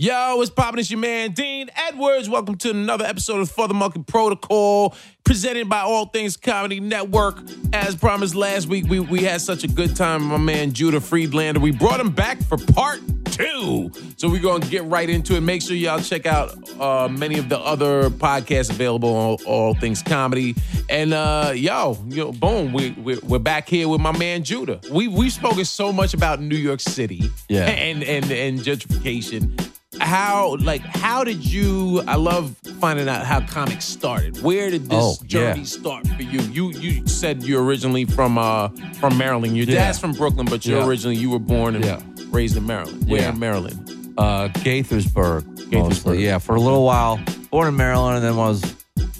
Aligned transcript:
Yo, 0.00 0.36
what's 0.36 0.48
poppin'? 0.48 0.78
It's 0.78 0.92
your 0.92 1.00
man 1.00 1.32
Dean 1.32 1.68
Edwards. 1.74 2.28
Welcome 2.28 2.54
to 2.58 2.70
another 2.70 3.04
episode 3.04 3.40
of 3.40 3.50
For 3.50 3.66
the 3.66 3.74
Monkey 3.74 4.00
Protocol, 4.06 4.94
presented 5.24 5.68
by 5.68 5.80
All 5.80 6.06
Things 6.06 6.36
Comedy 6.36 6.78
Network. 6.78 7.38
As 7.72 7.96
promised 7.96 8.36
last 8.36 8.68
week, 8.68 8.86
we, 8.88 9.00
we 9.00 9.24
had 9.24 9.40
such 9.40 9.64
a 9.64 9.66
good 9.66 9.96
time 9.96 10.20
with 10.20 10.30
my 10.30 10.36
man 10.52 10.72
Judah 10.72 11.00
Friedlander. 11.00 11.58
We 11.58 11.72
brought 11.72 11.98
him 11.98 12.10
back 12.12 12.40
for 12.44 12.56
part 12.58 13.00
two. 13.24 13.90
So 14.16 14.28
we're 14.28 14.40
gonna 14.40 14.64
get 14.66 14.84
right 14.84 15.10
into 15.10 15.34
it. 15.34 15.40
Make 15.40 15.62
sure 15.62 15.74
y'all 15.74 15.98
check 15.98 16.26
out 16.26 16.54
uh, 16.80 17.08
many 17.08 17.36
of 17.40 17.48
the 17.48 17.58
other 17.58 18.08
podcasts 18.08 18.70
available 18.70 19.08
on 19.16 19.16
All, 19.16 19.40
All 19.46 19.74
Things 19.74 20.00
Comedy. 20.00 20.54
And 20.88 21.12
uh, 21.12 21.50
yo, 21.56 21.98
yo, 22.06 22.30
boom, 22.30 22.72
we, 22.72 22.92
we, 22.92 23.18
we're 23.24 23.40
back 23.40 23.68
here 23.68 23.88
with 23.88 24.00
my 24.00 24.16
man 24.16 24.44
Judah. 24.44 24.78
We 24.92 25.08
we've 25.08 25.32
spoken 25.32 25.64
so 25.64 25.92
much 25.92 26.14
about 26.14 26.40
New 26.40 26.54
York 26.56 26.78
City, 26.78 27.28
Yeah. 27.48 27.64
and 27.64 28.04
and 28.04 28.30
and 28.30 28.60
gentrification 28.60 29.60
how 30.00 30.56
like 30.60 30.80
how 30.82 31.24
did 31.24 31.44
you 31.44 32.02
i 32.06 32.14
love 32.16 32.54
finding 32.80 33.08
out 33.08 33.24
how 33.26 33.40
comics 33.40 33.84
started 33.84 34.40
where 34.42 34.70
did 34.70 34.84
this 34.88 34.98
Oh, 35.00 35.16
journey 35.26 35.60
yeah. 35.60 35.64
start 35.66 36.06
for 36.06 36.22
you 36.22 36.40
you 36.40 36.70
you 36.72 37.06
said 37.06 37.42
you're 37.42 37.62
originally 37.64 38.04
from 38.04 38.38
uh 38.38 38.68
from 39.00 39.16
maryland 39.18 39.56
your 39.56 39.66
Yeah. 39.66 39.74
dad's 39.86 39.98
from 39.98 40.12
brooklyn 40.12 40.46
but 40.46 40.64
you're 40.64 40.78
Yeah. 40.80 40.86
originally 40.86 41.16
you 41.16 41.30
were 41.30 41.38
born 41.38 41.76
and 41.76 42.32
raised 42.34 42.56
in 42.56 42.66
maryland 42.66 43.08
where 43.08 43.22
Yeah. 43.22 43.30
in 43.30 43.38
maryland 43.38 43.84
Uh, 44.18 44.48
Gaithersburg, 44.48 45.42
Gaithersburg. 45.42 45.72
mostly. 45.72 46.24
Yeah, 46.24 46.38
for 46.38 46.56
a 46.56 46.60
little 46.60 46.84
while. 46.84 47.20
Born 47.52 47.68
in 47.68 47.76
Maryland, 47.76 48.16
and 48.16 48.24
then 48.24 48.34
when 48.36 48.46
I 48.46 48.48
was 48.48 48.64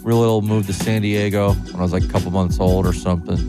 real 0.03 0.19
little, 0.19 0.41
moved 0.41 0.67
to 0.67 0.73
San 0.73 1.01
Diego 1.03 1.53
when 1.53 1.75
I 1.77 1.81
was 1.81 1.93
like 1.93 2.03
a 2.03 2.07
couple 2.09 2.31
months 2.31 2.59
old 2.59 2.85
or 2.85 2.91
something. 2.91 3.39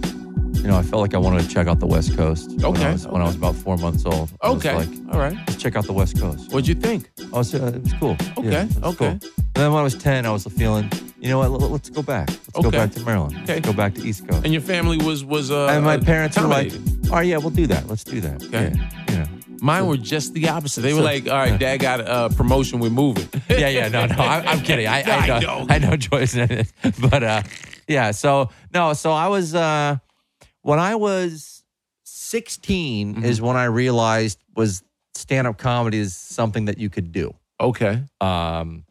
You 0.61 0.67
know, 0.69 0.77
I 0.77 0.83
felt 0.83 1.01
like 1.01 1.15
I 1.15 1.19
wanted 1.19 1.43
to 1.43 1.49
check 1.49 1.67
out 1.67 1.81
the 1.81 1.87
West 1.87 2.17
Coast. 2.17 2.51
When 2.61 2.77
I 2.77 2.93
was, 2.93 3.07
when 3.07 3.23
I 3.23 3.25
was 3.25 3.35
about 3.37 3.57
four 3.57 3.77
months 3.79 4.05
old. 4.05 4.31
I 4.43 4.51
was 4.51 4.59
okay 4.65 4.75
like, 4.77 4.89
all 5.13 5.19
right 5.19 5.35
let's 5.49 5.57
check 5.57 5.75
out 5.75 5.85
the 5.87 5.93
West 5.93 6.21
Coast. 6.21 6.53
what'd 6.53 6.69
you 6.69 6.75
think 6.75 7.11
I 7.33 7.39
was, 7.39 7.55
uh, 7.55 7.73
it 7.75 7.83
was 7.83 7.93
cool. 7.95 8.17
Okay, 8.39 8.51
Yeah, 8.53 8.65
was 8.65 8.77
okay. 8.79 8.97
cool. 8.97 9.07
And 9.09 9.21
then 9.55 9.73
when 9.73 9.81
I 9.81 9.83
was 9.83 9.95
10, 9.97 10.27
I 10.27 10.31
was 10.31 10.45
feeling, 10.45 10.91
you 11.19 11.29
know 11.31 11.39
what, 11.39 11.51
let- 11.51 11.71
let's 11.71 11.89
go 11.91 12.03
back. 12.03 12.29
Let's 12.29 12.61
go 12.63 12.71
back 12.71 12.91
to 12.93 13.01
Maryland. 13.05 13.37
Okay. 13.43 13.55
Let's 13.55 13.67
go 13.67 13.73
back 13.73 13.95
to 13.95 14.03
East 14.03 14.29
Coast. 14.29 14.45
and 14.45 14.53
your 14.53 14.63
family 14.63 14.99
was 14.99 15.25
was 15.25 15.51
uh 15.51 15.69
and 15.69 15.85
my 15.85 15.97
parents 15.97 16.37
were 16.39 16.47
like, 16.47 16.69
accommodating. 16.69 17.11
oh, 17.15 17.21
yeah, 17.21 17.37
we'll 17.39 17.51
do 17.51 17.67
that. 17.69 17.89
Let's 17.89 18.05
do 18.05 18.21
that. 18.21 18.43
Okay. 18.45 18.73
Yeah, 18.75 18.91
you 19.11 19.17
know. 19.19 19.29
mine 19.63 19.87
were 19.87 19.97
just 19.97 20.35
the 20.35 20.49
opposite 20.51 20.83
they 20.83 20.93
were 20.95 21.03
like 21.03 21.27
all 21.29 21.37
right 21.37 21.59
dad 21.59 21.79
got 21.79 22.01
a 22.01 22.09
uh, 22.09 22.29
promotion 22.31 22.81
we're 22.81 22.89
moving 22.91 23.29
yeah, 23.49 23.69
yeah, 23.69 23.89
no, 23.89 24.07
no, 24.07 24.15
I, 24.17 24.43
I'm 24.47 24.61
kidding. 24.61 24.87
I, 24.87 25.03
I, 25.15 25.17
I 25.17 25.27
know, 25.27 25.39
know. 25.41 25.67
I 25.69 25.79
know 25.79 25.97
Joyce 25.97 26.35
in 26.43 26.51
it, 26.51 26.73
but 27.11 27.23
uh, 27.23 27.43
yeah. 27.89 28.11
So 28.13 28.51
no, 28.75 28.93
so 28.95 29.11
I 29.13 29.29
was 29.29 29.55
uh, 29.55 29.97
when 30.63 30.79
I 30.79 30.95
was 30.95 31.65
16 32.05 33.15
Mm-hmm. 33.15 33.25
is 33.25 33.41
when 33.41 33.57
I 33.57 33.65
realized 33.65 34.39
was 34.55 34.83
stand 35.15 35.47
up 35.47 35.59
comedy 35.59 35.99
is 35.99 36.15
something 36.17 36.67
that 36.67 36.79
you 36.79 36.89
could 36.91 37.13
do. 37.13 37.35
okay 37.61 38.05
Um, 38.21 38.85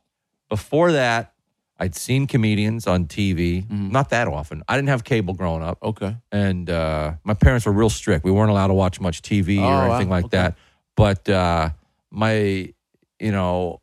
before 0.50 0.92
that, 0.94 1.34
I'd 1.81 1.95
seen 1.95 2.28
comedians 2.28 2.88
on 2.88 3.06
TV, 3.06 3.64
Mm-hmm. 3.66 3.92
not 3.92 4.09
that 4.09 4.28
often. 4.28 4.64
I 4.67 4.76
didn't 4.76 4.89
have 4.89 5.03
cable 5.03 5.34
growing 5.34 5.64
up, 5.64 5.78
okay 5.81 6.17
and 6.31 6.70
uh, 6.70 7.14
my 7.23 7.34
parents 7.34 7.66
were 7.66 7.72
real 7.72 7.89
strict. 7.89 8.26
We 8.26 8.31
weren't 8.31 8.52
allowed 8.52 8.67
to 8.67 8.73
watch 8.73 9.00
much 9.00 9.22
TV 9.22 9.58
Oh, 9.59 9.61
or 9.64 9.73
wow. 9.73 9.86
anything 9.89 10.09
like 10.09 10.26
Okay. 10.26 10.38
that. 10.38 10.56
But 10.95 11.30
uh, 11.30 11.70
my, 12.11 12.73
you 13.20 13.31
know, 13.31 13.81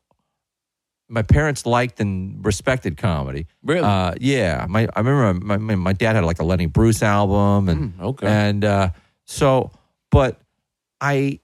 my 1.08 1.22
parents 1.22 1.66
liked 1.66 2.00
and 2.00 2.44
respected 2.44 2.96
comedy. 2.96 3.46
really 3.62 3.84
Uh, 3.84 4.14
yeah, 4.20 4.66
my 4.68 4.88
I 4.94 5.00
remember 5.00 5.44
my, 5.44 5.56
my 5.56 5.74
my 5.74 5.92
dad 5.92 6.16
had 6.16 6.24
like 6.24 6.38
a 6.38 6.44
Lenny 6.44 6.66
Bruce 6.66 7.02
album, 7.02 7.68
and 7.68 7.92
Mm, 7.94 8.02
okay 8.02 8.26
and 8.26 8.64
uh, 8.64 8.90
so, 9.24 9.70
but 10.10 10.40
I. 11.00 11.40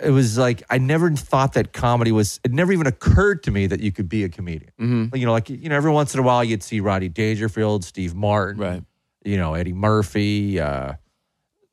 It 0.00 0.10
was 0.10 0.38
like 0.38 0.62
I 0.70 0.78
never 0.78 1.10
thought 1.10 1.54
that 1.54 1.72
comedy 1.72 2.12
was. 2.12 2.38
It 2.44 2.52
never 2.52 2.72
even 2.72 2.86
occurred 2.86 3.42
to 3.42 3.50
me 3.50 3.66
that 3.66 3.80
you 3.80 3.90
could 3.90 4.08
be 4.08 4.22
a 4.22 4.28
comedian. 4.28 4.70
mm-hmm. 4.80 5.16
You 5.16 5.26
know, 5.26 5.32
like 5.32 5.50
you 5.50 5.68
know, 5.68 5.74
every 5.74 5.90
once 5.90 6.14
in 6.14 6.20
a 6.20 6.22
while 6.22 6.44
you'd 6.44 6.62
see 6.62 6.78
Rodney 6.78 7.08
Dangerfield, 7.08 7.84
Steve 7.84 8.14
Martin, 8.14 8.62
right 8.62 8.84
you 9.24 9.36
know, 9.36 9.54
Eddie 9.54 9.72
Murphy, 9.72 10.60
uh, 10.60 10.94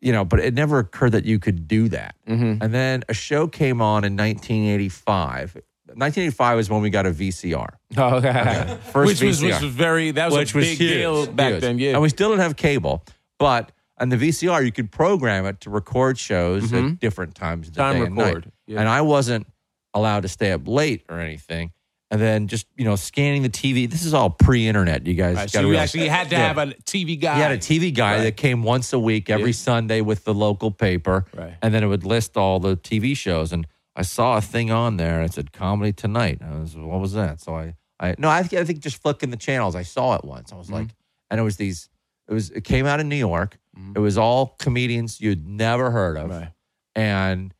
you 0.05 0.11
know, 0.13 0.23
but 0.23 0.39
it 0.39 0.53
never 0.53 0.77
occurred 0.79 1.11
that 1.13 1.25
you 1.25 1.39
could 1.39 1.67
do 1.67 1.89
that. 1.89 2.15
mm-hmm. 2.27 2.61
And 2.63 2.73
then 2.73 3.03
a 3.09 3.13
show 3.13 3.47
came 3.47 3.81
on 3.81 4.05
in 4.05 4.15
1985. 4.15 5.55
1985 5.87 6.57
was 6.57 6.69
when 6.69 6.81
we 6.81 6.89
got 6.89 7.05
a 7.05 7.11
VCR. 7.11 7.69
Oh, 7.97 8.15
okay. 8.17 8.77
First 8.91 9.07
which 9.07 9.21
was, 9.21 9.41
which 9.41 9.53
VCR. 9.53 9.61
was 9.61 9.71
very 9.73 10.11
that 10.11 10.25
was 10.31 10.37
which 10.37 10.53
a 10.53 10.57
was 10.57 10.65
big 10.67 10.77
huge, 10.77 10.91
deal 10.93 11.27
back 11.27 11.51
huge. 11.53 11.61
then. 11.61 11.79
Yeah, 11.79 11.91
And 11.93 12.01
we 12.01 12.09
still 12.09 12.29
didn't 12.29 12.41
have 12.41 12.55
cable, 12.57 13.03
but 13.39 13.71
on 13.97 14.09
the 14.09 14.17
VCR, 14.17 14.65
you 14.65 14.71
could 14.73 14.91
program 14.91 15.45
it 15.45 15.61
to 15.61 15.69
record 15.69 16.17
shows 16.19 16.73
at 16.73 16.99
different 16.99 17.33
times 17.35 17.69
of 17.69 17.73
the 17.75 17.81
Mm-hmm. 17.81 17.91
Time 17.93 18.01
day 18.01 18.05
and 18.07 18.15
night. 18.15 18.25
record, 18.25 18.51
yeah. 18.67 18.79
And 18.81 18.89
I 18.89 19.01
wasn't 19.01 19.47
allowed 19.93 20.21
to 20.23 20.27
stay 20.27 20.51
up 20.51 20.67
late 20.67 21.03
or 21.07 21.19
anything. 21.21 21.71
And 22.11 22.21
then 22.21 22.47
just, 22.47 22.67
you 22.77 22.85
know, 22.85 22.95
scanning 22.95 23.41
the 23.41 23.49
TV. 23.49 23.89
This 23.89 24.05
is 24.05 24.13
all 24.13 24.29
pre 24.29 24.67
internet, 24.67 25.07
you 25.07 25.15
guys. 25.15 25.35
Right, 25.37 25.49
so 25.49 25.61
you 25.61 25.69
realize. 25.69 25.89
actually 25.89 26.07
had 26.07 26.29
to 26.29 26.35
Yeah. 26.35 26.47
have 26.47 26.57
a 26.59 26.67
TV 26.85 27.15
Guide. 27.19 27.35
He 27.37 27.41
had 27.41 27.51
a 27.51 27.57
TV 27.57 27.91
Guide 27.91 28.17
Right. 28.17 28.23
that 28.25 28.37
came 28.37 28.61
once 28.61 28.93
a 28.93 28.99
week 28.99 29.29
every 29.29 29.47
Yeah. 29.47 29.53
Sunday 29.53 30.01
with 30.01 30.23
the 30.23 30.33
local 30.33 30.69
paper. 30.69 31.25
Right. 31.35 31.55
And 31.63 31.73
then 31.73 31.83
it 31.83 31.87
would 31.87 32.03
list 32.05 32.37
all 32.37 32.59
the 32.59 32.75
TV 32.77 33.15
shows. 33.17 33.51
And 33.51 33.65
I 33.95 34.03
saw 34.03 34.37
a 34.37 34.41
thing 34.41 34.69
on 34.71 34.97
there 34.97 35.19
and 35.19 35.29
it 35.29 35.33
said 35.33 35.51
Comedy 35.51 35.93
Tonight. 35.93 36.41
I 36.43 36.59
was, 36.59 36.75
what 36.77 36.99
was 37.01 37.13
that? 37.13 37.41
So 37.41 37.55
I, 37.55 37.73
I 37.99 38.13
no, 38.19 38.29
I 38.29 38.43
think, 38.43 38.61
I 38.61 38.65
think 38.65 38.79
just 38.81 39.01
flicking 39.01 39.31
the 39.31 39.37
channels, 39.37 39.75
I 39.75 39.81
saw 39.83 40.13
it 40.15 40.23
once. 40.23 40.53
I 40.53 40.57
was 40.57 40.67
Mm-hmm. 40.67 40.75
like, 40.75 40.87
and 41.31 41.39
it 41.39 41.43
was 41.43 41.57
these, 41.57 41.89
it 42.29 42.33
was, 42.33 42.51
it 42.51 42.63
came 42.65 42.85
out 42.85 42.99
in 42.99 43.09
New 43.09 43.15
York. 43.15 43.57
It 43.95 43.99
was 43.99 44.17
all 44.17 44.55
comedians 44.59 45.19
you'd 45.19 45.45
never 45.47 45.91
heard 45.91 46.17
of. 46.17 46.29
Mm-hmm. 46.29 46.39
Right. 46.39 46.51
And, 46.95 47.53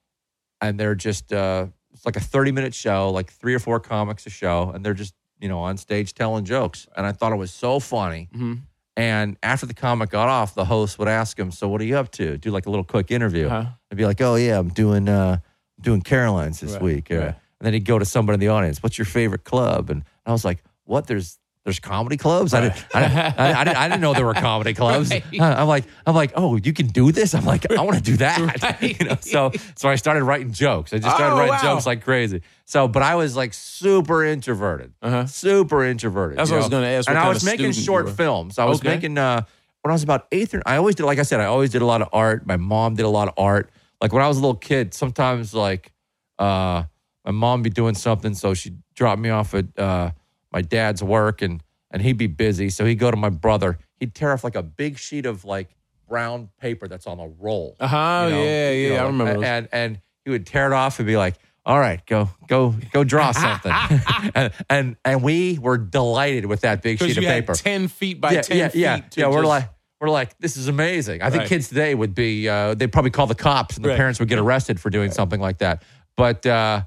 and 0.61 0.79
they're 0.79 0.95
just, 0.95 1.33
uh, 1.33 1.67
it's 2.05 2.15
like 2.15 2.23
a 2.23 2.25
30 2.25 2.51
minute 2.51 2.73
show, 2.73 3.09
like 3.09 3.31
three 3.31 3.53
or 3.53 3.59
four 3.59 3.79
comics 3.79 4.25
a 4.25 4.29
show. 4.29 4.71
And 4.73 4.85
they're 4.85 4.93
just, 4.93 5.13
you 5.39 5.47
know, 5.49 5.59
on 5.59 5.77
stage 5.77 6.13
telling 6.13 6.45
jokes. 6.45 6.87
And 6.95 7.05
I 7.05 7.11
thought 7.11 7.31
it 7.31 7.37
was 7.37 7.51
so 7.51 7.79
funny. 7.79 8.29
Mhm. 8.35 8.61
And 8.97 9.37
after 9.43 9.65
the 9.65 9.73
comic 9.73 10.09
got 10.11 10.29
off, 10.29 10.53
the 10.55 10.65
host 10.65 10.97
would 10.99 11.09
ask 11.09 11.37
him, 11.37 11.51
"So 11.51 11.67
what 11.67 11.81
are 11.81 11.83
you 11.83 11.97
up 11.97 12.11
to?" 12.11 12.37
Do 12.37 12.49
like 12.51 12.65
a 12.65 12.69
little 12.69 12.85
quick 12.85 13.11
interview. 13.11 13.47
Uh-huh. 13.47 13.69
I'd 13.91 13.97
be 13.97 14.05
like, 14.05 14.21
"Oh 14.21 14.35
yeah, 14.35 14.57
I'm 14.57 14.69
doing 14.69 15.09
uh, 15.09 15.39
I'm 15.77 15.81
doing 15.83 16.01
Caroline's 16.01 16.61
this 16.61 16.73
Right, 16.73 16.81
week." 16.81 17.11
Uh, 17.11 17.15
right. 17.17 17.25
And 17.59 17.65
then 17.65 17.73
he'd 17.73 17.83
go 17.85 17.99
to 17.99 18.05
somebody 18.05 18.35
in 18.35 18.39
the 18.39 18.47
audience. 18.47 18.81
What's 18.81 18.97
your 18.97 19.05
favorite 19.05 19.43
club? 19.43 19.89
And 19.89 20.03
I 20.25 20.31
was 20.31 20.45
like, 20.45 20.63
"What? 20.85 21.07
There's 21.07 21.39
there's 21.65 21.79
comedy 21.79 22.15
clubs? 22.15 22.53
I, 22.53 22.61
didn't, 22.61 22.85
I, 22.93 23.01
didn't, 23.01 23.17
I, 23.17 23.63
didn't, 23.65 23.77
I, 23.77 23.87
didn't, 23.89 24.01
know 24.01 24.13
there 24.13 24.25
were 24.25 24.33
comedy 24.35 24.73
clubs." 24.81 25.09
Right. 25.09 25.23
I'm 25.41 25.67
like, 25.67 25.83
I'm 26.05 26.15
like, 26.15 26.31
"Oh, 26.35 26.55
you 26.55 26.71
can 26.73 26.87
do 26.87 27.11
this?" 27.11 27.33
I'm 27.33 27.43
like, 27.43 27.69
"I 27.71 27.81
want 27.81 27.97
to 27.97 28.03
do 28.03 28.17
that." 28.25 28.39
Right. 28.63 28.99
you 29.01 29.05
know, 29.07 29.17
so 29.19 29.51
so 29.75 29.89
I 29.89 29.95
started 29.95 30.23
writing 30.23 30.53
jokes. 30.53 30.93
I 30.93 30.99
just 30.99 31.15
started 31.15 31.33
Oh, 31.35 31.39
writing 31.39 31.53
wow. 31.55 31.73
jokes 31.73 31.85
like 31.85 32.03
crazy. 32.03 32.41
So, 32.65 32.87
but 32.87 33.01
I 33.03 33.15
was 33.15 33.35
like 33.35 33.53
super 33.53 34.23
introverted, 34.23 34.93
Uh-huh. 35.01 35.25
super 35.25 35.83
introverted. 35.83 36.37
That's 36.37 36.49
what 36.51 36.57
I 36.57 36.59
was 36.59 36.69
gonna 36.69 36.87
ask, 36.87 37.09
And 37.09 37.17
I 37.17 37.27
was 37.27 37.43
making 37.43 37.71
short 37.73 38.09
films. 38.11 38.57
I 38.59 38.65
was 38.65 38.79
Okay. 38.79 38.89
making 38.89 39.17
uh, 39.17 39.41
when 39.81 39.91
I 39.91 39.93
was 39.93 40.03
about 40.03 40.27
eighth. 40.31 40.53
Or, 40.53 40.61
I 40.65 40.77
always 40.77 40.95
did, 40.95 41.05
like 41.05 41.19
I 41.19 41.23
said, 41.23 41.39
I 41.41 41.45
always 41.45 41.71
did 41.71 41.81
a 41.81 41.85
lot 41.85 42.01
of 42.01 42.09
art. 42.13 42.45
My 42.47 42.57
mom 42.57 42.95
did 42.95 43.03
a 43.05 43.09
lot 43.09 43.27
of 43.27 43.33
art. 43.37 43.69
Like 44.01 44.13
when 44.13 44.21
I 44.23 44.27
was 44.27 44.37
a 44.37 44.41
little 44.41 44.55
kid, 44.55 44.93
sometimes 44.93 45.53
like 45.53 45.91
uh, 46.37 46.83
my 47.25 47.31
mom 47.31 47.61
be 47.63 47.69
doing 47.69 47.95
something, 47.95 48.35
so 48.35 48.53
she'd 48.53 48.77
drop 48.93 49.17
me 49.17 49.29
off 49.29 49.53
at 49.55 49.65
uh, 49.79 50.11
my 50.55 50.61
dad's 50.61 51.03
work, 51.03 51.41
and 51.43 51.61
and 51.91 52.01
he'd 52.01 52.17
be 52.17 52.27
busy, 52.27 52.69
so 52.69 52.83
he'd 52.85 52.95
go 52.95 53.11
to 53.11 53.17
my 53.17 53.29
brother. 53.29 53.77
He'd 53.99 54.15
tear 54.15 54.31
off 54.33 54.43
like 54.43 54.55
a 54.55 54.63
big 54.63 54.97
sheet 54.97 55.25
of 55.25 55.45
like 55.45 55.69
brown 56.07 56.49
paper 56.59 56.87
that's 56.87 57.05
on 57.07 57.19
a 57.19 57.27
roll. 57.27 57.75
Uh-huh, 57.79 58.25
you 58.29 58.35
know, 58.35 58.43
yeah, 58.43 58.71
you 58.71 58.87
yeah, 58.89 58.97
know, 58.97 59.03
I 59.03 59.07
remember 59.07 59.31
And, 59.33 59.45
and 59.45 59.67
and 59.71 60.01
he 60.23 60.31
would 60.31 60.45
tear 60.47 60.67
it 60.67 60.73
off 60.73 60.97
and 60.99 61.05
be 61.07 61.17
like, 61.17 61.35
"All 61.65 61.79
right, 61.79 62.03
go 62.05 62.29
go 62.47 62.73
go 62.93 63.03
draw 63.03 63.31
something." 63.45 63.71
and, 64.35 64.51
and 64.69 64.95
and 65.03 65.21
we 65.23 65.59
were 65.59 65.77
delighted 65.77 66.45
with 66.45 66.61
that 66.61 66.81
big 66.81 66.99
sheet 66.99 67.17
of 67.17 67.23
you 67.23 67.29
paper. 67.29 67.53
ten 67.53 67.87
feet 67.89 68.21
by 68.21 68.31
yeah, 68.31 68.41
ten 68.41 68.57
yeah, 68.57 68.67
feet. 68.69 68.79
yeah, 68.79 69.01
yeah. 69.17 69.27
We're 69.27 69.39
just- 69.41 69.49
like 69.49 69.69
we're 70.01 70.09
like 70.09 70.37
this 70.39 70.55
is 70.57 70.67
amazing. 70.67 71.21
I 71.21 71.29
think 71.29 71.41
Right. 71.41 71.49
kids 71.49 71.67
today 71.69 71.95
would 71.95 72.13
be 72.15 72.47
uh, 72.49 72.75
they'd 72.75 72.91
probably 72.91 73.11
call 73.11 73.27
the 73.27 73.35
cops 73.35 73.75
and 73.75 73.83
the 73.85 73.89
Right. 73.89 73.97
parents 73.97 74.19
would 74.19 74.29
get 74.29 74.39
arrested 74.39 74.79
for 74.79 74.89
doing 74.89 75.11
something 75.11 75.39
like 75.41 75.59
that. 75.59 75.83
But 76.17 76.45
uh, 76.45 76.81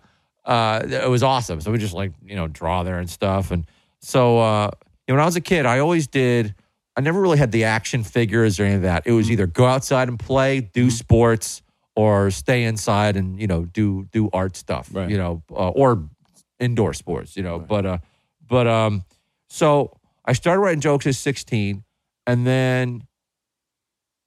uh, 0.48 0.82
it 0.84 1.08
was 1.08 1.22
awesome. 1.22 1.60
So 1.60 1.70
we 1.70 1.78
just 1.78 1.94
like 1.94 2.12
you 2.24 2.34
know 2.34 2.48
draw 2.48 2.82
there 2.82 2.98
and 2.98 3.08
stuff. 3.08 3.52
And 3.52 3.64
so 4.00 4.40
uh, 4.40 4.70
you 5.06 5.14
know, 5.14 5.18
when 5.18 5.22
I 5.22 5.26
was 5.26 5.36
a 5.36 5.40
kid, 5.40 5.64
I 5.66 5.78
always 5.78 6.08
did. 6.08 6.54
I 6.96 7.00
never 7.00 7.20
really 7.20 7.38
had 7.38 7.52
the 7.52 7.62
action 7.64 8.02
figures 8.02 8.58
or 8.58 8.64
any 8.64 8.74
of 8.74 8.82
that. 8.82 9.06
It 9.06 9.10
Mm-hmm. 9.10 9.16
was 9.18 9.30
either 9.30 9.46
go 9.46 9.66
outside 9.66 10.08
and 10.08 10.18
play, 10.18 10.60
do 10.60 10.90
sports, 10.90 11.62
or 11.94 12.30
stay 12.32 12.64
inside 12.64 13.16
and 13.16 13.40
you 13.40 13.46
know 13.46 13.64
do 13.66 14.08
do 14.10 14.28
art 14.32 14.56
stuff. 14.56 14.88
Right. 14.92 15.08
You 15.08 15.18
know, 15.18 15.42
uh, 15.52 15.68
or 15.70 16.08
indoor 16.58 16.94
sports. 16.94 17.36
You 17.36 17.44
know, 17.44 17.58
but 17.60 17.86
uh, 17.86 17.98
but 18.48 18.66
um, 18.66 19.04
so 19.48 19.92
I 20.24 20.32
started 20.32 20.60
writing 20.60 20.80
jokes 20.80 21.06
at 21.06 21.14
sixteen, 21.14 21.84
and 22.26 22.46
then. 22.46 23.02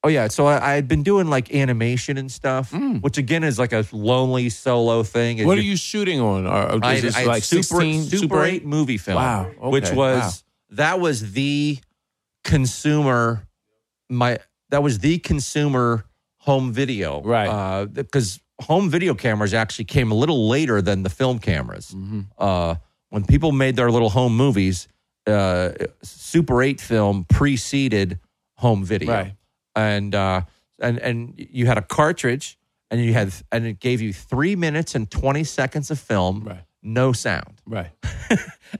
Oh 0.04 0.08
yeah, 0.08 0.30
so 0.30 0.48
I, 0.48 0.72
I 0.72 0.74
had 0.74 0.88
been 0.88 1.04
doing 1.04 1.28
like 1.28 1.54
animation 1.54 2.18
and 2.18 2.32
stuff, 2.32 2.74
which 2.74 3.20
again 3.20 3.44
is 3.44 3.60
like 3.60 3.72
a 3.72 3.86
lonely 3.92 4.50
solo 4.50 5.04
thing. 5.04 5.38
Mm. 5.38 5.46
What 5.46 5.58
are 5.60 5.62
you 5.62 5.76
shooting 5.76 6.20
on? 6.20 6.48
Or, 6.48 6.74
or 6.74 6.80
I, 6.82 6.94
is 6.96 7.02
this 7.04 7.16
I 7.16 7.20
had 7.20 7.28
like 7.28 7.44
Super, 7.44 7.64
16, 7.64 8.04
Super 8.04 8.44
8 8.44 8.66
movie 8.66 8.98
film. 8.98 9.18
Wow, 9.18 9.46
okay, 9.46 9.70
Which 9.70 9.92
was 9.92 10.20
wow. 10.20 10.32
that 10.72 11.00
was 11.00 11.34
the 11.34 11.78
consumer 12.44 13.48
my 14.10 14.40
that 14.70 14.82
was 14.82 15.00
the 15.00 15.20
consumer 15.20 16.06
home 16.38 16.72
video. 16.72 17.22
Right. 17.22 17.48
Uh 17.48 17.86
because 17.86 18.40
home 18.62 18.90
video 18.90 19.14
cameras 19.14 19.54
actually 19.54 19.86
came 19.86 20.12
a 20.12 20.16
little 20.16 20.48
later 20.48 20.82
than 20.82 21.04
the 21.04 21.10
film 21.10 21.40
cameras. 21.40 21.92
Mm-hmm. 21.96 22.22
Uh, 22.38 22.76
when 23.10 23.26
people 23.26 23.52
made 23.52 23.76
their 23.76 23.92
little 23.92 24.10
home 24.10 24.36
movies, 24.38 24.88
uh, 25.28 25.72
Super 26.02 26.62
8 26.62 26.80
film 26.80 27.26
preceded 27.26 28.20
home 28.58 28.84
video. 28.86 29.12
Right. 29.12 29.34
And 29.76 30.14
uh, 30.16 30.42
and 30.80 31.00
and 31.00 31.34
you 31.38 31.66
had 31.68 31.78
a 31.78 31.82
cartridge 31.82 32.58
and 32.90 33.00
you 33.04 33.14
had 33.14 33.34
and 33.52 33.66
it 33.66 33.80
gave 33.80 34.02
you 34.02 34.12
3 34.14 34.56
minutes 34.56 34.96
and 34.96 35.10
20 35.10 35.44
seconds 35.44 35.92
of 35.92 36.00
film, 36.00 36.44
Right. 36.44 36.64
no 36.84 37.14
sound. 37.14 37.62
Right. 37.66 37.92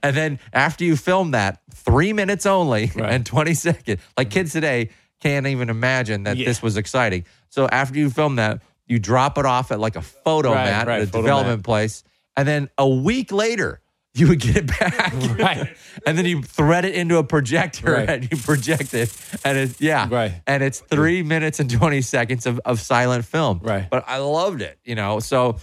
And 0.04 0.16
then 0.16 0.40
after 0.54 0.86
you 0.86 0.96
film 0.96 1.32
that, 1.32 1.60
3 1.74 2.14
minutes 2.14 2.46
only 2.46 2.92
Right. 2.96 3.12
and 3.12 3.26
20 3.26 3.54
seconds. 3.54 4.02
Like 4.18 4.30
kids 4.30 4.54
today 4.54 4.90
can't 5.20 5.46
even 5.48 5.70
imagine 5.70 6.24
that 6.24 6.38
Yeah. 6.38 6.46
this 6.46 6.62
was 6.62 6.78
exciting. 6.78 7.26
So 7.50 7.68
after 7.68 8.00
you 8.00 8.10
film 8.10 8.38
that, 8.38 8.62
you 8.88 9.00
drop 9.00 9.38
it 9.38 9.46
off 9.46 9.70
at 9.72 9.80
like 9.82 9.98
a 9.98 10.02
photo 10.02 10.54
Right, 10.54 10.64
mat 10.66 10.88
at 10.88 11.02
a 11.02 11.06
photo 11.08 11.22
development 11.22 11.64
place. 11.64 12.04
And 12.38 12.48
then 12.48 12.70
a 12.78 12.88
week 12.88 13.32
later, 13.34 13.82
you 14.14 14.28
would 14.28 14.40
get 14.40 14.58
it 14.58 14.68
back. 14.68 15.14
Right. 15.40 15.76
and 16.06 16.18
then 16.18 16.26
you 16.26 16.42
thread 16.44 16.86
it 16.86 16.96
into 16.96 17.18
a 17.18 17.24
projector 17.24 17.94
Right. 17.94 18.10
and 18.10 18.30
you 18.30 18.38
project 18.38 18.94
it. 18.94 19.16
And 19.46 19.58
it's, 19.58 19.80
yeah. 19.80 20.08
Right. 20.12 20.34
And 20.46 20.62
it's 20.64 20.80
three 20.82 21.24
minutes 21.24 21.60
and 21.60 21.70
20 21.70 22.02
seconds 22.02 22.46
of, 22.46 22.60
of 22.66 22.80
silent 22.82 23.26
film. 23.26 23.60
Right. 23.64 23.90
But 23.90 24.04
I 24.08 24.18
loved 24.18 24.62
it, 24.62 24.80
you 24.84 24.96
know. 24.96 25.20
So 25.20 25.58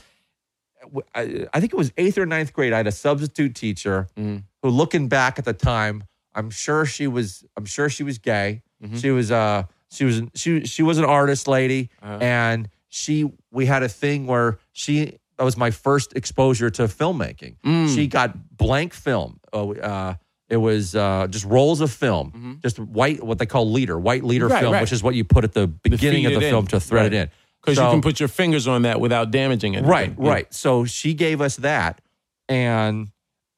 I, 1.15 1.47
I 1.53 1.61
think 1.61 1.73
it 1.73 1.77
was 1.77 1.93
eighth 1.97 2.17
or 2.19 2.27
ninth 2.27 2.53
grade. 2.53 2.73
I 2.73 2.79
had 2.79 2.87
a 2.87 2.93
substitute 2.93 3.55
teacher 3.55 4.07
Mm-hmm. 4.17 4.39
who, 4.63 4.71
looking 4.71 5.09
back 5.09 5.39
at 5.39 5.45
the 5.45 5.53
time, 5.53 6.05
I'm 6.35 6.51
sure 6.51 6.87
she 6.87 7.07
was. 7.07 7.45
I'm 7.57 7.65
sure 7.67 7.89
she 7.89 8.03
was 8.05 8.19
gay. 8.19 8.63
Mm-hmm. 8.83 8.97
She 8.97 9.11
was. 9.11 9.31
Uh, 9.31 9.65
she 9.91 10.05
was. 10.05 10.23
She 10.35 10.65
she 10.67 10.83
was 10.83 10.99
an 10.99 11.05
artist 11.05 11.49
lady, 11.49 11.91
Uh-huh. 12.03 12.19
and 12.21 12.69
she. 12.89 13.31
We 13.51 13.67
had 13.67 13.83
a 13.83 13.89
thing 13.89 14.27
where 14.27 14.59
she. 14.73 15.19
That 15.39 15.45
was 15.45 15.57
my 15.57 15.71
first 15.71 16.15
exposure 16.17 16.69
to 16.71 16.83
filmmaking. 16.85 17.57
Mm. 17.65 17.95
She 17.95 18.07
got 18.09 18.57
blank 18.57 18.93
film. 18.93 19.41
Uh, 19.53 19.71
uh, 19.71 20.15
it 20.49 20.57
was 20.57 20.95
uh, 20.97 21.27
just 21.31 21.45
rolls 21.45 21.81
of 21.81 21.91
film, 21.93 22.59
just 22.63 22.79
white, 22.79 23.23
what 23.23 23.39
they 23.39 23.47
call 23.47 23.71
leader, 23.71 23.99
white 23.99 24.25
leader 24.25 24.47
Mm-hmm. 24.47 24.53
Right, 24.55 24.61
film, 24.61 24.73
right. 24.73 24.81
which 24.81 24.93
is 24.93 25.03
what 25.03 25.15
you 25.15 25.23
put 25.25 25.45
at 25.45 25.53
the 25.53 25.67
beginning 25.67 26.27
of 26.27 26.33
the 26.35 26.41
film 26.41 26.65
in. 26.65 26.69
to 26.69 26.81
thread 26.81 27.03
Right. 27.05 27.13
it 27.13 27.17
in. 27.17 27.31
Because 27.63 27.77
So- 27.77 27.85
you 27.87 27.91
can 27.93 28.01
put 28.03 28.19
your 28.19 28.29
fingers 28.29 28.67
on 28.67 28.83
that 28.83 28.99
without 29.01 29.31
damaging 29.31 29.75
it. 29.75 29.85
Right, 29.85 30.13
right. 30.17 30.53
So 30.53 30.85
she 30.85 31.15
gave 31.15 31.41
us 31.41 31.57
that, 31.57 32.01
and 32.49 33.09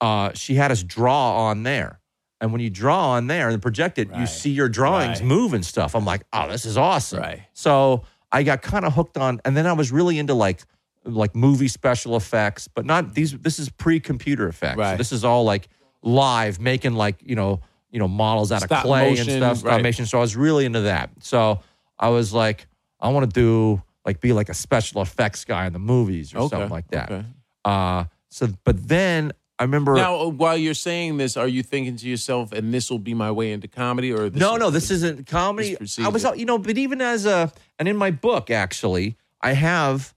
uh, 0.01 0.33
she 0.35 0.55
had 0.55 0.71
us 0.71 0.83
draw 0.83 1.47
on 1.49 1.63
there. 1.63 2.01
And 2.43 2.53
when 2.53 2.61
you 2.63 2.71
draw 2.71 3.11
on 3.11 3.27
there 3.27 3.51
and 3.51 3.61
project 3.61 3.99
it, 3.99 4.09
you 4.17 4.27
see 4.27 4.51
your 4.51 4.69
drawings 4.69 5.21
move 5.23 5.53
and 5.53 5.65
stuff. 5.65 5.95
I'm 5.95 6.07
like, 6.07 6.23
oh, 6.33 6.49
this 6.49 6.65
is 6.65 6.77
awesome. 6.79 7.21
Right. 7.21 7.43
So 7.53 8.05
I 8.33 8.43
got 8.43 8.63
kind 8.63 8.85
of 8.87 8.95
hooked 8.95 9.19
on, 9.19 9.41
and 9.45 9.55
then 9.57 9.67
I 9.67 9.75
was 9.75 9.93
really 9.93 10.19
into 10.19 10.33
like 10.35 10.63
like 11.05 11.35
movie 11.35 11.69
special 11.69 12.17
effects, 12.17 12.69
but 12.69 12.85
not 12.85 13.15
these. 13.15 13.33
This 13.39 13.59
is 13.59 13.69
pre-computer 13.69 14.49
effects. 14.49 14.81
So 14.81 14.97
this 14.97 15.13
is 15.13 15.25
all 15.25 15.45
like 15.45 15.69
live, 16.03 16.61
making 16.61 16.95
like 16.95 17.17
you 17.25 17.37
know 17.37 17.61
you 17.91 17.99
know 17.99 18.09
models 18.09 18.53
out 18.53 18.63
Stop 18.63 18.85
of 18.85 18.89
clay 18.89 19.11
motion, 19.11 19.29
and 19.31 19.41
stuff, 19.43 19.57
stop 19.59 19.73
right. 19.73 19.83
motion. 19.83 20.07
So 20.07 20.19
I 20.19 20.21
was 20.21 20.37
really 20.37 20.65
into 20.65 20.83
that. 20.83 21.11
So 21.21 21.61
I 21.99 22.09
was 22.09 22.33
like, 22.33 22.67
I 23.01 23.09
want 23.09 23.33
to 23.33 23.41
do 23.41 23.83
like 24.05 24.21
be 24.21 24.33
like 24.33 24.49
a 24.49 24.55
special 24.55 25.03
effects 25.03 25.45
guy 25.45 25.67
in 25.67 25.73
the 25.73 25.79
movies 25.79 26.35
or 26.35 26.39
Okay. 26.39 26.49
something 26.49 26.71
like 26.71 26.89
that. 26.89 27.11
Okay. 27.11 27.27
Uh, 27.65 28.05
so, 28.31 28.49
but 28.65 28.89
then 28.89 29.33
I 29.59 29.65
remember. 29.65 29.95
Now, 29.95 30.21
uh, 30.21 30.29
while 30.29 30.57
you're 30.57 30.73
saying 30.73 31.19
this, 31.19 31.37
are 31.37 31.49
you 31.49 31.63
thinking 31.63 31.97
to 31.97 32.09
yourself, 32.09 32.53
and 32.53 32.73
this 32.73 32.91
will 32.91 32.99
be 32.99 33.13
my 33.13 33.31
way 33.31 33.53
into 33.53 33.69
comedy, 33.69 34.13
or 34.13 34.31
this 34.31 34.41
no, 34.41 34.57
no, 34.57 34.71
this 34.71 34.91
isn't 34.91 35.27
comedy. 35.27 35.77
I 35.99 36.09
was, 36.09 36.25
you 36.37 36.47
know, 36.47 36.59
but 36.59 36.79
even 36.79 37.01
as 37.03 37.27
a, 37.27 37.53
and 37.79 37.87
in 37.89 37.97
my 37.97 38.11
book, 38.11 38.51
actually, 38.51 39.17
I 39.43 39.53
have 39.53 40.15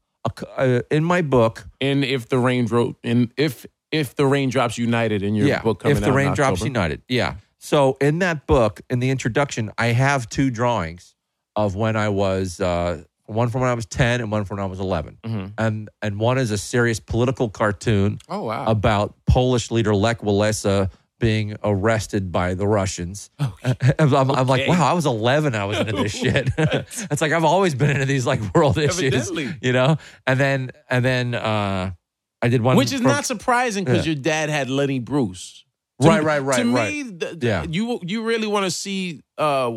uh, 0.58 0.81
in 0.90 1.04
my 1.04 1.22
book, 1.22 1.68
And 1.81 2.04
if 2.04 2.30
the 2.30 2.38
rain 2.38 2.66
dro- 2.66 2.96
and 3.04 3.31
if 3.38 3.66
if 3.92 4.16
the 4.16 4.25
raindrops 4.25 4.78
united 4.78 5.22
in 5.22 5.36
your 5.36 5.48
yeah, 5.48 5.62
book 5.62 5.81
coming 5.81 5.98
if 5.98 6.02
the 6.04 6.10
in 6.10 6.16
raindrops 6.16 6.62
united, 6.64 7.02
yeah. 7.08 7.36
So 7.60 7.98
in 8.02 8.20
that 8.20 8.48
book, 8.48 8.81
in 8.90 9.00
the 9.00 9.10
introduction, 9.10 9.72
I 9.78 9.88
have 9.88 10.28
two 10.30 10.50
drawings 10.50 11.16
of 11.56 11.75
when 11.75 11.96
I 11.96 12.10
was 12.10 12.60
uh, 12.60 13.04
one 13.25 13.50
from 13.50 13.62
when 13.62 13.70
I 13.70 13.74
was 13.74 13.86
ten 13.86 14.20
and 14.22 14.31
one 14.31 14.44
from 14.46 14.58
when 14.58 14.66
I 14.66 14.70
was 14.70 14.80
11 14.80 15.18
Mm-hmm. 15.24 15.46
and 15.58 15.90
and 16.02 16.20
one 16.20 16.38
is 16.38 16.52
a 16.52 16.58
serious 16.58 17.00
political 17.00 17.50
cartoon 17.50 18.20
Oh 18.28 18.44
wow! 18.44 18.66
about 18.66 19.14
Polish 19.28 19.72
leader 19.72 19.94
Lech 19.96 20.20
Walesa 20.22 20.90
being 21.24 21.56
arrested 21.64 22.31
by 22.31 22.54
the 22.54 22.68
Russians. 22.68 23.30
I'm, 23.40 23.54
I'm- 24.00 24.31
I'm 24.31 24.48
like, 24.48 24.68
wow, 24.68 24.86
I 24.90 24.94
was 24.94 25.06
11. 25.06 25.56
I 25.56 25.66
was 25.66 25.80
into 25.80 25.94
this 25.94 26.14
shit. 26.24 26.50
it's 26.58 27.22
like 27.22 27.31
I've 27.31 27.44
always 27.46 27.74
been 27.75 27.90
into 27.90 28.06
these 28.06 28.25
like 28.25 28.42
world 28.54 28.78
issues, 28.78 29.31
you 29.62 29.74
know. 29.74 29.98
And 30.28 30.40
then 30.40 30.72
and 30.90 31.04
then 31.04 31.34
uh, 31.36 31.92
I 32.42 32.48
did 32.50 32.62
one, 32.62 32.75
Which 32.78 32.92
is 32.94 33.02
from- 33.02 33.12
not 33.12 33.25
surprising 33.25 33.86
because 33.86 34.06
Yeah. 34.06 34.14
your 34.14 34.22
dad 34.22 34.50
had 34.50 34.70
Lenny 34.70 35.00
Bruce. 35.00 35.62
To 36.02 36.08
Right, 36.10 36.20
me- 36.22 36.25
right, 36.25 36.40
right, 36.40 36.58
To 36.64 36.74
right. 36.75 36.92
me, 36.94 37.04
th- 37.04 37.20
th- 37.20 37.44
Yeah. 37.44 37.66
you 37.70 38.00
you 38.04 38.24
really 38.24 38.48
want 38.48 38.66
to 38.66 38.72
see 38.72 39.22
uh, 39.38 39.72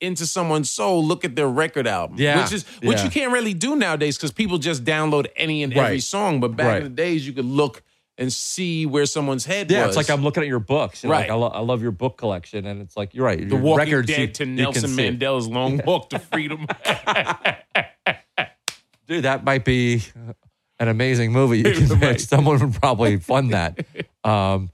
into 0.00 0.26
someone's 0.26 0.70
soul. 0.70 1.04
Look 1.06 1.24
at 1.24 1.34
their 1.36 1.48
record 1.48 1.86
album, 1.86 2.16
Yeah, 2.18 2.42
which 2.42 2.52
is 2.52 2.64
which 2.82 2.98
yeah. 2.98 3.04
you 3.04 3.10
can't 3.10 3.32
really 3.32 3.54
do 3.54 3.76
nowadays 3.76 4.16
because 4.18 4.32
people 4.32 4.58
just 4.58 4.84
download 4.84 5.26
any 5.36 5.62
and 5.62 5.72
every 5.72 6.00
song. 6.00 6.40
But 6.40 6.56
back 6.56 6.66
Right. 6.66 6.76
in 6.78 6.82
the 6.84 7.02
days, 7.04 7.26
you 7.26 7.32
could 7.32 7.46
look 7.46 7.82
and 8.18 8.32
see 8.32 8.86
where 8.86 9.04
someone's 9.06 9.44
head 9.44 9.70
Yeah, 9.70 9.86
was. 9.86 9.96
it's 9.96 10.08
like 10.08 10.16
I'm 10.16 10.24
looking 10.24 10.42
at 10.42 10.48
your 10.48 10.58
books. 10.58 11.04
Right. 11.04 11.28
Like 11.28 11.30
I, 11.30 11.34
lo- 11.34 11.48
I 11.48 11.60
love 11.60 11.82
your 11.82 11.90
book 11.92 12.16
collection, 12.16 12.66
and 12.66 12.80
it's 12.80 12.96
like 12.96 13.14
you're 13.14 13.26
right. 13.26 13.46
the 13.48 13.56
Walking 13.56 13.86
records 13.86 14.08
Dead 14.08 14.20
you- 14.20 14.26
to 14.28 14.46
Nelson. 14.46 14.90
Mandela's 14.90 15.46
Long 15.48 15.80
Walk 15.84 16.10
to 16.10 16.18
Freedom. 16.18 16.66
dude, 19.06 19.24
that 19.24 19.44
might 19.44 19.64
be 19.64 20.02
an 20.78 20.88
amazing 20.88 21.32
movie. 21.32 21.58
You 21.58 21.72
can 21.88 21.98
make. 21.98 22.20
Someone 22.20 22.58
would 22.58 22.74
probably 22.80 23.18
fund 23.18 23.52
that. 23.52 23.84
Um, 24.24 24.70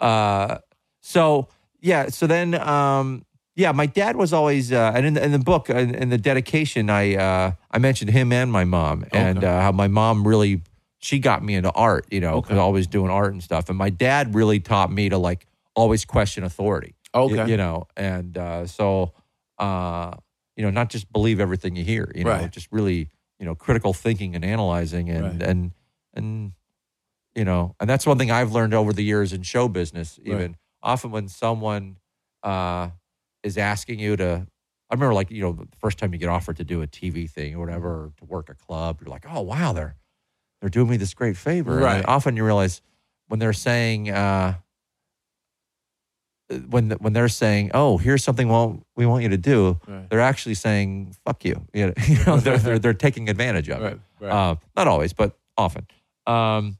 uh, 0.00 0.58
so 1.00 1.48
yeah, 1.80 2.08
so 2.08 2.26
then 2.26 2.54
um, 2.54 3.24
yeah, 3.54 3.72
my 3.72 3.86
dad 3.86 4.16
was 4.16 4.32
always, 4.32 4.72
uh, 4.72 4.92
and 4.94 5.06
in 5.06 5.14
the, 5.14 5.24
in 5.24 5.32
the 5.32 5.38
book, 5.38 5.70
in, 5.70 5.94
in 5.94 6.08
the 6.10 6.18
dedication, 6.18 6.90
I 6.90 7.14
uh, 7.16 7.52
I 7.70 7.78
mentioned 7.78 8.10
him 8.10 8.32
and 8.32 8.50
my 8.50 8.64
mom, 8.64 9.04
and 9.12 9.38
Okay. 9.38 9.46
uh, 9.46 9.60
how 9.60 9.72
my 9.72 9.88
mom 9.88 10.26
really 10.26 10.62
she 10.98 11.18
got 11.18 11.42
me 11.44 11.54
into 11.54 11.70
art. 11.72 12.06
You 12.10 12.20
know, 12.20 12.34
Okay. 12.36 12.48
'cause 12.50 12.58
always 12.58 12.86
doing 12.86 13.10
art 13.10 13.32
and 13.32 13.42
stuff, 13.42 13.68
and 13.68 13.78
my 13.78 13.90
dad 13.90 14.34
really 14.34 14.60
taught 14.60 14.90
me 14.90 15.08
to 15.08 15.18
like 15.18 15.46
always 15.74 16.04
question 16.04 16.44
authority. 16.44 16.94
Okay. 17.14 17.48
you 17.48 17.56
know, 17.56 17.86
and 17.96 18.36
uh, 18.36 18.66
so 18.66 19.12
uh, 19.58 20.12
you 20.56 20.62
know, 20.64 20.70
not 20.70 20.90
just 20.90 21.10
believe 21.12 21.40
everything 21.40 21.76
you 21.76 21.84
hear. 21.84 22.10
You 22.14 22.24
know, 22.24 22.30
Right. 22.30 22.50
just 22.50 22.68
really 22.70 23.10
you 23.38 23.44
know 23.46 23.54
critical 23.54 23.92
thinking 23.92 24.34
and 24.34 24.44
analyzing 24.44 25.08
and 25.10 25.24
Right. 25.40 25.42
and 25.48 25.72
and 26.14 26.52
you 27.34 27.44
know, 27.44 27.74
and 27.80 27.88
that's 27.88 28.06
one 28.06 28.16
thing 28.18 28.30
I've 28.30 28.52
learned 28.52 28.72
over 28.74 28.92
the 28.92 29.02
years 29.04 29.32
in 29.32 29.42
show 29.42 29.68
business. 29.68 30.18
Even 30.24 30.56
often 30.82 31.10
when 31.10 31.28
someone 31.28 31.98
uh, 32.42 32.90
is 33.42 33.58
asking 33.58 33.98
you 33.98 34.16
to, 34.16 34.46
I 34.90 34.94
remember 34.94 35.12
like 35.14 35.30
you 35.30 35.42
know 35.42 35.52
the 35.52 35.68
first 35.78 35.98
time 35.98 36.12
you 36.14 36.18
get 36.18 36.28
offered 36.30 36.56
to 36.58 36.64
do 36.64 36.80
a 36.82 36.86
TV 36.86 37.28
thing 37.30 37.54
or 37.54 37.60
whatever, 37.60 37.88
or 37.88 38.12
to 38.18 38.24
work 38.24 38.48
a 38.48 38.54
club, 38.54 39.00
you're 39.02 39.10
like, 39.10 39.26
oh 39.30 39.42
wow, 39.42 39.72
they're 39.74 39.96
they're 40.60 40.70
doing 40.70 40.88
me 40.88 40.96
this 40.96 41.14
great 41.14 41.36
favor. 41.36 41.76
Right. 41.76 41.96
then 41.96 42.04
often 42.06 42.36
you 42.36 42.44
realize 42.44 42.80
when 43.28 43.38
they're 43.40 43.52
saying. 43.52 44.10
Uh, 44.10 44.54
when 46.68 46.90
when 46.92 47.12
they're 47.12 47.28
saying, 47.28 47.72
"Oh, 47.74 47.98
here's 47.98 48.22
something 48.22 48.48
well 48.48 48.80
we 48.94 49.04
want 49.04 49.24
you 49.24 49.30
to 49.30 49.36
do," 49.36 49.80
Right. 49.88 50.08
they're 50.08 50.20
actually 50.20 50.54
saying 50.54 51.14
"fuck 51.24 51.44
you." 51.44 51.66
You 51.74 51.92
know, 52.24 52.36
they're, 52.36 52.58
they're 52.58 52.78
they're 52.78 52.94
taking 52.94 53.28
advantage 53.28 53.68
of 53.68 53.82
it. 53.82 53.84
Right, 53.84 54.00
right. 54.20 54.30
Uh, 54.32 54.56
not 54.76 54.86
always, 54.86 55.12
but 55.12 55.36
often. 55.58 55.86
Um, 56.26 56.78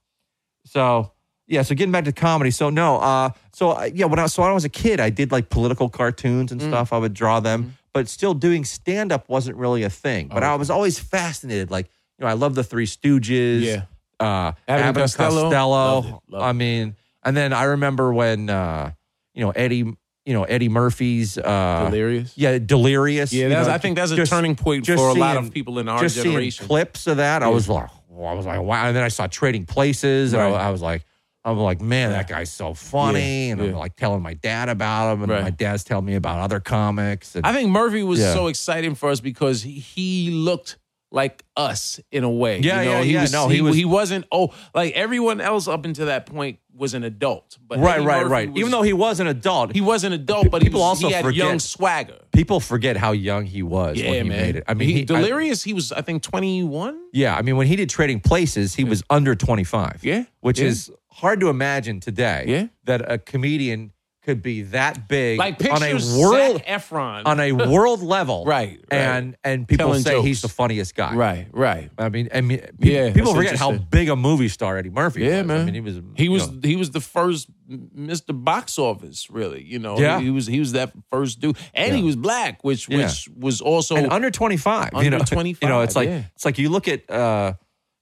so 0.64 1.11
yeah, 1.49 1.62
so 1.62 1.75
getting 1.75 1.90
back 1.90 2.04
to 2.04 2.12
comedy. 2.12 2.52
So 2.52 2.71
no, 2.71 2.99
uh, 2.99 3.30
so 3.52 3.71
uh, 3.73 3.90
yeah, 3.92 4.06
when 4.06 4.21
I 4.21 4.26
so 4.26 4.42
when 4.42 4.52
I 4.52 4.54
was 4.54 4.64
a 4.64 4.68
kid, 4.68 5.00
I 5.00 5.11
did 5.11 5.33
like 5.33 5.49
political 5.50 5.88
cartoons 5.88 6.50
Mm. 6.50 6.52
and 6.52 6.62
stuff. 6.62 6.92
I 6.92 6.99
would 6.99 7.12
draw 7.14 7.40
them, 7.40 7.62
Mm-hmm. 7.62 7.71
but 7.92 8.09
still 8.09 8.35
doing 8.35 8.64
stand 8.64 9.11
up 9.11 9.28
wasn't 9.28 9.56
really 9.56 9.83
a 9.83 9.90
thing. 9.90 10.28
But 10.28 10.45
Oh, 10.45 10.47
I 10.47 10.54
was 10.54 10.71
always 10.71 11.00
fascinated. 11.00 11.73
Like 11.73 11.88
you 12.18 12.25
know, 12.25 12.26
I 12.28 12.35
love 12.35 12.54
the 12.54 12.64
Three 12.64 12.87
Stooges. 12.87 13.62
Yeah. 13.62 13.82
Uh, 14.18 14.52
Abbott 14.66 14.87
and 14.87 14.96
Costello. 14.96 15.50
Loved 15.50 16.08
it, 16.08 16.14
loved 16.28 16.44
I 16.44 16.52
mean, 16.52 16.96
and 17.23 17.37
then 17.37 17.52
I 17.52 17.64
remember 17.64 18.12
when 18.14 18.49
uh, 18.49 18.92
you 19.35 19.42
know 19.44 19.50
Eddie, 19.50 19.76
you 19.76 19.96
know 20.32 20.44
Eddie 20.44 20.70
Murphy's. 20.70 21.37
Uh, 21.37 21.85
Delirious. 21.90 22.32
yeah, 22.37 22.58
delirious. 22.58 23.32
Yeah, 23.32 23.49
that's, 23.49 23.68
know, 23.68 23.75
I 23.75 23.78
think 23.78 23.96
that's 23.96 24.12
a 24.12 24.16
just- 24.16 24.32
turning 24.32 24.56
point 24.56 24.87
for 24.87 24.92
just 24.92 25.02
a 25.02 25.12
lot 25.12 25.35
seeing- 25.35 25.46
of 25.46 25.52
people 25.52 25.78
in 25.78 25.88
our 25.88 26.00
just 26.00 26.14
seeing 26.14 26.26
generation. 26.26 26.66
clips 26.66 27.06
of 27.06 27.18
that, 27.18 27.42
I 27.42 27.49
was 27.49 27.68
like, 27.68 27.90
I 28.11 28.32
was 28.32 28.46
like, 28.46 28.61
wow. 28.62 28.87
And 28.87 28.96
then 28.96 29.02
I 29.04 29.08
saw 29.08 29.26
Trading 29.26 29.66
Places, 29.66 30.32
and 30.32 30.40
Right. 30.42 30.54
I, 30.54 30.68
I 30.68 30.70
was 30.70 30.80
like, 30.80 31.04
I'm 31.44 31.58
like, 31.58 31.82
man, 31.82 32.11
that 32.12 32.26
guy's 32.26 32.50
so 32.50 32.73
funny, 32.73 33.49
Yeah, 33.49 33.52
and 33.52 33.61
I'm 33.61 33.73
like 33.75 33.94
telling 33.96 34.23
my 34.23 34.32
dad 34.32 34.70
about 34.70 35.12
him, 35.12 35.23
and 35.25 35.30
Right. 35.32 35.42
my 35.42 35.50
dad's 35.50 35.85
telling 35.85 36.06
me 36.06 36.14
about 36.14 36.38
other 36.40 36.58
comics. 36.61 37.37
And, 37.37 37.46
I 37.46 37.52
think 37.52 37.68
Murphy 37.70 38.02
was 38.02 38.18
Yeah. 38.18 38.32
so 38.32 38.46
exciting 38.46 38.94
for 38.94 39.11
us 39.11 39.20
because 39.20 39.62
he, 39.62 39.73
he 39.73 40.30
looked 40.30 40.78
like 41.16 41.42
us 41.56 41.99
in 42.12 42.23
a 42.25 42.30
way. 42.30 42.58
Yeah, 42.61 42.82
you 42.82 42.88
know? 42.90 42.96
yeah, 42.99 43.02
he 43.02 43.12
yeah. 43.14 43.20
Was, 43.23 43.32
No, 43.32 43.49
he, 43.49 43.56
he 43.56 43.61
was- 43.62 43.75
he 43.76 43.85
wasn't. 43.85 44.26
Oh, 44.30 44.52
like 44.75 44.92
everyone 44.94 45.40
else 45.40 45.66
up 45.66 45.85
until 45.85 46.06
that 46.06 46.26
point 46.26 46.58
was 46.75 46.92
an 46.92 47.02
adult. 47.04 47.56
But 47.66 47.78
right, 47.78 47.96
Eddie 47.96 48.06
right, 48.06 48.18
Murphy 48.23 48.30
right. 48.32 48.50
was- 48.52 48.61
Even 48.61 48.70
though 48.70 48.82
he 48.82 48.92
was 48.92 49.18
an 49.18 49.26
adult, 49.26 49.73
he 49.73 49.80
was 49.80 50.04
an 50.04 50.12
adult, 50.12 50.50
but 50.50 50.61
people 50.62 50.80
he, 50.80 50.85
was, 50.85 50.88
also 51.02 51.08
he 51.08 51.14
had 51.14 51.25
forget- 51.25 51.37
young 51.38 51.58
swagger. 51.58 52.18
people 52.32 52.61
forget 52.61 52.96
how 52.99 53.12
young 53.12 53.46
he 53.46 53.62
was 53.62 53.96
Yeah, 53.99 54.11
when 54.11 54.23
he 54.25 54.28
man. 54.28 54.40
made 54.42 54.56
it. 54.56 54.64
I 54.68 54.75
mean, 54.75 54.88
he, 54.88 54.94
he, 54.96 55.00
I- 55.02 55.04
Delirious. 55.04 55.62
he 55.64 55.73
was, 55.73 55.90
I 55.90 56.02
think, 56.02 56.23
twenty 56.23 56.62
one. 56.62 56.96
yeah, 57.12 57.35
I 57.35 57.40
mean, 57.42 57.56
when 57.56 57.66
he 57.66 57.76
did 57.76 57.88
Trading 57.88 58.20
Places, 58.20 58.75
he 58.75 58.85
was 58.85 59.02
under 59.08 59.35
25. 59.35 60.00
Yeah, 60.02 60.25
which 60.40 60.61
yeah. 60.61 60.66
is 60.66 60.90
hard 61.11 61.40
to 61.40 61.49
imagine 61.49 61.99
today. 61.99 62.44
Yeah. 62.46 62.66
that 62.85 63.11
a 63.11 63.16
comedian 63.18 63.92
could 64.26 64.42
be 64.42 64.62
that 64.62 65.09
big 65.09 65.38
Like 65.38 65.64
on 65.64 65.83
a 65.83 65.95
world 65.95 66.59
Zac 66.59 66.66
Efron 66.66 67.23
on 67.25 67.40
a 67.40 67.52
world 67.73 68.02
level, 68.02 68.45
Right, 68.45 68.78
right. 68.90 69.00
And 69.00 69.37
and 69.45 69.66
people 69.66 69.87
Telling 69.87 70.02
say 70.02 70.21
he's 70.21 70.42
the 70.42 70.49
funniest 70.49 70.95
guy, 70.95 71.14
Right, 71.14 71.47
right. 71.52 71.90
I 71.97 72.09
mean, 72.11 72.28
I 72.35 72.40
mean, 72.42 72.59
pe- 72.80 72.92
Yeah, 72.92 73.12
people 73.12 73.35
forget 73.35 73.56
how 73.56 73.73
big 73.73 74.09
a 74.11 74.16
movie 74.16 74.49
star 74.49 74.76
Eddie 74.76 74.90
Murphy 74.90 75.23
Yeah, 75.23 75.38
was. 75.38 75.47
man. 75.47 75.61
I 75.61 75.64
mean, 75.64 75.75
he 75.75 75.80
was 75.80 76.00
He 76.16 76.28
was 76.28 76.50
know, 76.50 76.61
he 76.62 76.76
was 76.76 76.90
the 76.90 77.00
first 77.00 77.49
Mr. 77.68 78.33
Box 78.45 78.78
Office, 78.78 79.28
really. 79.30 79.62
You 79.64 79.78
know, 79.78 79.99
Yeah. 79.99 80.18
he, 80.18 80.26
he 80.26 80.30
was 80.30 80.47
he 80.47 80.59
was 80.61 80.73
that 80.73 80.92
first 81.11 81.40
dude, 81.40 81.56
and 81.73 81.97
he 81.97 82.02
was 82.02 82.16
black, 82.16 82.62
which 82.64 82.88
Yeah. 82.88 82.99
which 83.06 83.28
was 83.37 83.61
also 83.61 83.97
and 83.97 84.12
under 84.12 84.30
25 84.30 84.90
you 85.02 85.11
know 85.11 85.18
25, 85.21 85.59
you 85.62 85.68
know 85.68 85.80
it's 85.83 85.97
like 85.97 86.09
yeah. 86.09 86.23
it's 86.35 86.45
like 86.45 86.59
you 86.59 86.68
look 86.68 86.88
at 86.88 87.09
uh 87.11 87.54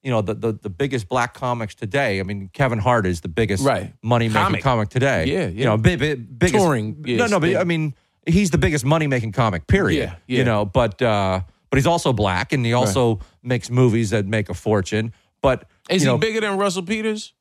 you 0.04 0.10
know 0.10 0.20
the, 0.22 0.34
the 0.34 0.52
the 0.52 0.70
biggest 0.70 1.08
black 1.08 1.34
comics 1.34 1.74
today 1.74 2.20
i 2.20 2.22
mean 2.22 2.48
kevin 2.52 2.78
hart 2.78 3.06
is 3.06 3.20
the 3.22 3.28
biggest 3.28 3.64
Right. 3.64 3.92
money 4.02 4.28
making 4.28 4.42
Comic. 4.42 4.62
comic 4.62 4.88
today 4.90 5.24
Yeah, 5.26 5.48
you 5.48 5.64
know 5.64 5.76
big, 5.76 5.98
big, 5.98 6.38
biggest 6.38 6.62
Touring, 6.62 6.96
no 7.00 7.08
yes, 7.08 7.30
no 7.30 7.40
but 7.40 7.48
yeah. 7.50 7.60
i 7.60 7.64
mean 7.64 7.94
he's 8.26 8.50
the 8.50 8.58
biggest 8.58 8.84
money 8.84 9.06
making 9.08 9.32
comic 9.32 9.66
period 9.66 9.98
Yeah, 10.10 10.14
yeah. 10.26 10.38
you 10.38 10.44
know 10.44 10.64
but 10.66 11.00
uh 11.02 11.40
but 11.70 11.76
he's 11.78 11.86
also 11.86 12.12
black 12.12 12.52
and 12.52 12.64
he 12.64 12.72
also 12.74 13.18
makes 13.42 13.68
movies 13.70 14.10
that 14.10 14.26
make 14.26 14.48
a 14.50 14.54
fortune 14.54 15.12
but 15.42 15.68
Is 15.90 16.02
he 16.02 16.06
know, 16.08 16.16
bigger 16.18 16.40
than 16.40 16.56
Russell 16.56 16.82
Peters? 16.84 17.34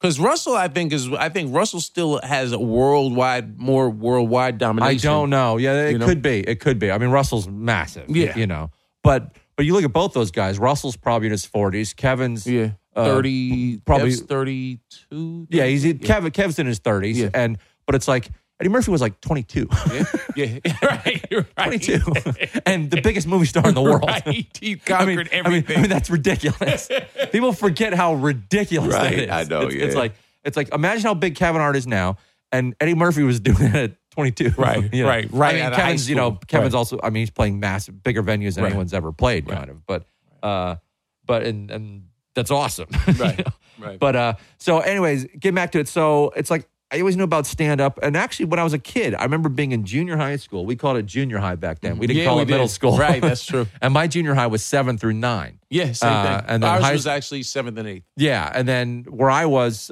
Because 0.00 0.18
Russell, 0.20 0.54
I 0.56 0.66
think 0.68 0.92
is 0.92 1.08
I 1.12 1.28
think 1.28 1.54
Russell 1.54 1.80
still 1.80 2.20
has 2.22 2.52
a 2.52 2.58
worldwide, 2.58 3.56
more 3.58 3.88
worldwide 3.88 4.58
domination. 4.58 5.08
I 5.08 5.12
don't 5.12 5.30
know. 5.30 5.56
Yeah, 5.56 5.86
it 5.86 5.92
You 5.92 5.98
know? 5.98 6.06
could 6.06 6.22
be. 6.22 6.40
It 6.40 6.58
could 6.60 6.78
be. 6.78 6.90
I 6.90 6.98
mean, 6.98 7.10
Russell's 7.10 7.46
massive. 7.48 8.04
Yeah. 8.08 8.36
you 8.36 8.46
know, 8.46 8.70
but 9.02 9.36
but 9.56 9.66
you 9.66 9.72
look 9.74 9.84
at 9.84 9.92
both 9.92 10.12
those 10.12 10.30
guys. 10.30 10.58
Russell's 10.58 10.96
probably 10.96 11.26
in 11.28 11.32
his 11.32 11.44
forties. 11.46 11.94
Kevin's 11.94 12.46
Yeah, 12.46 12.70
uh, 12.94 13.04
thirty, 13.04 13.78
probably- 13.78 14.16
probably 14.16 14.26
thirty-two. 14.26 15.46
Yeah, 15.50 15.66
he's 15.66 15.84
Kevin. 16.04 16.30
Kev's 16.30 16.58
in 16.58 16.66
his 16.66 16.78
thirties, 16.78 17.18
Yeah. 17.18 17.30
and 17.34 17.58
but 17.86 17.94
it's 17.94 18.08
like 18.08 18.28
Eddie 18.58 18.70
Murphy 18.70 18.90
was 18.90 19.02
like 19.02 19.20
22. 19.20 19.68
yeah, 19.94 20.04
yeah, 20.34 20.58
right, 20.82 21.24
right. 21.30 21.46
22, 21.56 22.00
and 22.66 22.90
the 22.90 23.00
biggest 23.02 23.26
movie 23.26 23.44
star 23.44 23.68
in 23.68 23.74
the 23.74 23.82
world. 23.82 24.04
Right. 24.08 24.48
He 24.58 24.72
I 24.72 24.74
conquered 24.88 25.08
mean, 25.08 25.18
I 25.18 25.20
mean, 25.20 25.46
everything. 25.46 25.76
I 25.76 25.80
mean, 25.82 25.90
that's 25.90 26.08
ridiculous. 26.08 26.88
People 27.32 27.52
forget 27.52 27.92
how 27.92 28.14
ridiculous 28.14 28.94
that 28.94 29.02
Right, 29.02 29.18
is. 29.24 29.30
I 29.30 29.42
know, 29.44 29.62
It's, 29.66 29.74
it's 29.74 29.94
like 29.94 30.14
it's 30.42 30.56
like 30.56 30.72
imagine 30.72 31.02
how 31.04 31.12
big 31.14 31.34
Kevin 31.34 31.60
Hart 31.60 31.76
is 31.76 31.86
now, 31.86 32.16
and 32.50 32.74
Eddie 32.80 32.94
Murphy 32.94 33.24
was 33.24 33.40
doing 33.40 33.60
it 33.62 33.74
at 33.74 33.92
22. 34.16 34.54
Right, 34.58 34.82
You 34.92 35.02
know? 35.04 35.08
right, 35.08 35.28
right 35.32 35.50
I 35.50 35.52
mean, 35.54 35.62
out 35.62 35.72
of 35.72 35.76
high 35.78 35.82
Kevin's, 35.84 36.08
you 36.10 36.16
know. 36.16 36.38
Kevin's 36.48 36.72
Right. 36.74 36.78
also. 36.78 36.98
I 37.02 37.10
mean, 37.10 37.20
he's 37.22 37.30
playing 37.30 37.60
massive, 37.60 38.02
bigger 38.02 38.22
venues 38.22 38.54
than 38.54 38.64
Right. 38.64 38.70
anyone's 38.70 38.94
ever 38.94 39.12
played, 39.12 39.46
kind 39.46 39.70
of. 39.70 39.86
But, 39.86 40.06
uh, 40.42 40.76
but 41.24 41.42
and 41.44 41.70
and 41.70 42.04
that's 42.34 42.50
awesome. 42.50 42.88
you 43.06 43.12
Right, 43.14 43.38
know? 43.38 43.44
right. 43.86 43.98
But 44.00 44.16
uh, 44.16 44.34
so 44.58 44.80
anyways, 44.80 45.24
getting 45.38 45.54
back 45.54 45.72
to 45.72 45.78
it. 45.80 45.88
So 45.88 46.32
it's 46.34 46.50
like 46.50 46.68
I 46.92 47.00
always 47.00 47.16
knew 47.16 47.24
about 47.24 47.46
stand 47.46 47.80
up, 47.80 47.98
and 48.02 48.16
actually, 48.16 48.46
when 48.46 48.60
I 48.60 48.64
was 48.64 48.72
a 48.72 48.78
kid, 48.78 49.14
I 49.14 49.24
remember 49.24 49.48
being 49.48 49.72
in 49.72 49.84
junior 49.84 50.16
high 50.16 50.36
school. 50.36 50.64
We 50.64 50.76
called 50.76 50.96
it 50.98 51.04
junior 51.06 51.38
high 51.38 51.56
back 51.56 51.80
then. 51.80 51.98
We 51.98 52.06
didn't 52.06 52.20
Yeah, 52.20 52.26
call 52.28 52.36
we 52.36 52.42
it 52.42 52.48
middle 52.48 52.66
did. 52.66 52.72
school, 52.72 52.96
Right, 52.96 53.20
that's 53.20 53.44
true. 53.44 53.66
and 53.82 53.92
my 53.92 54.06
junior 54.06 54.34
high 54.34 54.46
was 54.46 54.64
seven 54.64 54.96
through 54.96 55.14
nine. 55.14 55.58
Yeah, 55.68 55.90
same 55.92 56.12
Uh, 56.12 56.22
thing. 56.22 56.44
and 56.48 56.62
then 56.62 56.70
Ours 56.70 56.84
high- 56.84 56.92
was 56.92 57.06
actually 57.08 57.42
seventh 57.42 57.76
and 57.78 57.88
eighth. 57.88 58.04
Yeah, 58.16 58.50
and 58.54 58.68
then 58.68 59.04
where 59.10 59.30
I 59.30 59.46
was, 59.46 59.90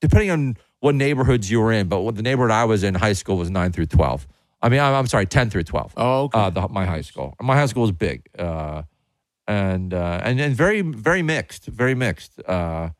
depending 0.00 0.30
on 0.30 0.56
what 0.80 0.94
neighborhoods 0.94 1.50
you 1.50 1.60
were 1.60 1.72
in, 1.72 1.88
but 1.88 2.00
what 2.00 2.14
the 2.14 2.22
neighborhood 2.22 2.50
I 2.50 2.64
was 2.64 2.84
in, 2.84 2.94
high 2.94 3.14
school 3.14 3.36
was 3.36 3.50
nine 3.50 3.72
through 3.72 3.86
twelve. 3.86 4.26
I 4.60 4.68
mean, 4.68 4.80
I'm, 4.80 4.94
I'm 4.94 5.06
sorry, 5.06 5.26
ten 5.26 5.50
through 5.50 5.64
twelve. 5.64 5.92
Oh, 5.96 6.24
okay. 6.24 6.38
Uh, 6.38 6.50
the, 6.50 6.68
my 6.68 6.84
high 6.86 7.02
school. 7.02 7.34
My 7.40 7.54
high 7.56 7.66
school 7.66 7.82
was 7.82 7.92
big, 7.92 8.28
uh, 8.38 8.82
and 9.46 9.94
uh, 9.94 10.20
and 10.22 10.40
and 10.40 10.54
very 10.54 10.80
very 10.80 11.22
mixed, 11.22 11.66
very 11.66 11.94
mixed. 11.94 12.40
Uh, 12.46 12.90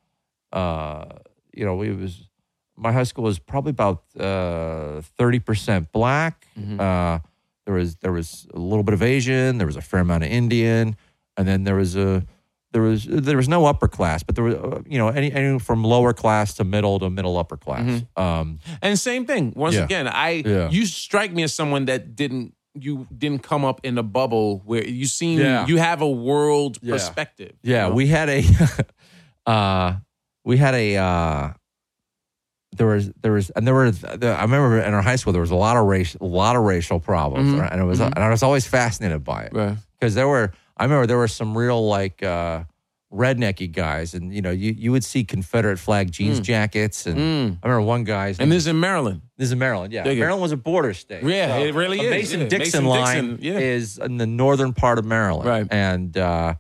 uh, 0.53 1.05
you 1.53 1.65
know, 1.65 1.83
it 1.83 1.99
was 1.99 2.29
my 2.77 2.93
high 2.93 3.05
school 3.05 3.25
was 3.25 3.39
probably 3.39 3.71
about 3.71 4.05
uh, 4.19 5.01
thirty 5.17 5.41
percent 5.41 5.93
black. 5.93 6.47
Mm-hmm. 6.59 6.81
Uh, 6.81 7.19
there 7.65 7.75
was 7.75 7.97
there 7.97 8.13
was 8.13 8.47
a 8.55 8.59
little 8.59 8.85
bit 8.85 8.95
of 8.95 9.03
Asian. 9.03 9.59
There 9.59 9.67
was 9.67 9.77
a 9.77 9.83
fair 9.83 10.01
amount 10.01 10.25
of 10.25 10.31
Indian, 10.31 10.97
and 11.37 11.47
then 11.47 11.65
there 11.65 11.77
was 11.77 11.97
a 11.97 12.25
there 12.73 12.83
was 12.83 13.05
there 13.09 13.37
was 13.37 13.49
no 13.49 13.65
upper 13.67 13.89
class, 13.89 14.23
but 14.23 14.35
there 14.35 14.45
was 14.45 14.55
uh, 14.55 14.83
you 14.87 14.99
know 14.99 15.09
any, 15.09 15.33
any 15.33 15.59
from 15.59 15.83
lower 15.85 16.13
class 16.13 16.55
to 16.55 16.65
middle 16.65 16.99
to 16.99 17.09
middle 17.11 17.37
upper 17.39 17.57
class. 17.57 18.03
Um, 18.17 18.59
And 18.83 18.99
same 18.99 19.25
thing. 19.27 19.53
Once 19.57 19.75
Yeah. 19.77 19.85
again, 19.85 20.07
I 20.09 20.43
Yeah. 20.45 20.69
you 20.71 20.85
strike 20.87 21.33
me 21.33 21.43
as 21.45 21.55
someone 21.55 21.87
that 21.87 22.15
didn't 22.15 22.55
you 22.75 23.07
didn't 23.17 23.43
come 23.43 23.65
up 23.65 23.81
in 23.85 23.99
a 23.99 24.03
bubble 24.03 24.63
where 24.67 24.85
you 24.87 25.07
seem 25.07 25.41
Yeah. 25.41 25.67
you 25.67 25.79
have 25.79 26.03
a 26.03 26.09
world 26.11 26.79
Yeah. 26.83 26.93
perspective. 26.93 27.53
you 27.63 27.73
Yeah, 27.75 27.89
know? 27.89 27.95
we 27.95 28.07
had 28.07 28.29
a 28.29 28.45
uh 29.47 29.95
we 30.45 30.57
had 30.59 30.75
a 30.75 30.97
uh 30.97 31.53
there 32.77 32.87
was 32.87 33.11
there 33.23 33.33
was 33.33 33.51
and 33.51 33.67
there 33.67 33.75
were 33.75 33.91
I 34.05 34.43
remember 34.43 34.79
in 34.79 34.93
our 34.95 35.03
high 35.03 35.17
school 35.17 35.33
there 35.33 35.41
was 35.43 35.51
a 35.51 35.57
lot 35.57 35.77
of 35.77 35.87
race 35.87 36.15
a 36.21 36.25
lot 36.25 36.55
of 36.55 36.63
racial 36.63 37.01
problems 37.01 37.53
Mhm. 37.55 37.61
right? 37.61 37.73
and 37.73 37.81
it 37.81 37.85
was 37.85 38.01
and 38.01 38.19
I 38.19 38.29
was 38.29 38.43
always 38.43 38.67
fascinated 38.67 39.25
by 39.25 39.45
it 39.45 39.53
Right. 39.55 39.77
because 39.99 40.15
there 40.15 40.29
were 40.29 40.53
I 40.79 40.85
remember 40.85 41.07
there 41.07 41.19
were 41.19 41.29
some 41.29 41.57
real 41.57 41.87
like 41.89 42.23
uh 42.23 42.65
rednecky 43.11 43.73
guys 43.73 44.13
and 44.13 44.35
you 44.35 44.43
know 44.43 44.51
you 44.51 44.71
you 44.77 44.93
would 44.93 45.03
see 45.03 45.25
Confederate 45.25 45.79
flag 45.79 46.11
jeans 46.13 46.41
jackets 46.41 47.07
and 47.07 47.17
Mm. 47.19 47.59
I 47.63 47.67
remember 47.69 47.87
one 47.87 48.05
guy's 48.05 48.39
And 48.39 48.53
this 48.53 48.59
is 48.65 48.67
in 48.67 48.79
Maryland. 48.81 49.23
this 49.39 49.47
is 49.47 49.53
in 49.53 49.59
Maryland, 49.59 49.95
yeah. 49.95 50.05
Maryland 50.05 50.43
was 50.43 50.53
a 50.53 50.59
border 50.59 50.93
state. 50.93 51.23
Yeah, 51.23 51.57
it 51.57 51.75
really 51.75 52.01
is, 52.01 52.11
Mason 52.11 52.41
yeah. 52.43 52.49
Dixon 52.49 52.85
line 52.85 53.39
yeah. 53.41 53.59
is 53.59 53.97
in 53.97 54.19
the 54.19 54.27
northern 54.27 54.75
part 54.75 54.99
of 54.99 55.07
Maryland, 55.07 55.49
Right. 55.49 55.67
And 55.71 56.15
uh, 56.19 56.55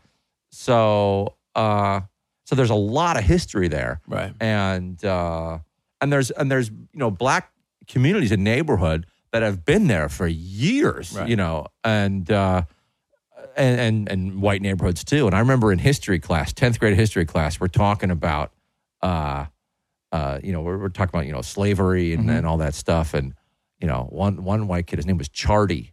so, 0.51 1.35
uh, 1.55 2.01
so 2.45 2.55
there's 2.55 2.71
a 2.71 2.75
lot 2.75 3.17
of 3.19 3.25
history 3.25 3.69
there, 3.69 4.01
Right. 4.07 4.33
and 4.41 5.03
uh, 5.05 5.59
and 6.01 6.11
there's 6.13 6.31
and 6.31 6.51
there's 6.51 6.71
you 6.71 6.89
know 6.95 7.11
black 7.11 7.53
communities 7.87 8.33
and 8.33 8.43
neighborhood 8.43 9.07
that 9.33 9.43
have 9.43 9.65
been 9.67 9.87
there 9.87 10.09
for 10.09 10.27
years, 10.27 11.13
Right. 11.15 11.29
you 11.29 11.37
know, 11.37 11.67
and. 11.85 12.31
Uh, 12.31 12.63
and, 13.59 13.81
and 13.81 14.09
and 14.09 14.41
white 14.41 14.63
neighborhoods 14.63 15.05
too. 15.05 15.27
And 15.27 15.35
I 15.35 15.41
remember 15.41 15.73
in 15.73 15.79
history 15.79 16.19
class, 16.19 16.53
tenth 16.53 16.79
grade 16.81 16.97
history 16.97 17.27
class, 17.27 17.61
we're 17.61 17.69
talking 17.69 18.11
about, 18.11 18.53
uh, 19.03 19.47
uh, 20.13 20.39
you 20.43 20.53
know, 20.53 20.63
we're, 20.63 20.79
we're 20.79 20.89
talking 20.89 21.11
about 21.15 21.27
you 21.27 21.33
know 21.33 21.43
slavery 21.43 22.13
and, 22.15 22.23
Mm-hmm. 22.25 22.31
and 22.39 22.47
all 22.47 22.59
that 22.59 22.75
stuff. 22.75 23.15
And 23.15 23.35
you 23.81 23.87
know, 23.87 24.07
one 24.11 24.43
one 24.45 24.67
white 24.69 24.87
kid, 24.87 24.97
his 24.97 25.07
name 25.07 25.19
was 25.19 25.29
Chardy, 25.29 25.93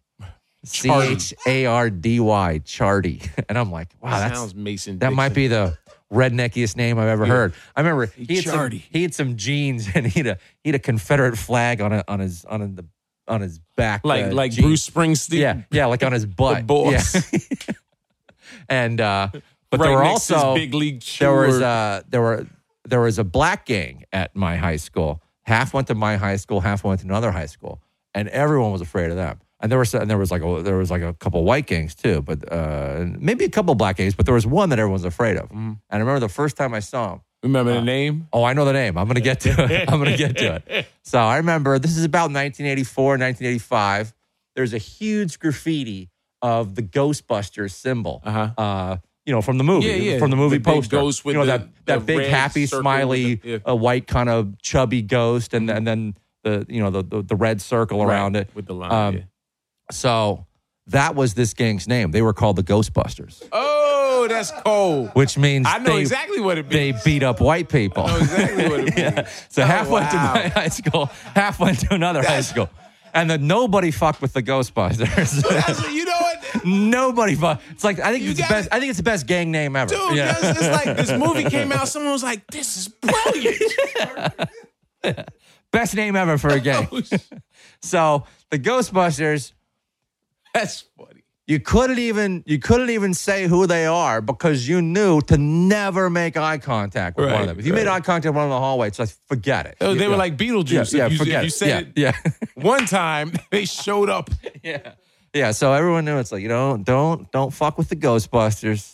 Chardy. 0.65 1.11
H 1.15 1.33
A 1.45 1.65
R 1.65 1.89
D 1.89 2.19
Y, 2.19 2.61
Chardy. 2.63 3.27
And 3.49 3.57
I'm 3.57 3.71
like, 3.71 3.89
wow, 4.01 4.11
that's 4.19 4.37
sounds 4.37 4.55
Mason. 4.55 4.99
that 4.99 5.13
might 5.13 5.33
be 5.33 5.47
the 5.47 5.77
redneckiest 6.13 6.75
name 6.77 6.97
I've 6.99 7.07
ever 7.07 7.25
heard. 7.25 7.53
I 7.75 7.81
remember 7.81 8.05
he 8.07 8.35
had, 8.37 8.45
some, 8.45 8.71
he 8.71 9.01
had 9.01 9.13
some 9.13 9.35
jeans 9.37 9.87
and 9.95 10.05
he 10.07 10.19
had 10.21 10.27
a 10.27 10.37
he 10.63 10.69
had 10.69 10.75
a 10.75 10.79
Confederate 10.79 11.37
flag 11.37 11.81
on 11.81 11.93
a, 11.93 12.03
on 12.07 12.19
his 12.19 12.45
on 12.45 12.75
the 12.75 12.85
on 13.27 13.41
his 13.41 13.59
back, 13.75 14.01
like 14.03 14.25
uh, 14.25 14.33
like 14.33 14.51
jeans. 14.51 14.65
Bruce 14.65 14.89
Springsteen. 14.89 15.39
Yeah, 15.39 15.61
yeah, 15.71 15.85
like 15.85 16.03
on 16.03 16.11
his 16.11 16.25
butt. 16.25 16.65
boss. 16.67 17.15
Yeah. 17.31 17.73
and 18.69 19.01
uh 19.01 19.29
but 19.69 19.79
Right 19.79 19.87
there 19.87 19.97
were 19.97 20.03
next 20.03 20.27
to 20.27 20.33
his 20.33 20.43
also 20.43 20.55
big 20.55 20.73
league 20.73 21.03
there 21.19 21.33
was 21.33 21.61
uh 21.61 22.01
there 22.07 22.21
were 22.21 22.45
there 22.85 23.01
was 23.01 23.19
a 23.19 23.23
black 23.23 23.65
gang 23.65 24.05
at 24.13 24.35
my 24.35 24.57
high 24.57 24.77
school. 24.77 25.21
Half 25.43 25.73
went 25.73 25.87
to 25.87 25.95
my 25.95 26.15
high 26.17 26.37
school, 26.37 26.61
half 26.61 26.83
went 26.83 27.01
to 27.01 27.05
another 27.05 27.31
high 27.31 27.45
school, 27.45 27.81
and 28.13 28.27
everyone 28.29 28.71
was 28.71 28.81
afraid 28.81 29.11
of 29.11 29.17
them. 29.17 29.39
And 29.59 29.71
there 29.71 29.79
was 29.79 29.93
and 29.93 30.09
there 30.09 30.17
was 30.17 30.31
like 30.31 30.43
a, 30.43 30.61
there 30.61 30.77
was 30.77 30.91
like 30.91 31.01
a 31.01 31.13
couple 31.13 31.43
white 31.43 31.65
gangs 31.65 31.95
too, 31.95 32.21
but 32.21 32.51
uh, 32.51 33.05
maybe 33.19 33.45
a 33.45 33.49
couple 33.49 33.73
black 33.75 33.97
gangs. 33.97 34.15
But 34.15 34.25
there 34.25 34.35
was 34.35 34.45
one 34.45 34.69
that 34.69 34.79
everyone 34.79 34.93
was 34.93 35.05
afraid 35.05 35.37
of. 35.37 35.49
Mm-hmm. 35.49 35.57
And 35.57 35.79
I 35.89 35.97
remember 35.97 36.19
the 36.19 36.29
first 36.29 36.57
time 36.57 36.73
I 36.73 36.79
saw 36.79 37.13
him. 37.13 37.21
Remember 37.45 37.73
the 37.73 37.81
name? 37.81 38.27
Oh, 38.33 38.43
I 38.43 38.53
know 38.53 38.65
the 38.65 38.73
name. 38.73 38.97
I'm 38.97 39.05
going 39.05 39.15
to 39.15 39.21
get 39.21 39.39
to 39.41 39.49
it. 39.49 39.87
I'm 39.91 39.99
going 39.99 40.11
to 40.11 40.17
get 40.17 40.35
to 40.37 40.61
it. 40.67 40.87
So 41.03 41.19
I 41.19 41.37
remember 41.37 41.77
this 41.79 41.95
is 41.95 42.03
about 42.03 42.31
1984, 42.31 43.03
1985. 43.05 44.13
There's 44.55 44.73
a 44.73 44.77
huge 44.79 45.39
graffiti 45.39 46.09
of 46.41 46.75
the 46.75 46.81
Ghostbusters 46.81 47.71
symbol. 47.71 48.21
Uh-huh. 48.25 48.49
Uh, 48.57 48.97
you 49.25 49.33
know, 49.33 49.41
from 49.41 49.57
the 49.57 49.63
movie, 49.63 49.87
Yeah, 49.87 49.93
yeah. 49.95 50.17
from 50.19 50.29
the 50.31 50.35
movie 50.35 50.57
The 50.57 50.63
poster. 50.63 50.97
ghost 50.97 51.23
with 51.25 51.33
you 51.35 51.39
know 51.39 51.45
the- 51.45 51.57
that 51.85 51.85
that 51.99 52.05
big 52.05 52.27
happy 52.29 52.65
smiley, 52.67 53.35
the- 53.35 53.49
yeah. 53.49 53.57
a 53.65 53.75
white 53.75 54.05
kind 54.07 54.29
of 54.29 54.59
chubby 54.61 55.01
ghost, 55.01 55.53
and 55.53 55.69
and 55.69 55.85
then 55.87 56.15
the 56.43 56.65
you 56.69 56.81
know 56.81 56.89
the 56.91 57.03
the, 57.03 57.21
the 57.23 57.35
red 57.35 57.59
circle 57.61 58.03
around 58.03 58.33
Right, 58.35 58.41
it 58.47 58.55
with 58.55 58.65
the 58.67 58.73
line. 58.75 58.91
Um. 58.91 59.23
So 59.91 60.45
that 60.87 61.15
was 61.15 61.33
this 61.33 61.53
gang's 61.55 61.87
name. 61.87 62.11
They 62.11 62.21
were 62.21 62.33
called 62.33 62.55
the 62.55 62.63
Ghostbusters, 62.63 63.41
Oh, 63.51 63.74
that's 64.27 64.51
cold. 64.63 65.09
which 65.13 65.37
means 65.37 65.67
I 65.69 65.77
know 65.79 65.93
they, 65.95 66.01
exactly 66.01 66.39
what 66.39 66.57
it 66.57 66.69
means. 66.69 67.03
they 67.03 67.11
beat 67.11 67.23
up 67.23 67.39
white 67.41 67.69
people. 67.69 68.03
I 68.03 68.07
know 68.11 68.17
exactly 68.17 68.69
what 68.69 68.79
it 68.81 68.83
means. 68.95 68.97
Yeah. 68.97 69.29
So 69.49 69.63
Oh, 69.63 69.65
half 69.65 69.89
went 69.89 70.09
to 70.11 70.15
my 70.17 70.47
high 70.49 70.67
school, 70.69 71.05
half 71.33 71.59
went 71.59 71.79
to 71.81 71.93
another 71.93 72.23
high 72.23 72.41
school. 72.41 72.69
And 73.13 73.29
then 73.29 73.47
nobody 73.47 73.91
fucked 73.91 74.21
with 74.21 74.33
the 74.33 74.43
Ghostbusters. 74.43 75.89
You 75.93 76.03
know 76.03 76.11
what? 76.19 76.65
Nobody. 76.65 77.35
fucked. 77.35 77.63
It's 77.71 77.83
like 77.85 77.99
I 77.99 78.11
think 78.11 78.23
You 78.25 78.31
it's 78.31 78.41
the 78.41 78.45
best. 78.47 78.67
I 78.73 78.79
think 78.79 78.89
it's 78.89 78.97
the 78.97 79.03
best 79.03 79.25
gang 79.25 79.51
name 79.51 79.75
ever. 79.77 79.95
Dude, 79.95 80.15
Yeah. 80.17 80.35
it's 80.37 80.85
like 80.85 80.97
this 80.97 81.11
movie 81.17 81.45
came 81.49 81.71
out. 81.71 81.87
Someone 81.87 82.11
was 82.11 82.23
like, 82.23 82.45
"This 82.47 82.75
is 82.75 82.87
brilliant." 82.89 83.61
best 85.71 85.95
name 85.95 86.15
ever 86.15 86.37
for 86.37 86.49
a 86.49 86.59
gang. 86.59 86.87
Oh, 86.91 87.01
so 87.81 88.25
the 88.49 88.59
Ghostbusters, 88.59 89.53
that's 90.53 90.83
funny. 90.97 91.14
You 91.47 91.59
couldn't 91.59 91.99
even 91.99 92.43
you 92.47 92.57
couldn't 92.59 92.89
even 92.89 93.13
say 93.13 93.45
who 93.47 93.67
they 93.67 93.85
are 93.85 94.19
because 94.21 94.67
you 94.67 94.81
knew 94.81 95.21
to 95.21 95.37
never 95.37 96.09
make 96.09 96.37
eye 96.37 96.57
contact 96.57 97.17
with 97.17 97.31
one 97.31 97.41
of 97.41 97.47
them. 97.47 97.59
If 97.59 97.65
you 97.67 97.73
made 97.73 97.87
eye 97.87 97.99
contact 98.01 98.25
with 98.25 98.35
one 98.35 98.45
in 98.45 98.49
the 98.49 98.59
hallway, 98.59 98.87
it's 98.87 98.97
like 98.99 99.09
forget 99.27 99.65
it. 99.67 99.77
Oh, 99.81 99.93
They 99.93 100.03
You- 100.03 100.09
were 100.09 100.15
yeah. 100.15 100.17
like 100.19 100.37
Beetlejuice. 100.37 100.91
yeah, 100.93 101.03
yeah, 101.03 101.07
you, 101.11 101.17
forget 101.17 101.43
you 101.43 101.49
said 101.51 101.93
yeah, 101.95 102.09
it 102.11 102.15
yeah. 102.25 102.31
one 102.63 102.85
time, 102.87 103.33
they 103.51 103.65
showed 103.65 104.09
up 104.09 104.29
Yeah. 104.63 104.93
Yeah. 105.33 105.51
So 105.51 105.73
everyone 105.73 106.05
knew 106.05 106.17
it's 106.17 106.31
like, 106.31 106.41
you 106.41 106.49
know, 106.49 106.77
don't 106.77 107.31
don't 107.31 107.51
fuck 107.53 107.77
with 107.77 107.89
the 107.89 107.95
Ghostbusters. 107.95 108.93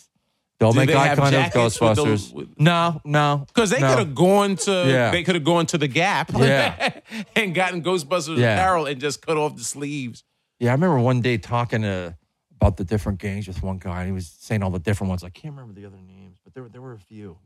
Don't 0.60 0.74
Did 0.76 0.86
make 0.86 0.96
eye 0.96 1.16
contact 1.16 1.56
with 1.56 1.78
jackets 1.78 1.80
with 1.80 1.96
the- 1.96 2.04
Ghostbusters. 2.04 2.48
no, 2.58 3.00
no. 3.04 3.44
because 3.48 3.70
they 3.70 3.80
no. 3.80 3.88
could 3.88 3.98
have 3.98 4.14
gone 4.14 4.54
to 4.56 4.84
Yeah. 4.86 5.10
they 5.10 5.24
could 5.24 5.34
have 5.36 5.42
gone 5.44 5.66
to 5.66 5.78
the 5.78 5.88
Gap 5.88 6.30
Yeah. 6.36 6.90
and 7.36 7.52
gotten 7.54 7.82
Ghostbusters 7.82 8.36
Yeah. 8.38 8.54
apparel 8.54 8.86
and 8.86 9.00
just 9.00 9.24
cut 9.26 9.36
off 9.38 9.56
the 9.56 9.64
sleeves. 9.64 10.22
Yeah, 10.60 10.70
I 10.70 10.74
remember 10.74 10.98
one 11.00 11.20
day 11.22 11.38
talking 11.38 11.82
to 11.82 12.14
about 12.62 12.76
the 12.76 12.84
different 12.84 13.18
gangs 13.18 13.46
with 13.48 13.62
one 13.62 13.78
guy, 13.78 13.98
and 14.00 14.06
he 14.06 14.12
was 14.12 14.28
saying 14.28 14.62
all 14.62 14.70
the 14.70 14.78
different 14.78 15.08
ones. 15.08 15.24
I 15.24 15.30
can't 15.30 15.54
remember 15.54 15.74
the 15.78 15.86
other 15.86 15.98
names, 16.00 16.38
but 16.44 16.54
there 16.54 16.62
were 16.62 16.68
there 16.68 16.80
were 16.82 16.92
a 16.94 16.98
few. 16.98 17.36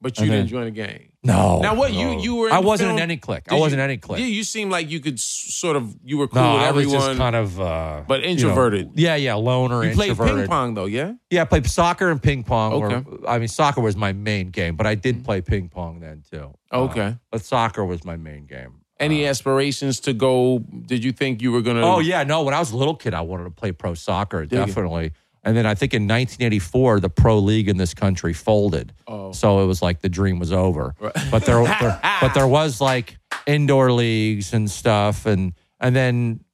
But 0.00 0.18
you 0.18 0.24
And 0.24 0.32
then- 0.32 0.38
didn't 0.40 0.48
join 0.50 0.64
the 0.64 0.70
gang. 0.72 1.12
No. 1.22 1.60
Now 1.60 1.74
what 1.74 1.94
you 1.94 2.20
you 2.20 2.34
were? 2.34 2.48
In 2.48 2.52
I 2.52 2.60
the 2.60 2.66
wasn't 2.66 2.88
film? 2.88 2.98
in 2.98 3.02
any 3.04 3.16
clique. 3.16 3.44
I 3.48 3.54
Did 3.54 3.60
wasn't 3.60 3.78
you- 3.78 3.84
in 3.84 3.90
any 3.90 3.96
clique. 3.96 4.20
Yeah, 4.20 4.26
you 4.26 4.44
seemed 4.44 4.70
like 4.70 4.90
you 4.90 5.00
could 5.00 5.14
s- 5.14 5.22
sort 5.22 5.76
of 5.76 5.96
you 6.04 6.18
were 6.18 6.28
cool 6.28 6.42
no, 6.42 6.54
with 6.54 6.62
I 6.62 6.70
was 6.72 6.84
everyone. 6.86 7.06
just 7.08 7.18
kind 7.18 7.36
of 7.36 7.60
uh 7.60 8.02
But 8.06 8.20
you 8.20 8.26
know, 8.26 8.30
introverted. 8.32 8.90
yeah, 8.96 9.14
yeah, 9.14 9.34
loner, 9.34 9.82
you 9.84 9.94
played 9.94 10.10
introverted. 10.10 10.40
ping 10.40 10.48
pong 10.48 10.74
though, 10.74 10.84
yeah. 10.84 11.14
Yeah, 11.30 11.42
I 11.42 11.44
played 11.46 11.66
soccer 11.66 12.10
and 12.10 12.22
ping 12.22 12.42
pong. 12.42 12.78
were- 12.80 13.04
I 13.26 13.38
mean, 13.38 13.48
soccer 13.48 13.80
was 13.80 13.96
my 13.96 14.12
main 14.12 14.50
game, 14.50 14.76
but 14.76 14.86
I 14.86 14.94
did 14.94 15.24
play 15.24 15.40
ping 15.40 15.68
pong 15.70 16.00
then 16.00 16.22
too. 16.30 16.52
Uh, 16.70 16.80
Okay. 16.82 17.16
but 17.30 17.42
soccer 17.42 17.82
was 17.84 18.04
my 18.04 18.16
main 18.16 18.44
game. 18.46 18.80
Any 19.00 19.26
aspirations 19.26 20.00
to 20.00 20.12
go? 20.12 20.60
Did 20.60 21.02
you 21.02 21.12
think 21.12 21.42
you 21.42 21.50
were 21.52 21.62
gonna? 21.62 21.82
Oh 21.82 21.98
yeah, 21.98 22.22
no. 22.22 22.42
When 22.42 22.54
I 22.54 22.60
was 22.60 22.70
a 22.72 22.76
little 22.76 22.94
kid, 22.94 23.12
I 23.14 23.22
wanted 23.22 23.44
to 23.44 23.50
play 23.50 23.72
pro 23.72 23.94
soccer, 23.94 24.42
you? 24.42 24.48
definitely. 24.48 25.12
And 25.46 25.54
then 25.56 25.66
I 25.66 25.74
think 25.74 25.92
in 25.92 26.04
1984, 26.04 27.00
the 27.00 27.10
pro 27.10 27.38
league 27.38 27.68
in 27.68 27.76
this 27.76 27.92
country 27.92 28.32
folded. 28.32 28.94
Oh. 29.06 29.32
So 29.32 29.60
it 29.62 29.66
was 29.66 29.82
like 29.82 30.00
the 30.00 30.08
dream 30.08 30.38
was 30.38 30.52
over. 30.52 30.94
But 31.30 31.44
there, 31.44 31.62
there, 31.80 32.00
but 32.20 32.32
there 32.34 32.46
was 32.48 32.80
like 32.80 33.18
indoor 33.46 33.92
leagues 33.92 34.54
and 34.54 34.70
stuff, 34.70 35.26
and 35.26 35.52
and 35.80 35.94
then 35.94 36.44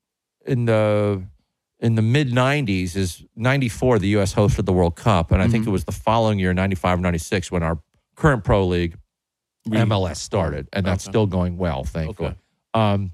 in 0.47 0.65
the 0.65 1.23
in 1.79 1.95
the 1.95 2.03
mid 2.03 2.31
90s 2.31 2.97
is 2.97 3.25
94 3.37 3.99
the 4.01 4.09
US 4.19 4.35
hosted 4.35 4.65
the 4.67 4.73
World 4.73 4.97
Cup 4.97 5.31
and 5.31 5.41
I 5.41 5.45
Mm-hmm. 5.45 5.53
think 5.53 5.67
it 5.67 5.71
was 5.71 5.85
the 5.85 5.93
following 5.93 6.39
year 6.39 6.53
95 6.53 6.99
or 6.99 7.03
96 7.03 7.51
when 7.53 7.63
our 7.63 7.79
current 8.17 8.45
pro 8.45 8.67
league 8.67 8.97
Re- 9.69 9.79
MLS 9.81 10.17
started 10.17 10.69
and 10.73 10.85
that's 10.87 11.05
Okay. 11.07 11.12
still 11.12 11.26
going 11.26 11.57
well 11.57 11.85
thankfully. 11.85 12.29
Okay. 12.29 12.37
Um 12.75 13.12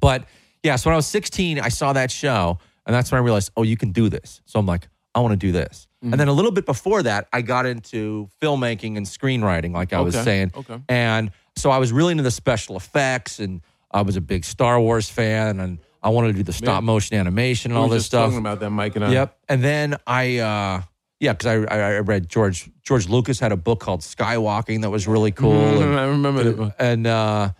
but 0.00 0.24
yeah 0.62 0.76
so 0.76 0.90
when 0.90 0.94
I 0.94 0.96
was 0.96 1.06
16 1.06 1.60
I 1.60 1.68
saw 1.68 1.92
that 1.92 2.10
show 2.10 2.58
and 2.86 2.94
that's 2.94 3.10
when 3.12 3.20
I 3.20 3.24
realized 3.24 3.50
oh 3.56 3.62
you 3.62 3.76
can 3.76 3.92
do 3.92 4.08
this. 4.08 4.40
So 4.44 4.58
I'm 4.58 4.66
like 4.66 4.88
I 5.14 5.20
want 5.20 5.32
to 5.32 5.36
do 5.36 5.50
this. 5.52 5.88
Mm-hmm. 6.04 6.12
And 6.12 6.20
then 6.20 6.28
a 6.28 6.32
little 6.32 6.52
bit 6.52 6.66
before 6.66 7.02
that 7.02 7.28
I 7.32 7.42
got 7.42 7.66
into 7.66 8.28
filmmaking 8.40 8.96
and 8.96 9.06
screenwriting 9.06 9.72
like 9.72 9.92
I 9.92 10.00
was 10.00 10.14
saying. 10.14 10.52
Okay. 10.56 10.78
And 10.88 11.32
so 11.56 11.70
I 11.70 11.78
was 11.78 11.92
really 11.92 12.12
into 12.12 12.22
the 12.22 12.30
special 12.30 12.76
effects 12.76 13.38
and 13.40 13.60
I 13.90 14.02
was 14.02 14.16
a 14.16 14.20
big 14.20 14.44
Star 14.44 14.80
Wars 14.80 15.10
fan 15.10 15.58
and 15.60 15.78
I 16.02 16.10
wanted 16.10 16.28
to 16.28 16.34
do 16.34 16.42
the 16.44 16.52
stop 16.52 16.82
motion 16.82 17.16
animation 17.16 17.72
and 17.72 17.78
We 17.78 17.82
all 17.82 17.88
this 17.88 18.06
stuff. 18.06 18.26
Talking 18.26 18.38
about 18.38 18.60
that, 18.60 18.70
Mike 18.70 18.96
and 18.96 19.04
I. 19.04 19.12
Yep. 19.12 19.38
And 19.48 19.62
then 19.64 19.96
I, 20.06 20.38
uh, 20.38 20.82
yeah, 21.20 21.32
because 21.34 21.46
I, 21.46 21.74
I 21.74 21.78
I 21.96 21.98
read 22.00 22.28
George 22.28 22.70
George 22.82 23.08
Lucas 23.08 23.38
had 23.38 23.52
a 23.52 23.56
book 23.56 23.78
called 23.80 24.00
Skywalking 24.00 24.80
that 24.82 24.90
was 24.90 25.06
really 25.06 25.30
cool, 25.30 25.52
Mhm, 25.52 25.82
and 25.82 26.00
I 26.00 26.04
remember 26.06 26.42
that. 26.44 26.74
and 26.80 27.06
uh, 27.06 27.50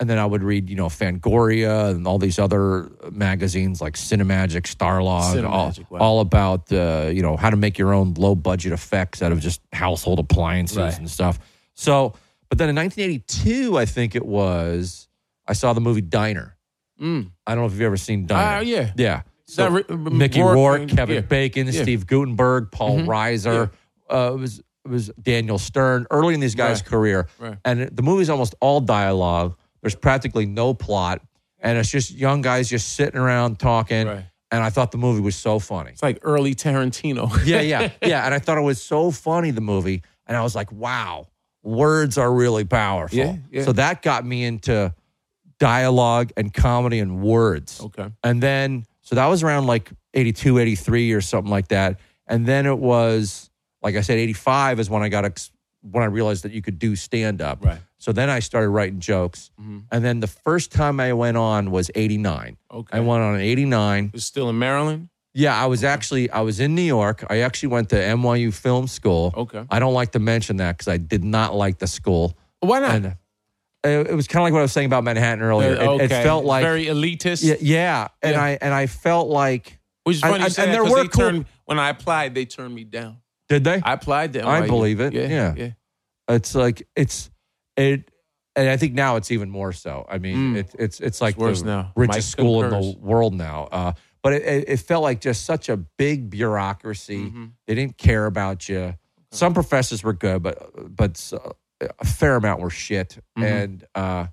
and 0.00 0.10
then 0.10 0.18
I 0.18 0.26
would 0.26 0.42
read 0.42 0.68
you 0.68 0.76
know 0.76 0.86
Fangoria 0.88 1.90
and 1.94 2.06
all 2.08 2.18
these 2.18 2.38
other 2.38 2.90
magazines 3.12 3.80
like 3.80 3.94
Cinemagic, 3.94 4.62
Starlog, 4.66 5.48
all, 5.48 5.72
wow. 5.90 5.98
all 6.00 6.20
about 6.20 6.72
uh, 6.72 7.10
you 7.12 7.22
know 7.22 7.36
how 7.36 7.50
to 7.50 7.56
make 7.56 7.78
your 7.78 7.92
own 7.94 8.14
low 8.14 8.34
budget 8.34 8.72
effects 8.72 9.22
out 9.22 9.30
of 9.32 9.40
just 9.40 9.60
household 9.72 10.18
appliances 10.18 10.76
Right. 10.78 10.98
and 10.98 11.08
stuff. 11.10 11.38
So, 11.74 12.14
but 12.48 12.58
then 12.58 12.68
in 12.68 12.76
1982, 12.76 13.78
I 13.78 13.86
think 13.86 14.14
it 14.14 14.26
was, 14.26 15.08
I 15.46 15.54
saw 15.54 15.72
the 15.72 15.80
movie 15.80 16.02
Diner. 16.02 16.56
Mm. 17.00 17.30
I 17.46 17.54
don't 17.54 17.62
know 17.62 17.66
if 17.66 17.72
you've 17.72 17.80
ever 17.82 17.96
seen 17.96 18.26
Diner. 18.26 18.58
Ah, 18.58 18.60
yeah. 18.60 18.92
Yeah. 18.96 19.22
So 19.54 19.68
Ri- 19.68 19.84
Mickey 19.96 20.40
Rourke 20.40 20.54
Rourke, 20.56 20.88
Kevin 20.88 21.16
yeah. 21.16 21.20
Bacon, 21.22 21.66
Yeah. 21.68 21.82
Steve 21.82 22.06
Guttenberg, 22.06 22.70
Paul 22.70 22.98
Mhm. 23.00 23.06
Reiser. 23.06 23.70
Uh, 24.10 24.32
it 24.34 24.38
was 24.40 24.58
it 24.84 24.90
was 24.90 25.10
Daniel 25.20 25.58
Stern 25.58 26.06
early 26.10 26.34
in 26.34 26.40
these 26.40 26.56
guys' 26.56 26.80
Right. 26.80 26.86
career, 26.86 27.28
Right. 27.38 27.56
and 27.64 27.82
the 27.92 28.02
movie's 28.02 28.28
almost 28.28 28.54
all 28.60 28.80
dialogue. 28.80 29.54
There's 29.80 29.94
practically 29.94 30.44
no 30.46 30.74
plot, 30.74 31.20
and 31.60 31.78
it's 31.78 31.88
just 31.90 32.10
young 32.10 32.42
guys 32.42 32.68
just 32.68 32.94
sitting 32.94 33.18
around 33.20 33.58
talking. 33.60 34.06
Right. 34.08 34.24
And 34.50 34.62
I 34.62 34.70
thought 34.70 34.90
the 34.90 34.98
movie 34.98 35.20
was 35.20 35.36
so 35.36 35.58
funny. 35.60 35.90
It's 35.90 36.02
like 36.02 36.18
early 36.22 36.54
Tarantino. 36.54 37.30
Yeah, 37.46 37.60
yeah, 37.60 37.90
yeah. 38.02 38.24
And 38.26 38.34
I 38.34 38.38
thought 38.40 38.58
it 38.58 38.62
was 38.62 38.82
so 38.82 39.10
funny 39.12 39.50
the 39.52 39.60
movie, 39.60 40.02
and 40.26 40.36
I 40.36 40.42
was 40.42 40.54
like, 40.56 40.72
wow, 40.72 41.28
words 41.62 42.18
are 42.18 42.32
really 42.32 42.64
powerful. 42.64 43.16
Yeah, 43.16 43.36
yeah. 43.52 43.62
So 43.64 43.72
that 43.74 44.02
got 44.02 44.26
me 44.26 44.42
into 44.44 44.92
dialogue 45.58 46.32
and 46.36 46.52
comedy 46.52 46.98
and 46.98 47.22
words. 47.22 47.80
okay. 47.80 48.08
And 48.24 48.42
then, 48.42 48.84
so 49.02 49.14
that 49.16 49.26
was 49.26 49.42
around 49.42 49.66
like 49.66 49.90
82, 50.14 50.58
83 50.58 51.12
or 51.12 51.20
something 51.20 51.50
like 51.50 51.68
that. 51.68 52.00
And 52.26 52.46
then 52.46 52.66
it 52.66 52.78
was, 52.78 53.50
like 53.82 53.96
I 53.96 54.00
said, 54.00 54.18
85 54.18 54.80
is 54.80 54.88
when 54.88 55.02
I 55.02 55.08
got, 55.08 55.24
ex- 55.24 55.50
when 55.82 56.02
I 56.02 56.06
realized 56.06 56.44
that 56.44 56.52
you 56.52 56.62
could 56.62 56.78
do 56.78 56.96
stand 56.96 57.42
up. 57.42 57.64
Right. 57.64 57.78
So 57.98 58.12
then 58.12 58.30
I 58.30 58.38
started 58.40 58.68
writing 58.70 59.00
jokes. 59.00 59.50
Mhm. 59.60 59.84
And 59.90 60.04
then 60.04 60.20
the 60.20 60.26
first 60.26 60.72
time 60.72 60.98
I 61.00 61.12
went 61.12 61.36
on 61.36 61.70
was 61.70 61.90
89. 61.94 62.56
Okay. 62.72 62.96
I 62.96 63.00
went 63.00 63.22
on 63.22 63.34
in 63.36 63.40
89. 63.40 64.10
It's 64.14 64.24
still 64.24 64.48
in 64.48 64.58
Maryland. 64.58 65.08
Yeah, 65.34 65.60
I 65.60 65.66
was 65.66 65.82
actually, 65.82 66.30
I 66.30 66.40
was 66.42 66.60
in 66.60 66.74
New 66.74 66.82
York. 66.82 67.24
I 67.30 67.38
actually 67.38 67.70
went 67.70 67.88
to 67.90 67.96
NYU 67.96 68.52
Film 68.52 68.86
School. 68.86 69.32
Okay. 69.36 69.64
I 69.70 69.78
don't 69.78 69.94
like 69.94 70.12
to 70.12 70.18
mention 70.18 70.58
that 70.58 70.76
because 70.78 70.88
I 70.88 70.98
did 70.98 71.24
not 71.24 71.54
like 71.54 71.78
the 71.78 71.86
school. 71.86 72.36
Why 72.60 72.80
not? 72.80 72.94
And 72.94 73.16
it, 73.84 74.08
it 74.10 74.14
was 74.14 74.28
kind 74.28 74.42
of 74.42 74.44
like 74.46 74.52
what 74.52 74.60
I 74.60 74.62
was 74.62 74.72
saying 74.72 74.86
about 74.86 75.04
Manhattan 75.04 75.42
earlier. 75.42 75.76
Uh, 75.78 75.94
It, 75.96 76.02
it 76.12 76.22
felt 76.22 76.44
like, 76.44 76.62
very 76.64 76.86
elitist. 76.86 77.42
yeah, 77.44 77.54
yeah. 77.60 78.08
And 78.22 78.32
Yeah. 78.34 78.42
I, 78.42 78.58
and 78.60 78.72
I 78.74 78.86
felt 78.86 79.28
like, 79.28 79.78
Which 80.04 80.16
is 80.16 80.20
funny 80.22 80.38
you 80.38 80.44
and- 80.44 80.52
say 80.52 80.62
and 80.64 80.70
that 80.72 80.82
there 80.82 80.84
were 80.84 81.08
cool- 81.08 81.24
turned 81.30 81.46
when 81.64 81.78
I 81.78 81.88
applied, 81.90 82.34
they 82.34 82.44
turned 82.44 82.74
me 82.74 82.84
down. 82.84 83.18
did 83.48 83.64
they? 83.64 83.80
I 83.82 83.92
applied 83.94 84.32
to 84.34 84.46
I 84.46 84.66
believe 84.66 85.00
it. 85.00 85.12
Yeah, 85.12 85.28
Yeah. 85.28 85.54
yeah. 85.56 85.70
it's 86.34 86.54
like 86.54 86.86
it's 86.96 87.30
it 87.76 88.10
and 88.54 88.68
i 88.68 88.76
think 88.76 88.92
now 88.94 89.16
it's 89.16 89.30
even 89.30 89.48
more 89.50 89.72
so 89.72 90.06
i 90.08 90.18
mean 90.18 90.54
Mm. 90.54 90.56
it, 90.58 90.74
it's 90.78 91.00
it's 91.00 91.20
like 91.22 91.36
worse 91.38 91.60
the 91.62 91.66
now. 91.66 91.92
richest 91.96 92.16
Mike 92.16 92.22
school 92.44 92.62
in 92.64 92.70
the 92.70 92.96
world 93.00 93.32
now 93.34 93.68
uh, 93.72 93.92
but 94.22 94.34
it, 94.34 94.68
it, 94.68 94.76
felt 94.80 95.02
like 95.02 95.20
just 95.20 95.44
such 95.46 95.68
a 95.70 95.76
big 95.76 96.28
bureaucracy 96.30 97.24
Mhm. 97.30 97.52
they 97.66 97.74
didn't 97.74 97.96
care 97.98 98.26
about 98.26 98.68
you 98.68 98.94
some 99.32 99.54
professors 99.54 100.04
were 100.04 100.12
good 100.12 100.42
but 100.42 100.56
but 100.94 101.16
a 101.98 102.04
fair 102.04 102.36
amount 102.36 102.60
were 102.60 102.70
shit 102.70 103.18
Mhm. 103.38 103.44
and 103.64 103.84
uh 103.94 104.26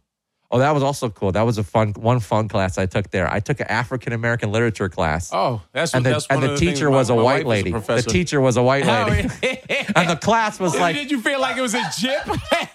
Oh, 0.51 0.57
that 0.57 0.71
was 0.73 0.81
also 0.81 1.12
cool. 1.12 1.31
That 1.31 1.43
was 1.43 1.59
a 1.59 1.63
fun 1.63 1.93
one 1.93 2.19
fun 2.19 2.47
class 2.47 2.79
I 2.79 2.88
took 2.88 3.12
there. 3.12 3.31
I 3.31 3.39
took 3.39 3.59
an 3.59 3.67
African 3.67 4.13
American 4.13 4.51
literature 4.51 4.89
class, 4.89 5.29
Oh, 5.31 5.62
that's 5.73 5.93
and 5.93 6.03
the, 6.03 6.09
that's 6.09 6.25
and 6.27 6.41
the 6.41 6.55
teacher 6.57 6.89
was 6.89 7.12
a 7.12 7.15
white 7.15 7.41
is 7.41 7.45
lady. 7.45 7.71
The 7.71 8.01
teacher 8.01 8.41
was 8.41 8.57
a 8.57 8.63
white 8.63 8.83
lady, 8.88 9.29
Oh, 9.43 9.47
and 9.95 10.09
the 10.09 10.15
class 10.19 10.59
was 10.59 10.75
like 10.75 10.95
did 10.95 11.12
you 11.12 11.21
feel 11.21 11.39
like 11.39 11.55
it 11.55 11.62
was 11.62 11.75
a 11.75 11.83
jip? 11.99 12.25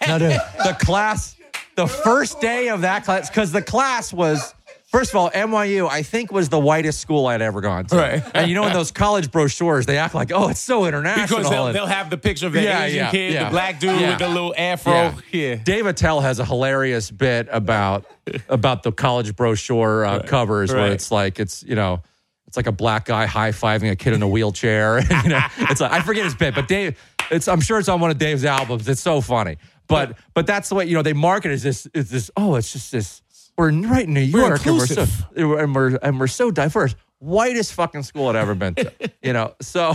no, 0.06 0.20
dude. 0.20 0.38
The 0.62 0.76
class, 0.78 1.34
the 1.74 1.88
first 1.88 2.40
day 2.40 2.68
of 2.68 2.82
that 2.82 3.04
class, 3.04 3.28
because 3.28 3.50
the 3.50 3.62
class 3.62 4.12
was, 4.12 4.53
first 4.94 5.10
of 5.10 5.16
all, 5.16 5.30
NYU, 5.30 5.88
I 5.90 6.02
think 6.02 6.30
was 6.30 6.48
the 6.48 6.58
whitest 6.58 7.00
school 7.00 7.26
I'd 7.26 7.42
ever 7.42 7.60
gone 7.60 7.86
to. 7.86 7.96
Right. 7.96 8.22
And 8.32 8.48
you 8.48 8.54
know, 8.54 8.64
in 8.66 8.72
those 8.72 8.92
college 8.92 9.30
brochures, 9.30 9.86
they 9.86 9.98
act 9.98 10.14
like, 10.14 10.30
oh, 10.32 10.48
it's 10.50 10.60
so 10.60 10.84
international. 10.86 11.38
because 11.40 11.50
they'll, 11.50 11.72
they'll 11.72 11.86
have 11.86 12.10
the 12.10 12.16
picture 12.16 12.46
of 12.46 12.52
the 12.52 12.62
Yeah, 12.62 12.84
Asian 12.84 12.96
yeah, 12.98 13.10
kid, 13.10 13.32
yeah. 13.32 13.44
the 13.44 13.50
black 13.50 13.80
dude 13.80 14.00
with 14.00 14.18
the 14.20 14.28
little 14.28 14.54
afro. 14.56 15.14
Yeah. 15.32 15.56
Dave 15.56 15.86
Attell 15.86 16.20
has 16.20 16.38
a 16.38 16.44
hilarious 16.44 17.10
bit 17.10 17.48
about 17.50 18.06
about 18.48 18.84
the 18.84 18.92
college 18.92 19.34
brochure 19.34 20.04
uh, 20.04 20.22
covers 20.22 20.72
where 20.72 20.92
it's 20.92 21.10
like 21.10 21.40
it's 21.40 21.62
you 21.62 21.74
know 21.74 22.00
it's 22.46 22.56
like 22.56 22.68
a 22.68 22.72
black 22.72 23.04
guy 23.04 23.26
high 23.26 23.50
fiving 23.50 23.90
a 23.90 23.96
kid 23.96 24.12
in 24.12 24.22
a 24.22 24.28
wheelchair. 24.28 25.00
you 25.24 25.28
know, 25.28 25.40
it's 25.58 25.80
like, 25.80 25.90
I 25.90 26.00
forget 26.02 26.24
his 26.24 26.34
bit, 26.36 26.54
but 26.54 26.68
Dave, 26.68 26.96
it's 27.32 27.48
I'm 27.48 27.60
sure 27.60 27.80
it's 27.80 27.88
on 27.88 28.00
one 28.00 28.10
of 28.10 28.18
Dave's 28.18 28.44
albums. 28.44 28.88
It's 28.88 29.00
so 29.00 29.20
funny, 29.20 29.56
but 29.88 30.16
but 30.34 30.46
that's 30.46 30.68
the 30.68 30.76
way 30.76 30.86
you 30.86 30.94
know 30.94 31.02
they 31.02 31.12
market 31.12 31.50
it 31.50 31.54
as 31.54 31.62
this 31.64 31.86
is 31.94 32.10
this 32.10 32.30
oh 32.36 32.54
it's 32.54 32.72
just 32.72 32.92
this 32.92 33.22
we're 33.56 33.72
right 33.72 34.06
in 34.06 34.14
New 34.14 34.30
We're 34.32 34.48
York 34.48 34.66
and 34.66 34.76
we're 34.78 34.86
so 34.86 35.06
and 35.36 35.74
we're 35.74 35.96
and 35.96 36.18
we're 36.20 36.26
so 36.26 36.50
diverse. 36.50 36.94
Whitest 37.20 37.72
fucking 37.74 38.02
school 38.02 38.28
I'd 38.28 38.36
ever 38.36 38.54
been 38.54 38.74
to, 38.76 38.92
you 39.22 39.32
know. 39.32 39.54
So 39.62 39.94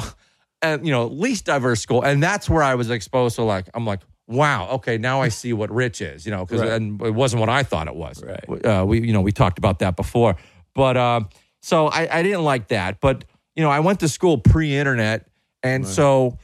and 0.61 0.85
you 0.85 0.91
know 0.91 1.07
least 1.07 1.45
diverse 1.45 1.81
school, 1.81 2.01
and 2.01 2.21
that's 2.23 2.49
where 2.49 2.63
I 2.63 2.75
was 2.75 2.89
exposed 2.89 3.35
to 3.35 3.43
like 3.43 3.69
I'm 3.73 3.85
like 3.85 4.01
wow 4.27 4.69
okay 4.73 4.97
now 4.99 5.21
I 5.21 5.29
see 5.29 5.53
what 5.53 5.71
rich 5.71 6.01
is, 6.01 6.25
you 6.25 6.31
know, 6.31 6.45
because 6.45 6.61
Right. 6.61 6.71
and 6.71 7.01
it 7.01 7.13
wasn't 7.13 7.39
what 7.39 7.49
I 7.49 7.63
thought 7.63 7.87
it 7.87 7.95
was. 7.95 8.23
Right. 8.23 8.65
Uh, 8.65 8.85
we 8.85 9.01
you 9.01 9.13
know 9.13 9.21
we 9.21 9.31
talked 9.31 9.57
about 9.57 9.79
that 9.79 9.95
before, 9.95 10.35
but 10.73 10.97
um, 10.97 11.29
so 11.61 11.87
I, 11.87 12.19
I 12.19 12.23
didn't 12.23 12.43
like 12.43 12.69
that, 12.69 12.99
but 13.01 13.25
you 13.55 13.63
know, 13.63 13.69
I 13.71 13.81
went 13.81 13.99
to 13.99 14.07
school 14.07 14.37
pre-internet, 14.37 15.27
and 15.63 15.85
so 15.85 16.37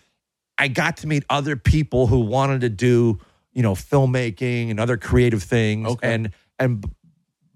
I 0.58 0.68
got 0.68 0.98
to 0.98 1.08
meet 1.08 1.24
other 1.30 1.56
people 1.56 2.08
who 2.08 2.20
wanted 2.20 2.62
to 2.62 2.70
do, 2.70 3.20
you 3.54 3.62
know, 3.62 3.74
filmmaking 3.74 4.70
and 4.70 4.80
other 4.80 4.98
creative 4.98 5.44
things. 5.44 5.88
Okay. 5.88 6.14
And 6.14 6.32
and 6.60 6.84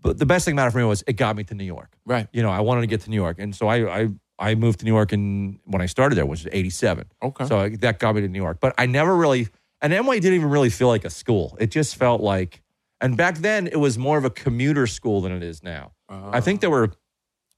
but 0.02 0.18
the 0.18 0.26
best 0.26 0.46
thing 0.46 0.54
about 0.54 0.68
it 0.68 0.72
for 0.72 0.78
me 0.78 0.84
was 0.86 1.04
it 1.08 1.14
got 1.14 1.36
me 1.36 1.44
to 1.46 1.54
New 1.54 1.66
York. 1.66 1.96
Right. 2.06 2.28
You 2.32 2.42
know, 2.42 2.50
I 2.50 2.62
wanted 2.62 2.82
to 2.82 2.88
get 2.88 3.02
to 3.02 3.10
New 3.10 3.16
York, 3.16 3.40
and 3.40 3.56
so 3.56 3.68
I 3.68 4.02
I 4.02 4.08
I 4.38 4.56
moved 4.56 4.80
to 4.80 4.86
New 4.86 4.94
York 4.94 5.14
in 5.14 5.60
when 5.66 5.82
I 5.82 5.86
started 5.86 6.16
there, 6.16 6.26
which 6.26 6.44
was 6.46 6.54
'87. 6.54 7.06
Okay. 7.22 7.46
So 7.46 7.60
I, 7.60 7.70
that 7.78 8.00
got 8.00 8.16
me 8.16 8.22
to 8.22 8.28
New 8.28 8.42
York, 8.42 8.60
but 8.60 8.74
I 8.78 8.86
never 8.86 9.16
really 9.16 9.50
and 9.82 9.94
NY 9.94 10.20
didn't 10.20 10.36
even 10.36 10.50
really 10.50 10.70
feel 10.70 10.88
like 10.88 11.06
a 11.06 11.10
school. 11.10 11.56
It 11.60 11.72
just 11.72 11.96
felt 11.96 12.22
like, 12.22 12.62
and 13.02 13.16
back 13.16 13.38
then 13.38 13.68
it 13.68 13.80
was 13.80 13.98
more 13.98 14.18
of 14.18 14.26
a 14.26 14.30
commuter 14.30 14.88
school 14.88 15.22
than 15.22 15.32
it 15.32 15.44
is 15.44 15.64
now. 15.64 15.94
I 16.10 16.42
think 16.42 16.60
there 16.60 16.72
were, 16.72 16.92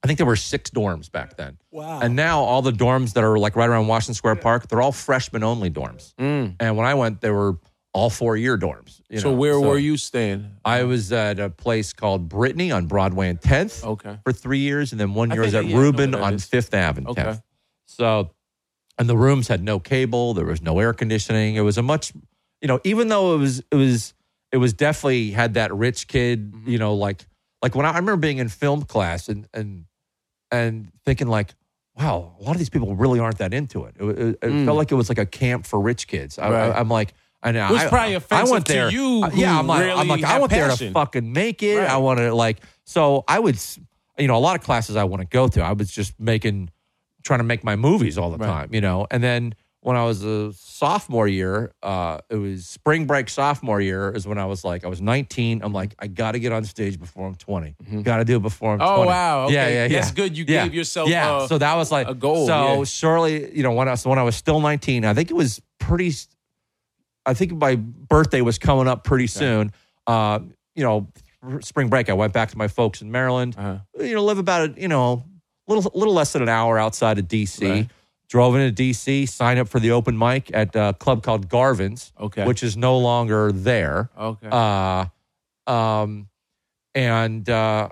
I 0.03 0.07
think 0.07 0.17
there 0.17 0.25
were 0.25 0.35
six 0.35 0.69
dorms 0.69 1.11
back 1.11 1.37
then. 1.37 1.57
Wow. 1.71 2.01
And 2.01 2.15
now 2.15 2.41
all 2.41 2.61
the 2.61 2.71
dorms 2.71 3.13
that 3.13 3.23
are 3.23 3.39
like 3.39 3.55
right 3.55 3.69
around 3.69 3.87
Washington 3.87 4.13
Square 4.13 4.35
Park, 4.35 4.67
they're 4.67 4.81
all 4.81 4.91
freshman 4.91 5.41
only 5.43 5.69
dorms. 5.69 6.13
Mm. 6.15 6.57
And 6.59 6.77
when 6.77 6.85
I 6.85 6.93
went, 6.93 7.21
there 7.21 7.33
were 7.33 7.57
all 7.93 8.09
four 8.09 8.37
year 8.37 8.57
dorms. 8.57 9.01
you 9.09 9.19
so 9.19 9.31
know. 9.31 9.37
where 9.37 9.59
were 9.59 9.77
you 9.77 9.97
staying? 9.97 10.49
I 10.63 10.83
was 10.83 11.11
at 11.11 11.39
a 11.39 11.49
place 11.49 11.91
called 11.93 12.29
Brittany 12.29 12.71
on 12.71 12.85
Broadway 12.87 13.27
and 13.29 13.39
10th 13.41 13.83
Okay. 13.83 14.17
for 14.23 14.31
three 14.31 14.59
years, 14.59 14.91
and 14.93 14.99
then 15.01 15.13
one 15.13 15.31
I 15.31 15.35
year 15.35 15.43
I 15.43 15.45
was 15.47 15.55
at 15.55 15.65
yeah, 15.65 15.77
Rubin 15.77 16.15
on 16.15 16.35
is. 16.35 16.45
Fifth 16.45 16.73
Avenue. 16.73 17.09
Okay. 17.09 17.23
10th. 17.23 17.43
So, 17.87 18.31
and 18.97 19.09
the 19.09 19.17
rooms 19.17 19.47
had 19.49 19.61
no 19.63 19.79
cable. 19.79 20.33
There 20.33 20.45
was 20.45 20.61
no 20.61 20.79
air 20.79 20.93
conditioning. 20.93 21.55
It 21.55 21.61
was 21.61 21.77
a 21.77 21.81
much, 21.81 22.13
you 22.61 22.67
know, 22.69 22.79
even 22.85 23.09
though 23.09 23.35
it 23.35 23.39
was, 23.39 23.59
it 23.71 23.75
was, 23.75 24.13
it 24.53 24.57
was 24.57 24.73
definitely 24.73 25.31
had 25.31 25.55
that 25.55 25.73
rich 25.73 26.07
kid, 26.07 26.53
Mm-hmm. 26.53 26.69
you 26.69 26.77
know, 26.77 26.93
like, 26.93 27.25
like 27.61 27.75
when 27.75 27.85
I, 27.85 27.89
I 27.91 27.95
remember 27.97 28.17
being 28.17 28.37
in 28.37 28.47
film 28.49 28.83
class 28.83 29.27
and 29.29 29.47
and 29.53 29.85
and 30.49 30.91
thinking 31.05 31.27
like, 31.27 31.53
wow, 31.97 32.35
a 32.39 32.43
lot 32.43 32.51
of 32.53 32.57
these 32.57 32.69
people 32.69 32.95
really 32.95 33.19
aren't 33.19 33.37
that 33.39 33.53
into 33.53 33.85
it. 33.85 33.95
It, 33.99 34.05
it, 34.19 34.37
it 34.41 34.65
felt 34.65 34.77
like 34.77 34.91
it 34.91 34.95
was 34.95 35.09
like 35.09 35.17
a 35.19 35.25
camp 35.25 35.65
for 35.65 35.79
rich 35.79 36.07
kids. 36.07 36.39
I, 36.39 36.47
Mm. 36.47 36.51
Right. 36.51 36.75
I, 36.75 36.79
am 36.79 36.89
like. 36.89 37.13
I 37.43 37.51
know. 37.51 37.71
Which 37.71 37.81
I, 37.81 37.89
probably 37.89 38.13
I 38.13 38.17
offensive 38.17 38.51
went 38.51 38.65
to 38.67 38.73
there. 38.73 38.89
you 38.91 39.23
Uh, 39.23 39.31
yeah, 39.33 39.57
I'm 39.57 39.67
like, 39.67 39.81
really 39.85 39.99
I'm 39.99 40.07
like, 40.07 40.23
I 40.23 40.39
went 40.39 40.51
there 40.51 40.69
to 40.69 40.91
fucking 40.91 41.31
make 41.33 41.63
it. 41.63 41.77
Right. 41.77 41.89
I 41.89 41.97
want 41.97 42.19
to 42.19 42.33
like. 42.33 42.59
So 42.83 43.23
I 43.27 43.39
would, 43.39 43.57
you 44.17 44.27
know, 44.27 44.35
a 44.35 44.39
lot 44.39 44.55
of 44.59 44.63
classes 44.63 44.95
I 44.95 45.05
want 45.05 45.21
to 45.21 45.27
go 45.27 45.47
to. 45.47 45.61
I 45.63 45.71
was 45.73 45.91
just 45.91 46.19
making, 46.19 46.69
trying 47.23 47.39
to 47.39 47.43
make 47.43 47.63
my 47.63 47.75
movies 47.75 48.17
all 48.17 48.29
the 48.31 48.37
Right. 48.37 48.45
time, 48.47 48.69
you 48.73 48.81
know. 48.81 49.07
And 49.09 49.23
then 49.23 49.55
when 49.79 49.95
I 49.97 50.05
was 50.05 50.23
a 50.23 50.53
sophomore 50.53 51.27
year, 51.27 51.73
uh, 51.81 52.19
it 52.29 52.35
was 52.35 52.67
spring 52.67 53.05
break 53.05 53.27
sophomore 53.29 53.81
year 53.81 54.11
is 54.11 54.27
when 54.27 54.37
I 54.37 54.45
was 54.45 54.63
like, 54.63 54.85
I 54.85 54.87
was 54.87 55.01
19. 55.01 55.61
I'm 55.63 55.73
like, 55.73 55.95
I 55.97 56.05
got 56.05 56.33
to 56.33 56.39
get 56.39 56.51
on 56.51 56.63
stage 56.65 56.99
before 56.99 57.25
I'm 57.25 57.33
20. 57.33 57.75
Got 58.03 58.17
to 58.17 58.25
do 58.25 58.35
it 58.35 58.43
before 58.43 58.73
I'm 58.73 58.81
Oh, 58.81 58.97
20. 58.97 59.07
wow. 59.07 59.43
Okay. 59.45 59.53
Yeah, 59.55 59.67
yeah, 59.69 59.85
yeah. 59.87 59.99
That's 59.99 60.11
good. 60.11 60.37
You 60.37 60.45
yeah. 60.47 60.65
gave 60.65 60.75
yourself, 60.75 61.09
Yeah. 61.09 61.31
uh, 61.31 61.47
so 61.47 61.57
that 61.57 61.75
was 61.75 61.91
like 61.91 62.07
a 62.07 62.13
goal, 62.13 62.45
So 62.45 62.77
yeah. 62.79 62.83
surely, 62.83 63.55
you 63.57 63.63
know, 63.63 63.71
when 63.71 63.87
I 63.87 63.91
was 63.91 64.05
when 64.05 64.19
I 64.19 64.23
was 64.23 64.35
still 64.35 64.59
19, 64.59 65.03
I 65.05 65.15
think 65.15 65.31
it 65.31 65.35
was 65.35 65.59
pretty. 65.79 66.13
I 67.25 67.33
think 67.33 67.51
my 67.53 67.75
birthday 67.75 68.41
was 68.41 68.57
coming 68.57 68.87
up 68.87 69.03
pretty 69.03 69.27
soon. 69.27 69.71
Uh, 70.07 70.39
you 70.75 70.83
know, 70.83 71.07
spring 71.61 71.89
break, 71.89 72.09
I 72.09 72.13
went 72.13 72.33
back 72.33 72.49
to 72.51 72.57
my 72.57 72.67
folks 72.67 73.01
in 73.01 73.11
Maryland. 73.11 73.55
Uh-huh. 73.57 73.77
You 74.03 74.15
know, 74.15 74.23
live 74.23 74.37
about 74.39 74.69
a 74.77 74.81
you 74.81 74.87
know 74.87 75.23
little 75.67 75.91
little 75.93 76.13
less 76.13 76.33
than 76.33 76.41
an 76.41 76.49
hour 76.49 76.77
outside 76.77 77.19
of 77.19 77.27
DC. 77.27 77.69
Right. 77.69 77.89
Drove 78.29 78.55
into 78.55 78.83
DC, 78.83 79.27
signed 79.27 79.59
up 79.59 79.67
for 79.67 79.81
the 79.81 79.91
open 79.91 80.17
mic 80.17 80.49
at 80.53 80.73
a 80.73 80.95
club 80.97 81.21
called 81.21 81.49
Garvin's, 81.49 82.13
Okay. 82.17 82.45
which 82.45 82.63
is 82.63 82.77
no 82.77 82.97
longer 82.97 83.51
there. 83.51 84.09
Okay. 84.17 84.47
Uh, 84.49 85.05
um, 85.69 86.29
and 86.95 87.49
uh, 87.49 87.89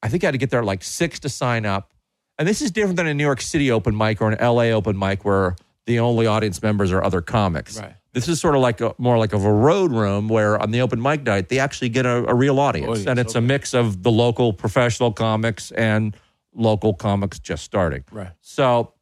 I 0.00 0.08
think 0.08 0.22
I 0.22 0.28
had 0.28 0.32
to 0.32 0.38
get 0.38 0.50
there 0.50 0.60
at 0.60 0.64
like 0.66 0.84
six 0.84 1.18
to 1.20 1.28
sign 1.28 1.66
up. 1.66 1.92
And 2.38 2.46
this 2.46 2.62
is 2.62 2.70
different 2.70 2.96
than 2.98 3.08
a 3.08 3.14
New 3.14 3.24
York 3.24 3.40
City 3.40 3.72
open 3.72 3.96
mic 3.96 4.22
or 4.22 4.30
an 4.30 4.38
LA 4.40 4.66
open 4.70 4.96
mic 4.96 5.24
where 5.24 5.56
the 5.86 5.98
only 5.98 6.26
audience 6.26 6.62
members 6.62 6.92
are 6.92 7.02
other 7.02 7.20
comics. 7.20 7.78
Right. 7.80 7.94
This 8.12 8.28
is 8.28 8.40
sort 8.40 8.56
of 8.56 8.60
like 8.60 8.80
a, 8.80 8.94
more 8.98 9.18
like 9.18 9.32
of 9.32 9.44
a 9.44 9.52
road 9.52 9.92
room 9.92 10.28
where 10.28 10.58
on 10.60 10.70
the 10.72 10.80
open 10.80 11.00
mic 11.00 11.22
night 11.22 11.48
they 11.48 11.58
actually 11.60 11.90
get 11.90 12.06
a, 12.06 12.26
a 12.28 12.34
real 12.34 12.58
audience, 12.58 12.88
Audience, 12.90 13.06
and 13.08 13.18
it's 13.20 13.34
a 13.36 13.40
mix 13.40 13.72
of 13.74 14.02
the 14.02 14.10
local 14.10 14.52
professional 14.52 15.12
comics 15.12 15.70
and 15.70 16.16
local 16.52 16.92
comics 16.94 17.38
just 17.38 17.64
starting. 17.64 18.02
right. 18.10 18.32
So 18.40 18.94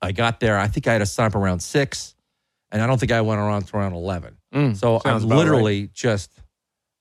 I 0.00 0.12
got 0.12 0.38
there. 0.38 0.56
I 0.56 0.68
think 0.68 0.86
I 0.86 0.92
had 0.92 0.98
to 1.00 1.06
sign 1.06 1.26
up 1.26 1.34
around 1.34 1.60
six, 1.60 2.14
and 2.70 2.80
I 2.80 2.86
don't 2.86 2.98
think 2.98 3.10
I 3.10 3.20
went 3.22 3.40
around 3.40 3.62
to 3.66 3.76
around 3.76 3.94
eleven. 3.94 4.36
Mm, 4.54 4.76
So 4.76 5.00
I'm 5.04 5.22
literally 5.38 5.88
just, 5.92 6.30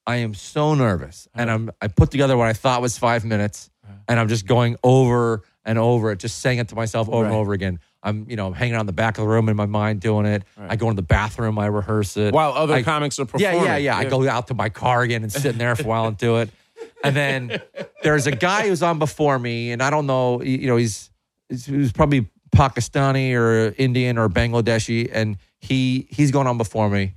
I 0.08 0.16
am 0.18 0.34
so 0.34 0.74
nervous, 0.74 1.28
and 1.36 1.52
I'm 1.52 1.70
I 1.80 1.88
put 1.90 2.10
together 2.10 2.36
what 2.36 2.48
I 2.48 2.54
thought 2.54 2.82
was 2.82 2.98
five 2.98 3.24
minutes, 3.24 3.70
and 4.08 4.20
I'm 4.20 4.28
just 4.28 4.48
going 4.48 4.76
over 4.84 5.44
and 5.64 5.78
over 5.78 6.12
it, 6.12 6.18
just 6.20 6.40
saying 6.40 6.58
it 6.58 6.70
to 6.70 6.76
myself 6.76 7.08
over 7.10 7.26
and 7.26 7.34
over 7.36 7.54
again. 7.54 7.80
I'm 8.04 8.26
you 8.30 8.36
know 8.36 8.52
hanging 8.52 8.76
out 8.76 8.82
in 8.82 8.86
the 8.86 8.94
back 8.94 9.18
of 9.18 9.24
the 9.24 9.28
room 9.28 9.50
in 9.50 9.56
my 9.56 9.66
mind 9.66 10.00
doing 10.02 10.26
it. 10.26 10.44
I 10.58 10.76
go 10.76 10.90
into 10.90 11.02
the 11.02 11.06
bathroom, 11.08 11.58
I 11.60 11.66
rehearse 11.68 12.16
it. 12.18 12.34
While 12.34 12.54
other 12.54 12.76
I- 12.76 12.84
comics 12.84 13.20
are 13.20 13.26
performing. 13.26 13.44
yeah, 13.44 13.52
performing. 13.52 13.84
yeah, 13.84 13.94
yeah. 13.94 13.98
I 13.98 14.06
go 14.06 14.28
out 14.28 14.48
to 14.48 14.54
my 14.54 14.70
car 14.70 15.02
again 15.02 15.24
and 15.24 15.32
sit 15.32 15.46
in 15.54 15.58
there 15.58 15.76
for 15.76 15.84
a 15.84 15.88
while 15.88 16.08
and 16.08 16.18
do 16.18 16.38
it. 16.38 16.50
And 17.04 17.16
then 17.16 17.60
there's 18.04 18.28
a 18.28 18.32
guy 18.32 18.68
who's 18.68 18.84
on 18.84 19.00
before 19.00 19.38
me, 19.40 19.72
and 19.72 19.82
I 19.82 19.90
don't 19.90 20.06
know, 20.06 20.42
you 20.44 20.68
know, 20.68 20.78
he's 20.78 21.10
he's 21.50 21.92
probably 21.92 22.28
Pakistani 22.56 23.34
or 23.34 23.74
Indian 23.78 24.18
or 24.18 24.30
Bangladeshi, 24.30 25.10
and 25.12 25.38
he 25.60 26.08
he's 26.10 26.32
going 26.32 26.48
on 26.48 26.58
before 26.58 26.90
me. 26.90 27.14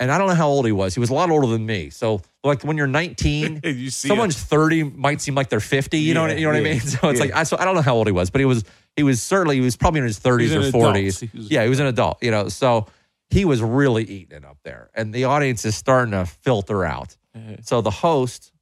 And 0.00 0.10
I 0.10 0.18
don't 0.18 0.26
know 0.26 0.34
how 0.34 0.48
old 0.48 0.66
he 0.66 0.72
was. 0.72 0.92
He 0.92 1.00
was 1.00 1.08
a 1.10 1.14
lot 1.14 1.30
older 1.30 1.46
than 1.46 1.64
me. 1.66 1.88
So 1.90 2.20
like 2.42 2.62
when 2.64 2.76
you're 2.76 2.88
19, 2.88 3.60
You 3.64 3.90
someone's 3.90 4.36
30 4.36 4.82
might 4.82 5.20
seem 5.20 5.36
like 5.36 5.48
they're 5.48 5.60
50. 5.60 5.98
You 5.98 6.14
know 6.14 6.22
what 6.22 6.30
Yeah, 6.32 6.36
you 6.38 6.42
know 6.46 6.52
what 6.52 6.62
yeah, 6.62 6.68
I 6.70 6.72
mean? 6.72 6.80
So 7.00 7.08
it's 7.10 7.20
yeah. 7.20 7.26
like 7.26 7.34
I 7.34 7.42
so 7.44 7.56
I 7.58 7.64
don't 7.64 7.76
know 7.76 7.80
how 7.80 7.94
old 7.94 8.08
he 8.08 8.12
was, 8.12 8.28
but 8.28 8.40
he 8.40 8.44
was 8.44 8.64
he 8.96 9.02
was 9.02 9.20
certainly 9.22 9.56
he 9.56 9.60
was 9.60 9.76
probably 9.76 10.00
in 10.00 10.06
his 10.06 10.20
30s 10.20 10.54
or 10.54 10.70
40s. 10.70 11.20
He 11.20 11.30
yeah, 11.34 11.62
he 11.64 11.68
was 11.68 11.80
an 11.80 11.86
adult. 11.86 12.22
You 12.22 12.30
know, 12.30 12.48
so 12.48 12.86
he 13.30 13.44
was 13.44 13.60
really 13.62 14.04
eating 14.04 14.36
it 14.38 14.44
up 14.44 14.58
there, 14.64 14.90
and 14.94 15.12
the 15.12 15.24
audience 15.24 15.64
is 15.64 15.76
starting 15.76 16.12
to 16.12 16.26
filter 16.26 16.84
out. 16.84 17.16
Uh-huh. 17.34 17.56
So 17.62 17.80
the 17.80 17.90
host 17.90 18.52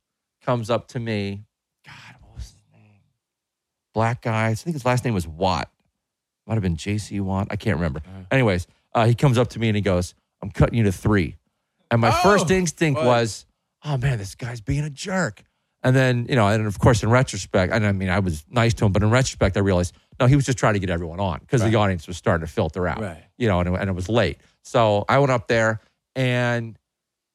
comes 0.45 0.71
up 0.71 0.89
to 0.89 0.99
me. 1.01 1.43
God, 1.87 1.95
what 2.21 2.35
was 2.37 2.45
his 2.45 2.63
name? 2.73 3.01
Black 3.93 4.23
guy. 4.23 4.49
I 4.49 4.55
think 4.55 4.75
his 4.75 4.85
last 4.85 5.05
name 5.05 5.15
was 5.15 5.27
Watt. 5.29 5.71
Might 6.47 6.55
have 6.55 6.63
been 6.63 6.77
J.C. 6.77 7.21
Watt. 7.21 7.49
I 7.51 7.57
can't 7.57 7.77
remember. 7.77 8.01
Uh-huh. 8.07 8.25
Anyways, 8.31 8.67
uh, 8.95 9.07
he 9.07 9.15
comes 9.15 9.39
up 9.39 9.49
to 9.51 9.59
me 9.59 9.69
and 9.69 9.77
he 9.77 9.83
goes, 9.83 10.15
"I'm 10.43 10.51
cutting 10.51 10.77
you 10.79 10.85
to 10.85 10.93
three. 10.93 11.37
And 11.91 12.01
my 12.01 12.09
Oh, 12.09 12.23
first 12.23 12.51
instinct 12.51 12.99
what? 12.99 13.07
was, 13.07 13.45
"Oh 13.85 13.97
man, 13.99 14.19
this 14.19 14.35
guy's 14.35 14.61
being 14.63 14.85
a 14.85 14.91
jerk." 14.91 15.45
And 15.85 15.97
then 15.97 16.27
you 16.29 16.37
know, 16.37 16.47
and 16.47 16.67
of 16.67 16.79
course, 16.79 17.03
in 17.03 17.11
retrospect, 17.11 17.73
and 17.73 17.85
I 17.87 17.93
mean, 17.93 18.09
I 18.09 18.21
was 18.21 18.45
nice 18.49 18.73
to 18.75 18.85
him, 18.85 18.93
but 18.93 19.03
in 19.03 19.11
retrospect, 19.11 19.57
I 19.57 19.61
realized 19.61 19.95
no, 20.21 20.27
he 20.27 20.37
was 20.37 20.47
just 20.47 20.59
trying 20.59 20.75
to 20.75 20.79
get 20.79 20.91
everyone 20.91 21.19
on 21.21 21.41
because 21.41 21.63
the 21.63 21.75
audience 21.75 22.07
was 22.07 22.17
starting 22.17 22.47
to 22.47 22.53
filter 22.53 22.87
out. 22.87 23.01
Right. 23.01 23.25
You 23.39 23.49
know, 23.49 23.59
and 23.61 23.69
it, 23.69 23.81
and 23.81 23.91
it 23.91 23.93
was 23.95 24.09
late. 24.09 24.39
So 24.63 25.05
I 25.09 25.19
went 25.19 25.33
up 25.33 25.49
there 25.49 25.81
and 26.15 26.79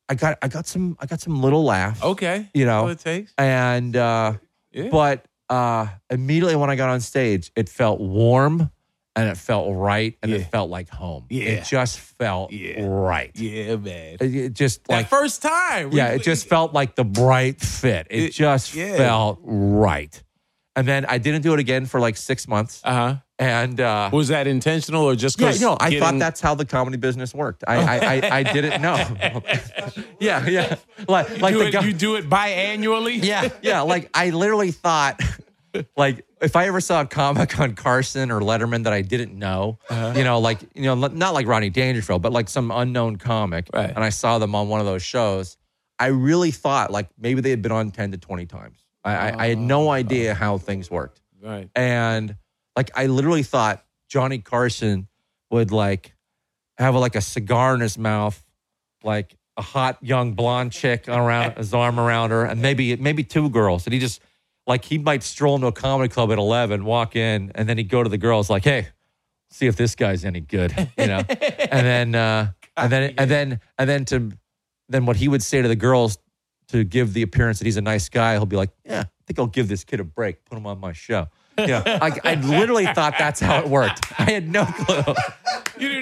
I 0.08 0.16
got 0.16 0.38
I 0.42 0.48
got 0.48 0.68
some 0.68 0.96
I 1.00 1.06
got 1.08 1.20
some 1.20 1.42
little 1.42 1.64
laugh. 1.66 2.02
Okay. 2.02 2.48
You 2.54 2.66
know, 2.66 2.88
it 2.88 3.00
takes. 3.00 3.34
and 3.38 3.96
uh, 3.98 4.34
Yeah. 4.72 4.90
but 4.90 5.26
uh, 5.50 5.88
immediately 6.10 6.56
when 6.56 6.70
I 6.70 6.76
got 6.78 6.90
on 6.90 7.02
stage, 7.02 7.52
it 7.56 7.68
felt 7.68 8.00
warm 8.00 8.72
and 9.18 9.28
it 9.28 9.36
felt 9.36 9.76
right 9.76 10.16
and 10.22 10.32
Yeah. 10.32 10.38
it 10.38 10.52
felt 10.52 10.70
like 10.70 10.88
home. 10.90 11.26
Yeah. 11.30 11.44
It 11.46 11.66
just 11.66 12.00
felt 12.00 12.52
Yeah. 12.54 12.86
right. 12.86 13.32
yeah, 13.36 13.76
man. 13.76 14.18
It, 14.22 14.54
just 14.54 14.86
that 14.86 14.94
like 14.98 15.08
first 15.10 15.42
time. 15.42 15.92
yeah, 15.92 16.10
it 16.10 16.22
just 16.24 16.48
felt 16.48 16.74
like 16.74 16.96
the 16.96 17.04
right 17.04 17.60
fit. 17.60 18.08
It, 18.10 18.24
It- 18.26 18.34
just 18.34 18.74
yeah. 18.76 18.96
felt 18.96 19.40
right. 19.44 20.24
And 20.76 20.88
then 20.88 21.06
I 21.10 21.18
didn't 21.18 21.42
do 21.42 21.54
it 21.56 21.60
again 21.60 21.88
for 21.88 22.00
like 22.00 22.16
six 22.18 22.48
months. 22.48 22.82
Uh 22.84 22.94
huh. 22.94 23.16
And 23.40 23.80
uh, 23.82 24.10
Was 24.14 24.28
that 24.30 24.46
intentional 24.48 25.04
or 25.04 25.16
just 25.16 25.40
yeah, 25.40 25.54
no, 25.60 25.78
I 25.80 26.00
thought 26.00 26.18
that's 26.20 26.40
how 26.42 26.56
the 26.56 26.66
comedy 26.66 26.98
business 26.98 27.34
worked. 27.36 27.64
I 27.68 27.76
I, 27.78 27.98
I, 28.16 28.38
I 28.40 28.44
didn't 28.44 28.82
know. 28.82 28.96
yeah, 30.20 30.48
yeah, 30.48 30.76
like 31.08 31.40
like 31.42 31.54
you, 31.54 31.60
the 31.60 31.66
do 31.66 31.68
it, 31.68 31.72
guy. 31.72 31.82
you 31.86 31.94
do 31.94 32.16
it 32.16 32.30
biannually. 32.30 33.24
Yeah, 33.24 33.50
yeah. 33.62 33.82
Like 33.82 34.10
I 34.14 34.30
literally 34.32 34.72
thought, 34.72 35.22
like 35.96 36.26
if 36.42 36.56
I 36.56 36.68
ever 36.68 36.82
saw 36.82 37.02
a 37.02 37.06
comic 37.06 37.60
on 37.60 37.76
Carson 37.76 38.32
or 38.32 38.40
Letterman 38.42 38.84
that 38.86 38.94
I 38.94 39.02
didn't 39.02 39.38
know, 39.38 39.80
Uh-huh. 39.90 40.14
you 40.16 40.24
know, 40.24 40.40
like 40.40 40.60
you 40.74 40.84
know, 40.84 40.96
not 40.96 41.34
like 41.34 41.48
Rodney 41.48 41.70
Dangerfield, 41.70 42.22
but 42.22 42.32
like 42.32 42.50
some 42.50 42.72
unknown 42.72 43.18
comic, 43.18 43.70
Right. 43.74 43.90
and 43.94 44.04
I 44.04 44.10
saw 44.10 44.40
them 44.40 44.56
on 44.56 44.70
one 44.70 44.80
of 44.80 44.86
those 44.86 45.04
shows, 45.04 45.58
I 46.00 46.08
really 46.08 46.52
thought 46.52 46.92
like 46.92 47.10
maybe 47.18 47.42
they 47.42 47.50
had 47.50 47.62
been 47.62 47.72
on 47.72 47.92
ten 47.92 48.12
to 48.12 48.18
twenty 48.18 48.46
times. 48.46 48.80
I, 49.04 49.12
I, 49.16 49.44
I 49.44 49.48
had 49.50 49.58
Oh. 49.58 49.62
no 49.62 49.90
idea 49.90 50.34
how 50.34 50.58
things 50.58 50.90
worked, 50.92 51.22
Right. 51.42 51.70
and 51.76 52.36
like 52.76 52.92
I 52.96 53.08
literally 53.08 53.44
thought 53.44 53.84
Johnny 54.10 54.40
Carson 54.40 55.08
would 55.52 55.72
like 55.72 56.14
have 56.78 56.96
like 56.96 57.16
a 57.16 57.22
cigar 57.22 57.74
in 57.76 57.82
his 57.82 57.98
mouth, 57.98 58.44
like 59.04 59.36
a 59.58 59.62
hot 59.62 59.98
young 60.02 60.34
blonde 60.34 60.72
chick 60.72 61.08
around 61.08 61.58
his 61.58 61.74
arm 61.74 62.00
around 62.00 62.30
her, 62.32 62.46
and 62.46 62.62
maybe 62.62 62.96
maybe 62.96 63.24
two 63.24 63.50
girls. 63.50 63.86
And 63.88 63.94
he 63.94 64.00
just 64.00 64.22
like 64.68 64.84
he 64.86 64.98
might 64.98 65.24
stroll 65.24 65.56
into 65.56 65.68
a 65.68 65.72
comedy 65.72 66.10
club 66.10 66.32
at 66.32 66.38
eleven, 66.38 66.86
walk 66.86 67.16
in, 67.16 67.52
and 67.56 67.68
then 67.68 67.78
he'd 67.78 67.90
go 67.90 68.04
to 68.04 68.10
the 68.10 68.18
girls 68.18 68.50
like, 68.50 68.66
"Hey, 68.66 68.90
see 69.50 69.66
if 69.66 69.78
this 69.78 69.96
guy's 69.96 70.26
any 70.26 70.42
good," 70.42 70.74
you 70.98 71.08
know. 71.08 71.20
and 71.30 71.88
then 71.88 72.16
uh, 72.16 72.52
and 72.76 72.92
then 72.92 73.14
and 73.18 73.32
then 73.32 73.60
and 73.80 73.90
then 73.90 74.06
to 74.06 74.32
then 74.90 75.06
what 75.06 75.16
he 75.16 75.28
would 75.28 75.42
say 75.42 75.62
to 75.62 75.68
the 75.68 75.76
girls 75.76 76.18
to 76.68 76.84
give 76.84 77.14
the 77.14 77.22
appearance 77.22 77.60
that 77.60 77.66
he's 77.66 77.78
a 77.78 77.82
nice 77.82 78.10
guy, 78.10 78.34
he'll 78.34 78.46
be 78.46 78.58
like, 78.58 78.72
"Yeah, 78.86 79.02
I 79.02 79.24
think 79.26 79.40
I'll 79.40 79.48
give 79.48 79.70
this 79.70 79.84
kid 79.86 80.02
a 80.02 80.04
break, 80.04 80.44
put 80.46 80.58
him 80.58 80.68
on 80.68 80.80
my 80.80 80.92
show." 80.92 81.28
Yeah, 81.58 81.98
like 82.02 82.24
I 82.26 82.36
literally 82.36 82.86
thought 82.86 83.16
that's 83.18 83.40
how 83.40 83.60
it 83.60 83.68
worked. 83.68 84.02
I 84.20 84.32
had 84.32 84.48
no 84.48 84.66
clue. 84.66 85.16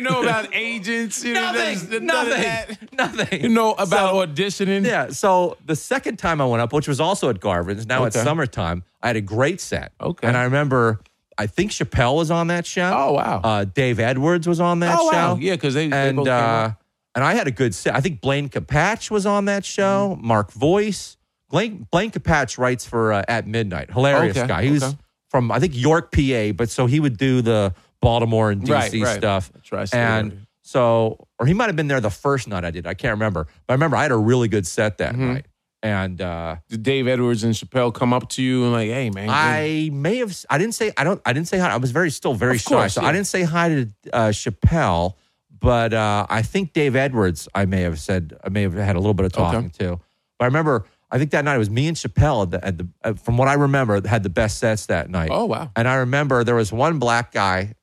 You 0.09 0.11
know 0.11 0.21
about 0.21 0.53
agents. 0.55 1.23
You 1.23 1.33
didn't 1.33 1.53
nothing, 1.55 2.05
none 2.05 2.25
of 2.27 2.33
that. 2.33 2.69
nothing, 2.69 2.89
nothing. 3.17 3.41
You 3.43 3.49
know 3.49 3.71
about 3.73 4.11
So- 4.13 4.25
auditioning. 4.27 4.85
Yeah. 4.85 5.09
So 5.09 5.57
the 5.65 5.75
second 5.75 6.17
time 6.17 6.39
I 6.41 6.45
went 6.45 6.61
up, 6.61 6.73
which 6.73 6.87
was 6.87 6.99
also 6.99 7.29
at 7.29 7.39
Garvin's, 7.39 7.87
now 7.87 8.03
it's 8.05 8.15
Okay. 8.15 8.23
summertime, 8.23 8.83
I 9.01 9.07
had 9.07 9.15
a 9.15 9.21
great 9.21 9.59
set. 9.61 9.91
Okay. 9.99 10.27
And 10.27 10.37
I 10.37 10.43
remember, 10.43 10.99
I 11.37 11.47
think 11.47 11.71
Chappelle 11.71 12.15
was 12.15 12.31
on 12.31 12.47
that 12.47 12.65
show. 12.65 12.91
Oh, 12.95 13.13
wow. 13.13 13.41
Uh, 13.43 13.65
Dave 13.65 13.99
Edwards 13.99 14.47
was 14.47 14.59
on 14.59 14.79
that 14.81 14.97
Oh, 14.99 15.09
show. 15.11 15.17
wow. 15.17 15.37
Yeah, 15.39 15.53
because 15.55 15.73
they, 15.73 15.87
they 15.89 16.09
and 16.09 16.17
both 16.17 16.25
came 16.27 16.33
uh, 16.33 16.71
and 17.15 17.23
I 17.23 17.33
had 17.33 17.47
a 17.47 17.51
good 17.51 17.73
set. 17.75 17.95
I 17.95 18.01
think 18.01 18.21
Blaine 18.21 18.49
Capatch 18.49 19.09
was 19.09 19.25
on 19.25 19.45
that 19.45 19.65
show. 19.65 20.15
Mm-hmm. 20.17 20.27
Mark 20.27 20.51
Voice. 20.51 21.17
Blaine 21.49 21.87
Blaine 21.91 22.11
Capatch 22.11 22.57
writes 22.57 22.85
for 22.85 23.13
uh, 23.13 23.23
At 23.27 23.47
Midnight. 23.47 23.91
Hilarious 23.91 24.35
Okay, 24.37 24.47
guy. 24.47 24.63
He 24.63 24.71
was 24.71 24.83
okay. 24.83 24.97
from 25.29 25.51
I 25.51 25.59
think 25.59 25.75
York, 25.75 26.11
PA, 26.11 26.51
but 26.53 26.69
so 26.69 26.85
he 26.87 26.99
would 26.99 27.17
do 27.17 27.41
the 27.41 27.73
Baltimore 28.01 28.51
and 28.51 28.61
DC 28.61 28.69
Right, 28.69 28.93
right. 29.01 29.17
stuff. 29.17 29.51
Tri-state 29.63 29.97
And 29.97 30.45
so, 30.61 31.27
or 31.39 31.45
he 31.45 31.53
might 31.53 31.67
have 31.67 31.75
been 31.75 31.87
there 31.87 32.01
the 32.01 32.09
first 32.09 32.47
night 32.47 32.65
I 32.65 32.71
did. 32.71 32.87
I 32.87 32.93
can't 32.93 33.11
remember, 33.13 33.45
but 33.67 33.73
I 33.73 33.75
remember 33.75 33.97
I 33.97 34.03
had 34.03 34.11
a 34.11 34.17
really 34.17 34.47
good 34.47 34.65
set 34.67 34.97
that 34.99 35.13
Mm-hmm. 35.13 35.33
night. 35.33 35.45
And 35.83 36.19
uh, 36.19 36.55
Did 36.67 36.81
Dave 36.81 37.07
Edwards 37.07 37.43
and 37.43 37.53
Chappelle 37.53 37.93
come 37.93 38.11
up 38.11 38.29
to 38.29 38.41
you 38.41 38.63
and 38.63 38.71
like, 38.73 38.89
hey 38.89 39.11
man, 39.11 39.29
I 39.29 39.91
may 39.93 40.17
have. 40.17 40.35
I 40.49 40.57
didn't 40.57 40.73
say. 40.73 40.91
I 40.97 41.03
don't. 41.03 41.21
I 41.25 41.31
didn't 41.33 41.47
say 41.47 41.59
hi. 41.59 41.69
I 41.69 41.77
was 41.77 41.91
very 41.91 42.09
still 42.09 42.33
very 42.33 42.57
shy, 42.57 42.69
course, 42.73 42.93
so 42.95 43.03
yeah. 43.03 43.09
I 43.09 43.11
didn't 43.11 43.27
say 43.27 43.43
hi 43.43 43.69
to 43.69 43.89
uh, 44.11 44.19
Chappelle. 44.29 45.13
But 45.59 45.93
uh, 45.93 46.25
I 46.27 46.41
think 46.41 46.73
Dave 46.73 46.95
Edwards. 46.95 47.47
I 47.53 47.65
may 47.65 47.81
have 47.81 47.99
said. 47.99 48.35
I 48.43 48.49
may 48.49 48.63
have 48.63 48.73
had 48.73 48.95
a 48.95 48.99
little 48.99 49.13
bit 49.13 49.27
of 49.27 49.33
Okay. 49.33 49.43
talking 49.43 49.69
to. 49.71 49.99
But 50.39 50.45
I 50.45 50.47
remember. 50.47 50.85
I 51.11 51.19
think 51.19 51.29
that 51.31 51.45
night 51.45 51.53
it 51.55 51.59
was 51.59 51.69
me 51.69 51.87
and 51.87 51.95
Chappelle. 51.95 52.43
At 52.43 52.49
the, 52.51 52.65
at 52.65 52.77
the, 52.79 52.87
uh, 53.03 53.13
from 53.13 53.37
what 53.37 53.47
I 53.47 53.53
remember, 53.53 54.01
had 54.07 54.23
the 54.23 54.29
best 54.29 54.57
sets 54.57 54.87
that 54.87 55.11
night. 55.11 55.29
oh 55.31 55.45
wow, 55.45 55.69
And 55.75 55.87
I 55.87 55.95
remember 55.97 56.43
there 56.43 56.55
was 56.55 56.73
one 56.73 56.97
black 56.97 57.31
guy, 57.31 57.75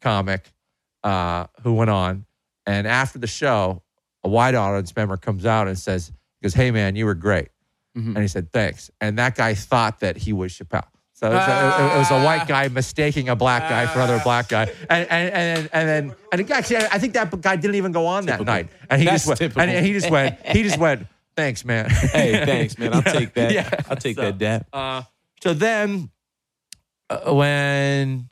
comic, 0.00 0.52
uh, 1.04 1.46
who 1.62 1.74
went 1.74 1.90
on, 1.90 2.26
and 2.66 2.86
after 2.86 3.18
the 3.18 3.26
show, 3.26 3.82
a 4.24 4.28
white 4.28 4.54
audience 4.54 4.94
member 4.96 5.16
comes 5.16 5.46
out 5.46 5.68
and 5.68 5.78
says, 5.78 6.12
"Goes, 6.42 6.54
hey 6.54 6.70
man, 6.70 6.96
you 6.96 7.06
were 7.06 7.14
great," 7.14 7.48
Mhm. 7.96 8.08
and 8.14 8.18
he 8.18 8.28
said 8.28 8.52
thanks. 8.52 8.90
And 9.00 9.18
that 9.18 9.34
guy 9.36 9.54
thought 9.54 10.00
that 10.00 10.16
he 10.16 10.32
was 10.32 10.52
Chappelle. 10.52 10.84
So 11.12 11.30
it 11.30 11.34
was, 11.34 11.48
a, 11.48 11.94
it 11.94 11.98
was 11.98 12.10
a 12.10 12.22
white 12.22 12.46
guy 12.46 12.68
mistaking 12.68 13.30
a 13.30 13.36
black 13.36 13.62
guy 13.70 13.86
for 13.86 14.00
another 14.00 14.20
black 14.22 14.48
guy, 14.50 14.64
and 14.90 15.08
and 15.10 15.34
and 15.34 15.70
and 15.72 15.88
then 15.88 16.14
and 16.32 16.50
actually, 16.50 16.76
I 16.76 16.98
think 16.98 17.14
that 17.14 17.40
guy 17.40 17.56
didn't 17.56 17.76
even 17.76 17.92
go 17.92 18.04
on 18.06 18.26
that 18.26 18.32
Typical. 18.38 18.52
night, 18.54 18.68
and 18.90 19.00
he 19.00 19.06
That's 19.06 19.22
just 19.24 19.28
went, 19.28 19.38
typical. 19.38 19.62
and 19.62 19.86
he 19.86 19.92
just 19.94 20.10
went, 20.10 20.38
he 20.46 20.62
just 20.62 20.78
went, 20.78 21.06
thanks, 21.34 21.64
man. 21.64 21.88
hey 21.88 22.44
thanks 22.44 22.76
man, 22.76 22.92
I'll 22.92 23.02
Yeah, 23.06 23.12
take 23.12 23.32
that. 23.34 23.50
yeah. 23.52 23.70
I'll 23.88 23.96
take 23.96 24.16
So, 24.16 24.22
that, 24.22 24.36
Dad. 24.38 24.66
uh, 24.74 25.02
so 25.42 25.54
then, 25.54 26.10
uh, 27.08 27.32
when 27.32 28.28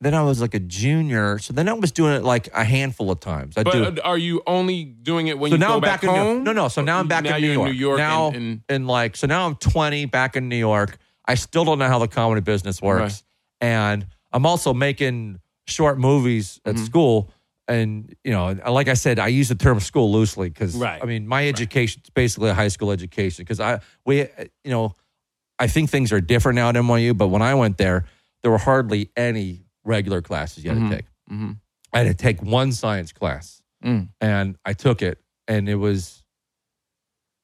then 0.00 0.14
I 0.14 0.22
was 0.22 0.40
like 0.40 0.54
a 0.54 0.60
junior, 0.60 1.38
so 1.38 1.52
then 1.52 1.68
I 1.68 1.72
was 1.72 1.90
doing 1.90 2.14
it 2.14 2.22
like 2.22 2.48
a 2.54 2.64
handful 2.64 3.10
of 3.10 3.18
times. 3.20 3.54
I 3.56 3.64
do. 3.64 3.70
But 3.84 3.98
uh, 3.98 4.02
are 4.08 4.18
you 4.18 4.42
only 4.46 4.84
doing 4.84 5.26
it 5.26 5.38
when 5.38 5.50
So 5.50 5.56
you 5.56 5.58
now 5.60 5.68
go 5.70 5.74
I'm 5.74 5.80
back, 5.80 6.00
back 6.02 6.04
in 6.04 6.10
New- 6.14 6.16
home? 6.20 6.44
no, 6.44 6.52
no, 6.52 6.68
so 6.68 6.82
now 6.82 6.98
I'm 7.00 7.08
back 7.08 7.24
now 7.24 7.36
in 7.36 7.42
New 7.42 7.52
York. 7.52 7.66
New 7.72 7.74
York 7.76 7.98
Now- 7.98 8.28
and, 8.28 8.36
and 8.36 8.60
and 8.68 8.86
like 8.86 9.16
so 9.16 9.26
now 9.26 9.46
I'm 9.46 9.56
20 9.56 10.04
back 10.06 10.36
in 10.36 10.48
New 10.48 10.56
York. 10.56 10.98
I 11.26 11.34
still 11.34 11.64
don't 11.64 11.78
know 11.78 11.88
how 11.88 11.98
the 11.98 12.08
comedy 12.08 12.40
business 12.40 12.80
works, 12.80 13.24
and 13.60 14.06
I'm 14.32 14.46
also 14.46 14.72
making 14.72 15.40
short 15.66 15.98
movies 15.98 16.60
at 16.64 16.76
Mhm. 16.76 16.86
school. 16.86 17.30
And 17.66 18.14
you 18.24 18.30
know, 18.30 18.56
like 18.70 18.88
I 18.88 18.94
said, 18.94 19.18
I 19.18 19.26
use 19.28 19.48
the 19.48 19.54
term 19.54 19.78
school 19.80 20.10
loosely 20.12 20.48
because 20.48 20.74
Right. 20.76 21.02
I 21.02 21.06
mean 21.06 21.26
my 21.26 21.46
education 21.48 22.00
is 22.04 22.10
basically 22.10 22.48
a 22.50 22.54
high 22.54 22.68
school 22.68 22.90
education 22.92 23.42
because 23.44 23.60
I 23.60 23.80
we 24.06 24.20
you 24.64 24.70
know 24.70 24.94
I 25.58 25.66
think 25.66 25.90
things 25.90 26.12
are 26.12 26.20
different 26.20 26.56
now 26.56 26.68
at 26.68 26.76
NYU, 26.76 27.14
but 27.16 27.28
when 27.28 27.42
I 27.42 27.54
went 27.54 27.76
there, 27.78 28.04
there 28.42 28.50
were 28.52 28.58
hardly 28.58 29.10
any 29.16 29.64
regular 29.88 30.22
classes 30.22 30.62
you 30.64 30.70
had 30.70 30.78
Mhm. 30.78 30.90
to 30.90 30.96
take. 30.96 31.06
Mhm. 31.32 31.56
I 31.92 31.98
had 32.00 32.06
to 32.06 32.14
take 32.14 32.42
one 32.42 32.70
science 32.72 33.10
class, 33.12 33.60
Mm. 33.84 34.08
and 34.20 34.56
I 34.64 34.74
took 34.74 35.02
it, 35.02 35.18
and 35.48 35.68
it 35.68 35.76
was 35.76 36.22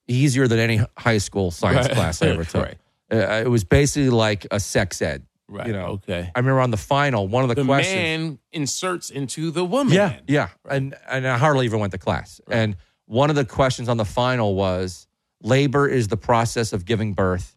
easier 0.07 0.46
than 0.46 0.59
any 0.59 0.80
high 0.98 1.18
school 1.18 1.50
science 1.50 1.87
Right. 1.88 1.94
class 1.96 2.22
I 2.22 2.26
ever 2.28 2.44
took. 2.44 2.62
Right. 2.64 2.78
Uh, 3.12 3.42
it 3.44 3.48
was 3.50 3.64
basically 3.64 4.11
like 4.11 4.46
a 4.50 4.59
sex 4.61 5.00
ed. 5.02 5.26
right, 5.48 5.66
You 5.66 5.72
know, 5.74 5.87
okay. 6.02 6.30
I 6.35 6.38
remember 6.38 6.61
on 6.61 6.70
the 6.70 6.76
final, 6.78 7.28
one 7.28 7.42
of 7.44 7.48
the, 7.50 7.54
The 7.57 7.64
questions. 7.64 7.94
man 7.94 8.38
inserts 8.52 9.11
into 9.11 9.50
the 9.50 9.64
woman. 9.64 9.92
yeah, 9.94 10.18
yeah, 10.26 10.48
and 10.68 10.94
and 11.09 11.26
I 11.28 11.37
hardly 11.38 11.66
even 11.66 11.80
went 11.80 11.92
to 11.92 11.98
class. 11.98 12.40
Right. 12.46 12.57
And 12.57 12.76
one 13.07 13.28
of 13.30 13.37
the 13.37 13.44
questions 13.44 13.88
on 13.90 13.98
the 13.98 14.07
final 14.07 14.54
was, 14.54 15.07
"Labor 15.42 15.87
is 15.87 16.09
the 16.09 16.16
process 16.16 16.72
of 16.72 16.87
giving 16.87 17.12
birth, 17.12 17.57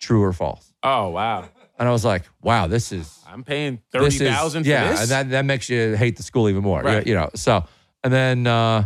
true 0.00 0.22
or 0.22 0.32
false?" 0.32 0.72
Oh 0.84 1.08
wow, 1.08 1.48
And 1.78 1.88
I 1.88 1.92
was 1.92 2.04
like, 2.04 2.22
"Wow, 2.40 2.66
this 2.68 2.92
is 2.92 3.18
I'm 3.26 3.42
paying 3.42 3.80
thirty 3.90 4.18
for 4.18 4.24
yeah, 4.24 4.90
this. 4.90 5.00
and 5.02 5.10
that 5.10 5.30
that 5.30 5.44
makes 5.44 5.68
you 5.68 5.96
hate 5.96 6.16
the 6.16 6.22
school 6.22 6.48
even 6.48 6.62
more. 6.62 6.82
Right. 6.82 7.06
You 7.06 7.14
know, 7.14 7.30
so 7.34 7.64
and 8.04 8.12
then 8.12 8.46
uh, 8.46 8.84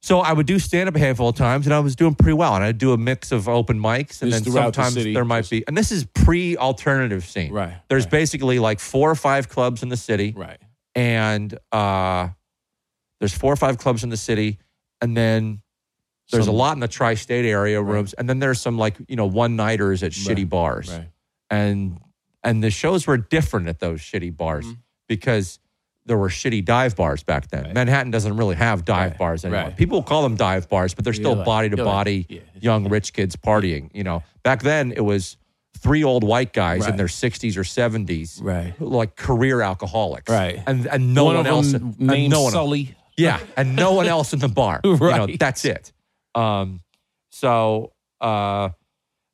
so 0.00 0.20
I 0.20 0.32
would 0.32 0.46
do 0.46 0.58
stand 0.58 0.88
up 0.88 0.94
a 0.94 0.98
handful 0.98 1.28
of 1.28 1.36
times, 1.36 1.66
and 1.66 1.74
I 1.74 1.80
was 1.80 1.96
doing 1.96 2.14
pretty 2.14 2.34
well. 2.34 2.54
And 2.54 2.64
I'd 2.64 2.78
do 2.78 2.92
a 2.92 2.98
mix 2.98 3.32
of 3.32 3.48
open 3.48 3.78
mics, 3.78 4.22
and 4.22 4.30
Just 4.30 4.44
then 4.44 4.54
the 4.54 4.60
sometimes 4.62 4.94
city, 4.94 5.14
there 5.14 5.24
might 5.24 5.48
be. 5.50 5.66
And 5.66 5.76
this 5.76 5.90
is 5.90 6.04
pre 6.04 6.56
alternative 6.56 7.24
scene. 7.24 7.52
right. 7.52 7.74
There's 7.88 8.04
right, 8.04 8.10
basically 8.10 8.58
like 8.60 8.78
four 8.78 9.10
or 9.10 9.16
five 9.16 9.48
clubs 9.48 9.82
in 9.82 9.88
the 9.88 9.96
city, 9.96 10.32
right. 10.36 10.58
and 10.94 11.56
uh, 11.72 12.28
there's 13.18 13.34
four 13.34 13.52
or 13.52 13.56
five 13.56 13.78
clubs 13.78 14.04
in 14.04 14.10
the 14.10 14.16
city, 14.16 14.58
and 15.00 15.16
then. 15.16 15.62
There's 16.32 16.44
Some- 16.44 16.54
a 16.54 16.58
lot 16.58 16.76
in 16.76 16.78
the 16.78 16.86
tri-state 16.86 17.44
area 17.44 17.82
rooms, 17.82 18.12
and 18.12 18.28
then 18.28 18.38
there's 18.38 18.60
some 18.60 18.78
like 18.78 18.94
you 19.08 19.16
know 19.16 19.26
one 19.26 19.56
nighters 19.56 20.04
at 20.04 20.12
shitty 20.12 20.48
bars 20.48 20.88
Right. 20.88 21.08
And 21.50 21.98
and 22.42 22.62
the 22.64 22.70
shows 22.70 23.06
were 23.06 23.16
different 23.18 23.68
at 23.68 23.80
those 23.80 24.00
shitty 24.00 24.34
bars 24.34 24.64
Mhm. 24.66 24.78
because 25.08 25.58
there 26.06 26.16
were 26.16 26.28
shitty 26.30 26.64
dive 26.64 26.96
bars 26.96 27.22
back 27.22 27.48
then. 27.50 27.64
Right. 27.64 27.74
Manhattan 27.74 28.10
doesn't 28.10 28.36
really 28.36 28.56
have 28.56 28.84
dive 28.86 29.10
Right, 29.10 29.18
bars 29.18 29.44
anymore. 29.44 29.64
right. 29.64 29.76
People 29.76 30.02
call 30.02 30.22
them 30.22 30.36
dive 30.36 30.68
bars, 30.68 30.94
but 30.94 31.04
they're 31.04 31.12
still 31.12 31.34
like- 31.36 31.44
body 31.44 31.68
to 31.68 31.76
like, 31.76 31.84
body, 31.84 32.26
yeah. 32.28 32.40
young 32.58 32.88
rich 32.88 33.12
kids 33.12 33.36
partying. 33.36 33.90
You 33.92 34.04
know, 34.04 34.22
back 34.42 34.62
then 34.62 34.92
it 34.92 35.02
was 35.04 35.36
three 35.78 36.02
old 36.02 36.24
white 36.24 36.52
guys 36.54 36.86
in 36.86 36.96
their 36.96 37.08
sixties 37.08 37.56
or 37.58 37.64
seventies, 37.64 38.40
Right. 38.42 38.72
like 38.80 39.16
career 39.16 39.60
alcoholics, 39.60 40.30
Right. 40.32 40.62
And 40.66 40.86
and 40.86 41.14
no 41.14 41.24
one, 41.24 41.36
of 41.36 41.46
else, 41.46 41.72
named 41.98 42.30
no 42.32 42.42
one, 42.42 42.52
Sully. 42.52 42.96
yeah, 43.18 43.38
and 43.56 43.76
no 43.76 43.92
one 43.92 44.06
else 44.06 44.32
in 44.32 44.38
the 44.40 44.48
bar. 44.48 44.80
You 44.84 44.96
know, 44.96 45.06
Right. 45.26 45.38
that's 45.38 45.64
it. 45.66 45.92
Um, 46.34 46.80
so, 47.30 47.92
uh, 48.20 48.70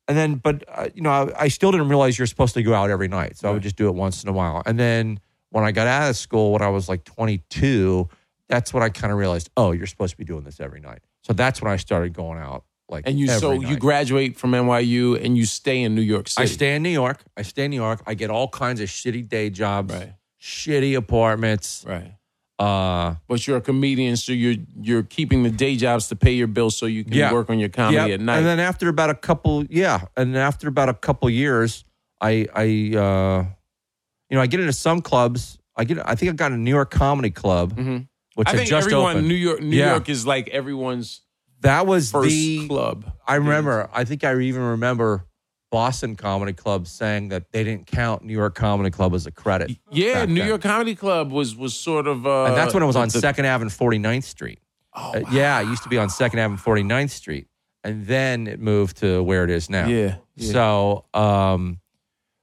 and 0.08 0.16
then, 0.16 0.36
but 0.36 0.64
uh, 0.68 0.88
you 0.94 1.02
know, 1.02 1.10
I, 1.10 1.44
I 1.44 1.48
still 1.48 1.72
didn't 1.72 1.88
realize 1.88 2.18
you're 2.18 2.26
supposed 2.26 2.54
to 2.54 2.62
go 2.62 2.74
out 2.74 2.90
every 2.90 3.08
night. 3.08 3.36
So 3.36 3.48
I 3.48 3.52
would 3.52 3.62
just 3.62 3.76
do 3.76 3.88
it 3.88 3.94
once 3.94 4.22
in 4.22 4.28
a 4.28 4.32
while. 4.32 4.62
And 4.66 4.78
then 4.78 5.20
when 5.50 5.64
I 5.64 5.72
got 5.72 5.86
out 5.86 6.08
of 6.10 6.16
school, 6.16 6.52
when 6.52 6.62
I 6.62 6.68
was 6.68 6.88
like 6.88 7.04
22, 7.04 8.08
that's 8.48 8.72
when 8.72 8.82
I 8.82 8.88
kind 8.88 9.12
of 9.12 9.18
realized, 9.18 9.50
oh, 9.56 9.72
you're 9.72 9.86
supposed 9.86 10.12
to 10.12 10.16
be 10.18 10.24
doing 10.24 10.44
this 10.44 10.60
every 10.60 10.80
night. 10.80 11.00
So 11.22 11.32
that's 11.32 11.60
when 11.60 11.72
I 11.72 11.76
started 11.76 12.12
going 12.12 12.38
out. 12.38 12.64
Like, 12.88 13.04
And 13.08 13.18
you 13.18 13.26
so 13.26 13.50
you 13.52 13.76
graduate 13.76 14.36
from 14.38 14.52
NYU 14.52 15.20
and 15.24 15.36
you 15.36 15.44
stay 15.44 15.82
in 15.82 15.96
New 15.96 16.02
York 16.02 16.28
City. 16.28 16.44
I 16.44 16.46
stay 16.46 16.76
in 16.76 16.82
New 16.84 16.90
York. 16.90 17.20
I 17.36 17.42
stay 17.42 17.64
in 17.64 17.72
New 17.72 17.76
York. 17.78 18.00
I 18.06 18.14
get 18.14 18.30
all 18.30 18.46
kinds 18.48 18.80
of 18.80 18.88
shitty 18.88 19.28
day 19.28 19.50
jobs, 19.50 19.92
Right. 19.92 20.12
shitty 20.40 20.96
apartments. 20.96 21.84
Right. 21.86 22.12
Uh, 22.58 23.16
But 23.28 23.46
you're 23.46 23.58
a 23.58 23.60
comedian, 23.60 24.16
so 24.16 24.32
you're 24.32 24.56
you're 24.80 25.02
keeping 25.02 25.42
the 25.42 25.50
day 25.50 25.76
jobs 25.76 26.08
to 26.08 26.16
pay 26.16 26.32
your 26.32 26.46
bills 26.46 26.76
so 26.76 26.86
you 26.86 27.04
can 27.04 27.12
Yeah. 27.12 27.32
work 27.32 27.50
on 27.50 27.58
your 27.58 27.68
comedy 27.68 27.96
Yep. 27.96 28.10
at 28.10 28.20
night. 28.20 28.36
And 28.38 28.46
then 28.46 28.60
after 28.60 28.88
about 28.88 29.10
a 29.10 29.14
couple, 29.14 29.64
yeah, 29.68 30.06
and 30.16 30.36
after 30.36 30.66
about 30.68 30.88
a 30.88 30.94
couple 30.94 31.28
years, 31.28 31.84
I, 32.20 32.46
I, 32.54 32.64
uh, 32.96 33.44
you 34.30 34.36
know, 34.36 34.40
I 34.40 34.46
get 34.46 34.60
into 34.60 34.72
some 34.72 35.02
clubs. 35.02 35.58
I 35.76 35.84
get, 35.84 35.98
I 36.08 36.14
think 36.14 36.30
I 36.30 36.34
got 36.34 36.52
a 36.52 36.56
New 36.56 36.70
York 36.70 36.90
Comedy 36.90 37.30
Club, 37.30 37.76
Mhm. 37.76 38.08
which 38.36 38.48
I 38.48 38.52
think 38.56 38.68
just 38.70 38.86
everyone 38.86 39.16
opened. 39.16 39.28
New 39.28 39.34
York 39.34 39.60
New 39.60 39.76
Yeah. 39.76 39.90
York 39.90 40.08
is 40.08 40.26
like 40.26 40.48
everyone's 40.48 41.20
that 41.60 41.86
was 41.86 42.10
first 42.10 42.30
the. 42.30 42.66
club. 42.68 43.04
I 43.26 43.34
remember. 43.34 43.90
I 43.92 44.04
think 44.04 44.24
I 44.24 44.34
even 44.40 44.62
remember 44.62 45.26
Boston 45.76 46.16
Comedy 46.16 46.52
Club 46.54 46.86
saying 46.86 47.28
that 47.28 47.52
they 47.52 47.62
didn't 47.62 47.86
count 47.86 48.22
New 48.24 48.32
York 48.32 48.54
Comedy 48.54 48.90
Club 48.90 49.12
as 49.14 49.26
a 49.26 49.30
credit, 49.30 49.76
Yeah, 49.90 50.24
New 50.24 50.36
then. 50.40 50.48
York 50.48 50.62
Comedy 50.62 50.94
Club 50.94 51.30
was 51.30 51.54
was 51.54 51.74
sort 51.74 52.06
of 52.06 52.26
uh 52.26 52.44
and 52.46 52.56
that's 52.56 52.72
when 52.72 52.82
it 52.82 52.86
was 52.86 52.96
on 52.96 53.08
the- 53.08 53.20
Second 53.20 53.44
Avenue 53.44 53.70
and 53.70 54.02
49th 54.02 54.24
Street. 54.24 54.58
Oh, 54.94 55.12
Uh, 55.14 55.20
yeah, 55.30 55.60
it 55.60 55.66
used 55.66 55.82
to 55.82 55.90
be 55.90 55.98
on 55.98 56.08
Second 56.08 56.38
Avenue 56.38 56.56
and 56.56 56.64
49th 56.90 57.10
Street, 57.10 57.46
and 57.84 58.06
then 58.06 58.46
it 58.46 58.58
moved 58.60 58.96
to 58.98 59.22
where 59.22 59.44
it 59.44 59.50
is 59.50 59.68
now. 59.68 59.86
yeah. 59.86 60.14
yeah. 60.36 60.52
So, 60.52 61.04
um, 61.12 61.80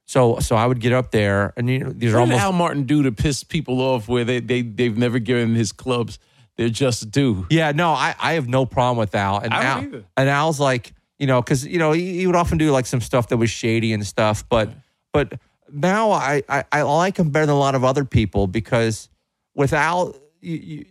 so 0.06 0.38
so 0.38 0.54
I 0.54 0.64
would 0.66 0.80
get 0.80 0.92
up 0.92 1.10
there, 1.10 1.52
and 1.56 1.68
you 1.68 1.78
know, 1.80 1.90
these 1.92 2.12
are 2.14 2.20
What 2.20 2.26
did 2.26 2.34
almost 2.34 2.44
Al 2.44 2.52
Martin 2.52 2.84
do 2.84 3.02
to 3.02 3.10
piss 3.12 3.42
people 3.42 3.80
off 3.80 4.06
where 4.08 4.24
they 4.24 4.38
they 4.40 4.62
they've 4.62 4.96
never 4.96 5.18
given 5.18 5.54
his 5.56 5.72
clubs 5.72 6.18
their 6.56 6.68
just 6.68 7.10
due? 7.10 7.46
yeah. 7.50 7.72
No, 7.72 7.90
I 7.90 8.14
I 8.20 8.34
have 8.34 8.46
no 8.46 8.64
problem 8.66 8.98
with 8.98 9.14
Al, 9.14 9.38
and 9.38 9.52
Al, 9.52 9.78
either. 9.82 10.04
and 10.16 10.28
Al's 10.28 10.60
like 10.60 10.92
you 11.24 11.28
know 11.28 11.40
because 11.40 11.66
you 11.66 11.78
know 11.78 11.92
he, 11.92 12.18
he 12.18 12.26
would 12.26 12.36
often 12.36 12.58
do 12.58 12.70
like 12.70 12.84
some 12.86 13.00
stuff 13.00 13.28
that 13.28 13.38
was 13.38 13.48
shady 13.48 13.94
and 13.94 14.06
stuff, 14.06 14.46
but 14.48 14.68
but 15.10 15.40
now 15.72 16.10
I, 16.12 16.42
I 16.50 16.64
I 16.70 16.82
like 16.82 17.16
him 17.16 17.30
better 17.30 17.46
than 17.46 17.54
a 17.54 17.58
lot 17.58 17.74
of 17.74 17.82
other 17.82 18.04
people 18.04 18.46
because 18.46 19.08
with 19.54 19.72
Al. 19.72 20.14
You, 20.42 20.56
you, 20.56 20.84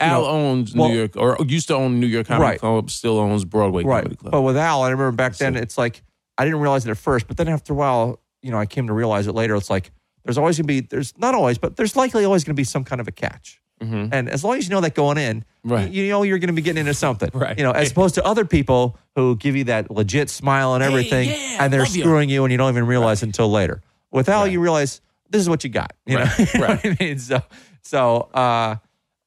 Al 0.00 0.22
know, 0.22 0.28
owns 0.28 0.74
well- 0.74 0.88
New 0.88 0.96
York 0.96 1.16
or 1.16 1.36
used 1.46 1.68
to 1.68 1.74
own 1.74 2.00
New 2.00 2.06
York 2.06 2.26
Comedy 2.28 2.50
Right. 2.50 2.58
Club, 2.60 2.90
still 2.90 3.18
owns 3.18 3.44
Broadway 3.44 3.82
Comedy 3.82 4.16
Club. 4.16 4.32
but 4.32 4.40
with 4.42 4.56
Al, 4.56 4.82
I 4.82 4.90
remember 4.90 5.12
back 5.12 5.36
then 5.36 5.54
it's 5.56 5.76
like 5.76 6.02
I 6.38 6.44
didn't 6.46 6.60
realize 6.60 6.86
it 6.86 6.90
at 6.90 6.96
first, 6.98 7.26
but 7.26 7.36
then 7.36 7.48
after 7.48 7.72
a 7.74 7.76
while, 7.76 8.20
you 8.42 8.50
know, 8.50 8.58
I 8.58 8.64
came 8.66 8.86
to 8.86 8.94
realize 8.94 9.26
it 9.26 9.32
later. 9.34 9.54
It's 9.56 9.68
like 9.70 9.90
there's 10.24 10.38
always 10.38 10.56
gonna 10.58 10.66
be 10.66 10.80
there's 10.80 11.12
not 11.18 11.34
always, 11.34 11.58
but 11.58 11.76
there's 11.76 11.94
likely 11.96 12.24
always 12.24 12.42
gonna 12.44 12.54
be 12.54 12.64
some 12.64 12.84
kind 12.84 13.00
of 13.02 13.08
a 13.08 13.12
catch. 13.12 13.60
And 13.78 14.28
as 14.30 14.42
long 14.42 14.56
as 14.56 14.64
you 14.66 14.70
know 14.74 14.80
that 14.80 14.94
going 14.94 15.18
in, 15.18 15.36
Mm-hmm. 15.40 15.55
Right. 15.68 15.90
you, 15.90 16.04
you 16.04 16.10
know 16.10 16.22
you're 16.22 16.38
going 16.38 16.48
to 16.48 16.54
be 16.54 16.62
getting 16.62 16.80
into 16.80 16.94
something, 16.94 17.30
Right. 17.34 17.58
You 17.58 17.64
know, 17.64 17.72
as 17.72 17.90
opposed 17.90 18.14
to 18.14 18.24
other 18.24 18.44
people 18.44 18.96
who 19.16 19.36
give 19.36 19.56
you 19.56 19.64
that 19.64 19.90
legit 19.90 20.30
smile 20.30 20.74
and 20.74 20.82
everything, 20.84 21.28
yeah, 21.28 21.58
and 21.64 21.72
they're 21.72 21.80
love 21.80 21.94
you. 21.96 22.02
screwing 22.02 22.28
you, 22.28 22.44
and 22.44 22.52
you 22.52 22.58
don't 22.58 22.70
even 22.70 22.86
realize 22.86 23.22
until 23.22 23.50
later. 23.50 23.82
With 24.12 24.28
Al, 24.28 24.46
you 24.46 24.60
realize 24.60 25.00
this 25.28 25.42
is 25.42 25.48
what 25.48 25.64
you 25.64 25.70
got. 25.70 25.92
You 26.06 26.18
Right, 26.18 26.38
know, 26.38 26.44
You 26.54 26.60
know 26.60 26.66
right. 26.66 26.84
what 26.84 26.96
I 27.00 27.04
mean? 27.04 27.18
So, 27.18 27.42
so, 27.82 28.16
uh, 28.32 28.76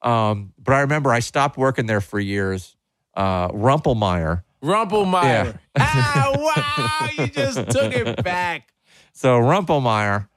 um, 0.02 0.54
but 0.58 0.74
I 0.74 0.80
remember 0.82 1.12
I 1.12 1.20
stopped 1.20 1.58
working 1.58 1.86
there 1.88 2.02
for 2.02 2.20
years. 2.20 2.76
Uh, 3.16 3.50
Rumpelmeyer. 3.50 4.44
Rumpelmeyer. 4.64 5.24
Yeah. 5.24 5.54
ah, 5.78 6.32
wow, 6.38 7.10
you 7.18 7.28
just 7.32 7.70
took 7.70 7.94
it 7.94 8.24
back. 8.24 8.72
So 9.12 9.40
Rumpelmeyer, 9.40 10.28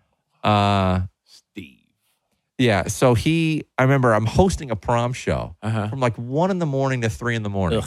uh. 0.43 1.01
Yeah. 2.63 2.89
So 2.89 3.15
he, 3.15 3.65
I 3.79 3.83
remember 3.83 4.15
I'm 4.15 4.27
hosting 4.27 4.71
a 4.71 4.77
prom 4.77 5.13
show 5.13 5.57
Uh-huh. 5.63 5.89
from 5.89 6.01
like 6.01 6.17
one 6.17 6.51
in 6.51 6.59
the 6.59 6.67
morning 6.67 7.03
to 7.03 7.11
three 7.11 7.35
in 7.37 7.43
the 7.43 7.51
morning, 7.51 7.83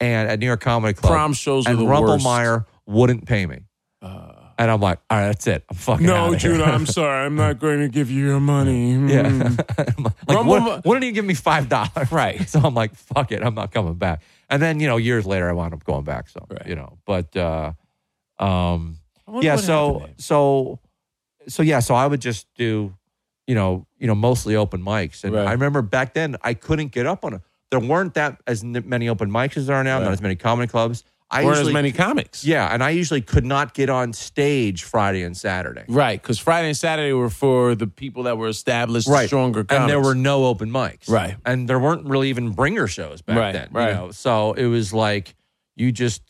and 0.00 0.28
at 0.30 0.38
New 0.38 0.46
York 0.46 0.60
Comedy 0.60 0.94
Club. 0.94 1.10
Prom 1.12 1.32
shows 1.32 1.66
are 1.66 1.70
and 1.70 1.78
the 1.80 1.84
worst. 1.84 2.24
Rumpelmeyer 2.24 2.66
wouldn't 2.86 3.26
pay 3.26 3.46
me. 3.46 3.58
and 4.60 4.70
I'm 4.72 4.80
like, 4.80 4.98
all 5.08 5.18
right, 5.18 5.26
that's 5.28 5.46
it. 5.46 5.64
I'm 5.70 5.76
fucking 5.76 6.06
No. 6.06 6.34
Judah, 6.34 6.64
I'm 6.64 6.84
sorry. 6.86 7.24
I'm 7.26 7.36
not 7.36 7.60
going 7.60 7.78
to 7.80 7.88
give 7.88 8.10
you 8.10 8.24
your 8.26 8.40
money. 8.40 8.92
Yeah. 9.14 9.22
Mm. 9.22 9.58
like, 10.26 10.36
Rumble- 10.36 10.60
what, 10.60 10.84
wouldn't 10.84 11.04
he 11.04 11.12
give 11.12 11.24
me 11.24 11.34
five 11.34 11.68
dollars? 11.68 12.10
Right. 12.10 12.40
So 12.48 12.60
I'm 12.60 12.74
like, 12.74 12.94
fuck 12.96 13.30
it, 13.32 13.42
I'm 13.42 13.54
not 13.54 13.70
coming 13.72 13.94
back. 13.94 14.22
And 14.50 14.60
then 14.62 14.80
you 14.80 14.86
know, 14.88 14.96
years 14.96 15.26
later, 15.26 15.48
I 15.48 15.52
wound 15.52 15.74
up 15.74 15.84
going 15.84 16.04
back. 16.04 16.28
So 16.28 16.44
Right. 16.50 16.66
you 16.66 16.74
know, 16.74 16.98
but 17.06 17.36
uh, 17.36 17.72
um, 18.38 18.98
yeah. 19.40 19.56
So 19.56 20.08
so 20.16 20.80
so 21.48 21.62
yeah. 21.62 21.80
So 21.80 21.94
I 21.94 22.06
would 22.06 22.20
just 22.20 22.46
do, 22.54 22.94
you 23.48 23.54
know, 23.56 23.84
you 23.98 24.06
know, 24.06 24.14
mostly 24.14 24.54
open 24.54 24.80
mics. 24.80 25.24
And 25.24 25.34
Right. 25.34 25.48
I 25.48 25.52
remember 25.52 25.82
back 25.82 26.14
then, 26.14 26.36
I 26.42 26.54
couldn't 26.54 26.92
get 26.92 27.06
up 27.06 27.24
on 27.24 27.34
it. 27.34 27.40
There 27.72 27.80
weren't 27.80 28.14
that 28.14 28.40
as 28.46 28.62
many 28.62 29.08
open 29.08 29.30
mics 29.30 29.56
as 29.56 29.66
there 29.66 29.74
are 29.76 29.82
now. 29.82 29.96
Right. 29.98 30.04
Not 30.04 30.12
as 30.12 30.22
many 30.22 30.36
comedy 30.36 30.68
clubs. 30.68 31.02
I. 31.30 31.44
Weren't 31.44 31.56
usually, 31.56 31.70
as 31.70 31.74
many 31.74 31.92
comics. 31.92 32.44
yeah, 32.44 32.72
and 32.72 32.82
I 32.82 32.88
usually 32.90 33.20
could 33.20 33.44
not 33.44 33.74
get 33.74 33.90
on 33.90 34.14
stage 34.14 34.84
Friday 34.84 35.22
and 35.22 35.36
Saturday. 35.36 35.84
Right, 35.86 36.20
because 36.22 36.38
Friday 36.38 36.68
and 36.68 36.76
Saturday 36.76 37.12
were 37.12 37.28
for 37.28 37.74
the 37.74 37.86
people 37.86 38.22
that 38.22 38.38
were 38.38 38.48
established, 38.48 39.06
stronger 39.26 39.62
comics. 39.64 39.80
And 39.82 39.90
there 39.90 40.00
were 40.00 40.14
no 40.14 40.46
open 40.46 40.70
mics. 40.70 41.10
Right. 41.10 41.36
And 41.44 41.68
there 41.68 41.78
weren't 41.78 42.06
really 42.06 42.30
even 42.30 42.52
bringer 42.52 42.86
shows 42.86 43.20
back 43.20 43.36
Right, 43.36 43.52
then. 43.52 43.68
right. 43.72 43.88
You 43.90 43.94
know? 43.94 44.10
So 44.12 44.54
it 44.54 44.66
was 44.66 44.94
like 44.94 45.34
you 45.76 45.92
just 45.92 46.22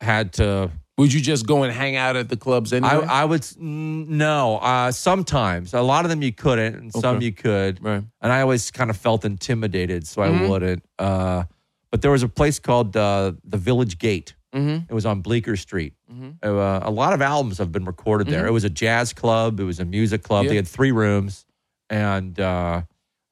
had 0.00 0.32
to 0.34 0.70
Would 0.96 1.12
you 1.12 1.20
just 1.20 1.46
go 1.46 1.64
and 1.64 1.72
hang 1.72 1.96
out 1.96 2.14
at 2.14 2.28
the 2.28 2.36
clubs 2.36 2.72
I, 2.72 2.76
anyway? 2.76 3.06
I 3.08 3.24
would 3.24 3.40
mm, 3.42 4.06
no. 4.06 4.58
Uh, 4.58 4.92
sometimes 4.92 5.74
a 5.74 5.80
lot 5.82 6.04
of 6.04 6.08
them 6.10 6.22
you 6.22 6.32
couldn't, 6.32 6.74
and 6.76 6.92
some 6.92 7.16
Okay. 7.16 7.26
you 7.26 7.32
could. 7.32 7.82
right. 7.82 8.02
And 8.20 8.32
I 8.32 8.40
always 8.42 8.70
kind 8.70 8.90
of 8.90 8.96
felt 8.96 9.24
intimidated, 9.24 10.06
so 10.06 10.22
Mhm. 10.22 10.24
I 10.44 10.48
wouldn't. 10.48 10.84
Uh, 10.98 11.44
but 11.90 12.00
there 12.02 12.10
was 12.12 12.22
a 12.22 12.28
place 12.28 12.58
called 12.60 12.96
uh, 12.96 13.32
the 13.44 13.56
Village 13.58 13.98
Gate. 13.98 14.34
Mm-hmm. 14.54 14.84
It 14.88 14.94
was 14.94 15.04
on 15.04 15.20
Bleecker 15.20 15.56
Street. 15.56 15.94
Mhm. 16.12 16.34
Uh, 16.40 16.80
a 16.84 16.90
lot 16.90 17.12
of 17.12 17.20
albums 17.20 17.58
have 17.58 17.72
been 17.72 17.84
recorded 17.84 18.28
there. 18.28 18.44
Mhm. 18.44 18.48
It 18.48 18.52
was 18.52 18.62
a 18.64 18.70
jazz 18.70 19.12
club. 19.12 19.58
It 19.58 19.64
was 19.64 19.80
a 19.80 19.84
music 19.84 20.22
club. 20.22 20.44
Yeah. 20.44 20.50
They 20.50 20.56
had 20.56 20.68
three 20.68 20.92
rooms, 20.92 21.44
and 21.90 22.38
uh, 22.38 22.82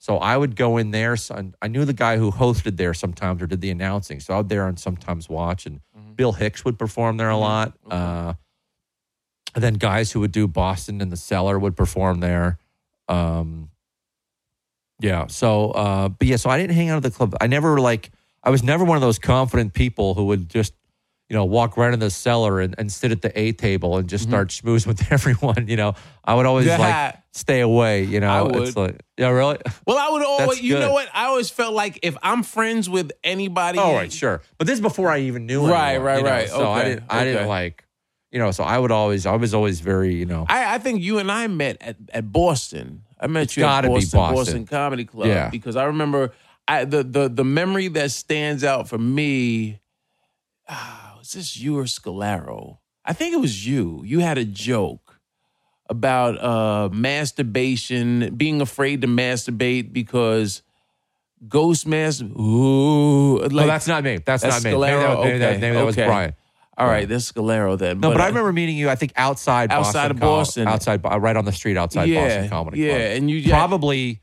so 0.03 0.17
I 0.19 0.37
would 0.37 0.57
go 0.57 0.79
in 0.79 0.91
there. 0.91 1.17
So 1.17 1.53
I 1.62 1.69
knew 1.69 1.85
the 1.85 1.93
guy 1.93 2.17
who 2.17 2.33
hosted 2.33 2.77
there 2.77 2.93
sometimes 2.93 3.41
or 3.41 3.47
did 3.47 3.61
the 3.61 3.71
announcing, 3.71 4.19
so 4.19 4.35
I 4.35 4.38
would 4.38 4.49
there 4.49 4.67
and 4.67 4.77
sometimes 4.77 5.29
watch. 5.29 5.65
And 5.65 5.79
Mhm. 5.97 6.17
Bill 6.17 6.33
Hicks 6.33 6.65
would 6.65 6.77
perform 6.77 7.19
there 7.19 7.31
a 7.31 7.37
lot. 7.37 7.75
Okay. 7.87 7.97
Uh, 7.97 8.35
and 9.55 9.62
then 9.62 9.75
guys 9.75 10.11
who 10.11 10.19
would 10.19 10.33
do 10.33 10.49
Boston 10.49 11.01
in 11.01 11.11
the 11.11 11.17
Cellar 11.17 11.57
would 11.57 11.77
perform 11.77 12.19
there. 12.19 12.59
Um, 13.07 13.71
yeah. 14.99 15.29
So, 15.29 15.71
uh, 15.71 16.09
but 16.09 16.27
yeah. 16.27 16.35
So 16.37 16.51
I 16.51 16.59
didn't 16.59 16.75
hang 16.75 16.88
out 16.88 16.97
at 16.97 17.05
the 17.05 17.12
club. 17.12 17.37
I 17.41 17.47
never 17.47 17.79
like. 17.81 18.11
I 18.43 18.51
was 18.51 18.65
never 18.65 18.85
one 18.85 18.97
of 18.97 19.03
those 19.03 19.21
confident 19.21 19.73
people 19.73 20.15
who 20.15 20.25
would 20.27 20.49
just, 20.49 20.75
you 21.33 21.38
know, 21.38 21.47
walk 21.47 21.79
right 21.79 21.95
in 21.95 21.99
the 21.99 22.11
cellar 22.11 22.61
and, 22.61 22.75
and 22.77 22.92
sit 22.92 23.11
at 23.11 23.23
the 23.23 23.33
A 23.40 23.53
table 23.53 23.97
and 23.97 24.07
just 24.07 24.25
start 24.25 24.51
schmoozing 24.51 24.88
with 24.88 25.01
everyone. 25.11 25.66
You 25.66 25.77
know, 25.79 25.95
I 26.23 26.35
would 26.35 26.45
always 26.45 26.66
Mm-hmm. 26.66 26.83
Yeah. 26.83 27.07
like 27.07 27.18
stay 27.33 27.61
away. 27.62 28.05
You 28.05 28.21
know, 28.21 28.29
I 28.29 28.42
would. 28.42 28.57
it's 28.68 28.77
like, 28.77 29.01
yeah, 29.16 29.31
really. 29.31 29.57
Well, 29.87 29.97
I 29.97 30.11
would 30.11 30.23
always, 30.27 30.61
you 30.61 30.79
know 30.79 30.92
what? 30.92 31.09
I 31.14 31.25
always 31.25 31.49
felt 31.49 31.73
like 31.73 32.01
if 32.03 32.18
I'm 32.23 32.42
friends 32.42 32.90
with 32.90 33.12
anybody, 33.25 33.79
All 33.79 33.95
right, 33.95 34.12
sure. 34.12 34.42
But 34.59 34.66
this 34.66 34.75
is 34.75 34.83
before 34.83 35.09
I 35.11 35.21
even 35.21 35.47
knew. 35.47 35.66
Right, 35.66 35.92
anyone, 35.92 36.05
right, 36.07 36.18
you 36.18 36.25
know, 36.25 36.31
right. 36.31 36.49
So 36.51 36.71
I 36.71 36.85
didn't. 36.85 37.05
I 37.09 37.25
didn't 37.25 37.49
like. 37.49 37.87
You 38.31 38.38
know, 38.38 38.51
so 38.51 38.62
I 38.62 38.79
would 38.79 38.92
always. 38.92 39.25
I 39.25 39.35
was 39.37 39.55
always 39.55 39.81
very. 39.81 40.14
You 40.14 40.27
know. 40.27 40.45
I, 40.51 40.75
I 40.75 40.79
think 40.81 41.01
you 41.01 41.16
and 41.18 41.33
I 41.33 41.47
met 41.47 41.79
at, 41.81 41.97
at 42.12 42.31
Boston. 42.31 43.05
I 43.18 43.27
met 43.27 43.45
It's 43.45 43.57
you 43.57 43.64
at 43.64 43.87
Boston, 43.87 44.18
Boston, 44.18 44.35
Boston. 44.37 44.66
Comedy 44.66 45.07
Club. 45.07 45.29
Yeah. 45.29 45.49
Because 45.49 45.77
I 45.77 45.85
remember 45.85 46.33
I, 46.68 46.85
the, 46.85 47.03
the 47.03 47.29
the 47.31 47.45
memory 47.45 47.88
that 47.88 48.11
stands 48.11 48.64
out 48.64 48.87
for 48.87 48.99
me. 48.99 49.79
Ah, 50.68 51.02
was 51.35 51.47
this 51.47 51.57
you 51.57 51.79
or 51.79 51.85
Scalaro? 51.85 52.79
I 53.05 53.12
think 53.12 53.35
it 53.35 53.40
was 53.40 53.66
you. 53.66 54.03
You 54.05 54.21
had 54.21 54.38
a 54.38 54.45
joke 54.45 55.18
about 55.88 56.42
uh, 56.42 56.88
masturbation, 56.92 58.35
being 58.37 58.61
afraid 58.61 59.01
to 59.03 59.09
masturbate 59.09 59.92
because 59.92 60.62
ghost 61.49 61.87
master. 61.87 62.27
Ooh, 62.27 63.38
like 63.38 63.53
no, 63.53 63.66
that's 63.66 63.88
not 63.88 64.05
me. 64.05 64.18
That's, 64.25 64.42
that's 64.42 64.62
not 64.62 64.73
me. 64.73 64.79
Maybe 64.79 64.92
that, 64.92 65.18
maybe 65.18 65.38
that, 65.38 65.49
Okay, 65.51 65.61
maybe 65.61 65.77
that 65.77 65.85
was. 65.85 65.97
Brian. 65.97 66.35
all 66.77 66.87
right. 66.87 67.09
this 67.09 67.31
Scalaro 67.31 67.77
then. 67.79 68.01
No, 68.01 68.12
but, 68.12 68.21
I 68.21 68.25
uh, 68.25 68.29
remember 68.29 68.53
meeting 68.53 68.77
you. 68.77 68.88
I 68.88 68.95
think 68.95 69.12
outside 69.16 69.73
Outside 69.73 70.09
Boston, 70.09 70.66
of 70.66 70.68
Boston. 70.68 70.68
outside, 70.68 71.23
right 71.23 71.37
on 71.37 71.45
the 71.45 71.53
street 71.53 71.77
outside 71.77 72.09
yeah, 72.09 72.27
Boston 72.27 72.49
Comedy 72.49 72.79
yeah, 72.81 72.90
Club. 72.90 73.16
and 73.16 73.31
you 73.31 73.51
Probably 73.51 74.21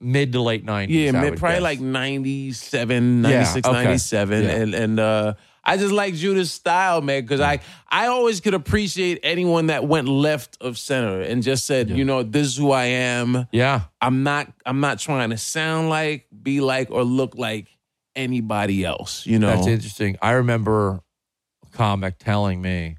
mid 0.00 0.32
to 0.32 0.40
late 0.40 0.64
nineties. 0.64 0.96
Yeah, 0.96 1.12
mid, 1.12 1.38
probably 1.38 1.56
guess. 1.56 1.62
like 1.62 1.80
97, 1.80 3.22
96, 3.22 3.68
okay. 3.68 3.84
97. 3.84 4.42
Yeah. 4.42 4.50
And 4.50 4.74
and 4.74 5.00
uh 5.00 5.34
I 5.62 5.76
just 5.76 5.92
like 5.92 6.14
Judah's 6.14 6.50
style, 6.50 7.02
man, 7.02 7.22
because 7.22 7.40
I 7.40 7.60
I 7.88 8.06
always 8.06 8.40
could 8.40 8.54
appreciate 8.54 9.20
anyone 9.22 9.66
that 9.66 9.86
went 9.86 10.08
left 10.08 10.56
of 10.60 10.78
center 10.78 11.20
and 11.20 11.42
just 11.42 11.66
said, 11.66 11.90
you 11.90 12.04
know, 12.04 12.22
this 12.22 12.46
is 12.46 12.56
who 12.56 12.70
I 12.70 12.84
am. 12.84 13.46
yeah. 13.52 13.82
I'm 14.00 14.22
not 14.22 14.52
I'm 14.64 14.80
not 14.80 14.98
trying 14.98 15.30
to 15.30 15.36
sound 15.36 15.90
like, 15.90 16.26
be 16.42 16.60
like, 16.60 16.90
or 16.90 17.04
look 17.04 17.34
like 17.36 17.66
anybody 18.16 18.84
else. 18.84 19.26
You 19.26 19.38
know. 19.38 19.48
That's 19.48 19.66
interesting. 19.66 20.16
I 20.22 20.32
remember 20.32 21.00
a 21.62 21.76
comic 21.76 22.18
telling 22.18 22.60
me, 22.62 22.96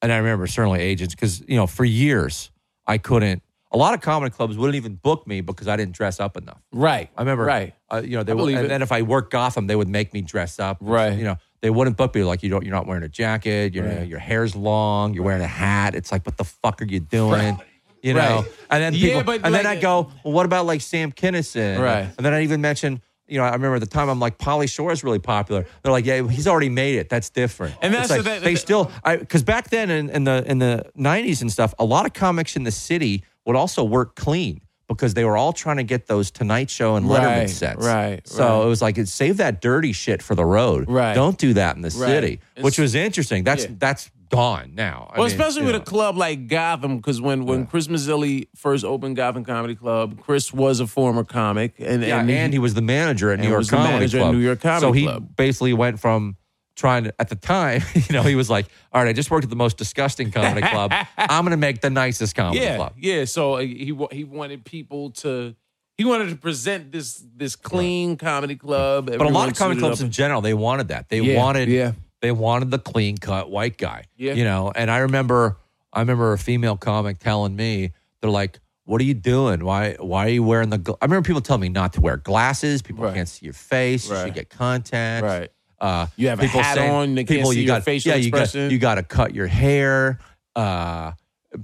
and 0.00 0.12
I 0.12 0.18
remember 0.18 0.46
certainly 0.46 0.80
agents 0.80 1.14
because 1.14 1.40
you 1.48 1.56
know 1.56 1.66
for 1.66 1.84
years 1.84 2.50
I 2.86 2.98
couldn't. 2.98 3.42
A 3.70 3.76
lot 3.76 3.92
of 3.92 4.00
comedy 4.00 4.34
clubs 4.34 4.56
wouldn't 4.56 4.76
even 4.76 4.94
book 4.94 5.26
me 5.26 5.42
because 5.42 5.68
I 5.68 5.76
didn't 5.76 5.92
dress 5.94 6.20
up 6.20 6.38
enough. 6.38 6.62
Right. 6.72 7.10
I 7.14 7.20
remember, 7.20 7.44
Right. 7.44 7.74
Uh, 7.90 8.00
you 8.02 8.16
know, 8.16 8.22
they 8.22 8.32
would, 8.32 8.54
and 8.54 8.64
it. 8.64 8.68
then 8.68 8.80
if 8.80 8.90
I 8.92 9.02
worked 9.02 9.30
Gotham, 9.30 9.66
they 9.66 9.76
would 9.76 9.88
make 9.90 10.14
me 10.14 10.22
dress 10.22 10.58
up. 10.58 10.78
Right. 10.80 11.12
You 11.18 11.24
know, 11.24 11.36
they 11.60 11.70
wouldn't 11.70 11.96
book 11.96 12.14
me 12.14 12.22
like 12.24 12.42
you 12.42 12.50
don't. 12.50 12.64
You're 12.64 12.74
not 12.74 12.86
wearing 12.86 13.02
a 13.04 13.08
jacket. 13.08 13.74
Your 13.74 13.86
Right. 13.86 14.06
your 14.06 14.18
hair's 14.18 14.54
long. 14.54 15.14
You're 15.14 15.24
wearing 15.24 15.42
a 15.42 15.46
hat. 15.46 15.94
It's 15.94 16.12
like, 16.12 16.24
what 16.26 16.36
the 16.36 16.44
fuck 16.44 16.80
are 16.82 16.86
you 16.86 17.00
doing? 17.00 17.58
You 18.02 18.14
know. 18.14 18.20
Right. 18.42 18.52
And 18.70 18.82
then 18.82 18.94
Yeah, 18.94 19.18
people, 19.18 19.22
but 19.24 19.44
and 19.44 19.52
then 19.54 19.66
I 19.66 19.74
go, 19.80 20.12
well, 20.24 20.32
what 20.34 20.46
about 20.46 20.66
like 20.66 20.80
Sam 20.80 21.10
Kinison? 21.12 21.80
Right. 21.80 22.08
And 22.16 22.24
then 22.24 22.32
I 22.34 22.42
even 22.42 22.60
mention. 22.60 23.02
You 23.30 23.36
know, 23.36 23.44
I 23.44 23.52
remember 23.52 23.74
at 23.74 23.80
the 23.80 23.86
time 23.86 24.08
I'm 24.08 24.18
like, 24.18 24.38
Pauly 24.38 24.70
Shore 24.70 24.90
is 24.90 25.04
really 25.04 25.18
popular. 25.18 25.66
They're 25.82 25.92
like, 25.92 26.06
yeah, 26.06 26.26
he's 26.26 26.46
already 26.46 26.70
made 26.70 26.94
it. 26.94 27.10
That's 27.10 27.28
different. 27.28 27.74
And 27.82 27.92
that's 27.92 28.08
like, 28.08 28.22
that- 28.22 28.40
they 28.42 28.54
that- 28.54 28.58
still, 28.60 28.90
because 29.04 29.42
back 29.42 29.68
then 29.68 29.90
in, 29.90 30.08
in 30.08 30.24
the 30.24 30.42
in 30.50 30.58
the 30.60 30.86
'90s 30.98 31.42
and 31.42 31.52
stuff, 31.52 31.74
a 31.78 31.84
lot 31.84 32.06
of 32.06 32.14
comics 32.14 32.56
in 32.56 32.62
the 32.64 32.70
city 32.70 33.24
would 33.44 33.54
also 33.54 33.84
work 33.84 34.14
clean 34.16 34.62
because 34.88 35.14
they 35.14 35.24
were 35.24 35.36
all 35.36 35.52
trying 35.52 35.76
to 35.76 35.84
get 35.84 36.06
those 36.06 36.30
Tonight 36.30 36.70
Show 36.70 36.96
and 36.96 37.06
Letterman 37.06 37.36
Right, 37.40 37.50
sets. 37.50 37.84
right, 37.84 38.26
So 38.26 38.42
right. 38.60 38.64
it 38.64 38.68
was 38.68 38.82
like, 38.82 38.98
save 39.06 39.36
that 39.36 39.60
dirty 39.60 39.92
shit 39.92 40.22
for 40.22 40.34
the 40.34 40.44
road. 40.44 40.88
Right. 40.88 41.14
Don't 41.14 41.36
do 41.38 41.54
that 41.54 41.76
in 41.76 41.82
the 41.82 41.88
Right. 41.88 42.08
city, 42.08 42.40
which 42.60 42.78
was 42.78 42.94
interesting. 42.94 43.44
That's 43.44 43.64
Yeah. 43.64 43.70
that's 43.78 44.10
gone 44.30 44.72
now. 44.74 45.08
I 45.10 45.20
Well, 45.20 45.28
mean, 45.28 45.34
especially 45.40 45.62
with 45.62 45.74
know. 45.74 45.80
a 45.80 45.84
club 45.84 46.16
like 46.16 46.48
Gotham, 46.48 46.96
because 46.98 47.18
when, 47.18 47.46
when 47.46 47.64
Chris 47.66 47.86
Mazzilli 47.88 48.48
first 48.54 48.84
opened 48.84 49.16
Gotham 49.16 49.42
Comedy 49.42 49.74
Club, 49.74 50.20
Chris 50.20 50.52
was 50.52 50.80
a 50.80 50.86
former 50.86 51.24
comic, 51.24 51.74
and 51.78 52.02
Yeah, 52.02 52.20
and, 52.20 52.30
and, 52.30 52.52
he 52.52 52.58
was 52.58 52.74
the 52.74 52.82
manager 52.82 53.30
at 53.32 53.40
New 53.40 53.48
York 53.48 53.66
Comedy 53.68 54.06
Club. 54.08 54.34
New 54.34 54.40
York 54.40 54.60
Comedy 54.60 54.80
so 54.82 54.92
he 54.92 55.08
basically 55.36 55.72
went 55.72 55.98
from 55.98 56.36
trying 56.78 57.04
to 57.04 57.14
at 57.20 57.28
the 57.28 57.34
time, 57.34 57.82
you 57.94 58.12
know, 58.12 58.22
he 58.22 58.34
was 58.36 58.48
like, 58.48 58.66
"All 58.92 59.02
right, 59.02 59.10
I 59.10 59.12
just 59.12 59.30
worked 59.30 59.44
at 59.44 59.50
the 59.50 59.56
most 59.56 59.76
disgusting 59.76 60.30
comedy 60.30 60.66
club. 60.66 60.92
I'm 61.18 61.44
going 61.44 61.50
to 61.50 61.56
make 61.58 61.80
the 61.82 61.90
nicest 61.90 62.34
comedy 62.34 62.60
yeah, 62.60 62.76
club." 62.76 62.94
yeah. 62.96 63.24
So 63.26 63.54
uh, 63.54 63.58
he 63.58 63.92
he 64.12 64.24
wanted 64.24 64.64
people 64.64 65.10
to 65.22 65.54
he 65.98 66.04
wanted 66.04 66.30
to 66.30 66.36
present 66.36 66.92
this 66.92 67.22
this 67.36 67.56
clean 67.56 68.16
comedy 68.16 68.56
club. 68.56 69.06
But 69.06 69.20
a 69.20 69.28
lot 69.28 69.50
of 69.50 69.58
comedy 69.58 69.80
clubs 69.80 70.00
in 70.00 70.10
general, 70.10 70.40
they 70.40 70.54
wanted 70.54 70.88
that. 70.88 71.08
They 71.08 71.20
Yeah, 71.20 71.36
wanted, 71.36 71.68
yeah. 71.68 71.92
they 72.22 72.30
wanted 72.32 72.70
the 72.70 72.78
clean 72.78 73.18
cut 73.18 73.50
white 73.50 73.76
guy. 73.76 74.04
Yeah. 74.16 74.34
You 74.34 74.44
know, 74.44 74.72
and 74.74 74.90
I 74.90 74.98
remember, 74.98 75.58
I 75.92 76.00
remember 76.00 76.32
a 76.32 76.38
female 76.38 76.76
comic 76.76 77.18
telling 77.18 77.56
me, 77.56 77.92
they're 78.20 78.30
like, 78.30 78.60
"What 78.84 79.00
are 79.00 79.04
you 79.04 79.14
doing? 79.14 79.64
Why, 79.64 79.94
why 79.98 80.26
are 80.26 80.30
you 80.30 80.44
wearing 80.44 80.70
the?" 80.70 80.78
Gl-? 80.78 80.96
I 81.02 81.06
remember 81.06 81.26
people 81.26 81.40
telling 81.42 81.62
me 81.62 81.68
not 81.68 81.94
to 81.94 82.00
wear 82.00 82.16
glasses. 82.16 82.80
People 82.82 83.04
Right. 83.04 83.14
can't 83.14 83.28
see 83.28 83.46
your 83.46 83.52
face. 83.54 84.08
You 84.08 84.16
should 84.16 84.34
get 84.34 84.50
content. 84.50 85.24
Right. 85.24 85.50
Uh, 85.80 86.06
You 86.16 86.28
have 86.28 86.38
a 86.40 86.42
people 86.42 86.60
hat 86.62 86.76
saying- 86.76 86.90
on, 86.90 87.14
they 87.14 87.24
people, 87.24 87.52
you 87.52 87.62
your 87.62 87.76
got, 87.76 87.84
facial 87.84 88.10
yeah, 88.10 88.16
you 88.16 88.30
got, 88.30 88.42
expression. 88.42 88.70
you 88.70 88.78
got 88.78 88.96
to 88.96 89.02
cut 89.02 89.34
your 89.34 89.46
hair. 89.46 90.18
Uh, 90.56 91.12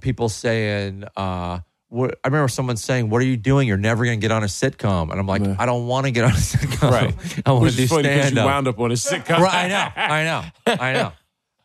people 0.00 0.28
saying, 0.28 1.04
uh, 1.16 1.58
what, 1.88 2.18
I 2.24 2.28
remember 2.28 2.48
someone 2.48 2.76
saying, 2.76 3.08
"What 3.10 3.22
are 3.22 3.24
you 3.24 3.36
doing? 3.36 3.68
You're 3.68 3.76
never 3.76 4.04
going 4.04 4.18
to 4.18 4.22
get 4.22 4.32
on 4.32 4.42
a 4.42 4.46
sitcom." 4.46 5.10
And 5.10 5.20
I'm 5.20 5.26
like, 5.26 5.42
Yeah. 5.44 5.56
I 5.58 5.66
don't 5.66 5.86
want 5.86 6.06
to 6.06 6.10
get 6.12 6.24
on 6.24 6.30
a 6.30 6.34
sitcom. 6.34 6.90
Right. 6.90 7.14
I 7.46 7.52
want 7.52 7.70
to 7.70 7.76
do 7.76 7.82
is 7.84 7.90
funny 7.90 8.02
because 8.04 8.20
stand 8.22 8.34
you 8.36 8.40
up. 8.40 8.46
wound 8.46 8.68
up 8.68 8.78
on 8.80 8.90
a 8.90 8.94
sitcom. 8.94 9.38
Right, 9.38 9.64
I 9.64 9.68
know, 9.68 9.88
I 9.96 10.24
know, 10.24 10.44
I 10.82 10.92
know. 10.92 11.12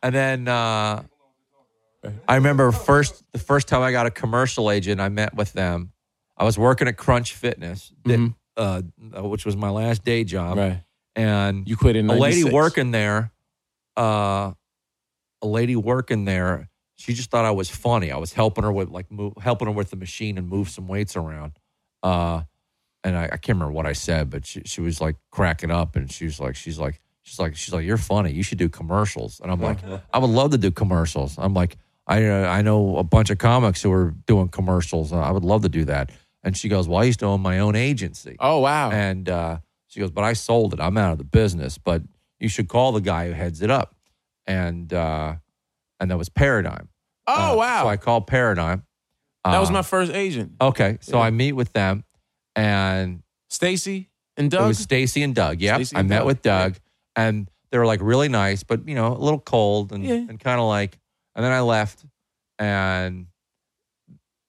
And 0.04 0.16
then 0.16 0.48
uh, 0.48 1.04
I 2.28 2.36
remember 2.36 2.72
first 2.72 3.24
the 3.32 3.40
first 3.40 3.68
time 3.68 3.82
I 3.82 3.92
got 3.92 4.06
a 4.06 4.12
commercial 4.12 4.70
agent, 4.72 5.02
I 5.02 5.10
met 5.10 5.34
with 5.36 5.54
them. 5.54 5.92
I 6.38 6.44
was 6.46 6.58
working 6.58 6.88
at 6.88 6.98
Crunch 6.98 7.34
Fitness, 7.36 7.92
that- 8.06 8.34
uh, 8.58 8.82
which 9.22 9.46
was 9.46 9.56
my 9.56 9.70
last 9.70 10.04
day 10.04 10.24
job, 10.24 10.58
Mm-hmm. 10.58 10.60
Right. 10.70 10.84
And 11.20 11.68
You 11.68 11.76
quit 11.76 11.96
in 11.96 12.10
a 12.10 12.14
lady 12.14 12.44
working 12.44 12.92
there, 12.92 13.32
uh, 13.98 14.52
a 15.42 15.48
lady 15.48 15.76
working 15.76 16.26
there, 16.26 16.70
she 16.96 17.14
just 17.14 17.30
thought 17.32 17.46
I 17.46 17.52
was 17.52 17.70
funny. 17.70 18.12
I 18.12 18.18
was 18.18 18.34
helping 18.34 18.64
her 18.64 18.72
with 18.72 18.90
like 18.90 19.12
move, 19.12 19.34
helping 19.42 19.68
her 19.68 19.74
with 19.74 19.90
the 19.90 19.96
machine 19.96 20.38
and 20.38 20.48
move 20.48 20.70
some 20.70 20.88
weights 20.88 21.16
around. 21.16 21.54
Uh, 22.04 22.42
and 23.04 23.18
I, 23.18 23.24
I 23.24 23.38
can't 23.38 23.58
remember 23.58 23.72
what 23.72 23.86
I 23.86 23.94
said, 23.94 24.30
but 24.30 24.46
she, 24.46 24.62
she 24.66 24.82
was 24.82 25.00
like 25.00 25.16
cracking 25.32 25.72
up, 25.72 25.96
and 25.96 26.12
she 26.12 26.26
was 26.26 26.40
like, 26.40 26.56
she's 26.56 26.78
like, 26.78 27.00
she's 27.22 27.40
like, 27.40 27.56
she's 27.56 27.74
like, 27.74 27.86
you're 27.86 27.98
funny. 27.98 28.32
You 28.32 28.44
should 28.44 28.58
do 28.58 28.68
commercials. 28.70 29.40
And 29.40 29.52
I'm 29.52 29.62
like, 29.62 29.78
I 30.14 30.20
would 30.20 30.30
love 30.30 30.52
to 30.52 30.58
do 30.58 30.72
commercials. 30.72 31.36
I'm 31.38 31.54
like, 31.54 31.78
I 32.08 32.26
uh, 32.26 32.48
I 32.48 32.62
know 32.62 32.98
a 32.98 33.04
bunch 33.04 33.30
of 33.30 33.38
comics 33.38 33.82
who 33.82 33.92
are 33.92 34.14
doing 34.26 34.50
commercials. 34.50 35.14
I 35.14 35.32
would 35.32 35.46
love 35.46 35.62
to 35.62 35.70
do 35.70 35.86
that. 35.86 36.12
And 36.44 36.56
she 36.58 36.70
goes, 36.70 36.88
well, 36.88 37.00
I 37.00 37.04
used 37.04 37.20
to 37.20 37.26
own 37.26 37.42
my 37.42 37.60
own 37.60 37.76
agency. 37.76 38.36
Oh 38.40 38.60
wow. 38.60 38.92
And 38.92 39.30
uh, 39.30 39.60
she 39.90 40.00
goes, 40.00 40.10
but 40.12 40.24
I 40.24 40.34
sold 40.34 40.74
it. 40.74 40.80
I'm 40.80 40.98
out 40.98 41.12
of 41.12 41.18
the 41.18 41.24
business. 41.26 41.78
But 41.78 42.04
you 42.40 42.48
should 42.48 42.68
call 42.70 42.94
the 42.94 43.02
guy 43.02 43.28
who 43.28 43.34
heads 43.34 43.62
it 43.62 43.70
up. 43.70 43.96
And 44.48 44.92
uh, 44.94 45.36
and 46.00 46.10
that 46.10 46.18
was 46.18 46.30
Paradigm. 46.30 46.88
oh 47.28 47.54
Uh, 47.54 47.56
wow. 47.58 47.84
So 47.84 47.90
I 47.90 47.98
called 47.98 48.26
Paradigm. 48.28 48.84
that 49.44 49.60
was 49.60 49.70
Uh, 49.70 49.74
my 49.74 49.82
first 49.82 50.12
agent. 50.14 50.54
okay. 50.62 50.98
So 51.02 51.18
Yeah. 51.18 51.24
I 51.26 51.30
meet 51.32 51.52
with 51.54 51.74
them, 51.74 52.04
and 52.56 53.22
Stacy 53.50 54.10
and 54.38 54.50
Doug. 54.50 54.64
it 54.64 54.68
was 54.68 54.78
Stacy 54.80 55.22
and 55.24 55.36
Doug. 55.36 55.60
Stacey 55.60 55.96
I 55.96 56.02
met 56.04 56.20
Doug, 56.20 56.26
with 56.28 56.42
Doug, 56.42 56.78
and 57.16 57.50
they 57.72 57.78
were 57.78 57.86
like 57.86 58.00
really 58.02 58.30
nice, 58.30 58.64
but 58.64 58.88
you 58.88 58.96
know 58.96 59.14
a 59.16 59.20
little 59.20 59.40
cold 59.40 59.92
and 59.92 60.04
Yeah. 60.04 60.14
and 60.30 60.40
kind 60.40 60.60
of 60.60 60.68
like. 60.68 60.98
And 61.36 61.46
then 61.46 61.52
I 61.52 61.62
left, 61.62 62.04
and 62.58 63.28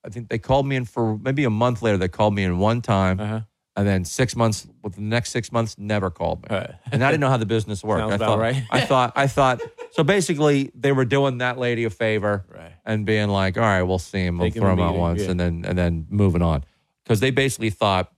I 0.05 0.09
think 0.09 0.29
they 0.29 0.39
called 0.39 0.65
me 0.65 0.75
in 0.75 0.85
for 0.85 1.17
maybe 1.17 1.43
a 1.43 1.49
month 1.49 1.81
later. 1.81 1.97
They 1.97 2.07
called 2.09 2.33
me 2.33 2.43
in 2.43 2.57
one 2.59 2.81
time, 2.81 3.19
uh-huh. 3.19 3.41
And 3.75 3.87
then 3.87 4.03
six 4.03 4.35
months 4.35 4.67
with 4.83 4.95
the 4.95 5.01
next 5.01 5.31
six 5.31 5.51
months 5.51 5.77
never 5.77 6.09
called 6.09 6.41
me. 6.43 6.47
Right. 6.55 6.71
and 6.91 7.03
I 7.03 7.09
didn't 7.11 7.21
know 7.21 7.29
how 7.29 7.37
the 7.37 7.45
business 7.45 7.83
worked. 7.83 8.01
Sounds 8.01 8.13
I 8.13 8.17
thought, 8.25 8.39
right. 8.39 8.63
I 8.69 8.81
thought, 8.81 9.13
I 9.15 9.27
thought. 9.27 9.61
So 9.91 10.03
basically, 10.03 10.71
they 10.75 10.91
were 10.91 11.05
doing 11.05 11.37
that 11.39 11.57
lady 11.57 11.83
a 11.85 11.89
favor 11.89 12.45
Right. 12.49 12.73
and 12.85 13.05
being 13.05 13.29
like, 13.29 13.57
"All 13.57 13.63
right, 13.63 13.83
we'll 13.83 13.99
see 13.99 14.25
him. 14.25 14.37
We'll 14.37 14.51
throw 14.51 14.67
the 14.75 14.81
him 14.81 14.87
out 14.89 14.95
once, 14.95 15.21
yeah. 15.21 15.31
and 15.31 15.39
then 15.39 15.63
and 15.65 15.77
then 15.77 16.07
moving 16.09 16.41
on." 16.41 16.63
Because 17.03 17.19
they 17.19 17.31
basically 17.31 17.69
thought. 17.69 18.11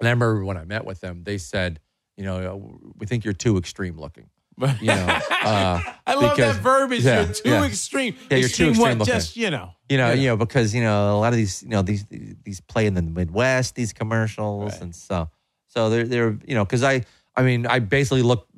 And 0.00 0.06
I 0.06 0.10
remember 0.10 0.44
when 0.44 0.56
I 0.58 0.64
met 0.64 0.84
with 0.84 1.00
them, 1.00 1.24
they 1.24 1.38
said, 1.38 1.80
"You 2.16 2.24
know, 2.24 2.78
we 2.98 3.06
think 3.06 3.24
you're 3.24 3.32
too 3.34 3.56
extreme 3.58 3.98
looking." 3.98 4.28
You 4.58 4.86
know, 4.86 5.06
uh, 5.44 5.80
I 6.06 6.14
love 6.14 6.34
because- 6.36 6.54
that 6.56 6.62
verbiage. 6.62 7.04
yeah, 7.04 7.24
you're 7.24 7.32
too 7.34 7.48
yeah. 7.50 7.64
extreme. 7.64 8.16
Yeah, 8.30 8.38
you're 8.38 8.48
too 8.48 8.72
what? 8.72 8.92
extreme. 8.92 9.04
Just 9.04 9.36
you 9.36 9.50
know. 9.50 9.72
you 9.88 9.98
know, 9.98 10.08
Yeah. 10.08 10.14
you 10.14 10.28
know, 10.28 10.36
because 10.36 10.74
you 10.74 10.82
know 10.82 11.16
a 11.16 11.18
lot 11.20 11.32
of 11.32 11.36
these, 11.36 11.62
you 11.62 11.68
know, 11.68 11.82
these 11.82 12.04
these 12.44 12.60
play 12.62 12.86
in 12.86 12.94
the 12.94 13.02
Midwest, 13.02 13.74
these 13.74 13.92
commercials, 13.92 14.72
Right. 14.72 14.80
and 14.82 14.94
so 14.94 15.28
so 15.68 15.90
they're 15.90 16.06
they're 16.06 16.38
you 16.46 16.54
know, 16.54 16.64
because 16.64 16.82
I 16.82 17.04
I 17.36 17.42
mean 17.42 17.66
I 17.66 17.80
basically 17.80 18.22
look, 18.22 18.48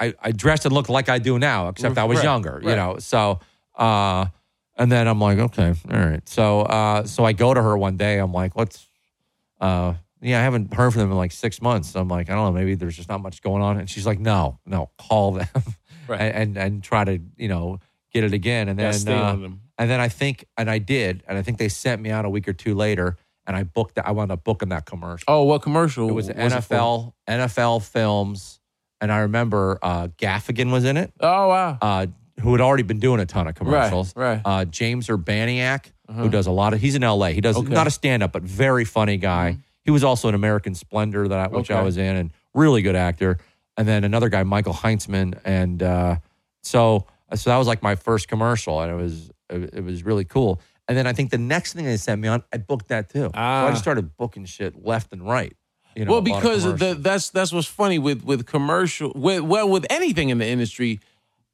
I 0.00 0.14
I 0.20 0.32
dressed 0.32 0.64
and 0.64 0.74
looked 0.74 0.88
like 0.90 1.08
I 1.08 1.18
do 1.18 1.38
now, 1.38 1.68
except 1.68 1.96
I 1.96 2.04
was 2.04 2.18
Right, 2.18 2.24
younger, 2.24 2.60
you 2.64 2.74
know, 2.74 2.98
so 2.98 3.38
uh, 3.76 4.26
and 4.76 4.90
then 4.90 5.06
I'm 5.06 5.20
like, 5.20 5.38
okay, 5.38 5.74
all 5.92 5.98
right, 5.98 6.28
so 6.28 6.62
uh, 6.62 7.04
so 7.04 7.24
I 7.24 7.32
go 7.34 7.54
to 7.54 7.62
her 7.62 7.76
one 7.78 7.96
day, 7.96 8.18
I'm 8.18 8.32
like, 8.32 8.56
what's 8.56 8.84
uh. 9.60 9.94
Yeah, 10.22 10.38
I 10.40 10.42
haven't 10.42 10.74
heard 10.74 10.90
from 10.92 11.00
them 11.00 11.10
in 11.12 11.16
like 11.16 11.32
six 11.32 11.62
months. 11.62 11.90
So 11.90 12.00
I'm 12.00 12.08
like, 12.08 12.28
I 12.30 12.34
don't 12.34 12.46
know, 12.46 12.58
maybe 12.58 12.74
there's 12.74 12.96
just 12.96 13.08
not 13.08 13.22
much 13.22 13.40
going 13.42 13.62
on. 13.62 13.78
And 13.78 13.88
she's 13.88 14.06
like, 14.06 14.18
no, 14.18 14.58
no, 14.66 14.90
call 14.98 15.32
them 15.32 15.48
Right. 16.08 16.20
and, 16.20 16.34
and 16.36 16.56
and 16.58 16.82
try 16.82 17.04
to 17.04 17.18
you 17.36 17.48
know 17.48 17.78
get 18.12 18.24
it 18.24 18.32
again. 18.34 18.68
And 18.68 18.78
then 18.78 18.92
stay 18.92 19.14
uh, 19.14 19.36
and 19.78 19.90
then 19.90 19.98
I 20.00 20.08
think, 20.08 20.44
and 20.58 20.70
I 20.70 20.78
did, 20.78 21.22
and 21.26 21.38
I 21.38 21.42
think 21.42 21.56
they 21.58 21.68
sent 21.68 22.02
me 22.02 22.10
out 22.10 22.24
a 22.26 22.28
week 22.28 22.46
or 22.48 22.52
two 22.52 22.74
later, 22.74 23.16
and 23.46 23.56
I 23.56 23.62
booked 23.62 23.94
that. 23.94 24.06
I 24.06 24.10
wound 24.10 24.30
up 24.30 24.44
booking 24.44 24.68
that 24.70 24.84
commercial. 24.84 25.24
Oh, 25.26 25.44
what 25.44 25.62
commercial? 25.62 26.06
it 26.08 26.12
was 26.12 26.26
for? 26.26 26.34
NFL, 26.34 27.12
NFL 27.26 27.82
films, 27.84 28.60
and 29.00 29.10
I 29.10 29.20
remember 29.20 29.78
uh, 29.82 30.08
Gaffigan 30.18 30.70
was 30.70 30.84
in 30.84 30.98
it, 30.98 31.12
Oh 31.20 31.48
wow. 31.48 31.78
uh, 31.80 32.06
who 32.42 32.52
had 32.52 32.60
already 32.60 32.82
been 32.82 32.98
doing 33.00 33.20
a 33.20 33.26
ton 33.26 33.46
of 33.46 33.54
commercials. 33.54 34.14
Right. 34.14 34.42
Uh, 34.44 34.66
James 34.66 35.06
Urbaniak, 35.08 35.86
Uh-huh. 36.08 36.22
who 36.24 36.28
does 36.28 36.46
a 36.46 36.50
lot 36.50 36.74
of. 36.74 36.80
He's 36.82 36.94
in 36.94 37.02
L.A. 37.04 37.30
He 37.32 37.40
does 37.40 37.56
Okay. 37.56 37.72
not 37.72 37.86
a 37.86 37.90
stand 37.90 38.22
up, 38.22 38.32
but 38.32 38.42
very 38.42 38.84
funny 38.84 39.16
guy. 39.16 39.56
He 39.90 39.92
was 39.92 40.04
also 40.04 40.28
an 40.28 40.36
American 40.36 40.76
Splendor 40.76 41.26
that 41.26 41.38
I, 41.40 41.48
which 41.48 41.68
I 41.68 41.82
was 41.82 41.96
in, 41.96 42.14
and 42.14 42.30
really 42.54 42.80
good 42.80 42.94
actor. 42.94 43.38
And 43.76 43.88
then 43.88 44.04
another 44.04 44.28
guy, 44.28 44.44
Michael 44.44 44.72
Heintzman, 44.72 45.40
and 45.44 45.82
uh, 45.82 46.16
so 46.62 47.06
so 47.34 47.50
that 47.50 47.56
was 47.56 47.66
like 47.66 47.82
my 47.82 47.96
first 47.96 48.28
commercial, 48.28 48.80
and 48.80 48.92
it 48.92 48.94
was 48.94 49.30
it, 49.48 49.82
was 49.82 50.04
really 50.04 50.24
cool. 50.24 50.60
And 50.86 50.96
then 50.96 51.08
I 51.08 51.12
think 51.12 51.32
the 51.32 51.38
next 51.38 51.72
thing 51.72 51.86
they 51.86 51.96
sent 51.96 52.20
me 52.20 52.28
on, 52.28 52.44
I 52.52 52.58
booked 52.58 52.86
that 52.88 53.08
too. 53.08 53.22
So 53.24 53.30
I 53.34 53.66
Ah. 53.66 53.70
just 53.70 53.82
started 53.82 54.16
booking 54.16 54.44
shit 54.44 54.80
left 54.80 55.12
and 55.12 55.26
right. 55.28 55.56
You 55.96 56.04
know, 56.04 56.12
well, 56.12 56.20
a 56.20 56.22
lot 56.22 56.36
of 56.36 56.42
because 56.42 56.78
the, 56.78 56.94
that's 56.94 57.30
that's 57.30 57.52
what's 57.52 57.66
funny 57.66 57.98
with 57.98 58.22
with 58.22 58.46
commercial. 58.46 59.10
With, 59.16 59.40
well, 59.40 59.68
with 59.68 59.86
anything 59.90 60.28
in 60.28 60.38
the 60.38 60.46
industry, 60.46 61.00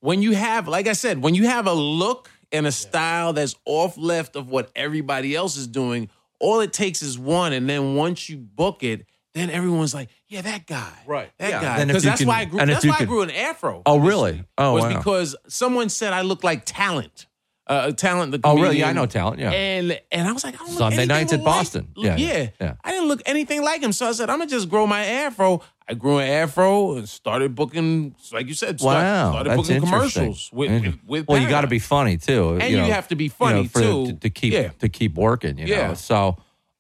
when 0.00 0.20
you 0.20 0.32
have, 0.32 0.68
like 0.68 0.86
I 0.88 0.92
said, 0.92 1.22
when 1.22 1.34
you 1.34 1.46
have 1.46 1.66
a 1.66 1.72
look 1.72 2.28
and 2.52 2.66
a 2.66 2.72
style 2.72 3.32
that's 3.32 3.56
off 3.64 3.96
left 3.96 4.36
of 4.36 4.50
what 4.50 4.70
everybody 4.76 5.34
else 5.34 5.56
is 5.56 5.66
doing, 5.66 6.10
all 6.40 6.60
it 6.60 6.72
takes 6.72 7.02
is 7.02 7.18
one, 7.18 7.52
and 7.52 7.68
then 7.68 7.94
once 7.94 8.28
you 8.28 8.36
book 8.38 8.82
it, 8.82 9.06
then 9.34 9.50
everyone's 9.50 9.92
like, 9.94 10.08
"Yeah, 10.28 10.40
that 10.42 10.66
guy, 10.66 10.92
Right. 11.06 11.30
That 11.38 11.50
Yeah, 11.50 11.60
guy." 11.60 11.84
Because 11.84 12.02
that's 12.02 12.20
can- 12.20 12.28
why 12.28 12.40
I 12.40 12.44
grew. 12.46 12.58
and 12.60 12.70
That's 12.70 12.84
you 12.84 12.90
why 12.90 12.98
I 13.00 13.04
grew 13.04 13.22
an 13.22 13.30
afro. 13.30 13.82
Oh, 13.84 13.98
really? 13.98 14.44
Oh, 14.56 14.72
was 14.74 14.84
wow. 14.84 14.96
because 14.96 15.36
someone 15.48 15.88
said 15.88 16.12
I 16.12 16.22
look 16.22 16.42
like 16.44 16.64
talent. 16.64 17.26
Uh, 17.68 17.90
talent. 17.90 18.30
The 18.30 18.40
oh, 18.44 18.56
really? 18.58 18.78
Yeah, 18.78 18.88
I 18.88 18.92
know 18.92 19.06
talent. 19.06 19.40
Yeah. 19.40 19.50
And 19.50 20.00
and 20.12 20.28
I 20.28 20.32
was 20.32 20.44
like, 20.44 20.54
I 20.54 20.58
don't 20.58 20.68
look 20.68 20.78
Sunday 20.78 20.96
anything 20.98 21.08
nights 21.08 21.32
at 21.32 21.40
like- 21.40 21.44
Boston. 21.44 21.88
Yeah, 21.96 22.16
yeah, 22.16 22.48
yeah. 22.60 22.74
I 22.84 22.92
didn't 22.92 23.08
look 23.08 23.22
anything 23.26 23.62
like 23.62 23.82
him, 23.82 23.92
so 23.92 24.06
I 24.06 24.12
said, 24.12 24.30
I'm 24.30 24.38
gonna 24.38 24.48
just 24.50 24.68
grow 24.68 24.86
my 24.86 25.04
afro. 25.04 25.62
I 25.88 25.94
grew 25.94 26.18
an 26.18 26.28
afro 26.28 26.96
and 26.96 27.08
started 27.08 27.54
booking, 27.54 28.16
like 28.32 28.48
you 28.48 28.54
said, 28.54 28.80
start- 28.80 28.96
Wow, 28.96 29.30
started 29.32 29.50
that's 29.50 29.62
booking 29.68 29.80
commercials 29.82 30.50
with, 30.52 30.70
with, 30.82 30.98
with 31.06 31.28
well, 31.28 31.40
you 31.40 31.48
got 31.48 31.60
to 31.60 31.68
be 31.68 31.78
funny 31.78 32.16
too, 32.16 32.54
And 32.60 32.70
you 32.70 32.76
know, 32.78 32.86
have 32.86 33.06
to 33.08 33.14
be 33.16 33.24
you 33.24 33.30
know, 33.30 33.34
funny, 33.38 33.66
for, 33.68 33.80
too. 33.80 34.06
to, 34.06 34.12
to 34.14 34.30
keep 34.30 34.52
Yeah. 34.52 34.70
to 34.80 34.88
keep 34.88 35.14
working. 35.14 35.58
You 35.58 35.66
know, 35.66 35.72
Yeah. 35.76 35.92
so 35.94 36.36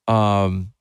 um, 0.08 0.72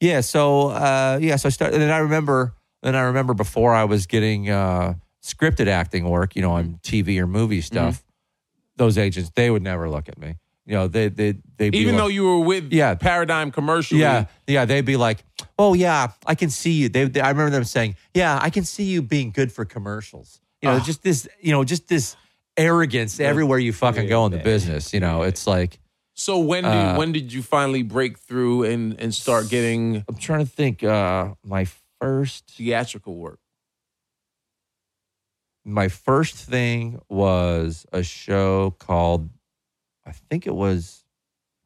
yeah, 0.00 0.20
so 0.20 0.68
uh, 0.68 1.18
yeah, 1.20 1.36
so 1.36 1.48
I 1.48 1.50
started. 1.50 1.80
And 1.82 1.92
I 1.92 1.98
remember, 1.98 2.54
then 2.82 2.94
I 2.96 3.02
remember 3.02 3.34
before 3.34 3.74
I 3.74 3.84
was 3.84 4.06
getting 4.06 4.48
uh, 4.48 4.94
scripted 5.22 5.66
acting 5.66 6.08
work, 6.08 6.34
you 6.36 6.42
know, 6.42 6.52
on 6.52 6.78
TV 6.82 7.18
or 7.20 7.26
movie 7.26 7.60
stuff. 7.60 8.02
Those 8.76 8.96
agents, 8.96 9.30
they 9.34 9.50
would 9.50 9.62
never 9.62 9.90
look 9.90 10.08
at 10.08 10.16
me. 10.18 10.36
You 10.70 10.76
know, 10.76 10.86
they 10.86 11.08
they 11.08 11.34
they 11.56 11.66
even 11.72 11.96
though 11.96 12.06
you 12.06 12.22
were 12.22 12.38
with 12.38 12.72
Yeah. 12.72 12.94
Paradigm 12.94 13.50
commercially. 13.50 14.02
yeah, 14.02 14.26
yeah, 14.46 14.64
they'd 14.66 14.84
be 14.84 14.96
like, 14.96 15.24
"Oh 15.58 15.74
yeah, 15.74 16.12
I 16.24 16.36
can 16.36 16.48
see 16.48 16.70
you." 16.70 16.88
They, 16.88 17.06
they- 17.06 17.20
I 17.20 17.30
remember 17.30 17.50
them 17.50 17.64
saying, 17.64 17.96
"Yeah, 18.14 18.38
I 18.40 18.50
can 18.50 18.62
see 18.64 18.84
you 18.84 19.02
being 19.02 19.32
good 19.32 19.50
for 19.50 19.64
commercials." 19.64 20.40
You 20.62 20.68
know, 20.68 20.76
Ah. 20.76 20.84
just 20.84 21.02
this, 21.02 21.26
you 21.40 21.50
know, 21.50 21.64
just 21.64 21.88
this 21.88 22.14
arrogance 22.56 23.18
everywhere 23.18 23.58
you 23.58 23.72
fucking 23.72 24.08
go 24.08 24.26
in 24.26 24.30
the 24.32 24.38
business. 24.38 24.94
You 24.94 25.00
know, 25.00 25.22
it's 25.22 25.44
like 25.44 25.80
So 26.14 26.38
when 26.38 26.62
did 26.62 26.70
Uh, 26.72 26.94
when 26.94 27.10
did 27.10 27.32
you 27.32 27.42
finally 27.42 27.82
break 27.82 28.16
through 28.18 28.62
and 28.62 28.94
and 29.00 29.12
start 29.12 29.48
getting 29.48 30.04
I'm 30.08 30.14
trying 30.18 30.46
to 30.46 30.52
think. 30.52 30.84
Uh, 30.84 31.34
my 31.42 31.66
first, 32.00 32.44
theatrical 32.56 33.16
work? 33.16 33.40
my 35.64 35.88
first 35.88 36.36
thing 36.36 37.00
was 37.08 37.86
a 37.92 38.02
show 38.02 38.70
called, 38.78 39.28
I 40.06 40.12
think 40.12 40.46
it 40.46 40.54
was, 40.54 41.04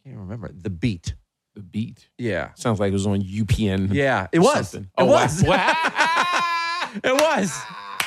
I 0.05 0.09
can't 0.09 0.21
remember 0.21 0.51
the 0.53 0.71
Beat. 0.71 1.15
The 1.55 1.63
beat 1.63 2.09
Yeah, 2.19 2.51
sounds 2.55 2.81
like 2.81 2.91
it 2.91 2.93
was 2.95 3.07
on 3.07 3.21
UPN. 3.23 3.95
yeah, 3.95 4.27
it 4.33 4.41
was. 4.41 4.71
Something. 4.71 4.83
It 4.99 5.03
Oh, 5.03 5.07
was. 5.07 5.41
Wow. 5.45 5.73
it 7.05 7.13
was. 7.15 7.57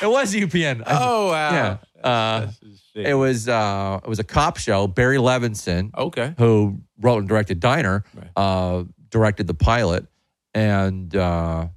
It 0.02 0.06
was 0.06 0.34
UPN. 0.34 0.82
oh 0.86 1.28
wow. 1.28 1.50
Yeah. 1.52 1.76
Uh, 2.04 2.40
That's 2.40 2.58
just 2.60 2.92
shit. 2.92 3.06
It 3.06 3.14
was 3.14 3.48
uh, 3.48 4.00
it 4.04 4.08
was 4.08 4.18
a 4.18 4.24
cop 4.24 4.58
show. 4.58 4.86
Barry 4.86 5.16
Levinson, 5.16 5.90
okay. 5.96 6.34
who 6.36 6.80
wrote 7.00 7.20
and 7.20 7.28
directed 7.28 7.58
Diner, 7.58 8.04
Right. 8.14 8.28
uh, 8.36 8.84
directed 9.08 9.46
the 9.46 9.54
pilot, 9.54 10.06
and 10.54 11.16
uh, 11.16 11.68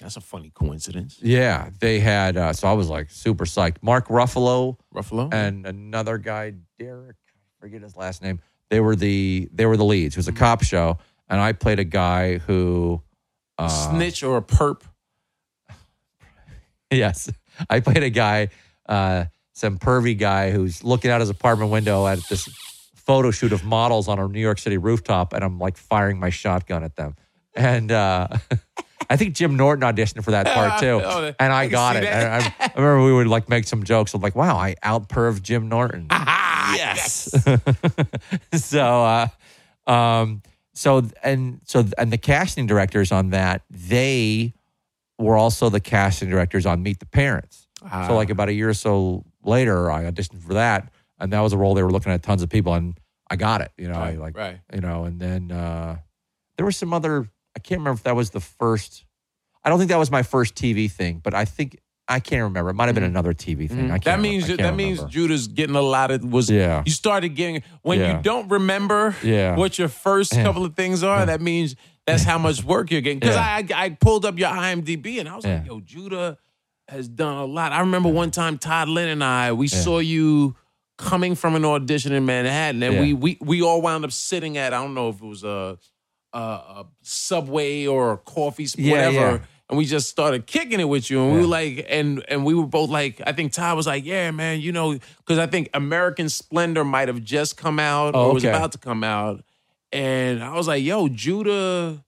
That's 0.00 0.16
a 0.16 0.20
funny 0.22 0.50
coincidence. 0.54 1.18
yeah, 1.22 1.68
they 1.78 2.00
had. 2.00 2.36
Uh, 2.38 2.52
so 2.54 2.68
I 2.68 2.72
was 2.72 2.88
like 2.88 3.10
super 3.10 3.44
psyched. 3.44 3.76
Mark 3.82 4.08
Ruffalo 4.08 4.78
Ruffalo. 4.94 5.32
and 5.32 5.66
another 5.66 6.16
guy, 6.18 6.54
Derek, 6.78 7.16
forget 7.60 7.82
his 7.82 7.96
last 7.96 8.22
name. 8.22 8.40
They 8.70 8.80
were 8.80 8.96
the 8.96 9.48
they 9.52 9.66
were 9.66 9.76
the 9.76 9.84
leads. 9.84 10.14
It 10.16 10.18
was 10.18 10.28
a 10.28 10.32
Mm-hmm. 10.32 10.38
cop 10.38 10.62
show, 10.64 10.98
and 11.28 11.40
I 11.40 11.52
played 11.52 11.78
a 11.78 11.84
guy 11.84 12.38
who. 12.38 13.02
Uh, 13.56 13.68
snitch 13.68 14.22
or 14.22 14.36
a 14.36 14.42
perp. 14.42 14.82
Yes, 16.90 17.30
I 17.68 17.80
played 17.80 18.02
a 18.02 18.08
guy, 18.10 18.48
uh, 18.88 19.26
some 19.52 19.78
pervy 19.78 20.16
guy 20.16 20.50
who's 20.52 20.82
looking 20.82 21.10
out 21.10 21.20
his 21.20 21.28
apartment 21.28 21.70
window 21.70 22.06
at 22.06 22.18
this 22.30 22.46
photo 22.94 23.30
shoot 23.30 23.52
of 23.52 23.62
models 23.64 24.08
on 24.08 24.18
a 24.18 24.26
New 24.26 24.40
York 24.40 24.58
City 24.58 24.78
rooftop, 24.78 25.32
and 25.34 25.44
I'm 25.44 25.58
like 25.58 25.76
firing 25.76 26.18
my 26.18 26.30
shotgun 26.30 26.82
at 26.84 26.96
them. 26.96 27.14
And 27.54 27.92
uh, 27.92 28.28
I 29.10 29.16
think 29.16 29.34
Jim 29.34 29.56
Norton 29.56 29.82
auditioned 29.88 30.24
for 30.24 30.32
that 30.32 30.46
part 30.54 30.80
too, 30.80 31.00
Oh, 31.04 31.32
and 31.38 31.52
I 31.52 31.62
I 31.62 31.68
got 31.68 31.96
it. 31.96 32.04
I, 32.04 32.38
I 32.60 32.70
remember 32.76 33.04
we 33.04 33.12
would 33.12 33.26
like 33.26 33.48
make 33.48 33.66
some 33.66 33.82
jokes 33.84 34.14
of 34.14 34.22
like, 34.22 34.34
"Wow, 34.36 34.56
I 34.56 34.74
outperved 34.84 35.42
Jim 35.42 35.68
Norton." 35.68 36.06
Ah, 36.70 36.74
yes. 36.76 37.30
so 38.54 38.80
uh 39.04 39.28
um 39.90 40.42
so 40.74 41.02
and 41.22 41.60
so 41.64 41.84
and 41.96 42.12
the 42.12 42.18
casting 42.18 42.66
directors 42.66 43.10
on 43.10 43.30
that 43.30 43.62
they 43.70 44.52
were 45.18 45.36
also 45.36 45.70
the 45.70 45.80
casting 45.80 46.28
directors 46.28 46.66
on 46.66 46.82
meet 46.82 46.98
the 47.00 47.06
parents 47.06 47.66
Ah. 47.82 48.06
so 48.06 48.14
like 48.16 48.28
about 48.28 48.48
a 48.48 48.52
year 48.52 48.68
or 48.68 48.74
so 48.74 49.24
later 49.42 49.90
i 49.90 50.02
auditioned 50.04 50.42
for 50.42 50.54
that 50.54 50.92
and 51.18 51.32
that 51.32 51.40
was 51.40 51.52
a 51.54 51.56
role 51.56 51.74
they 51.74 51.82
were 51.82 51.90
looking 51.92 52.12
at 52.12 52.22
tons 52.22 52.42
of 52.42 52.50
people 52.50 52.74
and 52.74 52.98
i 53.30 53.36
got 53.36 53.60
it 53.62 53.72
you 53.78 53.88
know 53.88 53.94
i 53.98 54.12
like 54.12 54.36
right. 54.36 54.58
you 54.74 54.80
know 54.80 55.04
and 55.04 55.18
then 55.20 55.50
uh 55.50 55.96
there 56.56 56.66
were 56.66 56.72
some 56.72 56.92
other 56.92 57.28
i 57.58 57.60
can't 57.60 57.80
remember 57.80 57.98
if 57.98 58.04
that 58.04 58.14
was 58.16 58.30
the 58.30 58.40
first 58.40 59.04
i 59.64 59.68
don't 59.68 59.78
think 59.78 59.90
that 59.90 59.98
was 59.98 60.10
my 60.10 60.22
first 60.22 60.54
tv 60.54 60.90
thing 60.90 61.18
but 61.22 61.34
i 61.34 61.44
think 61.44 61.78
i 62.08 62.20
can't 62.20 62.42
remember 62.44 62.70
it 62.70 62.74
might 62.74 62.86
have 62.86 62.94
been 62.94 63.04
another 63.04 63.34
tv 63.34 63.68
thing 63.68 63.90
I 63.90 63.98
can't 63.98 64.00
Mm-hmm. 64.00 64.04
That 64.04 64.16
remember- 64.16 64.22
means 64.28 64.46
that 64.46 64.58
can't 64.58 64.76
means 64.76 64.98
remember. 64.98 65.12
Judah's 65.12 65.48
getting 65.48 65.76
a 65.76 65.82
lot 65.82 66.10
of 66.10 66.24
was 66.24 66.48
Yeah. 66.48 66.82
you 66.86 66.92
started 66.92 67.30
getting 67.30 67.62
when 67.82 67.98
Yeah. 68.00 68.16
you 68.16 68.22
don't 68.22 68.48
remember 68.48 69.14
Yeah. 69.22 69.56
what 69.56 69.78
your 69.78 69.88
first 69.88 70.32
Yeah. 70.34 70.44
couple 70.44 70.64
of 70.64 70.74
things 70.76 71.02
are, 71.02 71.26
that 71.26 71.40
means 71.42 71.74
that's 72.06 72.22
how 72.24 72.38
much 72.38 72.64
work 72.64 72.90
you're 72.90 73.02
getting. 73.02 73.18
Because. 73.18 73.36
I 73.36 73.62
I 73.74 73.90
pulled 73.90 74.24
up 74.24 74.38
your 74.38 74.48
IMDb 74.48 75.18
and 75.20 75.28
I 75.28 75.36
was 75.36 75.44
like, 75.44 75.66
yo, 75.66 75.80
Judah 75.80 76.38
has 76.88 77.06
done 77.06 77.36
a 77.36 77.44
lot. 77.44 77.72
I 77.72 77.80
remember 77.80 78.08
one 78.08 78.30
time 78.30 78.56
Todd 78.56 78.88
Lynn 78.88 79.08
and 79.10 79.22
I 79.22 79.52
we 79.52 79.68
saw 79.68 79.98
you 79.98 80.56
coming 80.96 81.34
from 81.34 81.54
an 81.54 81.64
audition 81.66 82.12
in 82.14 82.24
Manhattan, 82.24 82.82
and 82.82 82.98
we 83.00 83.12
we 83.12 83.36
we 83.42 83.60
all 83.60 83.82
wound 83.82 84.06
up 84.06 84.12
sitting 84.12 84.56
at 84.56 84.72
I 84.72 84.78
don't 84.82 84.94
know 84.94 85.10
if 85.10 85.16
it 85.20 85.26
was 85.26 85.44
a 85.44 85.76
a, 86.32 86.38
a 86.38 86.86
subway 87.02 87.86
or 87.86 88.12
a 88.12 88.16
coffee 88.18 88.66
spot, 88.66 88.84
Yeah, 88.84 88.92
whatever. 88.92 89.14
yeah. 89.36 89.38
And 89.70 89.76
we 89.76 89.84
just 89.84 90.08
started 90.08 90.46
kicking 90.46 90.80
it 90.80 90.88
with 90.88 91.10
you, 91.10 91.22
and 91.22 91.34
we 91.34 91.40
were 91.40 91.46
like, 91.46 91.84
and 91.90 92.24
and 92.28 92.42
we 92.44 92.54
were 92.54 92.64
both 92.66 92.88
like, 92.88 93.20
I 93.26 93.32
think 93.32 93.52
Todd 93.52 93.76
was 93.76 93.86
like, 93.86 94.02
yeah, 94.06 94.30
man, 94.30 94.60
you 94.62 94.72
know, 94.72 94.94
because 95.18 95.38
I 95.38 95.46
think 95.46 95.68
American 95.74 96.30
Splendor 96.30 96.84
might 96.86 97.08
have 97.08 97.22
just 97.22 97.58
come 97.58 97.78
out 97.78 98.14
Oh, 98.14 98.28
or 98.30 98.34
was 98.34 98.44
about 98.44 98.72
to 98.72 98.78
come 98.78 99.04
out, 99.04 99.44
and 99.92 100.42
I 100.42 100.54
was 100.54 100.66
like, 100.68 100.82
yo, 100.82 101.08
Judah 101.08 102.02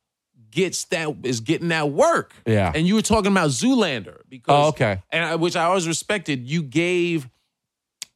gets 0.50 0.84
that 0.86 1.14
is 1.22 1.40
getting 1.40 1.68
that 1.68 1.90
work, 1.90 2.32
Yeah. 2.46 2.72
And 2.74 2.86
you 2.86 2.94
were 2.94 3.02
talking 3.02 3.30
about 3.30 3.50
Zoolander 3.50 4.20
because 4.28 4.64
Oh, 4.64 4.68
okay. 4.68 5.02
and 5.10 5.22
I, 5.24 5.34
which 5.36 5.54
I 5.54 5.64
always 5.64 5.86
respected. 5.86 6.48
You 6.48 6.62
gave, 6.62 7.28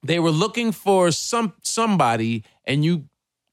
they 0.02 0.18
were 0.18 0.30
looking 0.32 0.72
for 0.72 1.10
some 1.10 1.52
somebody, 1.62 2.44
and 2.64 2.82
you 2.82 3.04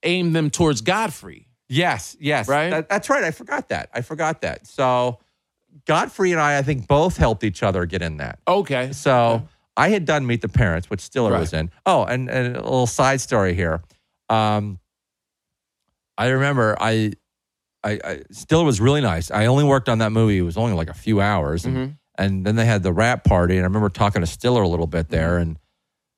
aimed 0.04 0.34
them 0.36 0.49
towards 0.49 0.80
Godfrey. 0.80 1.47
Yes, 1.72 2.16
yes. 2.20 2.48
Right? 2.48 2.70
That- 2.70 2.90
that's 2.90 3.10
right. 3.10 3.24
I 3.24 3.32
forgot 3.32 3.70
that. 3.70 3.90
I 3.94 4.02
forgot 4.02 4.42
that. 4.42 4.68
So 4.68 5.20
Godfrey 5.86 6.32
and 6.34 6.42
I, 6.42 6.58
I 6.58 6.62
think, 6.64 6.88
both 6.88 7.16
helped 7.18 7.44
each 7.44 7.64
other 7.64 7.86
get 7.86 8.02
in 8.02 8.18
that. 8.18 8.40
Okay, 8.48 8.92
So 8.92 9.48
I 9.78 9.90
had 9.90 10.04
done 10.06 10.28
Meet 10.28 10.42
the 10.42 10.50
Parents, 10.50 10.90
which 10.90 11.00
Stiller 11.00 11.32
Right. 11.32 11.40
was 11.40 11.54
in. 11.54 11.72
Oh, 11.86 12.04
and, 12.04 12.30
and 12.30 12.56
a 12.58 12.62
little 12.62 12.88
side 12.88 13.22
story 13.22 13.54
here. 13.54 13.82
Um, 14.30 14.80
I 16.18 16.28
remember 16.28 16.76
I, 16.80 17.14
I, 17.84 18.00
I 18.04 18.22
Stiller 18.32 18.66
was 18.66 18.82
really 18.82 19.02
nice. 19.02 19.32
I 19.32 19.46
only 19.46 19.64
worked 19.64 19.90
on 19.90 20.00
that 20.00 20.12
movie. 20.12 20.38
It 20.38 20.42
was 20.44 20.58
only 20.58 20.74
like 20.74 20.90
a 20.90 20.94
few 20.94 21.22
hours, 21.22 21.66
and, 21.66 21.76
Mhm. 21.78 21.98
and 22.18 22.46
then 22.46 22.56
they 22.58 22.66
had 22.66 22.84
the 22.84 22.94
wrap 22.94 23.24
party. 23.24 23.56
And 23.56 23.64
I 23.64 23.68
remember 23.68 23.90
talking 23.90 24.22
to 24.22 24.28
Stiller 24.28 24.62
a 24.62 24.68
little 24.68 24.88
bit 24.88 25.10
there, 25.10 25.32
Mm-hmm. 25.40 25.42
and 25.42 25.60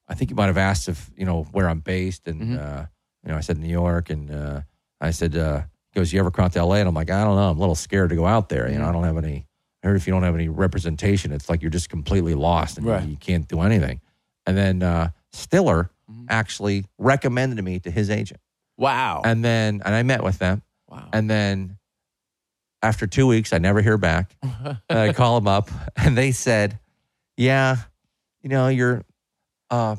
I 0.08 0.16
think 0.16 0.32
he 0.32 0.36
might 0.36 0.48
have 0.48 0.58
asked 0.58 0.90
if 0.90 1.10
you 1.16 1.26
know 1.26 1.44
where 1.52 1.70
I'm 1.70 1.80
based, 1.80 2.28
and 2.28 2.42
Mhm. 2.42 2.60
uh, 2.60 2.86
you 3.24 3.32
know 3.32 3.38
I 3.38 3.42
said 3.42 3.58
New 3.60 3.70
York, 3.70 4.10
and 4.10 4.30
uh, 4.32 4.62
I 5.04 5.12
said, 5.12 5.36
uh, 5.36 5.62
he 5.92 6.00
goes, 6.00 6.12
you 6.14 6.20
ever 6.20 6.32
come 6.32 6.46
out 6.46 6.54
to 6.54 6.60
L.A.? 6.60 6.80
And 6.80 6.88
I'm 6.88 6.96
like, 6.96 7.12
I 7.12 7.24
don't 7.24 7.36
know. 7.36 7.50
I'm 7.50 7.58
a 7.58 7.60
little 7.60 7.76
scared 7.76 8.10
to 8.10 8.16
go 8.16 8.26
out 8.26 8.50
there. 8.50 8.70
You 8.70 8.78
know, 8.80 8.84
I 8.86 8.88
Mm-hmm. 8.88 8.94
don't 8.94 9.04
have 9.04 9.18
any. 9.24 9.46
I 9.84 9.88
heard 9.88 9.98
if 9.98 10.08
you 10.08 10.14
don't 10.14 10.24
have 10.24 10.34
any 10.36 10.48
representation, 10.48 11.32
it's 11.34 11.50
like 11.50 11.62
you're 11.62 11.70
just 11.72 11.90
completely 11.90 12.36
lost 12.36 12.78
and 12.78 12.88
Right. 12.88 13.06
you 13.08 13.18
can't 13.18 13.48
do 13.48 13.60
anything. 13.62 14.00
And 14.46 14.58
then 14.58 14.82
uh, 14.82 15.10
Stiller 15.34 15.90
Mhm. 16.12 16.26
actually 16.30 16.86
recommended 16.98 17.64
me 17.64 17.80
to 17.80 17.90
his 17.92 18.10
agent, 18.10 18.42
wow, 18.78 19.22
and 19.24 19.44
then 19.44 19.82
and 19.86 19.96
I 19.96 20.04
met 20.04 20.22
with 20.22 20.38
them, 20.38 20.62
wow. 20.90 21.08
and 21.14 21.30
then 21.30 21.78
after 22.82 23.08
two 23.08 23.26
weeks, 23.28 23.54
I 23.54 23.58
never 23.58 23.82
hear 23.82 23.98
back. 23.98 24.36
And 24.42 25.00
I 25.00 25.14
call 25.14 25.36
them 25.40 25.48
up, 25.48 25.70
and 25.96 26.18
they 26.18 26.32
said, 26.34 26.78
"Yeah, 27.38 27.78
you 28.42 28.50
know, 28.50 28.68
you're, 28.68 29.04
uh, 29.70 29.96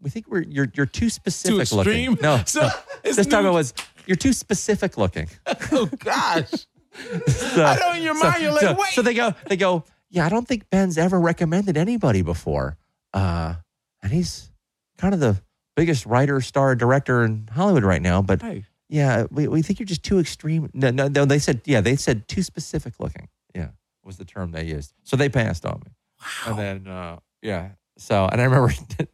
we 0.00 0.10
think 0.10 0.26
we're 0.28 0.42
you're 0.42 0.68
you're 0.74 0.86
too 0.86 1.08
specific 1.10 1.68
Too 1.68 1.76
looking. 1.76 2.18
No, 2.20 2.42
so 2.46 2.68
it's 3.04 3.16
this 3.16 3.26
time 3.28 3.46
it 3.46 3.50
was 3.52 3.72
you're 4.06 4.16
too 4.16 4.32
specific 4.32 4.96
looking. 4.96 5.28
Oh 5.72 5.86
gosh, 5.98 6.50
So- 7.26 7.64
I 7.64 7.76
know 7.76 7.92
in 7.92 8.02
your 8.02 8.14
so- 8.16 8.24
mind 8.28 8.42
you're 8.42 8.52
like, 8.52 8.60
so, 8.62 8.72
wait. 8.74 8.92
so 8.92 9.02
they 9.02 9.14
go, 9.14 9.34
they 9.48 9.56
go, 9.56 9.84
yeah, 10.10 10.26
I 10.26 10.28
don't 10.28 10.46
think 10.46 10.68
Ben's 10.70 10.98
ever 10.98 11.18
recommended 11.20 11.76
anybody 11.76 12.22
before. 12.22 12.76
Uh, 13.14 13.54
and 14.02 14.12
he's 14.12 14.50
kind 14.98 15.14
of 15.14 15.20
the 15.20 15.40
biggest 15.76 16.04
writer, 16.06 16.40
star, 16.40 16.74
director 16.74 17.22
in 17.24 17.48
Hollywood 17.52 17.84
right 17.84 18.02
now. 18.02 18.20
But 18.22 18.42
Hey. 18.42 18.64
yeah, 18.88 19.26
we, 19.30 19.46
we 19.48 19.62
think 19.62 19.78
you're 19.78 19.86
just 19.86 20.02
too 20.02 20.18
extreme. 20.18 20.68
No, 20.74 20.90
no, 20.90 21.06
no, 21.08 21.24
they 21.24 21.38
said, 21.38 21.60
yeah, 21.64 21.80
they 21.80 21.94
said 21.96 22.26
too 22.28 22.42
specific 22.42 22.94
looking. 22.98 23.28
Yeah, 23.54 23.68
was 24.04 24.16
the 24.16 24.24
term 24.24 24.50
they 24.50 24.64
used. 24.64 24.92
So 25.04 25.16
they 25.16 25.28
passed 25.28 25.64
on 25.64 25.80
me. 25.84 25.92
Wow. 26.20 26.50
And 26.50 26.58
then, 26.86 26.92
uh, 26.92 27.18
yeah. 27.42 27.68
So, 27.98 28.26
and 28.30 28.40
I 28.40 28.44
remember 28.44 28.72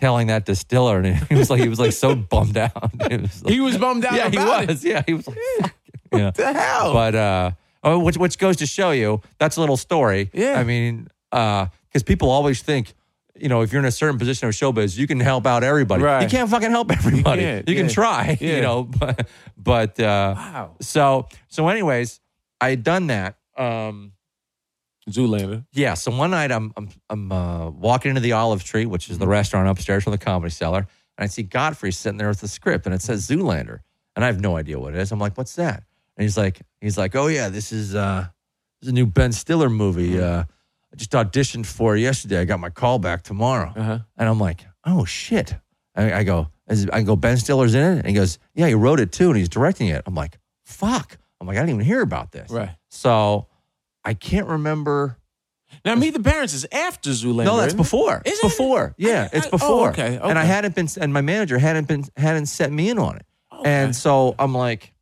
telling 0.00 0.28
that 0.28 0.46
to 0.46 0.54
Stiller, 0.56 0.98
and 0.98 1.16
he 1.28 1.34
was 1.34 1.50
like, 1.50 1.60
he 1.60 1.68
was 1.68 1.78
like 1.78 1.92
so 1.92 2.14
bummed 2.32 2.56
out. 2.56 2.72
Was 3.10 3.42
like- 3.44 3.52
he 3.52 3.60
was 3.60 3.76
bummed 3.78 4.04
out 4.04 4.14
yeah, 4.14 4.28
he 4.30 4.38
was. 4.38 4.84
it. 4.84 4.88
Yeah, 4.88 5.02
he 5.06 5.14
was 5.14 5.26
like, 5.28 5.38
fuck. 5.60 5.74
Yeah. 6.12 6.24
What 6.26 6.34
the 6.34 6.52
hell? 6.52 6.92
But 6.92 7.14
uh, 7.14 7.50
oh, 7.84 7.98
which 8.00 8.16
which 8.16 8.38
goes 8.38 8.56
to 8.56 8.66
show 8.66 8.90
you 8.90 9.20
that's 9.38 9.56
a 9.56 9.60
little 9.60 9.76
story. 9.76 10.30
Yeah. 10.32 10.58
I 10.58 10.64
mean, 10.64 11.08
uh, 11.32 11.66
because 11.88 12.02
people 12.02 12.30
always 12.30 12.62
think, 12.62 12.94
you 13.36 13.48
know, 13.48 13.60
if 13.62 13.72
you're 13.72 13.80
in 13.80 13.86
a 13.86 13.92
certain 13.92 14.18
position 14.18 14.48
of 14.48 14.54
showbiz, 14.54 14.96
you 14.98 15.06
can 15.06 15.20
help 15.20 15.46
out 15.46 15.62
everybody. 15.62 16.02
Right. 16.02 16.22
You 16.22 16.28
can't 16.28 16.50
fucking 16.50 16.70
help 16.70 16.90
everybody. 16.90 17.42
You, 17.42 17.46
can't, 17.48 17.66
can 17.66 17.88
try, 17.88 18.36
Yeah. 18.40 18.56
you 18.56 18.62
know. 18.68 18.84
But, 18.84 19.28
but 19.56 20.00
uh, 20.00 20.34
wow, 20.36 20.70
so 20.80 21.28
so, 21.48 21.68
anyways, 21.68 22.20
I 22.60 22.70
had 22.70 22.82
done 22.82 23.06
that. 23.08 23.36
Um, 23.56 24.12
Zoolander. 25.08 25.64
yeah. 25.72 25.94
So 25.94 26.10
one 26.10 26.30
night 26.30 26.52
I'm 26.52 26.72
I'm, 26.76 26.88
I'm 27.08 27.32
uh, 27.32 27.70
walking 27.70 28.10
into 28.10 28.20
the 28.20 28.32
Olive 28.32 28.62
Tree, 28.64 28.86
which 28.86 29.08
is 29.08 29.18
the 29.18 29.24
Mm-hmm. 29.24 29.32
restaurant 29.32 29.68
upstairs 29.68 30.04
from 30.04 30.12
the 30.12 30.18
Comedy 30.18 30.50
Cellar, 30.50 30.78
and 31.18 31.24
I 31.24 31.26
see 31.26 31.42
Godfrey 31.42 31.92
sitting 31.92 32.18
there 32.18 32.28
with 32.28 32.40
the 32.40 32.48
script, 32.48 32.86
and 32.86 32.94
it 32.94 33.02
says 33.02 33.26
Zoolander, 33.26 33.80
and 34.14 34.24
I 34.24 34.26
have 34.26 34.40
no 34.40 34.56
idea 34.56 34.78
what 34.78 34.94
it 34.94 35.00
is. 35.00 35.10
I'm 35.12 35.18
like, 35.18 35.36
"What's 35.38 35.54
that?" 35.56 35.82
And 36.16 36.22
he's 36.24 36.36
like, 36.36 36.60
"He's 36.80 36.98
like, 36.98 37.14
oh 37.16 37.28
yeah, 37.28 37.48
this 37.48 37.72
is 37.72 37.94
uh, 37.94 38.26
this 38.80 38.86
is 38.88 38.92
a 38.92 38.94
new 38.94 39.06
Ben 39.06 39.32
Stiller 39.32 39.70
movie. 39.70 40.12
Mm-hmm. 40.14 40.22
Uh, 40.40 40.44
I 40.92 40.96
just 40.96 41.12
auditioned 41.12 41.66
for 41.66 41.96
it 41.96 42.00
yesterday. 42.00 42.40
I 42.40 42.44
got 42.44 42.60
my 42.60 42.70
call 42.70 42.98
back 42.98 43.22
tomorrow." 43.22 43.72
Uh 43.74 43.82
huh. 43.82 43.98
And 44.18 44.28
I'm 44.28 44.38
like, 44.40 44.66
"Oh 44.84 45.04
shit!" 45.04 45.54
I, 45.96 46.12
I 46.12 46.22
go, 46.24 46.48
is, 46.68 46.88
I 46.92 47.02
go, 47.02 47.16
Ben 47.16 47.36
Stiller's 47.36 47.74
in 47.74 47.82
it, 47.82 47.98
and 47.98 48.06
he 48.06 48.12
goes, 48.14 48.38
"Yeah, 48.54 48.68
he 48.68 48.74
wrote 48.74 49.00
it 49.00 49.10
too, 49.12 49.28
and 49.28 49.36
he's 49.36 49.48
directing 49.48 49.88
it." 49.88 50.02
I'm 50.06 50.14
like, 50.14 50.38
"Fuck!" 50.64 51.16
I'm 51.40 51.46
like, 51.46 51.56
I 51.56 51.60
didn't 51.60 51.76
even 51.76 51.86
hear 51.86 52.02
about 52.02 52.32
this. 52.32 52.50
Right. 52.50 52.70
So 52.90 53.46
I 54.04 54.14
can't 54.14 54.46
remember. 54.46 55.16
Now, 55.84 55.94
Meet 55.94 56.14
the 56.14 56.20
Parents 56.22 56.52
is 56.52 56.66
after 56.72 57.10
Zoolander. 57.10 57.44
No, 57.44 57.56
that's 57.58 57.74
before. 57.74 58.22
Is 58.24 58.32
It's 58.34 58.38
it? 58.44 58.48
before. 58.48 58.94
Yeah, 58.98 59.28
I- 59.32 59.36
it's 59.36 59.46
I- 59.46 59.48
oh, 59.48 59.52
before. 59.52 59.90
okay, 59.90 60.18
And 60.22 60.38
I 60.38 60.44
hadn't 60.44 60.74
been, 60.74 60.88
and 61.00 61.12
my 61.12 61.20
manager 61.20 61.58
hadn't 61.58 61.86
been, 61.86 62.04
hadn't 62.16 62.46
set 62.46 62.72
me 62.72 62.90
in 62.90 62.98
on 62.98 63.16
it. 63.16 63.26
Okay. 63.52 63.70
And 63.70 63.94
so 63.94 64.34
I'm 64.38 64.52
like, 64.54 64.92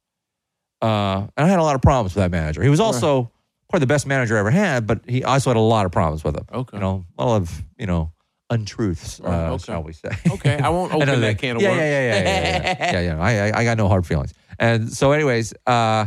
uh, 0.83 1.27
and 1.37 1.47
I 1.47 1.49
had 1.49 1.59
a 1.59 1.63
lot 1.63 1.75
of 1.75 1.81
problems 1.83 2.15
with 2.15 2.23
that 2.23 2.31
manager. 2.31 2.63
He 2.63 2.69
was 2.69 2.81
also 2.81 3.31
probably 3.69 3.81
the 3.85 3.87
best 3.89 4.07
manager 4.07 4.37
I 4.37 4.41
ever 4.41 4.51
had, 4.51 4.87
but 4.87 5.01
he 5.09 5.25
also 5.25 5.51
had 5.51 5.57
a 5.57 5.61
lot 5.61 5.87
of 5.87 5.93
problems 5.93 6.23
with 6.23 6.37
him. 6.37 6.45
Okay. 6.53 6.77
You 6.77 6.81
know, 6.81 7.05
a 7.19 7.25
lot 7.27 7.37
of, 7.43 7.63
you 7.79 7.87
know, 7.87 8.13
untruths, 8.51 9.21
Right, 9.21 9.49
uh, 9.49 9.53
okay. 9.55 9.65
shall 9.65 9.83
we 9.83 9.93
say. 9.93 10.11
Okay, 10.31 10.59
I 10.59 10.69
won't 10.71 10.93
open 10.95 11.07
that 11.09 11.21
thing. 11.21 11.37
can 11.37 11.57
of 11.57 11.63
yeah, 11.63 11.69
worms. 11.71 11.81
Yeah, 11.81 11.85
yeah, 11.85 12.01
yeah, 12.01 12.23
yeah, 12.23 12.23
yeah, 12.23 12.77
yeah. 12.79 12.93
yeah, 12.93 13.01
yeah. 13.01 13.21
I, 13.21 13.51
I, 13.51 13.61
I 13.61 13.65
got 13.65 13.77
no 13.79 13.89
hard 13.89 14.07
feelings. 14.07 14.33
And 14.59 14.91
so, 14.93 15.13
anyways, 15.13 15.53
uh, 15.67 16.07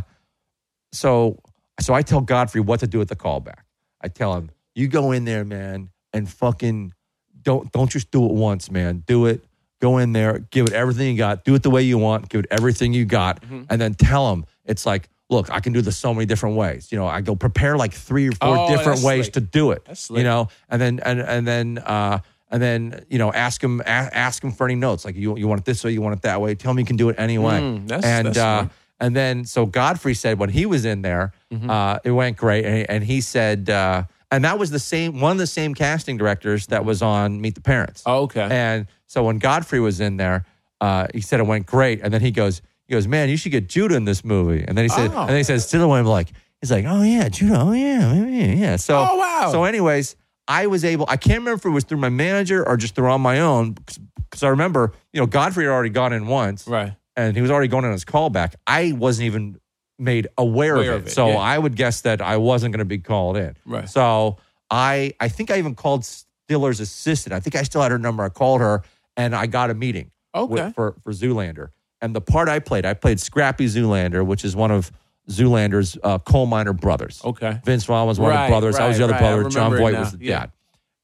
so 0.91 1.39
so 1.81 1.93
I 1.93 2.01
tell 2.01 2.21
Godfrey 2.21 2.61
what 2.61 2.79
to 2.81 2.87
do 2.87 3.01
at 3.01 3.07
the 3.07 3.15
callback. 3.15 3.63
I 4.01 4.07
tell 4.07 4.33
him, 4.35 4.49
you 4.75 4.87
go 4.87 5.11
in 5.11 5.25
there, 5.25 5.43
man, 5.45 5.89
and 6.13 6.29
fucking 6.29 6.93
don't 7.41 7.71
don't 7.71 7.89
just 7.89 8.11
do 8.11 8.25
it 8.25 8.31
once, 8.31 8.69
man. 8.71 9.03
Do 9.05 9.25
it. 9.25 9.43
Go 9.79 9.97
in 9.97 10.13
there, 10.13 10.39
give 10.51 10.67
it 10.67 10.73
everything 10.73 11.11
you 11.11 11.17
got. 11.17 11.43
Do 11.43 11.55
it 11.55 11.63
the 11.63 11.71
way 11.71 11.81
you 11.81 11.97
want. 11.97 12.29
Give 12.29 12.41
it 12.41 12.45
everything 12.51 12.93
you 12.93 13.03
got, 13.05 13.41
Mm-hmm. 13.41 13.63
and 13.69 13.81
then 13.81 13.95
tell 13.95 14.31
him 14.31 14.45
it's 14.63 14.85
like, 14.85 15.09
look, 15.29 15.49
I 15.49 15.59
can 15.59 15.73
do 15.73 15.81
this 15.81 15.97
so 15.97 16.13
many 16.13 16.27
different 16.27 16.55
ways. 16.55 16.91
You 16.91 16.99
know, 16.99 17.07
I 17.07 17.21
go 17.21 17.35
prepare 17.35 17.75
like 17.77 17.91
three 17.93 18.27
or 18.29 18.31
four 18.33 18.57
Oh, 18.57 18.69
different 18.69 19.01
ways 19.01 19.25
slick. 19.25 19.33
to 19.33 19.41
do 19.41 19.71
it. 19.71 19.81
You 20.19 20.23
know, 20.23 20.49
and 20.69 20.79
then 20.79 20.99
and 20.99 21.19
and 21.19 21.47
then 21.47 21.77
uh, 21.79 22.19
and 22.51 22.61
then 22.61 23.05
you 23.09 23.17
know 23.17 23.31
ask 23.33 23.63
him 23.63 23.81
a- 23.81 23.87
ask 23.87 24.43
him 24.43 24.51
for 24.51 24.65
any 24.65 24.75
notes 24.75 25.03
like 25.03 25.15
you 25.15 25.35
you 25.35 25.47
want 25.47 25.61
it 25.61 25.65
this 25.65 25.83
way, 25.83 25.91
you 25.91 26.01
want 26.01 26.15
it 26.15 26.21
that 26.23 26.41
way. 26.41 26.53
Tell 26.53 26.71
him 26.71 26.77
you 26.79 26.85
can 26.85 26.95
do 26.97 27.09
it 27.09 27.15
anyway. 27.17 27.59
Mm, 27.59 27.87
that's- 27.87 28.05
and 28.05 28.27
that's 28.27 28.37
uh. 28.37 28.67
And 29.01 29.13
then 29.15 29.43
so 29.43 29.65
Godfrey 29.65 30.13
said 30.13 30.39
when 30.39 30.49
he 30.49 30.65
was 30.65 30.85
in 30.85 31.01
there, 31.01 31.33
Mm-hmm. 31.51 31.69
uh, 31.69 31.97
it 32.05 32.11
went 32.11 32.37
great, 32.37 32.63
and, 32.63 32.89
and 32.89 33.03
he 33.03 33.19
said. 33.21 33.69
Uh, 33.69 34.03
and 34.33 34.45
that 34.45 34.57
was 34.57 34.69
the 34.71 34.79
same 34.79 35.19
one 35.19 35.33
of 35.33 35.37
the 35.39 35.45
same 35.45 35.73
casting 35.73 36.15
directors 36.17 36.67
that 36.67 36.85
was 36.85 37.01
on 37.01 37.41
Meet 37.41 37.55
the 37.55 37.61
Parents. 37.61 38.01
Oh, 38.05 38.21
okay. 38.21 38.47
And 38.49 38.87
so 39.05 39.25
when 39.25 39.39
Godfrey 39.39 39.81
was 39.81 39.99
in 39.99 40.15
there, 40.15 40.45
uh, 40.79 41.07
he 41.13 41.19
said 41.19 41.41
it 41.41 41.45
went 41.45 41.65
great, 41.65 41.99
and 42.01 42.13
then 42.13 42.21
he 42.21 42.31
goes, 42.31 42.61
he 42.87 42.93
goes, 42.93 43.09
man, 43.09 43.27
you 43.27 43.35
should 43.35 43.51
get 43.51 43.67
Judah 43.67 43.95
in 43.95 44.05
this 44.05 44.23
movie. 44.23 44.63
And 44.65 44.77
then 44.77 44.85
he 44.85 44.89
said, 44.89 45.11
Oh. 45.13 45.19
and 45.21 45.29
then 45.31 45.35
he 45.35 45.43
says, 45.43 45.67
Stiller 45.67 45.85
went 45.89 46.07
like, 46.07 46.31
he's 46.61 46.71
like, 46.71 46.85
oh 46.87 47.01
yeah, 47.01 47.27
Judah, 47.27 47.59
oh 47.59 47.71
yeah, 47.73 48.13
yeah, 48.13 48.53
yeah. 48.53 48.75
So, 48.77 49.05
Oh, 49.05 49.17
wow. 49.17 49.49
So, 49.51 49.65
anyways, 49.65 50.15
I 50.47 50.67
was 50.67 50.85
able. 50.85 51.05
I 51.09 51.17
can't 51.17 51.39
remember 51.39 51.59
if 51.59 51.65
it 51.65 51.69
was 51.69 51.83
through 51.83 51.97
my 51.99 52.07
manager 52.09 52.65
or 52.65 52.77
just 52.77 52.95
through 52.95 53.09
on 53.11 53.19
my 53.19 53.41
own, 53.41 53.73
because 53.73 54.43
I 54.43 54.47
remember, 54.47 54.93
you 55.11 55.19
know, 55.19 55.25
Godfrey 55.27 55.65
had 55.65 55.71
already 55.71 55.89
gone 55.89 56.13
in 56.13 56.27
once, 56.27 56.65
Right. 56.69 56.93
And 57.27 57.35
he 57.35 57.41
was 57.41 57.51
already 57.51 57.67
going 57.67 57.85
on 57.85 57.91
his 57.91 58.05
callback. 58.05 58.53
I 58.67 58.91
wasn't 58.93 59.25
even 59.27 59.59
made 59.99 60.27
aware, 60.37 60.75
Aware 60.75 60.91
of, 60.93 60.95
of 61.01 61.05
it. 61.07 61.09
it, 61.09 61.11
so 61.13 61.29
yeah. 61.29 61.37
I 61.37 61.57
would 61.57 61.75
guess 61.75 62.01
that 62.01 62.21
I 62.21 62.37
wasn't 62.37 62.73
going 62.73 62.79
to 62.79 62.85
be 62.85 62.97
called 62.97 63.37
in. 63.37 63.55
Right. 63.65 63.87
So 63.89 64.37
I 64.69 65.13
I 65.19 65.27
think 65.27 65.51
I 65.51 65.57
even 65.59 65.75
called 65.75 66.05
Stiller's 66.05 66.79
assistant. 66.79 67.33
I 67.33 67.39
think 67.39 67.55
I 67.55 67.63
still 67.63 67.81
had 67.81 67.91
her 67.91 67.99
number. 67.99 68.23
I 68.23 68.29
called 68.29 68.61
her 68.61 68.83
and 69.15 69.35
I 69.35 69.45
got 69.47 69.69
a 69.69 69.73
meeting 69.73 70.11
with- 70.33 70.59
Okay. 70.59 70.71
for 70.73 70.95
for 71.03 71.11
Zoolander. 71.11 71.69
And 72.01 72.15
the 72.15 72.21
part 72.21 72.49
I 72.49 72.57
played, 72.59 72.83
I 72.85 72.95
played 72.95 73.19
Scrappy 73.19 73.67
Zoolander, 73.67 74.25
which 74.25 74.43
is 74.43 74.55
one 74.55 74.71
of 74.71 74.91
Zoolander's 75.29 75.97
uh, 76.03 76.17
coal 76.17 76.47
miner 76.47 76.73
brothers. 76.73 77.21
Okay. 77.23 77.59
Vince 77.63 77.83
Vaughn 77.85 78.07
was 78.07 78.19
one 78.19 78.31
of 78.35 78.41
the 78.41 78.47
brothers. 78.47 78.75
I 78.77 78.87
was 78.87 78.97
the 78.97 79.03
other 79.03 79.13
right. 79.13 79.19
Brother. 79.19 79.49
Jon 79.49 79.77
Voight 79.77 79.93
was 79.99 80.13
the 80.17 80.25
Yeah. 80.25 80.39
dad. 80.39 80.51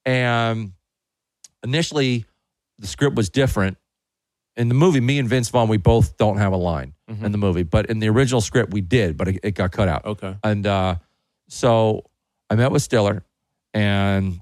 And 0.05 0.71
initially, 1.63 2.25
the 2.79 2.87
script 2.87 3.15
was 3.15 3.29
different. 3.29 3.77
In 4.57 4.67
the 4.69 4.73
movie, 4.75 4.99
me 4.99 5.19
and 5.19 5.29
Vince 5.29 5.49
Vaughn, 5.49 5.67
we 5.69 5.77
both 5.77 6.17
don't 6.17 6.37
have 6.37 6.51
a 6.51 6.57
line 6.57 6.93
Mm-hmm. 7.09 7.23
in 7.23 7.31
the 7.31 7.37
movie, 7.37 7.63
but 7.63 7.85
in 7.85 7.99
the 7.99 8.09
original 8.09 8.41
script, 8.41 8.73
we 8.73 8.81
did, 8.81 9.15
but 9.15 9.29
it, 9.29 9.39
it 9.41 9.51
got 9.55 9.71
cut 9.71 9.87
out. 9.87 10.03
Okay. 10.03 10.35
And 10.43 10.67
uh, 10.67 10.95
so 11.47 12.03
I 12.49 12.55
met 12.55 12.69
with 12.69 12.81
Stiller, 12.81 13.23
and 13.73 14.41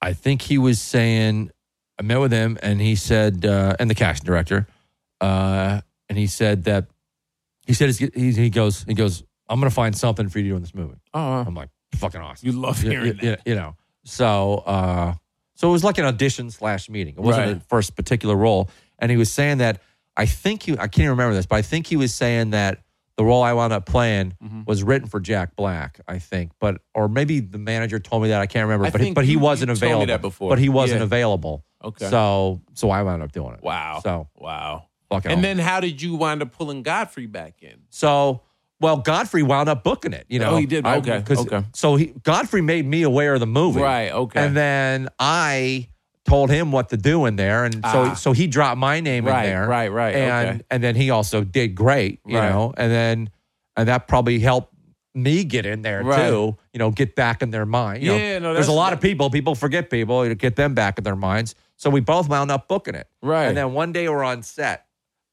I 0.00 0.12
think 0.12 0.42
he 0.42 0.58
was 0.58 0.80
saying, 0.80 1.50
I 1.98 2.02
met 2.02 2.18
with 2.20 2.30
him, 2.30 2.56
and 2.62 2.80
he 2.80 2.94
said, 2.94 3.44
uh, 3.44 3.74
and 3.80 3.90
the 3.90 3.96
casting 3.96 4.26
director, 4.26 4.68
uh, 5.20 5.80
and 6.08 6.16
he 6.16 6.28
said 6.28 6.64
that 6.64 6.86
he 7.66 7.72
said 7.74 7.90
he, 7.96 8.30
he 8.30 8.48
goes 8.48 8.84
he 8.84 8.94
goes, 8.94 9.24
I'm 9.48 9.58
gonna 9.58 9.70
find 9.70 9.96
something 9.96 10.28
for 10.28 10.38
you 10.38 10.44
to 10.44 10.50
do 10.50 10.56
in 10.56 10.62
this 10.62 10.72
movie. 10.74 10.94
Oh, 11.14 11.20
I'm 11.20 11.54
like, 11.54 11.70
fucking 11.96 12.20
awesome. 12.20 12.46
you 12.46 12.52
love 12.52 12.80
hearing 12.80 13.06
you, 13.06 13.12
that. 13.14 13.24
you- 13.44 13.52
you 13.52 13.54
know. 13.56 13.74
So 14.04 14.58
uh, 14.66 15.14
so 15.56 15.68
it 15.68 15.72
was 15.72 15.82
like 15.82 15.98
an 15.98 16.04
audition 16.04 16.50
slash 16.52 16.88
meeting. 16.88 17.14
It 17.16 17.20
wasn't 17.20 17.46
Right. 17.48 17.56
a 17.56 17.60
first 17.60 17.96
particular 17.96 18.36
role, 18.36 18.70
and 18.98 19.10
he 19.10 19.16
was 19.16 19.30
saying 19.30 19.58
that 19.58 19.80
I 20.16 20.26
think 20.26 20.62
he 20.64 20.72
I 20.72 20.88
can't 20.88 20.98
even 21.00 21.10
remember 21.10 21.34
this, 21.34 21.46
but 21.46 21.56
I 21.56 21.62
think 21.62 21.86
he 21.86 21.96
was 21.96 22.14
saying 22.14 22.50
that 22.50 22.80
the 23.16 23.24
role 23.24 23.42
I 23.42 23.52
wound 23.54 23.72
up 23.72 23.86
playing 23.86 24.34
Mm-hmm. 24.44 24.62
was 24.66 24.82
written 24.82 25.08
for 25.08 25.20
Jack 25.20 25.56
Black, 25.56 26.00
I 26.06 26.18
think, 26.18 26.52
but 26.60 26.80
or 26.94 27.08
maybe 27.08 27.40
the 27.40 27.58
manager 27.58 27.98
told 27.98 28.22
me 28.22 28.28
that 28.28 28.40
I 28.40 28.46
can't 28.46 28.64
remember, 28.64 28.86
I 28.86 28.90
but 28.90 29.00
he, 29.00 29.12
but 29.12 29.24
he 29.24 29.32
you- 29.32 29.38
wasn't 29.38 29.70
you 29.70 29.76
told 29.76 29.80
me 29.82 29.86
available. 29.88 30.06
that 30.06 30.20
before. 30.22 30.48
But 30.50 30.58
he 30.58 30.68
wasn't 30.68 31.00
Yeah. 31.00 31.04
available. 31.04 31.64
Okay. 31.84 32.08
So 32.08 32.60
so 32.74 32.90
I 32.90 33.02
wound 33.02 33.22
up 33.22 33.32
doing 33.32 33.54
it. 33.54 33.62
Wow. 33.62 34.00
So 34.02 34.28
wow. 34.36 34.84
fucking. 35.10 35.30
And 35.30 35.42
then 35.44 35.58
how 35.58 35.80
did 35.80 36.00
you 36.02 36.14
wind 36.16 36.42
up 36.42 36.52
pulling 36.52 36.82
Godfrey 36.82 37.26
back 37.26 37.62
in? 37.62 37.82
So, 37.90 38.42
well, 38.80 38.96
Godfrey 38.98 39.42
wound 39.42 39.68
up 39.68 39.84
booking 39.84 40.12
it. 40.12 40.26
You 40.28 40.38
know, 40.40 40.50
Oh, 40.50 40.56
he 40.56 40.66
did? 40.66 40.84
Okay, 40.86 41.22
okay. 41.30 41.64
So 41.74 41.96
he 41.96 42.06
Godfrey 42.22 42.60
made 42.60 42.84
me 42.86 43.02
aware 43.02 43.32
of 43.34 43.40
the 43.40 43.46
movie, 43.46 43.80
Right, 43.80 44.10
okay. 44.12 44.44
And 44.44 44.56
then 44.56 45.08
I 45.18 45.88
told 46.26 46.50
him 46.50 46.72
what 46.72 46.88
to 46.90 46.96
do 46.96 47.24
in 47.26 47.36
there, 47.36 47.64
and 47.64 47.74
so 47.74 47.80
Ah. 48.10 48.14
so 48.14 48.32
he 48.32 48.46
dropped 48.46 48.78
my 48.78 49.00
name 49.00 49.24
Right, 49.26 49.44
in 49.46 49.50
there, 49.50 49.66
right, 49.68 49.90
right, 49.90 50.14
And 50.14 50.48
okay. 50.48 50.60
and 50.70 50.82
then 50.82 50.94
he 50.96 51.10
also 51.10 51.42
did 51.44 51.74
great, 51.74 52.20
you 52.26 52.36
Right. 52.38 52.50
know, 52.50 52.74
and 52.76 52.90
then 52.92 53.30
and 53.76 53.88
that 53.88 54.08
probably 54.08 54.38
helped 54.40 54.72
me 55.14 55.44
get 55.44 55.64
in 55.64 55.82
there 55.82 56.02
Right. 56.02 56.28
too, 56.28 56.56
you 56.72 56.78
know, 56.78 56.90
get 56.90 57.14
back 57.16 57.40
in 57.42 57.50
their 57.50 57.64
mind. 57.66 58.02
You 58.02 58.10
know, 58.12 58.16
Yeah, 58.18 58.38
no, 58.38 58.52
there's 58.54 58.68
a 58.68 58.72
lot 58.72 58.92
of 58.92 59.00
people. 59.00 59.30
People 59.30 59.54
forget 59.54 59.88
people. 59.90 60.26
You 60.26 60.34
get 60.34 60.56
them 60.56 60.74
back 60.74 60.98
in 60.98 61.04
their 61.04 61.16
minds. 61.16 61.54
So 61.76 61.88
we 61.90 62.00
both 62.00 62.28
wound 62.28 62.50
up 62.50 62.68
booking 62.68 62.94
it, 62.94 63.06
Right. 63.22 63.46
And 63.46 63.56
then 63.56 63.72
one 63.72 63.92
day 63.92 64.08
we're 64.08 64.24
on 64.24 64.42
set. 64.42 64.84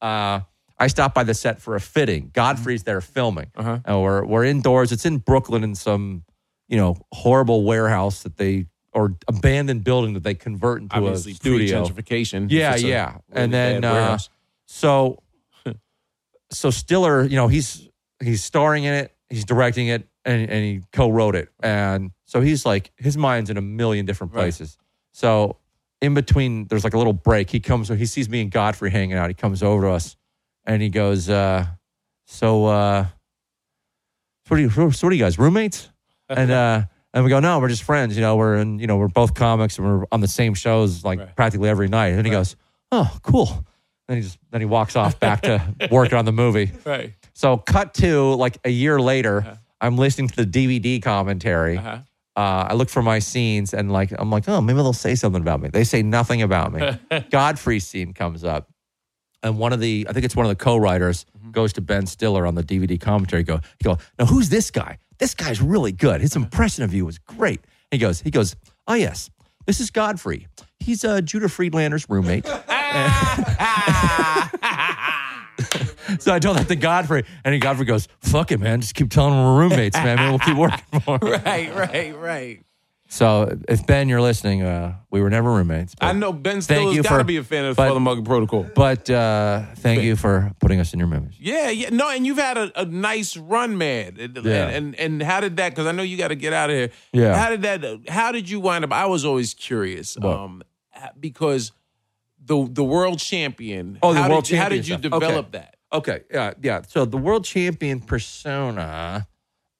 Uh, 0.01 0.41
I 0.79 0.87
stopped 0.87 1.15
by 1.15 1.23
the 1.23 1.33
set 1.33 1.61
for 1.61 1.75
a 1.75 1.79
fitting. 1.79 2.31
Godfrey's 2.33 2.83
there 2.83 2.99
filming. 3.01 3.47
Uh-huh. 3.55 3.79
And 3.85 4.01
we're 4.01 4.25
we're 4.25 4.43
indoors. 4.43 4.91
It's 4.91 5.05
in 5.05 5.19
Brooklyn 5.19 5.63
in 5.63 5.75
some, 5.75 6.23
you 6.67 6.77
know, 6.77 6.97
horrible 7.13 7.63
warehouse 7.63 8.23
that 8.23 8.37
they 8.37 8.65
or 8.93 9.15
abandoned 9.27 9.83
building 9.83 10.13
that 10.13 10.23
they 10.23 10.35
convert 10.35 10.81
into 10.81 10.95
Obviously, 10.95 11.31
a 11.31 11.35
studio. 11.35 11.85
pre-gentrification. 11.85 12.47
Yeah, 12.49 12.75
yeah. 12.75 13.17
And 13.31 13.51
then 13.53 13.83
uh, 13.83 14.17
so 14.65 15.21
so 16.51 16.69
Stiller, 16.69 17.23
you 17.23 17.35
know, 17.35 17.47
he's 17.47 17.87
he's 18.21 18.43
starring 18.43 18.83
in 18.83 18.93
it, 18.93 19.15
he's 19.29 19.45
directing 19.45 19.87
it, 19.87 20.07
and, 20.25 20.49
and 20.49 20.63
he 20.63 20.81
co-wrote 20.91 21.35
it. 21.35 21.49
And 21.61 22.11
so 22.25 22.41
he's 22.41 22.65
like 22.65 22.91
his 22.97 23.17
mind's 23.17 23.49
in 23.49 23.57
a 23.57 23.61
million 23.61 24.05
different 24.05 24.33
Right. 24.33 24.43
places. 24.43 24.77
So 25.11 25.57
in 26.01 26.13
between 26.13 26.67
there's 26.67 26.83
like 26.83 26.93
a 26.93 26.97
little 26.97 27.13
break. 27.13 27.49
He 27.49 27.59
comes 27.59 27.89
he 27.89 28.05
sees 28.05 28.29
me 28.29 28.41
and 28.41 28.51
Godfrey 28.51 28.91
hanging 28.91 29.15
out. 29.17 29.29
He 29.29 29.33
comes 29.33 29.63
over 29.63 29.83
to 29.87 29.91
us 29.91 30.15
and 30.65 30.81
he 30.81 30.89
goes, 30.89 31.29
uh, 31.29 31.65
so 32.25 32.65
uh 32.65 33.05
so 34.45 34.49
what 34.49 34.59
are 34.59 34.61
you 34.61 34.69
so 34.69 34.85
what 35.07 35.11
are 35.11 35.15
you 35.15 35.23
guys, 35.23 35.39
roommates? 35.39 35.89
And 36.29 36.51
uh 36.51 36.83
and 37.13 37.23
we 37.23 37.29
go, 37.29 37.39
no, 37.39 37.59
we're 37.59 37.69
just 37.69 37.83
friends. 37.83 38.15
You 38.15 38.21
know, 38.21 38.35
we're 38.35 38.55
in, 38.55 38.79
you 38.79 38.87
know, 38.87 38.97
we're 38.97 39.07
both 39.07 39.33
comics 39.33 39.77
and 39.77 39.87
we're 39.87 40.05
on 40.11 40.21
the 40.21 40.27
same 40.27 40.53
shows 40.53 41.03
like 41.03 41.19
Right. 41.19 41.35
practically 41.35 41.69
every 41.69 41.87
night. 41.87 42.13
And 42.13 42.25
he 42.25 42.31
goes, 42.31 42.55
oh, 42.91 43.15
cool. 43.21 43.65
Then 44.07 44.17
he 44.17 44.23
just 44.23 44.37
then 44.51 44.61
he 44.61 44.65
walks 44.65 44.95
off 44.95 45.19
back 45.19 45.41
to 45.43 45.61
working 45.91 46.17
on 46.17 46.25
the 46.25 46.31
movie. 46.33 46.71
right. 46.85 47.13
So 47.33 47.57
cut 47.57 47.93
to 47.95 48.33
like 48.35 48.57
a 48.65 48.69
year 48.69 48.99
later, 48.99 49.59
I'm 49.79 49.97
listening 49.97 50.27
to 50.29 50.45
the 50.45 50.45
DVD 50.45 51.01
commentary. 51.01 51.77
Uh-huh. 51.77 51.99
Uh, 52.35 52.67
I 52.69 52.73
look 52.73 52.89
for 52.89 53.01
my 53.03 53.19
scenes 53.19 53.73
and 53.73 53.91
like 53.91 54.11
I'm 54.17 54.29
like, 54.31 54.49
oh, 54.49 54.59
maybe 54.59 54.77
they'll 54.77 54.91
say 54.93 55.13
something 55.15 55.41
about 55.41 55.61
me. 55.61 55.69
They 55.69 55.83
say 55.83 56.01
nothing 56.03 56.41
about 56.41 56.73
me. 56.73 56.97
Godfrey's 57.29 57.85
scene 57.85 58.11
comes 58.13 58.43
up, 58.43 58.69
and 59.43 59.57
one 59.59 59.71
of 59.71 59.79
the 59.79 60.07
I 60.09 60.13
think 60.13 60.25
it's 60.25 60.35
one 60.35 60.45
of 60.45 60.49
the 60.49 60.55
co-writers 60.63 61.25
Mm-hmm. 61.43 61.51
goes 61.51 61.73
to 61.73 61.81
Ben 61.81 62.05
Stiller 62.07 62.45
on 62.47 62.55
the 62.55 62.63
DVD 62.63 62.99
commentary. 62.99 63.43
Go, 63.43 63.57
he 63.77 63.83
go, 63.83 63.97
now 64.17 64.25
who's 64.25 64.47
this 64.47 64.71
guy? 64.71 64.97
This 65.19 65.33
guy's 65.35 65.61
really 65.61 65.91
good. 65.91 66.21
His 66.21 66.35
impression 66.35 66.83
of 66.83 66.93
you 66.93 67.05
was 67.05 67.17
great. 67.19 67.61
He 67.91 67.97
goes, 67.97 68.21
he 68.21 68.31
goes, 68.31 68.55
oh 68.87 68.95
yes, 68.95 69.29
this 69.65 69.79
is 69.79 69.91
Godfrey. 69.91 70.47
He's 70.79 71.05
uh, 71.05 71.21
Judah 71.21 71.49
Friedlander's 71.49 72.09
roommate. 72.09 72.45
So 76.19 76.33
I 76.33 76.39
told 76.39 76.57
that 76.57 76.67
to 76.67 76.75
Godfrey, 76.75 77.23
and 77.43 77.59
Godfrey 77.61 77.85
goes, 77.85 78.07
"Fuck 78.19 78.51
it, 78.51 78.59
man. 78.59 78.81
Just 78.81 78.95
keep 78.95 79.09
telling 79.09 79.33
him 79.33 79.43
we're 79.43 79.59
roommates, 79.59 79.95
man. 79.97 80.17
Maybe 80.17 80.29
we'll 80.29 80.39
keep 80.39 80.57
working 80.57 81.01
for 81.01 81.01
more." 81.07 81.19
right, 81.45 81.73
right, 81.73 82.17
right. 82.17 82.63
So 83.13 83.59
if 83.69 83.85
Ben, 83.85 84.09
you're 84.09 84.21
listening, 84.23 84.63
uh, 84.63 84.95
we 85.11 85.21
were 85.21 85.29
never 85.29 85.51
roommates. 85.51 85.93
I 86.01 86.13
know 86.13 86.33
Ben 86.33 86.53
Thank 86.53 86.63
Stiller's 86.63 86.95
you 86.95 87.03
got 87.03 87.09
to 87.11 87.17
for- 87.19 87.23
be 87.25 87.37
a 87.37 87.43
fan 87.43 87.65
of 87.65 87.75
but- 87.75 87.87
Father 87.89 87.99
Mugger 87.99 88.23
Protocol. 88.23 88.65
But 88.73 89.07
uh, 89.07 89.65
thank 89.75 90.01
you 90.01 90.15
for 90.15 90.51
putting 90.59 90.79
us 90.79 90.93
in 90.93 90.99
your 90.99 91.07
movies. 91.07 91.35
Yeah, 91.39 91.69
yeah, 91.69 91.89
no, 91.91 92.09
and 92.09 92.25
you've 92.25 92.39
had 92.39 92.57
a, 92.57 92.71
a 92.81 92.85
nice 92.85 93.37
run, 93.37 93.77
man. 93.77 94.17
And, 94.19 94.37
Yeah. 94.43 94.67
and 94.67 94.95
and 94.95 95.21
how 95.21 95.41
did 95.41 95.57
that? 95.57 95.69
Because 95.69 95.85
I 95.85 95.91
know 95.91 96.01
you 96.01 96.17
got 96.17 96.29
to 96.29 96.35
get 96.35 96.53
out 96.53 96.71
of 96.71 96.75
here. 96.75 96.89
Yeah. 97.11 97.37
How 97.37 97.51
did 97.51 97.61
that? 97.61 98.09
How 98.09 98.31
did 98.31 98.49
you 98.49 98.59
wind 98.59 98.83
up? 98.83 98.91
I 98.91 99.05
was 99.05 99.25
always 99.25 99.53
curious. 99.53 100.17
Um, 100.19 100.63
because 101.19 101.71
the 102.43 102.67
the 102.67 102.83
world 102.83 103.19
champion. 103.19 103.99
Oh, 104.01 104.15
the 104.15 104.23
how 104.23 104.29
world 104.31 104.45
did, 104.45 104.53
you- 104.53 104.57
How 104.57 104.69
did 104.69 104.87
you 104.87 104.97
stuff. 104.97 105.13
Okay. 105.13 105.19
develop 105.27 105.51
that? 105.51 105.75
Okay, 105.93 106.21
yeah, 106.31 106.53
yeah. 106.63 106.81
So 106.87 107.05
the 107.05 107.17
world 107.17 107.45
champion 107.45 107.99
persona, 108.01 109.27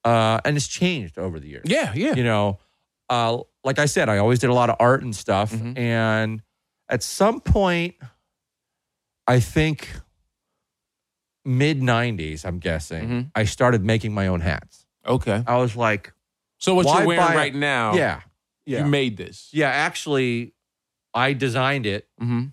uh, 0.04 0.40
and 0.46 0.56
it's 0.56 0.68
changed 0.68 1.18
over 1.18 1.40
the 1.40 1.48
years. 1.48 1.64
Yeah, 1.66 1.92
yeah. 1.96 2.14
you 2.14 2.24
know, 2.24 2.60
uh, 3.14 3.38
like 3.64 3.80
I 3.80 3.86
said, 3.86 4.10
I 4.10 4.18
always 4.18 4.40
did 4.40 4.50
a 4.50 4.54
lot 4.54 4.70
of 4.70 4.76
art 4.80 5.04
and 5.04 5.16
stuff. 5.16 5.52
Mhm. 5.52 5.78
And 5.78 6.42
at 6.90 7.04
some 7.04 7.40
point, 7.42 7.96
I 9.28 9.40
think 9.40 9.90
mid 11.46 11.82
90s, 11.82 12.46
I'm 12.46 12.60
guessing, 12.60 13.08
Mhm. 13.10 13.32
I 13.36 13.44
started 13.46 13.84
making 13.84 14.14
my 14.14 14.28
own 14.28 14.42
hats. 14.42 14.86
Okay. 15.06 15.44
I 15.46 15.58
was 15.58 15.76
like, 15.76 16.14
So 16.58 16.74
what 16.76 16.86
you're 16.86 17.06
wearing 17.08 17.36
right 17.36 17.54
now? 17.56 17.94
yeah, 17.96 18.22
yeah. 18.66 18.80
You 18.80 18.86
made 18.90 19.18
this. 19.18 19.50
yeah, 19.54 19.70
actually, 19.70 20.54
I 21.14 21.34
designed 21.34 21.86
it. 21.86 22.08
Mm-hmm. 22.22 22.46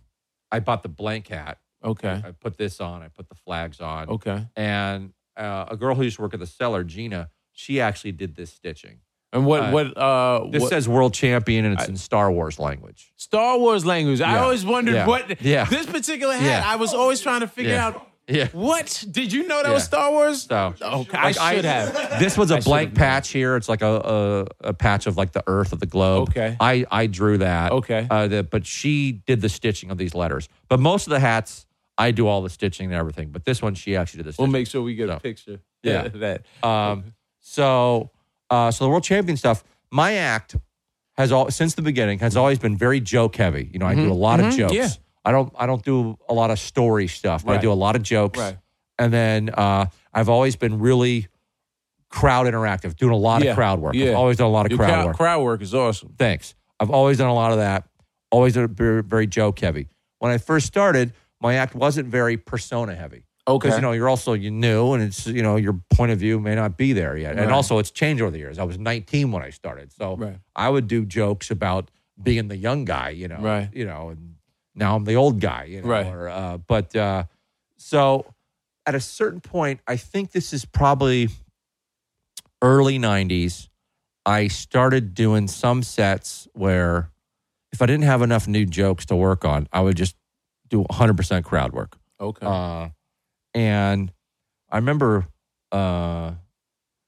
I 0.50 0.60
bought 0.60 0.82
the 0.82 0.88
blank 0.88 1.28
hat. 1.28 1.58
Okay. 1.82 2.20
I 2.24 2.32
put 2.32 2.58
this 2.58 2.80
on, 2.80 3.02
I 3.02 3.08
put 3.08 3.28
the 3.28 3.34
flags 3.36 3.80
on. 3.80 4.08
Okay. 4.08 4.46
And 4.56 5.12
uh, 5.36 5.66
a 5.70 5.76
girl 5.76 5.94
who 5.94 6.02
used 6.02 6.16
to 6.16 6.22
work 6.22 6.34
at 6.34 6.40
the 6.40 6.46
cellar, 6.46 6.82
Gina, 6.84 7.30
she 7.52 7.80
actually 7.80 8.12
did 8.12 8.34
this 8.34 8.52
stitching. 8.52 9.00
And 9.32 9.46
what 9.46 9.62
Uh, 9.62 9.70
what 9.70 9.96
uh 9.96 10.46
This 10.50 10.62
what, 10.62 10.70
says 10.70 10.88
world 10.88 11.14
champion 11.14 11.64
and 11.64 11.74
it's 11.74 11.84
I- 11.84 11.88
in 11.88 11.96
Star 11.96 12.30
Wars 12.32 12.58
language. 12.58 13.12
Star 13.16 13.58
Wars 13.58 13.84
language? 13.86 14.20
I 14.20 14.38
always 14.38 14.64
wondered 14.64 14.94
Yeah. 14.94 15.06
what 15.06 15.40
Yeah. 15.42 15.64
this 15.64 15.86
particular 15.86 16.34
hat. 16.34 16.44
Yeah. 16.44 16.62
I 16.66 16.76
was 16.76 16.92
always 16.94 17.20
trying 17.20 17.40
to 17.40 17.46
figure 17.48 17.72
Yeah. 17.74 17.86
out 17.86 18.06
Yeah. 18.28 18.48
what 18.52 19.04
did 19.10 19.32
you 19.32 19.46
know 19.46 19.62
that 19.62 19.68
Yeah. 19.68 19.74
was 19.74 19.84
Star 19.84 20.10
Wars? 20.10 20.42
So 20.44 20.74
Okay, 20.82 21.16
Like, 21.16 21.38
I 21.38 21.54
should 21.56 21.64
have. 21.64 22.18
This 22.20 22.36
was 22.36 22.50
a 22.50 22.56
I 22.56 22.60
blank 22.60 22.94
patch 22.94 23.30
here. 23.30 23.54
It's 23.56 23.68
like 23.68 23.82
a, 23.82 24.46
a 24.62 24.68
a 24.70 24.72
patch 24.72 25.06
of 25.06 25.16
like 25.16 25.32
the 25.32 25.42
Earth 25.46 25.72
of 25.72 25.78
the 25.80 25.86
globe. 25.86 26.30
Okay. 26.30 26.56
I 26.58 26.84
I 26.90 27.06
drew 27.06 27.38
that. 27.38 27.70
Okay. 27.72 28.06
Uh, 28.10 28.26
the, 28.28 28.42
but 28.42 28.66
she 28.66 29.22
did 29.26 29.40
the 29.42 29.48
stitching 29.48 29.90
of 29.92 29.98
these 29.98 30.14
letters. 30.14 30.48
But 30.68 30.80
most 30.80 31.06
of 31.06 31.10
the 31.12 31.20
hats, 31.20 31.66
I 31.98 32.10
do 32.12 32.26
all 32.26 32.42
the 32.42 32.50
stitching 32.50 32.86
and 32.86 32.94
everything. 32.94 33.28
But 33.30 33.44
this 33.44 33.62
one, 33.62 33.74
she 33.74 33.94
actually 33.96 34.22
did 34.24 34.32
the 34.32 34.36
We'll 34.42 34.48
make 34.48 34.66
sure 34.66 34.82
we 34.82 34.94
get 34.96 35.08
a 35.08 35.20
picture. 35.20 35.60
yeah. 35.82 36.02
of 36.14 36.18
that. 36.20 36.42
Um, 36.62 37.14
so, 37.40 38.10
uh, 38.50 38.70
so 38.70 38.84
the 38.84 38.90
world 38.90 39.04
champion 39.04 39.36
stuff. 39.36 39.62
My 39.90 40.14
act 40.14 40.56
has 41.16 41.32
all 41.32 41.50
since 41.50 41.74
the 41.74 41.82
beginning 41.82 42.18
has 42.20 42.36
always 42.36 42.58
been 42.58 42.76
very 42.76 43.00
joke 43.00 43.36
heavy. 43.36 43.68
You 43.72 43.78
know, 43.78 43.86
I 43.86 43.94
do 43.94 44.10
a 44.10 44.14
lot 44.14 44.40
of 44.40 44.54
jokes. 44.54 44.72
Mm-hmm. 44.72 44.82
Yeah. 44.82 44.88
I 45.24 45.32
don't 45.32 45.52
I 45.56 45.66
don't 45.66 45.84
do 45.84 46.16
a 46.28 46.34
lot 46.34 46.50
of 46.50 46.58
story 46.58 47.06
stuff, 47.08 47.44
but 47.44 47.56
I 47.56 47.60
do 47.60 47.72
a 47.72 47.74
lot 47.74 47.96
of 47.96 48.02
jokes. 48.02 48.38
Right. 48.38 48.56
And 48.98 49.12
then 49.12 49.50
uh, 49.50 49.86
I've 50.12 50.28
always 50.28 50.56
been 50.56 50.78
really 50.78 51.28
crowd 52.08 52.46
interactive, 52.46 52.96
doing 52.96 53.12
a 53.12 53.16
lot 53.16 53.42
Yeah. 53.42 53.50
of 53.50 53.56
crowd 53.56 53.80
work. 53.80 53.94
Yeah. 53.94 54.10
I've 54.10 54.16
always 54.16 54.36
done 54.36 54.48
a 54.48 54.50
lot 54.52 54.66
of 54.66 54.72
Your 54.72 54.78
crowd 54.78 54.88
crowd, 54.88 55.06
work. 55.06 55.16
crowd 55.16 55.42
work 55.42 55.62
is 55.62 55.74
awesome. 55.74 56.14
Thanks. 56.18 56.54
I've 56.78 56.90
always 56.90 57.18
done 57.18 57.28
a 57.28 57.34
lot 57.34 57.52
of 57.52 57.58
that. 57.58 57.86
Always 58.30 58.56
very, 58.56 59.02
very 59.02 59.26
joke 59.26 59.58
heavy. 59.60 59.88
When 60.18 60.30
I 60.32 60.38
first 60.38 60.66
started, 60.66 61.12
my 61.40 61.54
act 61.54 61.74
wasn't 61.74 62.08
very 62.08 62.36
persona 62.36 62.94
heavy. 62.94 63.24
Okay. 63.48 63.66
Because 63.66 63.76
you 63.78 63.82
know 63.82 63.92
you're 63.92 64.08
also 64.08 64.32
you 64.34 64.50
new 64.50 64.92
and 64.92 65.02
it's 65.02 65.26
you 65.26 65.42
know 65.42 65.56
your 65.56 65.74
point 65.90 66.12
of 66.12 66.18
view 66.18 66.38
may 66.38 66.54
not 66.54 66.76
be 66.76 66.92
there 66.92 67.16
yet, 67.16 67.32
and 67.32 67.46
Right. 67.46 67.50
also 67.54 67.78
it's 67.78 67.90
changed 67.90 68.22
over 68.22 68.30
the 68.30 68.38
years. 68.38 68.58
I 68.58 68.64
was 68.64 68.78
19 68.78 69.32
when 69.32 69.42
I 69.42 69.50
started, 69.50 69.92
so 69.92 70.16
Right. 70.16 70.38
I 70.54 70.68
would 70.68 70.86
do 70.86 71.04
jokes 71.04 71.50
about 71.50 71.90
being 72.22 72.48
the 72.48 72.56
young 72.56 72.84
guy, 72.84 73.10
you 73.10 73.28
know, 73.28 73.38
Right. 73.40 73.68
you 73.72 73.86
know, 73.86 74.10
and 74.10 74.34
now 74.74 74.94
I'm 74.94 75.04
the 75.04 75.14
old 75.16 75.40
guy, 75.40 75.64
you 75.64 75.80
know, 75.82 75.88
Right. 75.88 76.06
or, 76.06 76.28
uh, 76.28 76.58
but 76.58 76.94
uh, 76.94 77.24
so 77.78 78.26
at 78.86 78.94
a 78.94 79.00
certain 79.00 79.40
point, 79.40 79.80
I 79.86 79.96
think 79.96 80.32
this 80.32 80.52
is 80.52 80.64
probably 80.66 81.28
early 82.62 82.98
90s. 82.98 83.68
I 84.26 84.48
started 84.48 85.14
doing 85.14 85.48
some 85.48 85.82
sets 85.82 86.46
where 86.52 87.10
if 87.72 87.80
I 87.80 87.86
didn't 87.86 88.04
have 88.04 88.20
enough 88.22 88.46
new 88.46 88.66
jokes 88.66 89.06
to 89.06 89.16
work 89.16 89.44
on, 89.44 89.66
I 89.72 89.80
would 89.80 89.96
just 89.96 90.14
do 90.68 90.84
100% 90.84 91.42
crowd 91.44 91.72
work. 91.72 91.96
okay. 92.20 92.46
Uh, 92.46 92.88
and 93.54 94.12
I 94.70 94.76
remember 94.76 95.26
uh, 95.72 96.32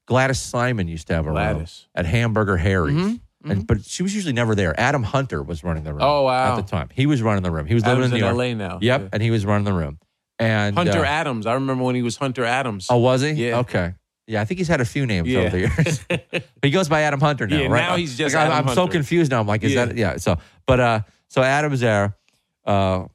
Gladys 0.07 0.41
Simon 0.41 0.89
used 0.89 1.07
to 1.09 1.15
have 1.15 1.27
a 1.27 1.31
room 1.33 1.67
at 1.95 2.07
Hamburger 2.07 2.57
Harry's. 2.57 2.95
Mhm, 2.97 3.21
And, 3.45 3.67
but 3.67 3.85
she 3.85 4.03
was 4.03 4.15
usually 4.15 4.33
never 4.33 4.55
there. 4.55 4.79
Adam 4.79 5.03
Hunter 5.03 5.43
was 5.43 5.65
running 5.65 5.85
the 5.85 5.93
room. 5.93 6.03
Oh, 6.03 6.23
wow. 6.23 6.53
At 6.53 6.57
the 6.65 6.69
time, 6.71 6.89
he 6.93 7.07
was 7.07 7.23
running 7.23 7.43
the 7.43 7.51
room. 7.51 7.67
He 7.67 7.75
was 7.75 7.85
living 7.85 8.05
Adams 8.05 8.13
in 8.13 8.25
in, 8.25 8.37
New 8.37 8.39
LA 8.39 8.55
now. 8.55 8.79
Yep, 8.81 9.01
Yeah. 9.01 9.09
and 9.13 9.23
he 9.23 9.31
was 9.31 9.45
running 9.47 9.65
the 9.65 9.73
room. 9.73 9.99
And 10.39 10.77
Hunter 10.77 11.01
uh, 11.05 11.09
Adams. 11.09 11.47
I 11.47 11.55
remember 11.55 11.85
when 11.85 11.95
he 11.95 12.03
was 12.03 12.17
Hunter 12.17 12.45
Adams. 12.45 12.87
oh, 12.91 12.99
was 12.99 13.21
he? 13.23 13.31
Yeah. 13.31 13.59
Okay. 13.61 13.95
Yeah, 14.27 14.41
I 14.41 14.45
think 14.45 14.59
he's 14.59 14.69
had 14.69 14.81
a 14.81 14.85
few 14.85 15.05
names 15.07 15.29
Yeah. 15.29 15.41
over 15.41 15.51
the 15.51 15.59
years. 15.59 16.01
but 16.09 16.45
he 16.63 16.71
goes 16.71 16.89
by 16.89 17.03
Adam 17.03 17.21
Hunter 17.21 17.47
now, 17.47 17.57
Yeah, 17.61 17.67
right? 17.67 17.81
now 17.89 17.97
he's 17.97 18.17
just 18.17 18.35
Like, 18.35 18.47
I'm, 18.47 18.53
Adam 18.53 18.69
I'm 18.71 18.75
so 18.75 18.87
confused 18.89 19.31
now. 19.33 19.41
I'm 19.41 19.47
like, 19.47 19.63
is 19.65 19.73
Yeah. 19.73 19.87
that 19.87 19.97
yeah? 19.97 20.17
So, 20.19 20.39
but 20.67 20.81
uh, 20.81 21.01
so 21.29 21.43
Adam's 21.43 21.81
there, 21.81 22.17
uh, 22.65 23.07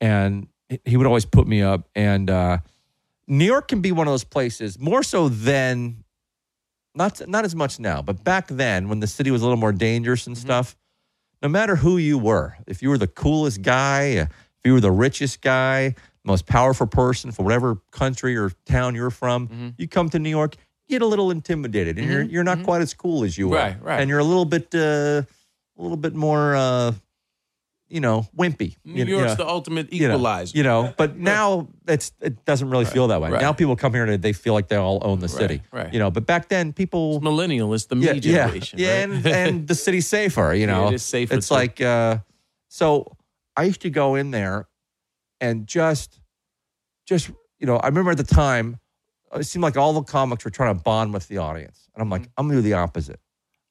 and 0.00 0.48
he- 0.84 0.96
would 0.96 1.06
always 1.06 1.24
put 1.24 1.46
me 1.46 1.62
up. 1.62 1.88
And 1.94 2.28
uh, 2.30 2.58
New 3.26 3.44
York 3.44 3.68
can 3.68 3.80
be 3.80 3.92
one 3.92 4.06
of 4.06 4.12
those 4.12 4.24
places 4.24 4.78
more 4.78 5.02
so 5.02 5.28
than 5.28 6.04
not 6.94 7.26
not 7.28 7.44
as 7.44 7.54
much 7.54 7.78
now, 7.78 8.02
but 8.02 8.24
back 8.24 8.48
then 8.48 8.88
when 8.88 9.00
the 9.00 9.06
city 9.06 9.30
was 9.30 9.42
a 9.42 9.44
little 9.44 9.58
more 9.60 9.72
dangerous 9.72 10.26
and 10.26 10.36
Mm-hmm. 10.36 10.46
stuff. 10.46 10.76
No 11.40 11.48
matter 11.48 11.76
who 11.76 11.98
you 11.98 12.18
were, 12.18 12.56
if 12.66 12.82
you 12.82 12.88
were 12.88 12.98
the 12.98 13.06
coolest 13.06 13.62
guy, 13.62 14.02
if 14.06 14.28
you 14.64 14.72
were 14.72 14.80
the 14.80 14.90
richest 14.90 15.40
guy, 15.40 15.94
most 16.24 16.46
powerful 16.46 16.88
person 16.88 17.30
from 17.30 17.44
whatever 17.44 17.76
country 17.92 18.36
or 18.36 18.50
town 18.66 18.96
you're 18.96 19.10
from, 19.10 19.46
Mm-hmm. 19.46 19.68
you 19.78 19.86
come 19.86 20.08
to 20.10 20.18
New 20.18 20.30
York, 20.30 20.56
get 20.88 21.00
a 21.00 21.06
little 21.06 21.30
intimidated, 21.30 21.96
and 21.96 22.10
you're 22.10 22.22
you're 22.22 22.42
not 22.44 22.64
quite 22.64 22.82
as 22.82 22.92
cool 22.92 23.22
as 23.22 23.38
you 23.38 23.54
Right, 23.54 23.76
are, 23.76 23.84
right. 23.84 24.00
and 24.00 24.10
you're 24.10 24.18
a 24.18 24.24
little 24.24 24.46
bit 24.46 24.74
uh, 24.74 25.22
a 25.78 25.80
little 25.80 25.96
bit 25.96 26.14
more, 26.16 26.56
uh, 26.56 26.92
you 27.88 28.00
know, 28.00 28.26
wimpy. 28.36 28.76
New 28.84 29.04
You- 29.04 29.16
York's 29.16 29.30
yeah. 29.30 29.34
the 29.36 29.46
ultimate 29.48 29.92
You 29.92 30.08
know, 30.08 30.14
equalizer. 30.14 30.56
You 30.56 30.62
know, 30.64 30.92
but 30.96 31.16
now 31.36 31.68
it's 31.86 32.12
it 32.20 32.44
doesn't 32.44 32.68
really 32.70 32.84
feel 32.84 33.08
that 33.08 33.20
way. 33.20 33.30
Right. 33.30 33.40
Now 33.40 33.52
people 33.52 33.76
come 33.76 33.94
here 33.94 34.04
and 34.04 34.22
they 34.22 34.32
feel 34.32 34.52
like 34.54 34.68
they 34.68 34.76
all 34.76 34.98
own 35.02 35.20
the 35.20 35.28
city. 35.28 35.62
right. 35.72 35.92
You 35.92 35.98
know, 35.98 36.10
but 36.10 36.26
back 36.26 36.48
then 36.48 36.72
people 36.72 37.16
It's 37.16 37.24
millennial. 37.24 37.72
is 37.74 37.86
the 37.86 37.96
me 37.96 38.06
yeah, 38.06 38.12
generation. 38.14 38.78
Yeah, 38.78 38.88
right? 39.04 39.10
and, 39.10 39.26
and 39.26 39.68
the 39.72 39.74
city's 39.74 40.06
safer, 40.06 40.52
you 40.54 40.60
Yeah, 40.60 40.66
know. 40.66 40.88
it 40.88 40.94
is 40.94 41.02
safer 41.02 41.34
It's 41.34 41.48
too. 41.48 41.54
like 41.54 41.80
uh 41.80 42.18
so 42.68 43.16
I 43.56 43.64
used 43.64 43.80
to 43.82 43.90
go 43.90 44.14
in 44.16 44.30
there 44.30 44.68
and 45.40 45.66
just 45.66 46.20
just 47.06 47.30
you 47.58 47.66
know, 47.66 47.76
I 47.76 47.86
remember 47.88 48.10
at 48.12 48.18
the 48.18 48.22
time 48.24 48.78
it 49.34 49.44
seemed 49.44 49.62
like 49.62 49.76
all 49.76 49.92
the 49.92 50.02
comics 50.02 50.44
were 50.44 50.50
trying 50.50 50.74
to 50.76 50.82
bond 50.82 51.12
with 51.12 51.28
the 51.28 51.38
audience. 51.38 51.88
And 51.94 52.02
I'm 52.02 52.08
like, 52.10 52.22
Mm-hmm. 52.22 52.30
I'm 52.36 52.48
gonna 52.48 52.58
do 52.58 52.62
the 52.62 52.74
opposite. 52.74 53.20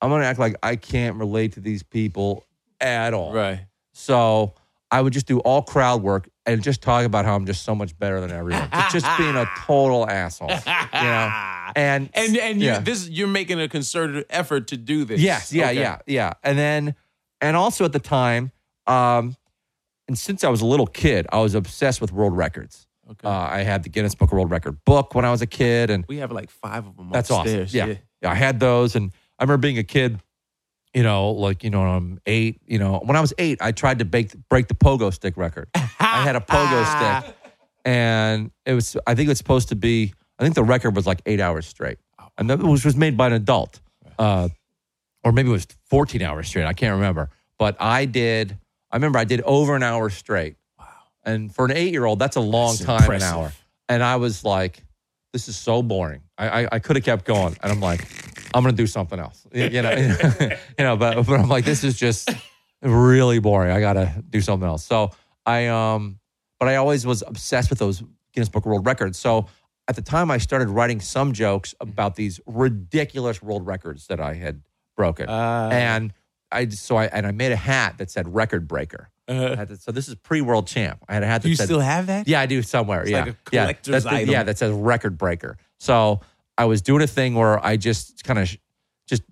I'm 0.02 0.10
gonna 0.10 0.26
act 0.26 0.40
like 0.40 0.56
I 0.64 0.76
can't 0.76 1.16
relate 1.18 1.54
to 1.54 1.60
these 1.60 1.84
people 1.84 2.46
at 2.80 3.14
all. 3.14 3.34
right. 3.34 3.62
So 3.98 4.54
I 4.92 5.02
would 5.02 5.12
just 5.12 5.26
do 5.26 5.40
all 5.40 5.62
crowd 5.64 6.02
work 6.04 6.30
and 6.46 6.64
just 6.64 6.82
talk 6.82 7.04
about 7.04 7.26
how 7.26 7.36
I'm 7.36 7.46
just 7.46 7.64
so 7.64 7.74
much 7.76 7.98
better 7.98 8.22
than 8.22 8.32
everyone. 8.32 8.70
just, 8.92 8.94
just 8.94 9.18
being 9.18 9.36
a 9.36 9.50
total 9.66 10.08
asshole. 10.10 10.50
You 10.50 10.56
know? 10.94 11.32
And 11.76 12.10
and 12.14 12.38
and 12.38 12.62
you 12.62 12.68
yeah. 12.68 12.80
this 12.80 13.10
you're 13.10 13.28
making 13.28 13.60
a 13.60 13.68
concerted 13.68 14.26
effort 14.30 14.68
to 14.68 14.78
do 14.78 15.04
this. 15.04 15.20
Yes, 15.20 15.52
yeah, 15.52 15.66
Okay. 15.66 15.80
yeah, 15.82 15.98
yeah. 16.08 16.32
And 16.42 16.58
then, 16.58 16.96
and 17.42 17.58
also 17.58 17.84
at 17.84 17.92
the 17.92 18.00
time, 18.00 18.54
um, 18.88 19.36
and 20.08 20.18
since 20.18 20.46
I 20.46 20.50
was 20.50 20.62
a 20.62 20.66
little 20.66 20.88
kid, 20.88 21.28
I 21.30 21.40
was 21.40 21.56
obsessed 21.56 22.00
with 22.00 22.14
world 22.14 22.38
records. 22.38 22.88
Okay. 23.12 23.28
Uh, 23.28 23.32
I 23.32 23.64
had 23.64 23.84
the 23.84 23.90
Guinness 23.90 24.16
Book 24.16 24.30
of 24.30 24.34
World 24.38 24.50
Record 24.50 24.84
book 24.86 25.14
when 25.14 25.26
I 25.26 25.30
was 25.30 25.42
a 25.42 25.46
kid, 25.46 25.90
and 25.90 26.06
we 26.08 26.18
have 26.18 26.32
like 26.32 26.50
five 26.50 26.88
of 26.88 26.96
them. 26.96 27.10
that's 27.12 27.30
awesome. 27.30 27.42
upstairs. 27.42 27.74
Yeah. 27.74 27.96
yeah, 28.22 28.32
I 28.32 28.36
had 28.36 28.62
those, 28.62 28.96
and 28.96 29.12
I 29.38 29.44
remember 29.44 29.62
being 29.62 29.78
a 29.78 29.84
kid. 29.84 30.22
You 30.98 31.04
know, 31.04 31.30
like 31.30 31.64
you 31.64 31.70
know, 31.70 31.82
when 31.82 31.90
I'm 31.90 32.20
eight. 32.26 32.60
You 32.66 32.80
know, 32.80 32.98
when 33.06 33.16
I 33.16 33.22
was 33.22 33.32
eight, 33.38 33.60
I 33.62 33.72
tried 33.72 34.00
to 34.00 34.06
break 34.06 34.34
break 34.50 34.68
the 34.68 34.74
pogo 34.74 35.14
stick 35.14 35.38
record. 35.38 35.68
I 35.76 36.24
had 36.24 36.36
a 36.36 36.40
pogo 36.40 37.22
stick, 37.22 37.36
and 37.86 38.50
it 38.66 38.74
was. 38.74 38.98
I 39.06 39.14
think 39.14 39.28
it 39.28 39.30
was 39.30 39.38
supposed 39.38 39.70
to 39.70 39.76
be. 39.76 40.16
I 40.40 40.44
think 40.44 40.56
the 40.56 40.64
record 40.64 40.96
was 40.96 41.06
like 41.06 41.22
eight 41.28 41.40
hours 41.40 41.68
straight, 41.68 42.00
and 42.40 42.50
that 42.50 42.58
was 42.58 42.84
was 42.84 42.96
made 42.96 43.16
by 43.16 43.28
an 43.28 43.34
adult, 43.34 43.80
uh, 44.18 44.50
or 45.24 45.32
maybe 45.32 45.50
it 45.50 45.52
was 45.52 45.68
fourteen 45.86 46.24
hours 46.24 46.48
straight. 46.48 46.66
I 46.66 46.74
can't 46.74 46.96
remember, 46.96 47.30
but 47.60 47.78
I 47.80 48.06
did. 48.06 48.58
I 48.92 48.96
remember 48.96 49.20
I 49.20 49.26
did 49.26 49.42
over 49.42 49.76
an 49.76 49.84
hour 49.84 50.10
straight. 50.10 50.56
Wow! 50.80 50.88
And 51.24 51.54
for 51.54 51.66
an 51.66 51.74
eight 51.74 51.92
year 51.94 52.06
old, 52.06 52.18
that's 52.18 52.38
a 52.38 52.42
long 52.42 52.74
That's 52.74 52.86
time. 52.86 53.02
impressive. 53.02 53.28
An 53.30 53.36
hour, 53.36 53.52
and 53.88 54.02
I 54.02 54.16
was 54.16 54.44
like, 54.44 54.84
"This 55.32 55.48
is 55.48 55.58
so 55.58 55.84
boring." 55.84 56.24
I 56.40 56.64
I, 56.64 56.68
I 56.72 56.80
could 56.80 56.96
have 56.96 57.06
kept 57.06 57.26
going, 57.26 57.56
and 57.62 57.72
I'm 57.72 57.82
like, 57.82 58.02
"I'm 58.54 58.64
gonna 58.64 58.76
do 58.76 58.88
something 58.88 59.20
else." 59.20 59.46
You 59.54 59.82
know, 59.82 59.92
you 60.42 60.50
know, 60.80 60.98
but 60.98 61.26
but 61.26 61.40
I'm 61.40 61.50
like, 61.50 61.66
"This 61.66 61.84
is 61.84 61.98
just." 61.98 62.30
really 62.84 63.40
boring. 63.40 63.72
I 63.72 63.80
gotta 63.80 64.24
do 64.30 64.40
something 64.40 64.68
else. 64.68 64.86
So 64.86 65.10
I 65.48 65.66
um, 65.66 66.20
but 66.60 66.70
I 66.70 66.76
always 66.76 67.08
was 67.08 67.24
obsessed 67.26 67.72
with 67.72 67.80
those 67.80 68.04
Guinness 68.34 68.50
Book 68.50 68.66
of 68.66 68.70
World 68.72 68.86
Records. 68.86 69.18
So 69.18 69.48
at 69.88 69.96
the 69.96 70.04
time, 70.04 70.30
I 70.30 70.38
started 70.38 70.70
writing 70.70 71.00
some 71.00 71.34
jokes 71.34 71.74
about 71.82 72.16
these 72.16 72.40
ridiculous 72.46 73.42
world 73.42 73.66
records 73.66 74.06
that 74.08 74.20
I 74.20 74.36
had 74.36 74.62
broken, 74.96 75.26
Ah. 75.28 75.70
and 75.70 76.14
I 76.52 76.68
so 76.70 76.98
I 76.98 77.06
and 77.06 77.26
I 77.26 77.32
made 77.32 77.52
a 77.52 77.56
hat 77.58 77.98
that 77.98 78.12
said 78.12 78.34
record 78.34 78.68
breaker. 78.68 79.10
Uh, 79.28 79.66
to- 79.66 79.76
so 79.78 79.92
this 79.92 80.08
is 80.08 80.14
pre 80.14 80.42
world 80.42 80.68
champ. 80.68 81.04
I 81.10 81.16
had 81.16 81.24
a 81.24 81.26
hat 81.26 81.42
that 81.42 81.48
do 81.48 81.50
you 81.50 81.56
said 81.56 81.66
still 81.66 81.80
have 81.80 82.06
that? 82.08 82.28
yeah, 82.28 82.40
I 82.42 82.46
do 82.46 82.62
somewhere. 82.62 83.08
yeah, 83.08 83.26
like 83.26 83.30
a 83.30 83.36
yeah, 83.52 83.72
the- 83.82 84.04
item. 84.08 84.30
Yeah, 84.30 84.44
that 84.44 84.60
says 84.60 84.72
record 84.72 85.18
breaker. 85.18 85.58
So 85.80 86.22
I 86.58 86.66
was 86.66 86.82
doing 86.82 87.02
a 87.02 87.08
thing 87.08 87.36
where 87.36 87.64
I 87.64 87.78
just 87.78 88.24
kind 88.24 88.40
of 88.40 88.56
just 89.08 89.24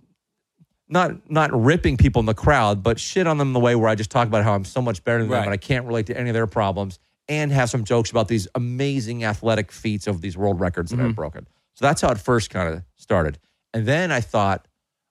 not 0.87 1.29
not 1.29 1.51
ripping 1.53 1.97
people 1.97 2.19
in 2.19 2.25
the 2.25 2.33
crowd, 2.33 2.83
but 2.83 2.99
shit 2.99 3.27
on 3.27 3.37
them 3.37 3.53
the 3.53 3.59
way 3.59 3.75
where 3.75 3.89
I 3.89 3.95
just 3.95 4.11
talk 4.11 4.27
about 4.27 4.43
how 4.43 4.53
I'm 4.53 4.65
so 4.65 4.81
much 4.81 5.03
better 5.03 5.19
than 5.23 5.29
Right. 5.29 5.39
them 5.39 5.45
and 5.45 5.53
I 5.53 5.57
can't 5.57 5.85
relate 5.85 6.05
to 6.07 6.17
any 6.17 6.29
of 6.29 6.33
their 6.33 6.47
problems, 6.47 6.99
and 7.27 7.51
have 7.51 7.69
some 7.69 7.83
jokes 7.83 8.11
about 8.11 8.27
these 8.27 8.47
amazing 8.55 9.23
athletic 9.23 9.71
feats 9.71 10.05
of 10.07 10.21
these 10.21 10.37
world 10.37 10.59
records 10.59 10.91
that 10.91 10.97
Mm-hmm. 10.97 11.07
I've 11.09 11.15
broken. 11.15 11.47
So 11.73 11.85
that's 11.85 12.01
how 12.01 12.09
it 12.09 12.19
first 12.19 12.49
kind 12.51 12.73
of 12.73 12.83
started. 12.95 13.39
And 13.73 13.85
then 13.85 14.11
I 14.11 14.21
thought, 14.21 14.67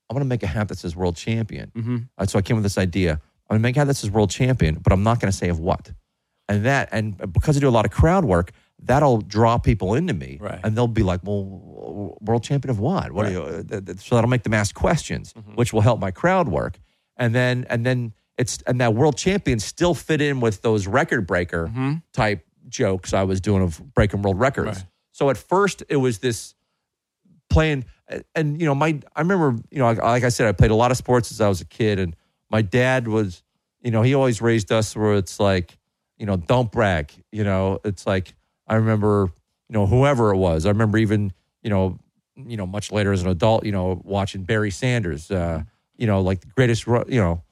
I'm 0.09 0.15
going 0.15 0.25
to 0.25 0.29
make 0.29 0.43
a 0.43 0.47
hat 0.47 0.69
that 0.69 0.79
says 0.79 0.95
world 0.97 1.17
champion. 1.17 1.73
Mm-hmm. 1.77 1.97
Uh, 2.17 2.27
so 2.27 2.39
I 2.39 2.43
came 2.43 2.57
with 2.57 2.62
this 2.62 2.79
idea. 2.79 3.12
I'm 3.15 3.55
going 3.57 3.59
to 3.61 3.62
make 3.62 3.77
a 3.77 3.81
hat 3.81 3.87
that 3.89 3.97
says 3.97 4.11
world 4.11 4.31
champion, 4.31 4.77
but 4.77 4.93
I'm 4.93 5.03
not 5.03 5.21
going 5.21 5.31
to 5.31 5.37
say 5.37 5.49
of 5.49 5.59
what. 5.59 5.93
And 6.49 6.65
that, 6.65 6.89
and 6.93 7.17
because 7.33 7.57
I 7.57 7.61
do 7.61 7.69
a 7.69 7.71
lot 7.71 7.85
of 7.85 7.91
crowd 7.91 8.25
work, 8.25 8.53
that'll 8.85 9.20
draw 9.20 9.59
people 9.59 9.95
into 9.95 10.12
me, 10.14 10.39
Right. 10.41 10.61
and 10.62 10.76
they'll 10.76 10.87
be 10.87 11.03
like, 11.03 11.20
"Well, 11.24 12.16
world 12.20 12.43
champion 12.43 12.70
of 12.70 12.78
what? 12.78 13.12
What? 13.12 13.26
Are 13.26 13.30
you? 13.30 13.64
So 13.99 14.14
that'll 14.14 14.30
make 14.30 14.43
them 14.43 14.55
ask 14.55 14.74
questions, 14.74 15.32
Mm-hmm. 15.32 15.55
which 15.55 15.72
will 15.72 15.80
help 15.82 16.01
my 16.01 16.11
crowd 16.11 16.49
work. 16.49 16.78
And 17.16 17.35
then, 17.35 17.64
and 17.70 17.85
then 17.87 18.12
it's 18.37 18.59
and 18.66 18.80
that 18.80 18.95
world 18.95 19.16
champion 19.16 19.59
still 19.61 19.95
fit 19.95 20.20
in 20.20 20.41
with 20.41 20.62
those 20.62 20.87
record 20.87 21.26
breaker 21.26 21.70
type 22.12 22.45
jokes 22.68 23.12
I 23.12 23.22
was 23.24 23.41
doing 23.41 23.62
of 23.62 23.80
breaking 23.95 24.22
world 24.22 24.39
records. 24.41 24.70
Mm-hmm. 24.78 24.78
Right. 24.80 24.87
So 25.12 25.30
at 25.30 25.37
first 25.37 25.82
it 25.89 25.97
was 25.97 26.18
this 26.18 26.55
playing 27.49 27.85
and 28.35 28.61
you 28.61 28.66
know 28.66 28.74
my 28.74 28.99
i 29.14 29.20
remember 29.20 29.57
you 29.70 29.78
know 29.78 29.85
like, 29.87 30.03
like 30.03 30.24
i 30.24 30.28
said 30.28 30.47
i 30.49 30.53
played 30.53 30.70
a 30.70 30.74
lot 30.74 30.91
of 30.91 30.97
sports 30.97 31.30
as 31.30 31.41
i 31.41 31.49
was 31.49 31.61
a 31.61 31.64
kid 31.64 31.99
and 31.99 32.16
my 32.51 32.62
dad 32.62 33.07
was 33.07 33.43
you 33.82 33.91
know 33.91 34.03
he 34.03 34.14
always 34.14 34.41
raised 34.43 34.72
us 34.72 34.97
where 34.97 35.14
it's 35.14 35.39
like 35.39 35.78
you 36.18 36.26
know 36.26 36.37
don't 36.37 36.72
brag 36.72 37.12
you 37.30 37.45
know 37.45 37.78
it's 37.85 38.07
like 38.07 38.35
i 38.67 38.75
remember 38.77 39.31
you 39.69 39.73
know 39.75 39.87
whoever 39.87 40.31
it 40.33 40.37
was 40.37 40.67
i 40.67 40.69
remember 40.69 40.99
even 40.99 41.33
you 41.62 41.71
know 41.71 41.99
you 42.37 42.57
know 42.57 42.67
much 42.67 42.91
later 42.93 43.12
as 43.12 43.23
an 43.23 43.29
adult 43.29 43.65
you 43.65 43.73
know 43.73 44.01
watching 44.05 44.43
barry 44.45 44.71
sanders 44.71 45.31
uh 45.31 45.62
you 45.97 46.07
know 46.07 46.21
like 46.21 46.41
the 46.41 46.47
greatest 46.49 46.87
you 46.87 47.21
know 47.21 47.43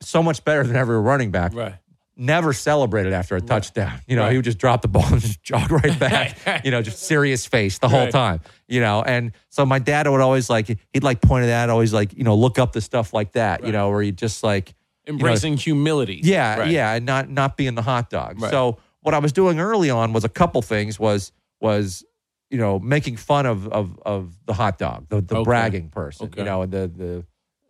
so 0.00 0.22
much 0.22 0.44
better 0.44 0.62
than 0.64 0.76
every 0.76 0.98
running 1.00 1.30
back 1.30 1.54
Right. 1.54 1.74
never 2.16 2.52
celebrated 2.52 3.12
after 3.14 3.36
a 3.36 3.40
touchdown. 3.42 4.00
You 4.06 4.16
know, 4.16 4.22
Right. 4.22 4.32
he 4.32 4.36
would 4.38 4.44
just 4.44 4.58
drop 4.58 4.80
the 4.82 4.88
ball 4.88 5.04
and 5.10 5.20
just 5.20 5.42
jog 5.42 5.70
right 5.82 5.98
back. 5.98 6.64
you 6.64 6.70
know, 6.70 6.80
just 6.82 6.98
serious 7.02 7.46
face 7.46 7.78
the 7.78 7.88
whole 7.88 8.04
Right. 8.04 8.10
time. 8.10 8.40
You 8.68 8.80
know, 8.80 9.02
and 9.02 9.32
so 9.50 9.64
my 9.66 9.78
dad 9.78 10.06
would 10.08 10.20
always 10.20 10.48
like 10.50 10.66
he'd 10.92 11.02
like 11.02 11.20
point 11.22 11.44
it 11.46 11.50
out, 11.50 11.68
always 11.70 11.92
like 11.94 12.12
you 12.14 12.24
know 12.24 12.34
look 12.34 12.58
up 12.58 12.72
the 12.72 12.80
stuff 12.82 13.12
like 13.14 13.32
that. 13.32 13.64
You 13.64 13.72
know, 13.72 13.88
where 13.90 14.02
he 14.02 14.12
just 14.12 14.42
like 14.42 14.74
you 15.06 15.12
know, 15.12 15.16
Embracing 15.18 15.56
humility. 15.56 16.20
yeah, 16.22 16.58
Right. 16.58 16.70
yeah, 16.70 16.92
and 16.94 17.06
not 17.06 17.30
not 17.30 17.56
being 17.56 17.74
the 17.74 17.82
hot 17.82 18.10
dog. 18.10 18.40
Right. 18.40 18.50
So 18.50 18.78
what 19.06 19.14
I 19.14 19.20
was 19.20 19.32
doing 19.32 19.60
early 19.60 19.88
on 19.88 20.12
was 20.12 20.24
a 20.24 20.28
couple 20.28 20.60
things. 20.62 20.98
Was 20.98 21.30
was 21.60 22.04
you 22.50 22.58
know 22.58 22.80
making 22.80 23.16
fun 23.18 23.46
of 23.46 23.68
of 23.68 23.96
of 24.04 24.36
the 24.46 24.52
hot 24.52 24.78
dog, 24.78 25.06
the, 25.08 25.20
the 25.20 25.36
Okay. 25.36 25.44
bragging 25.44 25.88
person, 25.90 26.26
Okay. 26.26 26.40
you 26.40 26.44
know, 26.44 26.62
and 26.62 26.72
the 26.72 26.88
the 26.88 27.24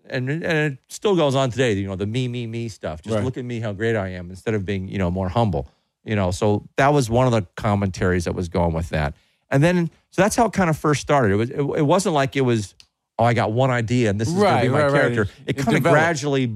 and 0.09 0.31
and 0.31 0.43
it 0.73 0.79
still 0.89 1.15
goes 1.15 1.35
on 1.35 1.51
today. 1.51 1.75
You 1.75 1.89
know, 1.89 1.95
the 1.97 2.07
me 2.07 2.27
me 2.27 2.47
me 2.47 2.69
stuff. 2.71 3.03
Just 3.03 3.17
Right. 3.17 3.25
look 3.25 3.37
at 3.37 3.45
me, 3.45 3.61
how 3.61 3.75
great 3.75 3.97
I 3.97 4.09
am, 4.09 4.31
instead 4.31 4.55
of 4.55 4.65
being 4.65 4.89
you 4.89 4.97
know 4.97 5.11
more 5.11 5.29
humble. 5.29 5.69
You 6.05 6.17
know, 6.17 6.31
so 6.31 6.67
that 6.77 6.95
was 6.95 7.11
one 7.11 7.27
of 7.27 7.33
the 7.33 7.43
commentaries 7.57 8.25
that 8.25 8.35
was 8.35 8.49
going 8.49 8.73
with 8.73 8.89
that. 8.91 9.15
And 9.51 9.63
then 9.63 9.91
so 10.13 10.23
that's 10.23 10.37
how 10.37 10.47
it 10.47 10.55
kind 10.55 10.71
of 10.71 10.79
first 10.79 11.03
started. 11.03 11.33
It 11.33 11.37
was 11.37 11.51
it, 11.51 11.61
it 11.61 11.87
wasn't 11.87 12.15
like 12.15 12.35
it 12.35 12.43
was 12.43 12.75
oh 13.19 13.25
I 13.25 13.35
got 13.35 13.53
one 13.53 13.71
idea 13.71 14.09
and 14.09 14.19
this 14.19 14.29
is 14.29 14.35
going 14.35 14.57
to 14.57 14.63
be 14.63 14.69
my 14.71 14.79
right, 14.85 14.85
right. 14.91 14.93
character. 15.01 15.23
It- 15.23 15.57
It, 15.57 15.59
it 15.61 15.65
kind 15.65 15.77
of 15.77 15.83
gradually 15.83 16.51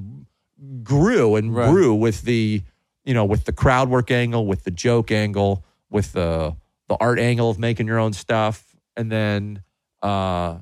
grew 0.83 1.37
and 1.37 1.55
Right. 1.55 1.71
grew 1.71 1.95
with 1.95 2.23
the 2.23 2.63
you 3.11 3.15
know 3.15 3.25
with 3.25 3.45
the 3.45 3.53
crowd 3.53 3.89
work 3.89 4.13
angle, 4.13 4.47
with 4.47 4.63
the 4.63 4.71
joke 4.71 5.11
angle, 5.11 5.65
with 5.91 6.13
the 6.13 6.55
the 6.89 6.97
art 7.01 7.19
angle 7.19 7.51
of 7.51 7.59
making 7.59 7.89
your 7.89 7.99
own 7.99 8.13
stuff, 8.13 8.77
and 8.97 9.11
then 9.11 9.65
uh, 10.01 10.59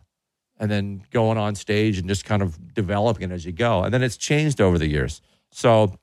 and 0.59 0.71
then 0.71 1.03
going 1.11 1.37
on 1.37 1.55
stage 1.55 1.99
and 1.99 2.09
just 2.09 2.25
kind 2.25 2.41
of 2.41 2.73
developing 2.73 3.31
it 3.31 3.35
as 3.35 3.45
you 3.45 3.53
go. 3.53 3.83
And 3.85 3.93
then 3.93 4.03
it's 4.03 4.17
changed 4.17 4.63
over 4.63 4.79
the 4.79 4.87
years. 4.89 5.21
So 5.53 5.99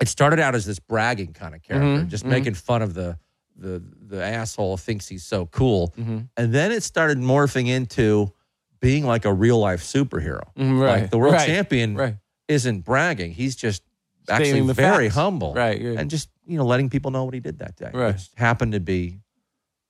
it 0.00 0.08
started 0.08 0.40
out 0.40 0.54
as 0.54 0.64
this 0.64 0.78
bragging 0.78 1.34
kind 1.34 1.54
of 1.54 1.62
character, 1.62 2.04
Mhm, 2.06 2.08
just 2.08 2.24
mhm. 2.24 2.30
making 2.30 2.54
fun 2.54 2.80
of 2.80 2.94
the 2.94 3.18
the 3.54 3.82
the 4.08 4.24
asshole 4.24 4.78
thinks 4.78 5.08
he's 5.08 5.24
so 5.24 5.44
cool. 5.46 5.92
Mhm. 6.00 6.28
And 6.38 6.54
then 6.54 6.72
it 6.72 6.82
started 6.82 7.18
morphing 7.18 7.68
into 7.68 8.32
being 8.80 9.04
like 9.04 9.26
a 9.26 9.32
real 9.32 9.58
life 9.58 9.82
superhero. 9.82 10.40
Mhm, 10.56 10.80
right. 10.80 11.02
Like 11.02 11.10
the 11.10 11.18
world 11.18 11.34
Right. 11.34 11.46
champion 11.46 11.94
Right. 11.94 12.16
isn't 12.48 12.80
bragging. 12.80 13.32
He's 13.32 13.54
just 13.54 13.82
actually 14.28 14.60
very 14.72 15.06
facts. 15.06 15.14
humble. 15.14 15.54
Right. 15.54 15.80
yeah. 15.80 15.94
And 15.98 16.10
just, 16.10 16.28
you 16.46 16.56
know, 16.58 16.64
letting 16.64 16.90
people 16.90 17.10
know 17.10 17.24
what 17.24 17.34
he 17.34 17.40
did 17.40 17.58
that 17.60 17.76
day. 17.76 17.90
Right. 17.92 18.14
Which 18.14 18.28
happened 18.36 18.72
to 18.72 18.80
be 18.80 19.18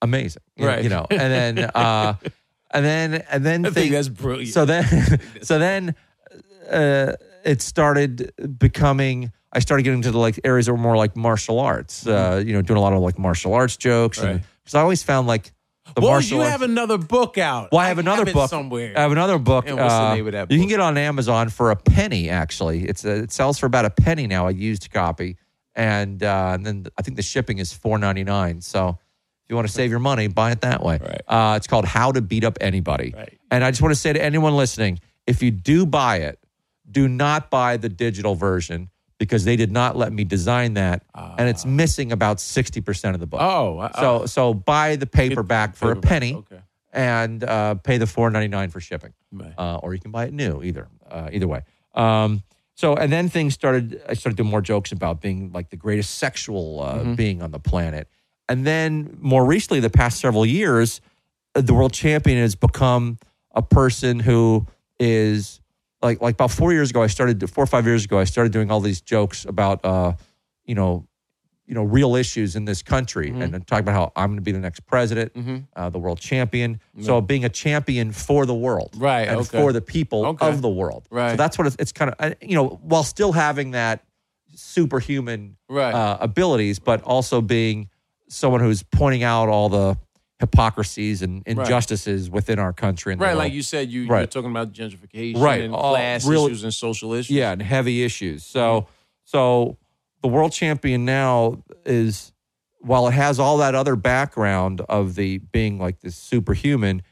amazing. 0.01 0.43
You 0.57 0.65
know- 0.65 0.71
Right. 0.71 0.83
You 0.85 0.89
know, 0.91 1.07
and 1.11 1.33
then 1.33 1.59
uh 1.75 2.15
and 2.71 2.85
then 2.85 3.15
and 3.31 3.45
then 3.45 3.67
I 3.67 3.71
think 3.71 3.75
thing- 3.75 3.93
that's 3.93 4.09
brilliant. 4.09 4.53
so 4.53 4.65
then 4.65 5.21
so 5.43 5.59
then 5.59 5.95
uh 6.71 7.13
it 7.45 7.61
started 7.63 8.33
becoming 8.59 9.33
I 9.53 9.59
started 9.59 9.83
getting 9.83 9.99
into 9.99 10.11
the 10.13 10.19
like 10.19 10.41
areas 10.45 10.67
that 10.67 10.73
were 10.73 10.79
more 10.79 10.97
like 10.97 11.15
martial 11.15 11.61
arts. 11.61 12.07
Uh, 12.07 12.43
you 12.45 12.55
know, 12.55 12.63
doing 12.63 12.79
a 12.79 12.81
lot 12.81 12.95
of 12.95 13.01
like 13.01 13.19
martial 13.19 13.53
arts 13.53 13.77
jokes 13.77 14.19
and 14.19 14.27
Mm-hmm. 14.27 14.37
Right. 14.39 14.47
because 14.65 14.75
I 14.75 14.81
always 14.81 15.03
found 15.03 15.27
like 15.27 15.53
the 15.95 16.01
well, 16.01 16.13
martial 16.13 16.39
you 16.39 16.43
arts 16.43 16.53
have 16.53 16.63
another 16.63 16.97
book 16.99 17.39
out. 17.39 17.71
well, 17.73 17.81
I 17.81 17.89
have 17.89 17.99
another 17.99 18.23
it 18.23 18.33
book 18.33 18.49
somewhere. 18.49 18.93
I 18.97 19.03
have 19.03 19.13
another 19.13 19.39
book. 19.39 19.67
And 19.67 19.77
what's 19.77 19.93
the 19.93 20.01
uh, 20.01 20.15
name 20.15 20.27
of 20.27 20.33
that 20.33 20.51
You 20.51 20.59
can 20.59 20.69
get 20.69 20.77
it 20.77 20.81
on 20.81 20.97
Amazon 20.97 21.49
for 21.49 21.71
a 21.71 21.77
penny. 21.77 22.31
Actually, 22.31 22.89
it's 22.89 23.05
a, 23.05 23.25
it 23.25 23.33
sells 23.33 23.59
for 23.59 23.67
about 23.67 23.85
a 23.85 23.91
penny 23.91 24.27
now. 24.27 24.47
A 24.47 24.53
used 24.53 24.91
copy, 24.91 25.37
and 25.75 26.23
uh, 26.23 26.53
and 26.55 26.65
then 26.65 26.87
I 26.97 27.03
think 27.03 27.17
the 27.17 27.23
shipping 27.23 27.59
is 27.59 27.73
four 27.73 27.99
ninety 27.99 28.25
nine. 28.25 28.61
So 28.61 28.99
if 29.45 29.51
you 29.51 29.57
want 29.57 29.67
to 29.67 29.75
save 29.75 29.91
your 29.91 30.01
money, 30.01 30.29
buy 30.29 30.53
it 30.53 30.61
that 30.61 30.83
way. 30.83 30.99
Right. 31.03 31.23
Uh, 31.27 31.57
it's 31.57 31.67
called 31.67 31.85
How 31.85 32.13
to 32.13 32.23
Beat 32.23 32.45
Up 32.45 32.59
Anybody. 32.61 33.13
Right. 33.15 33.39
And 33.51 33.65
I 33.65 33.71
just 33.71 33.83
want 33.83 33.93
to 33.93 34.01
say 34.01 34.13
to 34.13 34.23
anyone 34.23 34.57
listening, 34.57 35.01
if 35.27 35.43
you 35.43 35.51
do 35.51 35.85
buy 35.85 36.19
it, 36.19 36.39
do 36.91 37.09
not 37.09 37.51
buy 37.51 37.77
the 37.77 37.89
digital 37.89 38.35
version 38.35 38.89
because 39.25 39.45
they 39.45 39.55
did 39.55 39.71
not 39.71 39.97
let 39.97 40.13
me 40.13 40.25
design 40.25 40.75
that, 40.75 41.05
and 41.15 41.49
it's 41.49 41.65
missing 41.65 42.11
about 42.11 42.41
sixty 42.41 42.81
percent 42.81 43.15
of 43.15 43.21
the 43.21 43.27
book. 43.29 43.41
Oh, 43.41 43.79
I- 43.79 43.93
So 44.01 44.27
so 44.27 44.53
buy 44.53 44.97
the 44.97 45.07
paperback 45.07 45.77
for 45.77 45.93
a 45.93 45.97
penny 45.97 46.35
Okay. 46.35 46.61
and 46.93 47.45
uh, 47.45 47.75
pay 47.77 47.99
the 47.99 48.07
four 48.09 48.31
ninety 48.31 48.49
nine 48.49 48.69
for 48.71 48.81
shipping, 48.81 49.13
Right. 49.31 49.55
uh, 49.57 49.77
or 49.83 49.95
you 49.95 50.01
can 50.01 50.11
buy 50.11 50.25
it 50.27 50.33
new. 50.33 50.61
Either 50.63 50.89
uh, 51.09 51.29
either 51.33 51.47
way. 51.47 51.61
Um, 51.95 52.43
so 52.75 52.97
and 52.97 53.13
then 53.13 53.29
things 53.29 53.55
started. 53.55 54.03
I 54.09 54.15
started 54.15 54.37
doing 54.37 54.51
more 54.51 54.61
jokes 54.63 54.91
about 54.91 55.21
being 55.21 55.53
like 55.53 55.71
the 55.71 55.77
greatest 55.77 56.17
sexual 56.17 56.81
uh, 56.83 56.95
Mm-hmm. 56.99 57.15
being 57.15 57.43
on 57.43 57.53
the 57.53 57.61
planet, 57.61 58.09
and 58.49 58.67
then 58.67 59.17
more 59.21 59.45
recently, 59.47 59.79
the 59.79 59.91
past 60.03 60.19
several 60.19 60.45
years, 60.45 61.01
uh, 61.55 61.61
the 61.61 61.75
world 61.75 61.93
champion 61.93 62.39
has 62.39 62.57
become 62.57 63.19
a 63.55 63.63
person 63.63 64.19
who 64.19 64.67
is 64.99 65.61
like 66.03 66.21
like 66.21 66.35
about 66.35 66.51
four 66.51 66.73
years 66.73 66.91
ago. 66.91 67.03
I 67.03 67.07
started 67.07 67.49
four 67.51 67.65
or 67.65 67.67
five 67.67 67.87
years 67.87 68.05
ago. 68.05 68.19
I 68.19 68.25
started 68.25 68.53
doing 68.53 68.71
all 68.71 68.81
these 68.81 69.01
jokes 69.01 69.45
about 69.45 69.85
uh, 69.85 70.13
you 70.65 70.75
know 70.75 71.07
you 71.67 71.75
know 71.75 71.85
real 71.85 72.17
issues 72.17 72.57
in 72.57 72.65
this 72.65 72.83
country 72.83 73.31
Mm-hmm. 73.31 73.43
and 73.43 73.55
then 73.55 73.63
talk 73.63 73.81
about 73.81 73.95
how 73.95 74.13
I'm 74.17 74.31
going 74.31 74.37
to 74.37 74.43
be 74.43 74.53
the 74.53 74.59
next 74.59 74.81
president, 74.87 75.33
uh, 75.77 75.89
the 75.91 75.99
world 75.99 76.21
champion. 76.21 76.81
So 77.01 77.21
being 77.21 77.45
a 77.45 77.49
champion 77.49 78.13
for 78.13 78.47
the 78.47 78.55
world, 78.55 78.91
Right, 78.97 79.29
and 79.29 79.41
okay. 79.41 79.59
for 79.61 79.73
the 79.73 79.81
people 79.81 80.27
Okay. 80.27 80.49
of 80.49 80.61
the 80.61 80.69
world. 80.69 81.07
Right. 81.11 81.31
So 81.31 81.37
that's 81.37 81.57
what 81.57 81.67
it's, 81.69 81.77
it's 81.79 81.93
kind 81.93 82.13
of 82.19 82.35
you 82.43 82.57
know 82.57 82.81
while 82.83 83.05
still 83.05 83.33
having 83.33 83.71
that 83.73 84.05
superhuman 84.55 85.57
Right. 85.69 85.95
uh, 85.95 86.19
abilities, 86.21 86.79
but 86.79 87.03
also 87.03 87.41
being 87.41 87.89
someone 88.29 88.61
who's 88.61 88.83
pointing 88.83 89.23
out 89.23 89.49
all 89.49 89.69
the 89.69 89.97
hypocrisies 90.43 91.23
and 91.23 91.43
injustices 91.47 92.29
within 92.29 92.59
our 92.59 92.73
country. 92.73 93.13
And 93.13 93.21
Right, 93.23 93.29
world. 93.29 93.39
like 93.39 93.53
you 93.53 93.63
said, 93.63 93.89
you, 93.91 94.03
you're 94.03 94.27
talking 94.27 94.51
about 94.51 94.73
gentrification 94.73 95.41
Right, 95.41 95.61
and 95.63 95.73
all 95.73 95.95
class 95.95 96.27
real- 96.27 96.47
issues 96.47 96.65
and 96.65 96.75
social 96.75 97.13
issues. 97.15 97.31
Yeah, 97.35 97.53
and 97.53 97.63
heavy 97.63 98.03
issues. 98.03 98.45
So 98.45 98.89
so 99.25 99.79
the 100.21 100.29
world 100.29 100.51
champion 100.53 101.05
now 101.05 101.63
is 101.87 102.33
while 102.81 103.07
it 103.07 103.13
has 103.13 103.39
all 103.39 103.59
that 103.59 103.77
other 103.77 103.95
background 103.95 104.81
of 104.89 105.15
the 105.15 105.39
being 105.39 105.79
like 105.79 106.01
this 106.01 106.17
superhuman, 106.17 107.03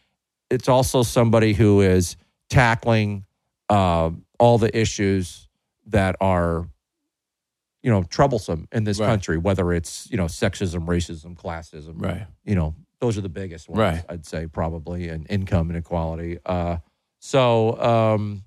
it's 0.50 0.68
also 0.68 1.04
somebody 1.04 1.52
who 1.52 1.80
is 1.80 2.16
tackling 2.48 3.24
uh, 3.68 4.10
all 4.40 4.58
the 4.58 4.76
issues 4.76 5.46
that 5.86 6.16
are 6.20 6.68
you 7.82 7.90
know 7.92 8.02
troublesome 8.02 8.66
in 8.72 8.82
this 8.82 8.98
Right. 8.98 9.06
country, 9.06 9.38
whether 9.38 9.72
it's 9.72 10.10
you 10.10 10.16
know 10.16 10.24
sexism, 10.26 10.86
racism, 10.86 11.36
classism, 11.36 11.94
Right. 12.02 12.26
you 12.44 12.56
know 12.56 12.74
those 13.00 13.16
are 13.18 13.22
the 13.22 13.28
biggest 13.28 13.68
ones 13.68 13.78
Right. 13.78 14.04
i'd 14.08 14.26
say 14.26 14.46
probably 14.46 15.08
and 15.08 15.26
income 15.30 15.70
inequality 15.70 16.38
uh 16.46 16.76
so 17.18 17.80
um 17.80 18.44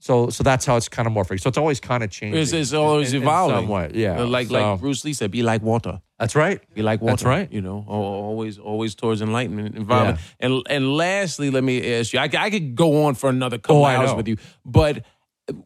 so 0.00 0.30
so 0.30 0.42
that's 0.44 0.64
how 0.64 0.76
it's 0.76 0.88
kind 0.88 1.06
of 1.08 1.12
morphing 1.14 1.40
so 1.40 1.48
it's 1.48 1.58
always 1.58 1.80
kind 1.80 2.02
of 2.04 2.10
changing 2.10 2.40
It's, 2.40 2.52
it's 2.52 2.72
always 2.72 3.10
in- 3.12 3.16
in 3.16 3.22
evolving. 3.22 3.68
way 3.68 3.90
yeah 3.94 4.22
Like 4.22 4.46
So- 4.48 4.54
like 4.54 4.80
Bruce 4.80 5.04
Lee 5.04 5.12
said, 5.12 5.30
be 5.30 5.42
like 5.42 5.62
water. 5.62 6.00
that's 6.18 6.34
right 6.36 6.60
Be 6.74 6.82
like 6.82 7.00
water. 7.00 7.12
That's 7.12 7.24
right. 7.24 7.52
You 7.52 7.60
know, 7.62 7.84
always 7.88 8.58
always 8.58 8.94
towards 8.94 9.20
enlightenment 9.22 9.74
environment. 9.76 10.18
And 10.40 10.62
and 10.70 10.92
lastly, 10.96 11.50
let 11.50 11.64
me 11.64 11.76
ask 11.96 12.12
you. 12.12 12.18
I, 12.20 12.28
I 12.46 12.50
could 12.50 12.74
go 12.76 13.04
on 13.06 13.14
for 13.14 13.28
another 13.30 13.58
couple 13.58 13.82
Oh, 13.82 13.84
hours 13.84 14.14
with 14.14 14.28
you, 14.28 14.36
but 14.64 15.04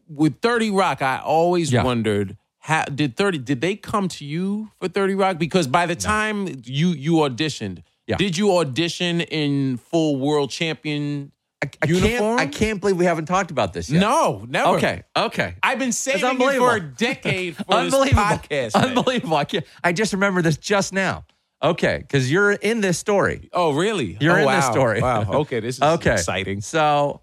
with 0.08 0.40
Thirty 0.40 0.70
Rock, 0.70 1.02
I 1.02 1.18
always 1.24 1.72
Yeah. 1.72 1.84
wondered. 1.84 2.36
How, 2.58 2.84
did 2.84 3.16
thirty? 3.16 3.38
Did 3.38 3.60
they 3.60 3.74
come 3.76 4.08
to 4.08 4.24
you 4.24 4.70
for 4.80 4.88
Thirty 4.88 5.14
Rock? 5.14 5.36
Because 5.38 5.66
by 5.66 5.84
the 5.86 5.96
time 5.96 6.46
you 6.64 6.88
you 6.90 7.12
auditioned, 7.26 7.82
Yeah. 8.12 8.16
did 8.18 8.36
you 8.36 8.52
audition 8.58 9.20
in 9.20 9.76
full 9.78 10.16
world 10.16 10.50
champion 10.50 11.32
I, 11.64 11.68
I 11.82 11.86
uniform? 11.86 12.38
can't 12.38 12.40
i 12.40 12.46
can't 12.46 12.80
believe 12.80 12.96
we 12.96 13.04
haven't 13.04 13.26
talked 13.26 13.50
about 13.50 13.72
this 13.72 13.88
yet 13.90 14.00
No, 14.00 14.44
never. 14.48 14.76
okay 14.76 15.02
okay 15.16 15.54
I've 15.62 15.78
been 15.78 15.92
saving 15.92 16.40
it 16.40 16.58
for 16.58 16.76
a 16.76 16.80
decade 16.80 17.56
for 17.56 17.64
this 17.64 17.70
unbelievable 17.94 18.22
podcast. 18.22 18.74
unbelievable 18.74 19.36
I, 19.36 19.46
I 19.84 19.92
just 19.92 20.12
remember 20.12 20.42
this 20.42 20.56
just 20.56 20.92
now 20.92 21.24
okay 21.62 21.98
because 21.98 22.30
you're 22.32 22.52
in 22.52 22.80
this 22.80 22.98
story 22.98 23.48
Oh, 23.52 23.72
really? 23.72 24.16
You're 24.20 24.38
oh, 24.40 24.48
in 24.48 24.56
this 24.56 24.66
story. 24.66 25.00
Wow. 25.00 25.22
Okay, 25.42 25.60
this 25.60 25.76
is 25.76 25.82
okay 25.82 26.14
exciting. 26.14 26.60
so 26.62 27.20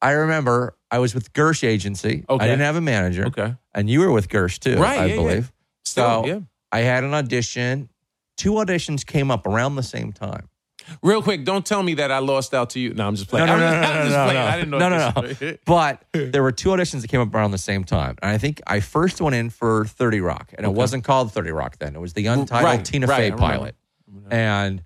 i 0.00 0.12
remember 0.12 0.76
i 0.90 0.98
was 0.98 1.12
with 1.14 1.32
gersh 1.32 1.62
agency 1.66 2.24
Okay. 2.28 2.44
i 2.44 2.46
didn't 2.48 2.62
have 2.62 2.76
a 2.76 2.80
manager 2.80 3.26
Okay. 3.26 3.54
and 3.74 3.90
you 3.90 4.00
were 4.00 4.12
with 4.12 4.28
gersh 4.28 4.58
too 4.60 4.76
Right, 4.78 4.98
i 4.98 5.04
yeah, 5.06 5.14
yeah. 5.14 5.20
believe 5.20 5.52
So 5.84 6.24
yeah. 6.26 6.40
I 6.72 6.80
had 6.80 7.02
an 7.02 7.12
audition. 7.14 7.88
Two 8.40 8.52
auditions 8.52 9.04
came 9.04 9.30
up 9.30 9.46
around 9.46 9.76
the 9.76 9.82
same 9.82 10.12
time. 10.14 10.48
Real 11.02 11.22
quick, 11.22 11.44
don't 11.44 11.64
tell 11.66 11.82
me 11.82 11.92
that 11.94 12.10
I 12.10 12.20
lost 12.20 12.54
out 12.54 12.70
to 12.70 12.80
you. 12.80 12.94
No, 12.94 13.06
I'm 13.06 13.14
just 13.14 13.28
playing. 13.28 13.46
No, 13.48 13.58
no, 13.58 13.66
I'm 13.66 13.82
no, 13.82 14.04
no, 14.08 14.26
no, 14.26 14.32
no. 14.32 14.40
I 14.40 14.56
didn't 14.56 14.70
know. 14.70 14.78
No, 14.78 14.88
no, 14.88 15.12
no. 15.14 15.56
But 15.66 16.02
there 16.32 16.42
were 16.42 16.52
two 16.52 16.70
auditions 16.70 17.02
that 17.02 17.08
came 17.08 17.20
up 17.20 17.34
around 17.34 17.50
the 17.50 17.58
same 17.58 17.84
time. 17.84 18.16
And 18.22 18.30
I 18.30 18.38
think 18.38 18.62
I 18.66 18.80
first 18.80 19.20
went 19.20 19.36
in 19.36 19.50
for 19.50 19.84
30 19.84 20.22
Rock. 20.22 20.54
And 20.56 20.66
it 20.66 20.72
wasn't 20.72 21.04
called 21.04 21.32
30 21.32 21.50
Rock 21.50 21.76
then. 21.78 21.94
It 21.94 22.00
was 22.00 22.14
the 22.14 22.26
untitled 22.26 22.64
right, 22.64 22.82
Tina 22.82 23.06
right, 23.06 23.30
Fey 23.30 23.38
pilot. 23.38 23.76
And 24.30 24.82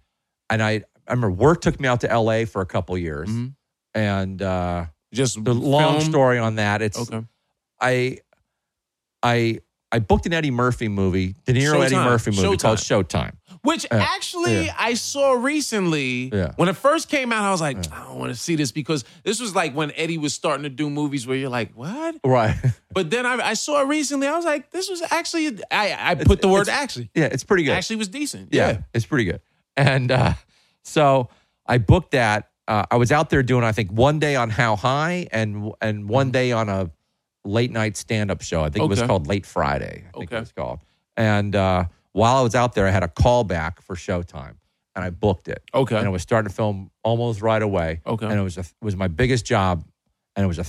and 0.51 0.61
I, 0.61 0.83
I 1.07 1.13
remember 1.13 1.31
work 1.31 1.61
took 1.61 1.79
me 1.79 1.87
out 1.87 2.01
to 2.01 2.09
LA 2.19 2.45
for 2.45 2.61
a 2.61 2.67
couple 2.67 2.99
years. 2.99 3.29
Mhm. 3.31 3.55
And 3.95 4.43
uh, 4.43 4.87
Just 5.13 5.45
the 5.45 5.55
long 5.55 6.01
film? 6.01 6.11
story 6.11 6.39
on 6.39 6.57
that, 6.57 6.83
it's 6.83 6.99
Okay. 6.99 7.25
I 7.81 8.19
I 9.23 9.61
I 9.95 10.01
booked 10.01 10.27
an 10.27 10.33
Eddie 10.33 10.51
Murphy 10.51 10.89
movie, 10.89 11.37
De 11.47 11.53
Niro 11.53 11.85
Eddie 11.85 11.95
Murphy 11.95 12.33
movie 12.33 12.57
called 12.57 12.79
Showtime. 12.79 13.07
Showtime. 13.07 13.59
Which 13.63 13.87
actually 13.93 14.65
yeah. 14.67 14.75
I 14.77 14.95
saw 14.95 15.35
recently. 15.35 16.31
Yeah. 16.35 16.53
When 16.57 16.69
it 16.69 16.77
first 16.77 17.09
came 17.09 17.33
out, 17.33 17.45
I 17.45 17.53
was 17.53 17.61
like, 17.61 17.77
I 17.93 18.05
don't 18.05 18.19
want 18.19 18.33
to 18.33 18.37
see 18.39 18.57
this 18.57 18.73
because 18.73 19.05
this 19.23 19.39
was 19.41 19.55
like 19.55 19.73
when 19.73 19.93
Eddie 19.93 20.19
was 20.19 20.35
starting 20.35 20.65
to 20.65 20.69
do 20.69 20.91
movies 20.91 21.29
where 21.29 21.37
you're 21.37 21.49
like, 21.49 21.73
what? 21.75 22.17
Right. 22.25 22.57
But 22.93 23.11
then 23.11 23.25
I, 23.27 23.35
I 23.51 23.55
saw 23.55 23.83
it 23.83 23.87
recently. 23.87 24.29
I 24.29 24.37
was 24.37 24.45
like, 24.45 24.71
this 24.71 24.89
was 24.89 25.03
actually. 25.11 25.59
I 25.71 26.11
I 26.11 26.15
put 26.17 26.41
the 26.43 26.49
word 26.49 26.69
actually. 26.69 27.11
yeah, 27.15 27.25
it's 27.25 27.43
pretty 27.43 27.65
good. 27.65 27.73
Actually, 27.73 27.97
was 27.97 28.09
decent. 28.09 28.53
yeah, 28.53 28.69
Yeah. 28.69 28.79
it's 28.93 29.05
pretty 29.07 29.25
good. 29.25 29.41
And 29.77 30.11
uh, 30.13 30.35
so 30.83 31.29
I 31.67 31.79
booked 31.79 32.13
that. 32.13 32.51
Uh, 32.69 32.85
I 32.91 32.97
was 32.97 33.11
out 33.13 33.31
there 33.31 33.43
doing, 33.43 33.65
I 33.65 33.73
think, 33.73 33.91
one 33.91 34.19
day 34.19 34.37
on 34.37 34.49
How 34.51 34.77
High 34.77 35.27
and 35.33 35.73
and 35.81 36.09
one 36.09 36.31
day 36.31 36.53
on 36.53 36.69
a 36.69 36.91
late 37.45 37.71
night 37.71 37.97
stand 37.97 38.31
up 38.31 38.43
show. 38.43 38.63
I 38.63 38.71
think 38.71 38.85
it 38.85 38.89
was 38.89 39.03
called 39.03 39.27
Late 39.27 39.47
Friday. 39.47 40.05
I 40.09 40.19
think 40.19 40.31
Okay. 40.31 40.37
it 40.37 40.41
was 40.41 40.53
called. 40.53 40.81
And 41.17 41.55
uh, 41.55 41.85
while 42.13 42.37
I 42.37 42.41
was 42.43 42.55
out 42.55 42.75
there, 42.75 42.87
I 42.87 42.91
had 42.91 43.03
a 43.03 43.09
call 43.09 43.45
back 43.45 43.81
for 43.83 43.95
Showtime, 43.97 44.55
and 44.97 45.05
I 45.05 45.11
booked 45.11 45.49
it. 45.49 45.63
Okay. 45.73 45.97
And 45.97 46.07
I 46.07 46.11
was 46.11 46.23
starting 46.23 46.49
to 46.49 46.55
film 46.55 46.91
almost 47.03 47.43
right 47.43 47.63
away. 47.63 48.01
Okay. 48.07 48.27
And 48.27 48.39
it 48.39 48.43
was 48.43 48.57
a, 48.57 48.61
it 48.63 48.73
was 48.83 48.97
my 48.97 49.09
biggest 49.09 49.45
job, 49.47 49.85
and 50.37 50.45
it 50.45 50.49
was 50.49 50.59
a 50.59 50.65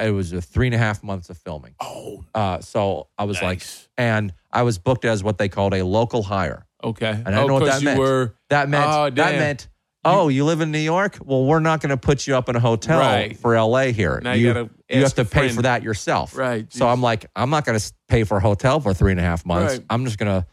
it 0.00 0.12
was 0.12 0.32
a 0.32 0.40
three 0.40 0.68
and 0.68 0.74
a 0.74 0.78
half 0.78 1.02
months 1.02 1.28
of 1.28 1.36
filming. 1.36 1.74
Oh, 1.80 2.24
Uh, 2.34 2.60
so 2.60 3.08
I 3.18 3.24
was 3.24 3.42
like, 3.42 3.62
and 3.98 4.32
I 4.50 4.62
was 4.62 4.78
booked 4.78 5.04
as 5.04 5.22
what 5.24 5.38
they 5.38 5.48
called 5.48 5.74
a 5.74 5.84
local 5.84 6.22
hire. 6.22 6.66
okay. 6.82 7.10
And 7.10 7.28
I 7.28 7.32
don't 7.32 7.48
know 7.48 7.54
what 7.54 7.64
that 7.66 7.82
meant. 7.82 7.98
Were, 7.98 8.34
That 8.48 8.68
meant 8.68 8.86
Oh, 8.88 9.10
that 9.10 9.34
meant 9.34 9.68
oh, 10.04 10.28
you 10.28 10.44
live 10.44 10.60
in 10.60 10.70
New 10.72 10.78
York? 10.78 11.18
Well, 11.22 11.44
we're 11.44 11.60
not 11.60 11.80
going 11.80 11.90
to 11.90 11.96
put 11.96 12.26
you 12.26 12.36
up 12.36 12.48
in 12.48 12.56
a 12.56 12.60
hotel 12.60 12.98
Right. 13.00 13.36
for 13.36 13.54
LA 13.60 13.86
here. 13.92 14.20
Now 14.22 14.32
you 14.32 14.46
you, 14.48 14.54
gotta 14.54 14.70
you 14.98 15.02
have 15.02 15.14
to 15.14 15.24
pay 15.24 15.40
friend. 15.40 15.54
for 15.54 15.62
that 15.62 15.82
yourself. 15.82 16.36
Right. 16.36 16.72
So 16.72 16.88
I'm 16.88 17.00
like, 17.02 17.26
I'm 17.34 17.50
not 17.50 17.64
going 17.64 17.78
to 17.78 17.92
pay 18.08 18.24
for 18.24 18.36
a 18.36 18.40
hotel 18.40 18.80
for 18.80 18.92
three 18.94 19.10
and 19.12 19.20
a 19.20 19.22
half 19.22 19.44
months. 19.46 19.74
Right. 19.78 19.86
I'm 19.90 20.04
just 20.04 20.18
going 20.18 20.40
to 20.40 20.46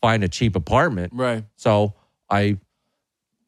find 0.00 0.22
a 0.24 0.28
cheap 0.28 0.56
apartment. 0.56 1.12
right. 1.14 1.44
So 1.56 1.94
I 2.30 2.58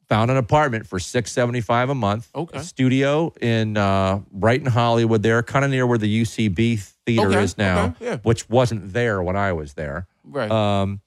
found 0.07 0.31
an 0.31 0.37
apartment 0.37 0.87
for 0.87 0.97
six 0.99 1.31
seventy 1.31 1.61
five 1.61 1.89
a 1.89 1.95
month. 1.95 2.29
Okay. 2.33 2.57
A 2.59 2.63
studio 2.63 3.31
in 3.41 3.77
uh, 3.77 4.21
right 4.31 4.59
in 4.59 4.65
Hollywood, 4.65 5.21
there, 5.21 5.43
kind 5.43 5.63
of 5.63 5.69
near 5.71 5.85
where 5.85 5.99
the 5.99 6.21
UCB 6.23 6.79
theater 7.05 7.27
Okay, 7.29 7.43
is 7.43 7.57
now, 7.57 7.85
okay, 8.01 8.05
yeah. 8.05 8.17
which 8.23 8.49
wasn't 8.49 8.91
there 8.93 9.21
when 9.21 9.35
I 9.35 9.53
was 9.53 9.73
there. 9.73 10.07
Right. 10.23 10.49
Um, 10.49 11.01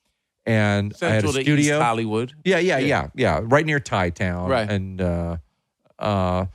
and 0.46 0.92
I 1.02 1.06
had 1.06 1.14
a 1.14 1.20
Central 1.22 1.32
to 1.34 1.38
East 1.40 1.46
studio. 1.46 1.80
Hollywood. 1.80 2.32
Yeah, 2.44 2.58
yeah, 2.58 2.78
yeah, 2.78 3.08
yeah, 3.14 3.40
Right 3.42 3.64
near 3.66 3.78
Thai 3.80 4.10
Town. 4.10 4.48
Right. 4.48 4.68
And 4.70 5.00
uh, 5.00 5.36
uh, 5.98 6.46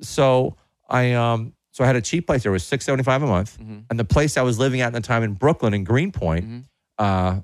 so 0.00 0.56
I 0.88 1.12
um 1.12 1.52
so 1.72 1.82
I 1.82 1.86
had 1.88 1.96
a 1.96 2.00
cheap 2.00 2.26
place. 2.28 2.44
There 2.44 2.52
was 2.52 2.62
six 2.64 2.84
seventy 2.84 3.02
five 3.02 3.22
a 3.22 3.26
month, 3.26 3.58
Mm-hmm. 3.58 3.78
and 3.90 3.98
the 3.98 4.04
place 4.04 4.36
I 4.36 4.42
was 4.42 4.58
living 4.58 4.80
at 4.80 4.86
at 4.88 4.92
the 4.92 5.00
time 5.00 5.22
in 5.24 5.34
Brooklyn 5.34 5.74
in 5.74 5.82
Greenpoint, 5.84 6.66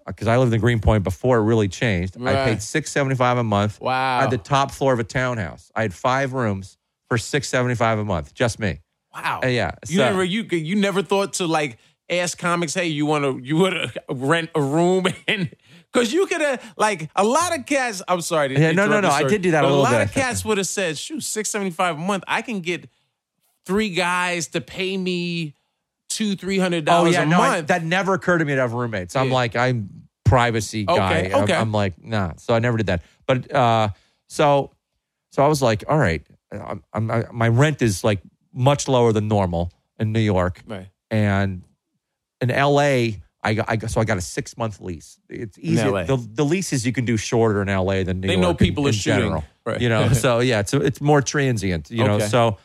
because 0.06 0.26
I 0.28 0.36
lived 0.36 0.52
in 0.52 0.60
Greenpoint 0.60 1.04
before 1.04 1.38
it 1.38 1.42
really 1.42 1.68
changed. 1.68 2.16
I 2.20 2.44
paid 2.44 2.62
six 2.62 2.90
seventy 2.90 3.14
five 3.16 3.38
a 3.38 3.44
month. 3.44 3.80
Wow. 3.80 4.18
I 4.18 4.22
had 4.22 4.30
the 4.30 4.38
top 4.38 4.70
floor 4.70 4.92
of 4.92 4.98
a 5.00 5.04
townhouse. 5.04 5.70
I 5.74 5.82
had 5.82 5.92
five 5.94 6.32
rooms 6.32 6.76
for 7.08 7.18
six 7.18 7.48
seventy 7.48 7.74
five 7.74 7.98
a 7.98 8.04
month, 8.04 8.34
just 8.34 8.58
me. 8.58 8.80
wow. 9.14 9.40
Uh, 9.42 9.46
yeah, 9.48 9.72
You 9.88 9.96
so- 9.98 10.04
never 10.04 10.24
you 10.24 10.42
you 10.50 10.76
never 10.76 11.02
thought 11.02 11.34
to 11.34 11.46
like 11.46 11.78
ask 12.10 12.38
comics, 12.38 12.74
hey, 12.74 12.86
you 12.86 13.04
want 13.06 13.24
to 13.24 13.38
you 13.42 13.68
to 13.70 13.92
rent 14.10 14.50
a 14.54 14.62
room 14.62 15.06
and 15.28 15.50
because 15.92 16.12
you 16.12 16.26
could 16.26 16.40
have 16.40 16.74
like 16.76 17.10
a 17.16 17.24
lot 17.24 17.56
of 17.58 17.66
cats. 17.66 18.02
I'm 18.06 18.20
sorry. 18.20 18.56
Yeah, 18.58 18.72
no, 18.72 18.86
no, 18.86 19.00
no, 19.00 19.08
I 19.10 19.24
did 19.24 19.42
do 19.42 19.50
that 19.52 19.64
a 19.64 19.66
little 19.66 19.82
lot 19.82 19.92
bit. 19.92 20.02
of 20.02 20.12
cats 20.12 20.44
would 20.44 20.58
have 20.58 20.66
said, 20.66 20.98
shoot, 20.98 21.22
six 21.22 21.50
seventy 21.50 21.70
five 21.70 21.96
a 21.96 21.98
month. 21.98 22.24
I 22.28 22.42
can 22.42 22.60
get 22.60 22.88
three 23.68 23.90
guys 23.90 24.48
to 24.48 24.60
pay 24.62 24.96
me 24.96 25.54
two 26.08 26.34
three 26.34 26.58
hundred 26.58 26.86
dollars 26.86 27.12
yeah, 27.12 27.22
a 27.22 27.26
no, 27.26 27.38
I- 27.40 27.48
month. 27.56 27.68
that 27.68 27.84
never 27.84 28.14
occurred 28.14 28.38
to 28.38 28.44
me 28.46 28.54
to 28.54 28.60
have 28.62 28.72
roommates. 28.72 29.14
I'm 29.14 29.28
Yeah. 29.28 29.34
like, 29.34 29.54
I'm 29.56 30.08
privacy 30.24 30.84
guy. 30.84 31.30
Okay, 31.32 31.52
I'm- 31.52 31.68
I'm, 31.68 31.72
like, 31.72 32.02
nah. 32.02 32.32
So 32.38 32.54
I 32.54 32.58
never 32.60 32.78
did 32.78 32.86
that. 32.86 33.02
But 33.26 33.54
uh, 33.54 33.90
so 34.26 34.72
so 35.32 35.44
I 35.44 35.48
was 35.48 35.60
like, 35.60 35.84
all 35.86 35.98
right, 35.98 36.22
I'm, 36.50 36.82
I'm, 36.94 37.10
I, 37.10 37.24
my 37.30 37.48
rent 37.48 37.82
is 37.82 38.02
like 38.02 38.20
much 38.54 38.88
lower 38.88 39.12
than 39.12 39.28
normal 39.28 39.70
in 40.00 40.12
New 40.12 40.20
York, 40.20 40.62
right. 40.66 40.88
and 41.10 41.62
in 42.40 42.48
LA. 42.48 43.20
I 43.40 43.54
got, 43.54 43.70
I 43.70 43.76
got, 43.76 43.90
so 43.90 44.00
I 44.00 44.04
got 44.04 44.18
a 44.18 44.20
six 44.20 44.56
month 44.58 44.80
lease. 44.80 45.20
It's 45.28 45.56
easy. 45.60 45.84
The, 45.84 46.28
the 46.34 46.44
leases 46.44 46.84
you 46.84 46.92
can 46.92 47.04
do 47.04 47.16
shorter 47.16 47.62
in 47.62 47.68
LA 47.68 48.02
than 48.02 48.20
New 48.20 48.26
They 48.26 48.34
York. 48.34 48.42
know 48.42 48.52
people 48.54 48.84
in, 48.86 48.90
are 48.90 48.92
shooting. 48.92 49.20
general. 49.20 49.44
Right. 49.64 49.80
You 49.80 49.88
know, 49.88 50.12
so 50.24 50.40
yeah, 50.40 50.58
it's 50.58 50.74
it's 50.74 51.00
more 51.00 51.22
transient. 51.22 51.88
You 51.88 52.02
know, 52.04 52.18
so 52.18 52.58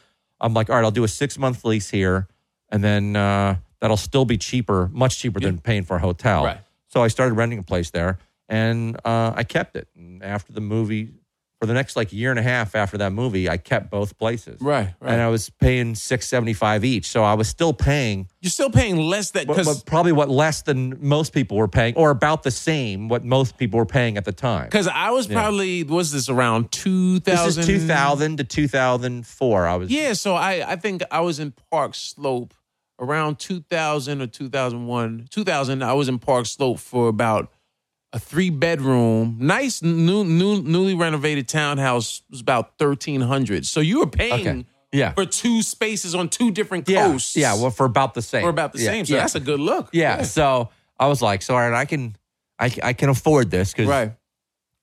I'm 0.43 0.53
like, 0.53 0.69
all 0.69 0.75
right, 0.75 0.83
I'll 0.83 0.91
do 0.91 1.05
a 1.05 1.07
six 1.07 1.39
month 1.39 1.63
lease 1.65 1.89
here, 1.89 2.27
and 2.69 2.83
then 2.83 3.15
uh, 3.15 3.55
that'll 3.79 3.97
still 3.97 4.25
be 4.25 4.37
cheaper, 4.37 4.89
much 4.91 5.17
cheaper 5.17 5.39
than 5.39 5.57
paying 5.59 5.83
for 5.83 5.95
a 5.95 5.99
hotel. 5.99 6.43
Right. 6.43 6.59
So 6.87 7.01
I 7.01 7.07
started 7.07 7.33
renting 7.33 7.59
a 7.59 7.63
place 7.63 7.89
there, 7.89 8.19
and 8.49 8.97
uh, 9.05 9.33
I 9.35 9.43
kept 9.45 9.75
it. 9.75 9.87
And 9.95 10.21
after 10.21 10.51
the 10.51 10.61
movie, 10.61 11.09
for 11.63 11.67
the 11.67 11.73
next 11.73 11.95
like 11.95 12.11
year 12.11 12.29
and 12.29 12.37
a 12.37 12.43
half 12.43 12.75
after 12.75 12.97
that 12.97 13.13
movie, 13.13 13.47
I 13.47 13.55
kept 13.55 13.89
both 13.89 14.17
places. 14.17 14.59
Right, 14.59 14.93
right. 14.99 15.13
And 15.13 15.21
I 15.21 15.29
was 15.29 15.49
paying 15.49 15.95
six 15.95 16.27
seventy 16.27 16.51
five 16.51 16.83
each, 16.83 17.05
so 17.05 17.23
I 17.23 17.35
was 17.35 17.47
still 17.47 17.71
paying, 17.71 18.27
You're 18.41 18.49
still 18.49 18.69
paying 18.69 18.97
less 18.97 19.31
than 19.31 19.47
but, 19.47 19.55
because 19.55 19.77
but 19.77 19.85
probably 19.85 20.11
what 20.11 20.29
less 20.29 20.63
than 20.63 20.97
most 20.99 21.31
people 21.31 21.55
were 21.55 21.69
paying, 21.69 21.95
or 21.95 22.09
about 22.09 22.43
the 22.43 22.51
same 22.51 23.07
what 23.07 23.23
most 23.23 23.57
people 23.57 23.77
were 23.77 23.85
paying 23.85 24.17
at 24.17 24.25
the 24.25 24.33
time. 24.33 24.65
because 24.65 24.89
I 24.89 25.11
was 25.11 25.25
probably 25.25 25.85
was 25.85 26.11
this 26.11 26.27
around 26.27 26.69
two 26.73 27.19
This 27.19 27.55
is 27.55 27.65
two 27.65 27.79
thousand 27.79 28.39
to 28.39 28.43
two 28.43 28.67
thousand 28.67 29.25
four. 29.25 29.65
I 29.65 29.77
was 29.77 29.89
Yeah, 29.89 30.11
so 30.11 30.35
I 30.35 30.73
I 30.73 30.75
think 30.75 31.01
I 31.11 31.21
was 31.21 31.39
in 31.39 31.53
Park 31.71 31.95
Slope 31.95 32.53
around 32.99 33.39
2000 33.39 34.21
or 34.21 34.27
2001. 34.27 35.27
2000 35.29 35.81
I 35.81 35.93
was 35.93 36.09
in 36.09 36.19
Park 36.19 36.45
Slope 36.45 36.79
for 36.79 37.07
about 37.07 37.52
a 38.13 38.19
three 38.19 38.49
bedroom, 38.51 39.37
nice 39.39 39.81
new, 39.81 40.23
new 40.23 40.61
newly 40.61 40.93
renovated 40.93 41.47
townhouse 41.49 42.21
was 42.29 42.39
about 42.41 42.73
1300. 42.77 43.65
So 43.65 43.79
you 43.79 43.99
were 43.99 44.07
paying 44.07 44.47
Okay. 44.47 44.65
Yeah. 44.91 45.13
for 45.13 45.25
two 45.25 45.63
spaces 45.63 46.13
on 46.13 46.29
two 46.29 46.51
different 46.51 46.87
yeah, 46.87 47.07
coasts. 47.07 47.35
yeah, 47.35 47.55
well, 47.55 47.71
for 47.71 47.85
about 47.87 48.13
the 48.13 48.21
same. 48.21 48.43
for 48.43 48.49
about 48.49 48.71
the 48.73 48.79
Yeah, 48.79 48.85
same. 48.91 49.05
So 49.05 49.15
yeah. 49.15 49.21
that's 49.21 49.33
a 49.35 49.39
good 49.39 49.59
look. 49.59 49.89
yeah. 49.91 50.21
So 50.21 50.69
I 50.99 51.07
was 51.07 51.21
like, 51.23 51.41
so 51.41 51.55
all 51.55 51.59
right, 51.59 51.73
I 51.73 51.85
can, 51.85 52.15
I, 52.59 52.71
I 52.83 52.93
can 52.93 53.09
afford 53.09 53.49
this 53.49 53.71
because 53.73 53.87
Right. 53.87 54.11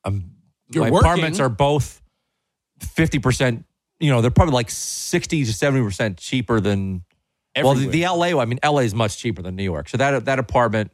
I'm, 0.05 0.33
You're 0.69 0.85
my 0.85 0.91
working. 0.91 1.07
apartments 1.09 1.39
are 1.39 1.49
both 1.49 2.03
fifty 2.81 3.21
percent. 3.21 3.65
You 4.01 4.11
know, 4.11 4.21
they're 4.23 4.31
probably 4.33 4.55
like 4.55 4.71
sixty 4.71 5.45
to 5.45 5.53
seventy 5.53 5.85
percent 5.85 6.19
cheaper 6.19 6.59
than. 6.61 7.05
Well, 7.57 7.75
the, 7.75 7.87
the 7.89 8.03
LA, 8.07 8.41
I 8.41 8.45
mean, 8.47 8.59
LA 8.65 8.81
is 8.81 8.95
much 8.95 9.19
cheaper 9.19 9.43
than 9.43 9.55
New 9.57 9.63
York. 9.65 9.89
So 9.89 9.97
that 9.99 10.25
that 10.25 10.39
apartment 10.39 10.91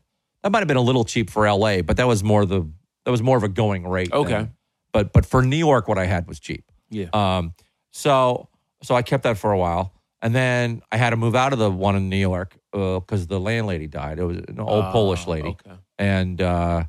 that 0.46 0.52
might 0.52 0.60
have 0.60 0.68
been 0.68 0.76
a 0.76 0.80
little 0.82 1.04
cheap 1.04 1.28
for 1.28 1.50
LA, 1.50 1.82
but 1.82 1.96
that 1.96 2.06
was 2.06 2.22
more 2.22 2.46
the 2.46 2.68
that 3.04 3.10
was 3.10 3.20
more 3.22 3.36
of 3.36 3.42
a 3.42 3.48
going 3.48 3.86
rate. 3.86 4.12
Okay. 4.12 4.48
but 4.92 5.12
but 5.12 5.26
for 5.26 5.42
New 5.42 5.56
York, 5.56 5.88
what 5.88 5.98
I 5.98 6.06
had 6.06 6.26
was 6.28 6.38
cheap. 6.38 6.64
Yeah. 6.88 7.06
Um, 7.12 7.52
so 7.92 8.48
so 8.82 8.94
I 8.94 9.02
kept 9.02 9.24
that 9.24 9.38
for 9.38 9.50
a 9.52 9.58
while, 9.58 9.92
and 10.22 10.32
then 10.34 10.82
I 10.92 10.96
had 10.98 11.10
to 11.10 11.16
move 11.16 11.34
out 11.34 11.52
of 11.52 11.58
the 11.58 11.70
one 11.70 11.96
in 11.96 12.08
New 12.08 12.16
York 12.16 12.56
because 12.72 13.26
the 13.26 13.40
landlady 13.40 13.88
died. 13.88 14.18
It 14.20 14.24
was 14.24 14.36
an 14.48 14.60
old 14.60 14.84
Polish 14.92 15.24
Ah, 15.26 15.30
lady, 15.30 15.48
okay. 15.48 15.72
and 15.98 16.40
uh, 16.40 16.84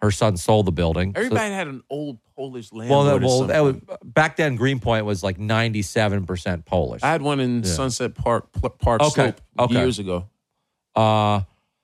her 0.00 0.10
son 0.10 0.36
sold 0.38 0.66
the 0.66 0.72
building. 0.72 1.12
So- 1.14 1.20
Everybody 1.20 1.50
had 1.52 1.66
an 1.68 1.82
old 1.90 2.18
Polish 2.34 2.72
well, 2.72 3.02
landlord. 3.04 3.22
that, 3.22 3.26
or 3.26 3.28
well, 3.28 3.46
that 3.48 3.60
was, 3.60 3.76
back 4.04 4.36
then 4.36 4.56
Greenpoint 4.56 5.04
was 5.04 5.22
like 5.22 5.38
ninety 5.38 5.82
seven 5.82 6.24
percent 6.24 6.64
Polish. 6.64 7.02
I 7.02 7.08
had 7.12 7.20
one 7.20 7.40
in 7.40 7.62
Sunset 7.64 8.14
Park 8.14 8.48
Park 8.78 9.02
Okay, 9.02 9.34
Slope 9.34 9.40
okay. 9.58 9.74
years 9.74 9.98
ago. 9.98 10.28
uh, 10.94 11.42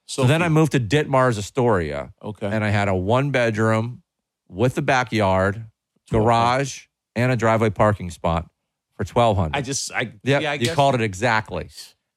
so 0.09 0.25
then 0.25 0.43
I 0.43 0.49
moved 0.49 0.73
to 0.73 0.81
Ditmars, 0.81 1.39
Astoria, 1.39 2.13
Okay. 2.23 2.47
and 2.47 2.65
I 2.65 2.71
had 2.71 2.89
a 2.89 2.95
one 2.95 3.31
bedroom 3.31 4.03
with 4.49 4.77
a 4.79 4.83
backyard, 4.83 5.67
garage, 6.11 6.87
and 7.15 7.31
a 7.31 7.37
driveway 7.37 7.71
parking 7.71 8.11
spot 8.11 8.49
for 8.97 9.05
twelve 9.05 9.37
hundred. 9.37 9.59
I 9.59 9.63
just 9.63 9.93
I 9.93 10.13
Yep, 10.25 10.43
yeah 10.43 10.51
I 10.51 10.55
you 10.55 10.67
guess 10.67 10.75
called 10.75 10.95
it 10.95 11.03
exactly. 11.03 11.69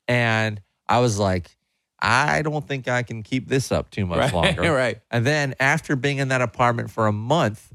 And 0.07 0.61
I 0.87 0.99
was 0.99 1.19
like, 1.19 1.55
I 1.99 2.41
don't 2.41 2.67
think 2.67 2.87
I 2.87 3.03
can 3.03 3.21
keep 3.23 3.47
this 3.47 3.71
up 3.71 3.91
too 3.91 4.05
much 4.05 4.17
Right, 4.19 4.33
longer. 4.57 4.73
right. 4.73 4.99
And 5.11 5.25
then 5.25 5.53
after 5.59 5.95
being 5.95 6.17
in 6.17 6.29
that 6.29 6.41
apartment 6.41 6.89
for 6.91 7.07
a 7.07 7.11
month, 7.11 7.71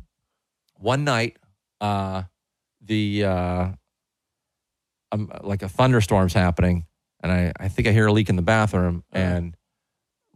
one 0.78 1.04
night, 1.04 1.36
uh, 1.80 2.24
the 2.80 3.24
uh, 3.24 3.68
um, 5.12 5.30
like 5.42 5.62
a 5.62 5.68
thunderstorm's 5.68 6.32
happening, 6.32 6.86
and 7.22 7.30
I, 7.32 7.52
I 7.58 7.68
think 7.68 7.86
I 7.88 7.92
hear 7.92 8.06
a 8.06 8.12
leak 8.12 8.28
in 8.28 8.36
the 8.36 8.42
bathroom, 8.42 9.04
Uh-huh. 9.12 9.22
and 9.24 9.56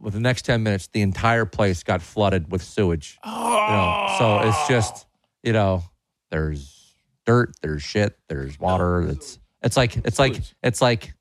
with 0.01 0.13
the 0.13 0.19
next 0.19 0.43
ten 0.45 0.63
minutes, 0.63 0.87
the 0.91 1.01
entire 1.01 1.45
place 1.45 1.83
got 1.83 2.01
flooded 2.01 2.51
with 2.51 2.61
sewage. 2.63 3.17
Oh, 3.23 3.51
You 3.51 3.73
know, 3.73 4.15
so 4.43 4.49
it's 4.49 4.67
just 4.67 5.05
you 5.43 5.53
know, 5.53 5.83
there's 6.31 6.93
dirt, 7.25 7.53
there's 7.61 7.81
shit, 7.83 8.17
there's 8.27 8.59
water. 8.59 9.01
It's 9.03 9.39
it's 9.61 9.77
like 9.77 9.97
it's 9.97 10.19
like 10.19 10.41
it's 10.63 10.81
like 10.81 11.13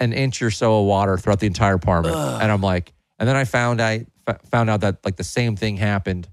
an 0.00 0.12
inch 0.12 0.42
or 0.42 0.50
so 0.50 0.80
of 0.80 0.86
water 0.86 1.16
throughout 1.18 1.40
the 1.40 1.46
entire 1.46 1.74
apartment, 1.74 2.16
and 2.16 2.50
I'm 2.50 2.60
like, 2.60 2.92
and 3.18 3.28
then 3.28 3.36
I 3.36 3.44
found 3.44 3.80
I 3.80 4.06
f- 4.26 4.40
found 4.50 4.70
out 4.70 4.80
that 4.82 5.04
like 5.04 5.16
the 5.16 5.24
same 5.24 5.56
thing 5.56 5.76
happened 5.76 6.28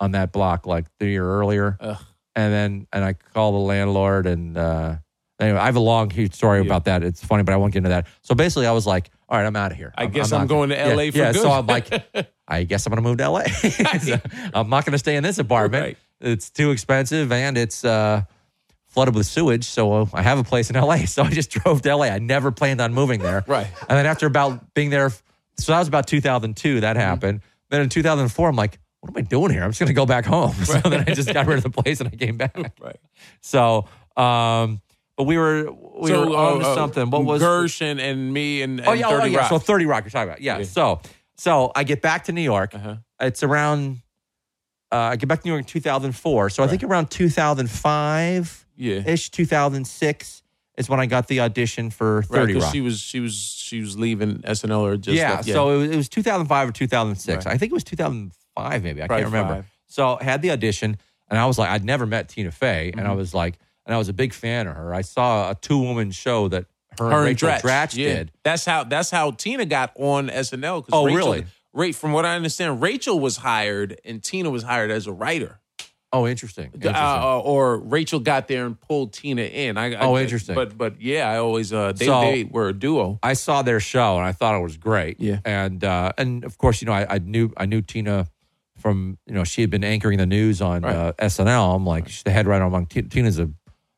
on 0.00 0.12
that 0.12 0.32
block 0.32 0.66
like 0.66 0.86
the 0.98 1.06
year 1.06 1.24
earlier, 1.24 1.76
Ugh. 1.80 1.96
and 2.34 2.52
then 2.52 2.86
and 2.92 3.04
I 3.04 3.12
called 3.14 3.54
the 3.54 3.58
landlord 3.60 4.26
and. 4.26 4.56
uh 4.56 4.96
Anyway, 5.40 5.58
I 5.58 5.64
have 5.66 5.74
a 5.74 5.80
long 5.80 6.10
huge 6.10 6.32
story 6.32 6.60
Yeah. 6.60 6.66
about 6.66 6.84
that. 6.84 7.02
It's 7.02 7.22
funny, 7.22 7.42
but 7.42 7.52
I 7.52 7.56
won't 7.56 7.72
get 7.72 7.78
into 7.78 7.88
that. 7.88 8.06
So 8.22 8.36
basically, 8.36 8.68
I 8.68 8.72
was 8.72 8.86
like, 8.86 9.10
"All 9.28 9.38
right, 9.38 9.46
I'm 9.46 9.56
out 9.56 9.72
of 9.72 9.78
here. 9.78 9.92
I 9.98 10.06
guess 10.06 10.32
I'm, 10.32 10.42
not- 10.42 10.48
going 10.48 10.70
to 10.70 10.76
yeah, 10.76 10.94
LA 10.94 11.10
for 11.10 11.18
yeah, 11.18 11.32
good. 11.32 11.42
So 11.42 11.50
I'm 11.50 11.66
like, 11.66 11.88
I 12.46 12.64
guess 12.64 12.86
I'm 12.86 12.90
going 12.90 13.02
to 13.02 13.08
move 13.08 13.18
to 13.18 13.28
LA. 13.30 13.42
So 14.00 14.20
I'm 14.54 14.68
not 14.68 14.84
going 14.84 14.92
to 14.92 14.98
stay 14.98 15.16
in 15.16 15.22
this 15.22 15.38
apartment. 15.38 15.84
Right. 15.84 15.98
It's 16.20 16.50
too 16.50 16.70
expensive 16.70 17.32
and 17.32 17.58
it's 17.58 17.84
uh, 17.84 18.22
flooded 18.88 19.14
with 19.14 19.26
sewage. 19.26 19.64
So 19.64 20.08
I 20.12 20.22
have 20.22 20.38
a 20.38 20.44
place 20.44 20.70
in 20.70 20.76
LA. 20.76 20.96
So 21.06 21.22
I 21.22 21.30
just 21.30 21.50
drove 21.50 21.82
to 21.82 21.96
LA. 21.96 22.06
I 22.06 22.18
never 22.18 22.50
planned 22.50 22.80
on 22.80 22.92
moving 22.94 23.20
there. 23.20 23.44
Right. 23.46 23.66
And 23.88 23.98
then 23.98 24.06
after 24.06 24.26
about 24.26 24.74
being 24.74 24.90
there, 24.90 25.10
so 25.58 25.72
that 25.72 25.78
was 25.78 25.88
about 25.88 26.06
2002. 26.06 26.68
Mm-hmm. 26.68 26.80
That 26.80 26.96
happened. 26.96 27.40
Then 27.70 27.82
in 27.82 27.88
2004, 27.88 28.48
I'm 28.48 28.56
like, 28.56 28.78
what 29.00 29.10
am 29.10 29.16
I 29.18 29.20
doing 29.22 29.50
here? 29.50 29.62
I'm 29.62 29.70
just 29.70 29.80
going 29.80 29.88
to 29.88 29.94
go 29.94 30.06
back 30.06 30.24
home. 30.24 30.54
So 30.64 30.78
then 30.78 31.04
I 31.06 31.14
just 31.14 31.32
got 31.32 31.46
rid 31.46 31.58
of 31.58 31.62
the 31.64 31.70
place 31.70 32.00
and 32.00 32.08
I 32.12 32.16
came 32.16 32.36
back. 32.36 32.56
right. 32.80 32.96
So, 33.40 33.86
um, 34.16 34.80
but 35.16 35.24
we 35.24 35.36
were 35.38 35.70
we 36.00 36.08
so, 36.10 36.28
were 36.28 36.36
on 36.36 36.60
to 36.60 36.66
uh, 36.66 36.74
something. 36.74 37.10
What 37.10 37.24
was 37.24 37.42
Gersh 37.42 37.80
and, 37.82 38.32
me 38.32 38.62
and, 38.62 38.80
and 38.80 38.88
Oh 38.88 38.92
yeah, 38.92 39.06
oh, 39.08 39.18
30 39.18 39.30
yeah. 39.30 39.38
Rock. 39.38 39.48
So 39.48 39.58
Thirty 39.58 39.86
Rock, 39.86 40.04
you're 40.04 40.10
talking 40.10 40.28
about. 40.28 40.40
Yeah. 40.40 40.58
Yeah. 40.58 40.64
So 40.64 41.00
so 41.36 41.72
I 41.74 41.84
get 41.84 42.00
back 42.02 42.24
to 42.24 42.32
New 42.32 42.40
York. 42.42 42.74
Uh-huh. 42.74 42.96
It's 43.20 43.42
around. 43.42 44.02
Uh, 44.92 44.96
I 45.12 45.16
get 45.16 45.28
back 45.28 45.40
to 45.42 45.48
New 45.48 45.52
York 45.54 45.62
in 45.62 45.66
2004. 45.66 46.50
So 46.50 46.62
I 46.62 46.68
think 46.68 46.82
around 46.84 47.10
2005 47.10 48.66
yeah. 48.76 49.02
ish, 49.06 49.30
2006 49.30 50.42
is 50.76 50.88
when 50.88 51.00
I 51.00 51.06
got 51.06 51.28
the 51.28 51.40
audition 51.40 51.90
for 51.90 52.24
Right, 52.28 52.54
Rock. 52.56 52.72
she 52.72 52.80
was 52.80 53.00
she 53.00 53.20
was 53.20 53.34
she 53.34 53.80
was 53.80 53.98
leaving 53.98 54.38
SNL 54.38 54.80
or 54.80 54.96
just 54.96 55.16
yeah, 55.16 55.32
left. 55.36 55.44
so 55.48 55.70
it 55.70 55.76
was, 55.78 55.90
it 55.90 55.96
was 55.96 56.08
2005 56.08 56.68
or 56.68 56.72
2006. 56.72 57.46
Right. 57.46 57.54
I 57.54 57.58
think 57.58 57.70
it 57.70 57.74
was 57.74 57.84
2005, 57.84 58.82
maybe. 58.82 59.02
I 59.02 59.06
Probably 59.06 59.22
can't 59.24 59.32
remember. 59.32 59.54
five. 59.56 59.70
So 59.86 60.18
I 60.20 60.24
had 60.24 60.42
the 60.42 60.50
audition, 60.50 60.96
and 61.28 61.38
I 61.38 61.46
was 61.46 61.58
like, 61.58 61.70
I'd 61.70 61.84
never 61.84 62.06
met 62.06 62.28
Tina 62.28 62.50
Fey, 62.50 62.90
and 62.92 63.00
I 63.02 63.04
Mm-hmm. 63.10 63.16
was 63.18 63.34
like, 63.34 63.54
and 63.86 63.94
I 63.94 63.98
was 63.98 64.08
a 64.08 64.12
big 64.12 64.32
fan 64.32 64.66
of 64.66 64.76
her. 64.76 64.94
I 64.94 65.02
saw 65.02 65.50
a 65.50 65.54
two 65.54 65.78
woman 65.78 66.10
show 66.10 66.48
that 66.48 66.66
her, 66.98 67.06
her 67.10 67.16
and 67.18 67.24
Rachel 67.26 67.48
Dratch, 67.50 67.60
Dratch 67.62 67.96
yeah. 67.96 68.14
did. 68.14 68.32
That's 68.42 68.64
how 68.64 68.84
that's 68.84 69.10
how 69.10 69.30
Tina 69.32 69.64
got 69.66 69.92
on 69.96 70.28
SNL. 70.28 70.86
Oh, 70.92 71.04
Rachel, 71.06 71.16
really? 71.16 71.44
Right, 71.72 71.94
from 71.94 72.12
what 72.12 72.24
I 72.24 72.36
understand, 72.36 72.80
Rachel 72.80 73.18
was 73.18 73.38
hired 73.38 74.00
and 74.04 74.22
Tina 74.22 74.48
was 74.50 74.62
hired 74.62 74.90
as 74.92 75.06
a 75.08 75.12
writer. 75.12 75.58
Oh, 76.12 76.28
interesting. 76.28 76.66
interesting. 76.66 76.94
Uh, 76.94 77.40
or 77.40 77.76
Rachel 77.78 78.20
got 78.20 78.46
there 78.46 78.66
and 78.66 78.80
pulled 78.80 79.12
Tina 79.12 79.42
in. 79.42 79.76
I, 79.76 79.94
I- 79.96 80.00
Oh, 80.06 80.16
interesting. 80.16 80.54
But 80.54 80.78
but 80.78 81.00
yeah, 81.02 81.28
I 81.28 81.38
always 81.38 81.72
uh, 81.72 81.90
they 81.90 82.06
So- 82.06 82.20
they 82.20 82.44
were 82.44 82.68
a 82.68 82.72
duo. 82.72 83.18
I 83.24 83.32
saw 83.32 83.62
their 83.62 83.80
show 83.80 84.16
and 84.18 84.24
I 84.24 84.30
thought 84.30 84.54
it 84.54 84.62
was 84.62 84.76
great. 84.76 85.18
Yeah. 85.18 85.40
and 85.44 85.82
uh, 85.82 86.12
and 86.16 86.44
of 86.44 86.56
course, 86.58 86.80
you 86.80 86.86
know, 86.86 86.92
I, 86.92 87.14
I 87.14 87.18
knew 87.18 87.52
I 87.56 87.66
knew 87.66 87.82
Tina 87.82 88.28
from 88.78 89.18
you 89.26 89.34
know 89.34 89.42
she 89.42 89.60
had 89.62 89.70
been 89.70 89.82
anchoring 89.82 90.18
the 90.18 90.26
news 90.26 90.62
on 90.62 90.82
Right. 90.82 90.94
uh, 90.94 91.12
SNL. 91.14 91.74
I'm 91.74 91.84
like 91.84 92.08
she's 92.08 92.22
the 92.22 92.30
head 92.30 92.46
writer 92.46 92.64
among 92.64 92.86
T- 92.86 93.02
Tina's 93.02 93.40
a 93.40 93.50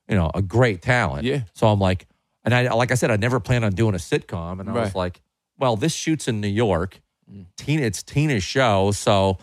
you 0.08 0.14
know 0.16 0.30
a 0.34 0.42
great 0.42 0.82
talent. 0.82 1.24
Yeah. 1.24 1.42
So 1.54 1.66
I'm 1.68 1.78
like, 1.80 2.06
and 2.44 2.54
I 2.54 2.72
like 2.74 2.90
I 2.92 2.94
said, 2.94 3.10
I 3.10 3.16
never 3.16 3.40
planned 3.40 3.64
on 3.64 3.72
doing 3.72 3.94
a 3.94 3.98
sitcom, 3.98 4.60
and 4.60 4.68
I 4.68 4.72
was 4.72 4.94
like, 4.94 5.20
well, 5.58 5.76
this 5.76 5.92
shoots 5.94 6.28
in 6.28 6.40
New 6.40 6.48
York. 6.48 7.00
Mm. 7.30 7.46
Tina, 7.56 7.82
it's 7.82 8.02
Tina's 8.02 8.42
show, 8.44 8.92
so 8.92 9.38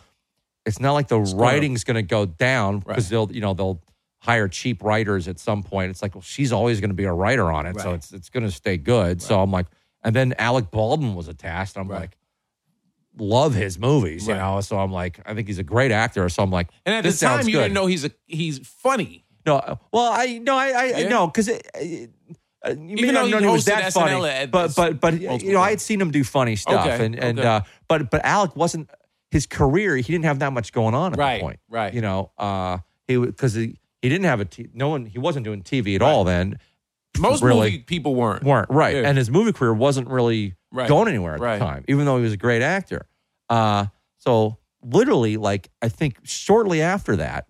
it's 0.66 0.80
not 0.80 0.94
like 0.94 1.08
the 1.10 1.20
gonna- 1.20 1.36
writing's 1.36 1.84
going 1.84 1.96
to 1.96 2.02
go 2.02 2.26
down 2.26 2.80
because 2.80 3.06
Right. 3.06 3.10
they'll 3.10 3.32
you 3.32 3.42
know 3.42 3.54
they'll 3.54 3.82
hire 4.20 4.48
cheap 4.48 4.82
writers 4.84 5.28
at 5.28 5.38
some 5.38 5.64
point. 5.64 5.90
It's 5.92 6.02
like 6.02 6.16
well, 6.16 6.22
she's 6.22 6.54
always 6.54 6.80
going 6.80 6.92
to 6.92 6.96
be 6.96 7.04
a 7.04 7.12
writer 7.14 7.52
on 7.52 7.66
it, 7.66 7.80
so 7.82 7.94
it's 7.94 8.14
it's 8.14 8.30
going 8.30 8.44
to 8.46 8.52
stay 8.52 8.78
good. 8.78 9.22
So 9.22 9.42
I'm 9.42 9.52
like, 9.52 9.66
and 10.02 10.16
then 10.16 10.34
Alec 10.38 10.72
Baldwin 10.72 11.14
was 11.16 11.28
attached. 11.28 11.78
I'm 11.78 11.90
Right. 11.90 12.02
like, 12.02 12.18
love 13.18 13.54
his 13.54 13.78
movies, 13.78 14.28
you 14.28 14.34
Right. 14.34 14.40
know. 14.40 14.62
So 14.62 14.80
I'm 14.80 14.92
like, 14.92 15.20
I 15.26 15.34
think 15.34 15.48
he's 15.48 15.60
a 15.60 15.64
great 15.64 15.92
actor. 15.92 16.28
So 16.30 16.42
I'm 16.42 16.50
like, 16.52 16.70
And 16.86 16.96
at 16.96 17.04
this 17.04 17.20
the 17.20 17.26
time, 17.28 17.46
you 17.48 17.54
good. 17.54 17.62
didn't 17.64 17.74
know 17.74 17.86
he's 17.86 18.06
a 18.06 18.12
he's 18.28 18.60
funny. 18.60 19.23
No, 19.46 19.80
well, 19.92 20.12
I 20.12 20.40
no, 20.40 20.56
I, 20.58 20.68
I 20.70 20.86
Yeah. 21.00 21.08
no, 21.10 21.28
because 21.28 21.50
uh, 21.50 21.60
Even 22.70 23.14
though 23.14 23.26
he 23.26 23.46
was 23.46 23.66
that 23.66 23.84
SNL 23.84 23.94
funny, 23.94 24.26
at- 24.30 24.52
but 24.52 24.74
but 24.76 25.00
but 25.00 25.20
you 25.20 25.52
know, 25.54 25.60
I 25.62 25.72
had 25.72 25.82
seen 25.82 26.00
him 26.00 26.12
do 26.12 26.24
funny 26.24 26.56
stuff, 26.56 26.86
Okay, 26.88 27.06
and 27.06 27.16
and 27.20 27.40
okay. 27.40 27.48
uh, 27.48 27.62
but 27.88 28.10
but 28.10 28.24
Alec 28.24 28.56
wasn't 28.56 28.90
his 29.32 29.46
career. 29.46 29.96
He 29.98 30.04
didn't 30.14 30.26
have 30.26 30.40
that 30.40 30.54
much 30.54 30.72
going 30.72 30.94
on 30.96 31.14
at 31.14 31.20
Right, 31.20 31.38
the 31.40 31.42
point, 31.42 31.60
right. 31.70 31.94
You 31.94 32.02
know, 32.02 32.32
uh, 32.38 32.78
he 33.08 33.18
because 33.18 33.54
he, 33.54 33.78
he 34.02 34.08
didn't 34.10 34.26
have 34.26 34.40
a 34.40 34.46
t- 34.46 34.70
no 34.74 34.88
one 34.90 35.06
he 35.06 35.20
wasn't 35.20 35.44
doing 35.44 35.62
TV 35.62 35.96
at 35.96 36.02
all 36.02 36.24
then. 36.24 36.58
Most 37.20 37.44
Really? 37.44 37.60
movie 37.72 37.80
people 37.80 38.16
weren't. 38.16 38.44
weren't 38.44 38.70
right, 38.70 38.96
Yeah. 38.96 39.08
and 39.10 39.18
his 39.18 39.30
movie 39.30 39.52
career 39.52 39.74
wasn't 39.74 40.08
really 40.08 40.56
Right. 40.72 40.88
going 40.88 41.08
anywhere 41.10 41.36
at 41.36 41.40
Right. 41.42 41.60
the 41.60 41.66
time, 41.66 41.84
even 41.88 42.06
though 42.06 42.18
he 42.18 42.24
was 42.24 42.34
a 42.34 42.38
great 42.38 42.62
actor. 42.64 43.06
Uh, 43.50 43.88
so 44.18 44.58
literally, 44.84 45.38
like 45.38 45.70
I 45.82 45.90
think 45.90 46.18
shortly 46.24 46.82
after 46.82 47.18
that 47.18 47.46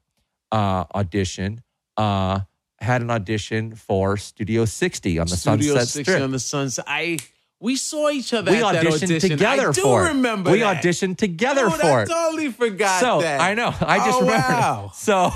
uh, 0.52 0.84
audition, 0.94 1.62
uh, 1.98 2.40
had 2.80 3.02
an 3.02 3.10
audition 3.12 3.76
for 3.76 4.18
Studio 4.18 4.66
60 4.66 5.20
on 5.20 5.28
the 5.28 5.36
Studio 5.38 5.74
Sunset 5.76 5.88
60 5.88 6.04
Strip. 6.04 6.22
on 6.24 6.32
the 6.32 6.40
Sunset. 6.40 6.86
I 6.88 7.18
we 7.60 7.76
saw 7.78 8.10
each 8.10 8.34
other 8.34 8.52
we 8.52 8.58
at 8.62 8.74
that 8.74 8.86
auditioned 8.86 9.04
audition. 9.04 9.30
together 9.30 9.70
I 9.70 9.72
do 9.72 9.82
for 9.82 10.04
remember 10.06 10.52
we 10.52 10.60
that. 10.60 10.84
auditioned 10.84 11.18
together 11.18 11.66
Oh, 11.68 11.70
for 11.72 12.00
I 12.02 12.06
totally 12.06 12.52
forgot 12.52 13.00
so 13.00 13.22
that. 13.22 13.40
I 13.40 13.54
know. 13.54 13.74
I 13.80 13.98
just 14.00 14.18
oh, 14.18 14.22
remembered. 14.22 14.50
Wow. 14.50 14.92
So 14.94 15.32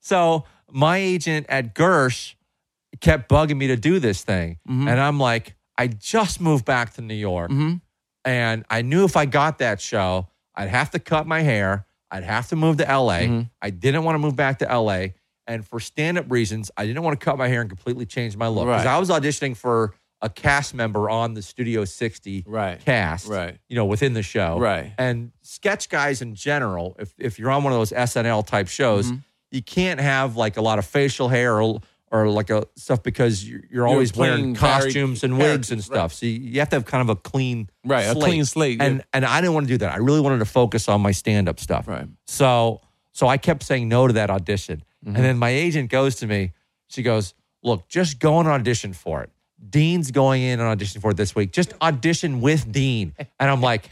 so 0.00 0.44
my 0.70 0.98
agent 0.98 1.46
at 1.48 1.74
Gersh 1.74 2.34
kept 3.00 3.28
bugging 3.28 3.56
me 3.56 3.68
to 3.68 3.76
do 3.76 3.98
this 4.00 4.22
thing, 4.24 4.58
Mm-hmm. 4.68 4.88
and 4.88 5.00
I'm 5.00 5.18
like, 5.20 5.54
I 5.78 5.86
just 5.86 6.40
moved 6.40 6.64
back 6.64 6.94
to 6.94 7.02
New 7.02 7.14
York, 7.14 7.50
and 8.24 8.64
I 8.68 8.82
knew 8.82 9.04
if 9.04 9.16
I 9.16 9.26
got 9.26 9.58
that 9.58 9.80
show, 9.80 10.28
I'd 10.54 10.68
have 10.68 10.90
to 10.90 10.98
cut 10.98 11.26
my 11.26 11.40
hair. 11.40 11.86
I'd 12.10 12.24
have 12.24 12.48
to 12.48 12.56
move 12.56 12.78
to 12.78 12.84
LA. 12.84 13.18
Mm-hmm. 13.20 13.40
I 13.62 13.70
didn't 13.70 14.02
want 14.04 14.14
to 14.16 14.18
move 14.18 14.34
back 14.36 14.58
to 14.58 14.64
LA. 14.66 15.08
And 15.50 15.66
for 15.66 15.80
stand 15.80 16.16
up 16.18 16.26
reasons, 16.30 16.70
I 16.76 16.86
didn't 16.86 17.02
want 17.02 17.18
to 17.18 17.24
cut 17.24 17.36
my 17.36 17.48
hair 17.48 17.60
and 17.60 17.68
completely 17.68 18.06
change 18.06 18.36
my 18.36 18.46
look. 18.48 18.66
Because 18.66 18.84
Right. 18.84 18.94
I 18.94 18.98
was 18.98 19.10
auditioning 19.10 19.56
for 19.56 19.94
a 20.22 20.28
cast 20.28 20.74
member 20.74 21.08
on 21.10 21.34
the 21.34 21.42
Studio 21.42 21.84
60 21.84 22.44
Right. 22.46 22.78
cast, 22.84 23.26
Right. 23.26 23.56
you 23.68 23.76
know, 23.76 23.86
within 23.86 24.12
the 24.14 24.22
show. 24.22 24.58
Right. 24.58 24.92
And 24.98 25.32
sketch 25.42 25.88
guys 25.88 26.20
in 26.22 26.34
general, 26.34 26.94
if, 26.98 27.14
if 27.18 27.38
you're 27.38 27.50
on 27.50 27.64
one 27.64 27.72
of 27.72 27.78
those 27.78 27.90
SNL 27.92 28.42
type 28.46 28.68
shows, 28.68 29.06
Mm-hmm. 29.06 29.16
you 29.50 29.62
can't 29.62 29.98
have 29.98 30.36
like 30.36 30.56
a 30.56 30.62
lot 30.62 30.78
of 30.78 30.84
facial 30.86 31.28
hair 31.28 31.60
or, 31.60 31.80
or 32.12 32.28
like 32.28 32.50
a 32.50 32.64
stuff 32.76 33.02
because 33.02 33.48
you're, 33.48 33.62
you're 33.70 33.88
always 33.88 34.14
wearing 34.14 34.54
playing 34.54 34.54
varied 34.56 34.84
costumes 34.94 35.24
and 35.24 35.38
wigs 35.38 35.70
and 35.72 35.82
stuff. 35.82 36.12
So 36.12 36.26
you, 36.26 36.32
you 36.32 36.58
have 36.60 36.68
to 36.68 36.76
have 36.76 36.84
kind 36.84 37.00
of 37.02 37.08
a 37.08 37.16
clean 37.16 37.70
Right, 37.84 38.02
a 38.02 38.14
clean 38.14 38.44
slate, 38.44 38.78
yeah. 38.78 38.84
And 38.86 39.04
and 39.12 39.24
I 39.24 39.40
didn't 39.40 39.54
want 39.54 39.66
to 39.68 39.72
do 39.74 39.78
that. 39.78 39.92
I 39.92 39.96
really 39.98 40.20
wanted 40.20 40.38
to 40.40 40.44
focus 40.44 40.88
on 40.88 41.00
my 41.00 41.12
stand 41.12 41.48
up 41.48 41.58
stuff. 41.58 41.88
Right. 41.88 42.06
So 42.26 42.80
so 43.12 43.26
I 43.26 43.38
kept 43.38 43.62
saying 43.62 43.88
no 43.88 44.06
to 44.06 44.12
that 44.14 44.28
audition. 44.30 44.82
Mm-hmm. 45.04 45.16
And 45.16 45.24
then 45.24 45.38
my 45.38 45.50
agent 45.50 45.90
goes 45.90 46.16
to 46.16 46.26
me. 46.26 46.52
She 46.88 47.02
goes, 47.02 47.34
"Look, 47.62 47.88
just 47.88 48.18
go 48.18 48.38
and 48.38 48.48
audition 48.48 48.92
for 48.92 49.22
it. 49.22 49.30
Dean's 49.68 50.10
going 50.10 50.42
in 50.42 50.60
and 50.60 50.68
audition 50.68 51.00
for 51.00 51.10
it 51.12 51.16
this 51.16 51.34
week. 51.34 51.52
Just 51.52 51.72
audition 51.80 52.40
with 52.40 52.70
Dean." 52.70 53.14
And 53.38 53.50
I'm 53.50 53.60
like, 53.60 53.88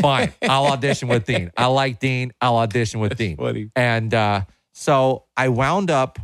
"Fine, 0.00 0.32
I'll 0.42 0.66
audition 0.66 1.08
with 1.08 1.26
Dean. 1.26 1.50
I 1.56 1.66
like 1.66 2.00
Dean. 2.00 2.32
I'll 2.40 2.56
audition 2.56 3.00
with 3.00 3.16
Dean." 3.16 3.36
funny. 3.36 3.70
And 3.76 4.12
uh, 4.14 4.42
so 4.72 5.24
I 5.36 5.48
wound 5.48 5.90
up 5.90 6.18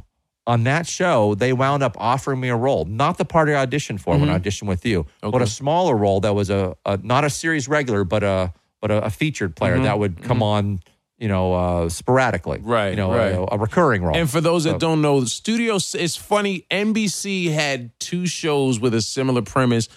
on 0.47 0.65
that 0.65 0.87
show. 0.87 1.35
They 1.35 1.53
wound 1.53 1.83
up 1.83 1.97
offering 1.99 2.41
me 2.41 2.49
a 2.49 2.57
role, 2.57 2.85
not 2.85 3.17
the 3.19 3.25
part 3.25 3.49
I 3.49 3.65
auditioned 3.65 4.01
for 4.01 4.19
when 4.19 4.29
I 4.29 4.39
auditioned 4.39 4.67
with 4.67 4.85
you, 4.85 5.07
but 5.21 5.33
Mm-hmm. 5.33 5.43
A 5.43 5.47
smaller 5.47 5.97
role 5.97 6.21
that 6.21 6.35
was 6.35 6.51
a, 6.51 6.77
a 6.85 6.97
not 6.97 7.25
a 7.25 7.31
series 7.31 7.69
regular, 7.69 8.05
but 8.05 8.23
a 8.23 8.53
but 8.81 8.91
a, 8.91 9.05
a 9.05 9.11
featured 9.11 9.55
player 9.55 9.79
that 9.79 9.99
would 9.99 10.23
come 10.23 10.43
on, 10.43 10.81
you 11.23 11.29
know, 11.29 11.55
uh, 11.55 11.89
sporadically. 11.89 12.59
Right, 12.61 12.91
You 12.91 12.97
know, 12.97 13.11
right. 13.15 13.33
A, 13.33 13.55
a 13.55 13.57
recurring 13.59 14.03
role. 14.03 14.17
And 14.17 14.29
for 14.29 14.41
those 14.41 14.65
that 14.65 14.73
So- 14.73 14.79
don't 14.79 15.01
know, 15.01 15.21
the 15.21 15.29
studio 15.29 15.77
it's 15.77 16.17
funny. 16.17 16.67
NBC 16.69 17.53
had 17.53 17.93
two 18.01 18.27
shows 18.27 18.81
with 18.81 18.93
a 18.93 19.01
similar 19.01 19.41
premise. 19.41 19.89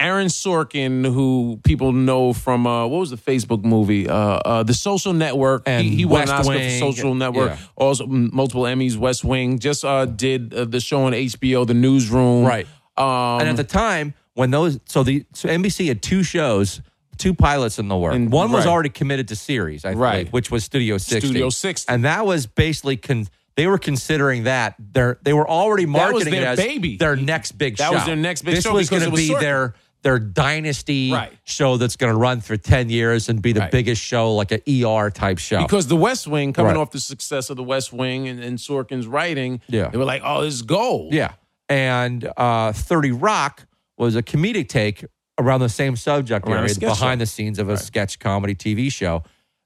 Aaron 0.00 0.28
Sorkin, 0.28 1.04
who 1.04 1.60
people 1.64 1.92
know 1.92 2.32
from 2.32 2.66
uh, 2.66 2.86
what 2.86 3.00
was 3.00 3.10
the 3.10 3.18
Facebook 3.18 3.62
movie, 3.62 4.08
uh, 4.08 4.14
uh, 4.16 4.62
The 4.62 4.72
Social 4.72 5.12
Network. 5.12 5.64
And 5.66 5.84
he, 5.84 5.96
he 5.96 6.04
won 6.06 6.22
an 6.22 6.30
Oscar 6.30 6.54
for 6.58 6.70
Social 6.70 7.14
Network. 7.14 7.50
Yeah. 7.50 7.58
Also, 7.76 8.06
multiple 8.06 8.62
Emmys. 8.62 8.96
West 8.96 9.22
Wing 9.22 9.58
just 9.58 9.84
uh, 9.84 10.06
did 10.06 10.54
uh, 10.54 10.64
the 10.64 10.80
show 10.80 11.02
on 11.02 11.12
HBO, 11.12 11.66
The 11.66 11.74
Newsroom. 11.74 12.46
Right. 12.46 12.66
Um, 12.96 13.40
and 13.40 13.48
at 13.50 13.56
the 13.56 13.64
time 13.64 14.14
when 14.32 14.50
those 14.50 14.80
so 14.86 15.02
the 15.02 15.26
so 15.34 15.50
NBC 15.50 15.88
had 15.88 16.00
two 16.00 16.22
shows, 16.22 16.80
two 17.20 17.34
pilots 17.34 17.78
in 17.78 17.86
the 17.88 17.96
work. 17.96 18.14
And- 18.14 18.32
One 18.32 18.50
was 18.50 18.64
right. 18.66 18.72
already 18.72 18.88
committed 18.88 19.28
to 19.28 19.36
series, 19.36 19.84
I 19.84 19.92
Right. 19.92 20.16
think, 20.24 20.30
which 20.30 20.50
was 20.50 20.64
Studio 20.64 20.98
60. 20.98 21.28
Studio 21.28 21.50
60. 21.50 21.92
And 21.92 22.04
that 22.04 22.26
was 22.26 22.46
basically 22.46 22.96
con- 22.96 23.28
they 23.56 23.66
were 23.66 23.78
considering 23.78 24.44
that 24.44 24.74
their 24.78 25.18
they 25.22 25.32
were 25.34 25.48
already 25.48 25.84
was 25.86 25.92
marketing 25.92 26.32
their 26.32 26.42
it 26.42 26.46
as 26.46 26.58
baby. 26.58 26.96
their 26.96 27.14
next 27.14 27.52
big 27.58 27.76
That 27.76 27.84
show. 27.84 27.90
That 27.90 27.96
was 27.98 28.06
their 28.06 28.16
next 28.16 28.42
big 28.42 28.54
this 28.56 28.64
show 28.64 28.72
was 28.72 28.88
because 28.88 29.02
going 29.04 29.12
it 29.12 29.16
to 29.26 29.32
was 29.32 29.38
be 29.40 29.44
their 29.44 29.74
their 30.02 30.18
dynasty 30.18 31.12
Right. 31.12 31.30
show 31.44 31.76
that's 31.76 31.96
going 31.96 32.10
to 32.10 32.18
run 32.18 32.40
for 32.40 32.56
10 32.56 32.88
years 32.88 33.28
and 33.28 33.42
be 33.42 33.52
the 33.52 33.60
Right. 33.60 33.70
biggest 33.70 34.00
show 34.02 34.34
like 34.34 34.50
an 34.50 34.62
ER 34.66 35.10
type 35.10 35.36
show. 35.38 35.60
because 35.60 35.88
the 35.88 35.96
West 35.96 36.26
Wing, 36.26 36.54
coming 36.54 36.72
Right. 36.72 36.80
off 36.80 36.90
the 36.90 37.00
success 37.00 37.50
of 37.50 37.58
the 37.58 37.62
West 37.62 37.92
Wing 37.92 38.26
and, 38.26 38.42
and 38.42 38.56
Sorkin's 38.58 39.06
writing, 39.06 39.60
Yeah. 39.68 39.88
they 39.90 39.98
were 39.98 40.06
like, 40.06 40.22
"Oh, 40.24 40.42
this 40.42 40.54
is 40.54 40.62
gold." 40.62 41.12
Yeah. 41.12 41.32
And 41.68 42.30
uh, 42.38 42.72
30 42.72 43.12
Rock 43.12 43.66
was 43.98 44.16
a 44.16 44.22
comedic 44.22 44.68
take 44.68 45.04
around 45.40 45.60
the 45.60 45.68
same 45.68 45.96
subject 45.96 46.46
Around 46.46 46.64
area, 46.64 46.74
behind 46.78 47.18
show. 47.18 47.22
the 47.22 47.26
scenes 47.26 47.58
of 47.58 47.68
a 47.68 47.76
sketch 47.76 48.18
comedy 48.18 48.54
TV 48.54 48.92
show. 48.92 49.24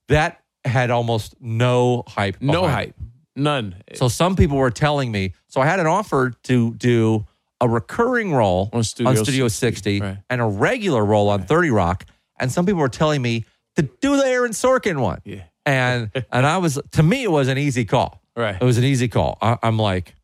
That 0.09 0.41
had 0.65 0.91
almost 0.91 1.35
no 1.41 2.05
hype. 2.07 2.37
no 2.41 2.63
behind 2.63 2.67
it. 2.67 2.75
hype, 2.75 2.95
none. 3.37 3.77
So 3.95 4.09
some 4.09 4.37
people 4.37 4.57
were 4.57 4.71
telling 4.71 5.11
me, 5.13 5.35
so 5.49 5.61
I 5.61 5.67
had 5.67 5.81
an 5.81 5.87
offer 5.87 6.33
to 6.45 6.75
do 6.75 7.27
a 7.61 7.69
recurring 7.69 8.33
role 8.35 8.71
On 8.73 8.83
Studio 8.83 9.15
60, 9.15 9.49
60, 9.49 10.01
right. 10.01 10.19
and 10.29 10.41
a 10.41 10.45
regular 10.45 11.05
role 11.05 11.29
on 11.29 11.45
30 11.45 11.71
Rock. 11.71 12.05
And 12.39 12.51
some 12.51 12.67
people 12.67 12.81
were 12.81 12.89
telling 12.89 13.23
me 13.23 13.45
to 13.77 13.83
do 13.83 14.17
the 14.17 14.27
Aaron 14.27 14.53
Sorkin 14.53 15.01
one. 15.01 15.21
Yeah. 15.25 15.45
And 15.67 16.11
and 16.31 16.47
I 16.47 16.59
was 16.59 16.79
to 16.93 17.03
me 17.03 17.23
it 17.23 17.31
was 17.31 17.49
an 17.49 17.57
easy 17.57 17.85
call. 17.85 18.21
Right. 18.37 18.57
It 18.61 18.65
was 18.65 18.77
an 18.77 18.85
easy 18.85 19.09
call. 19.09 19.39
I, 19.41 19.57
I'm 19.63 19.79
like, 19.79 20.15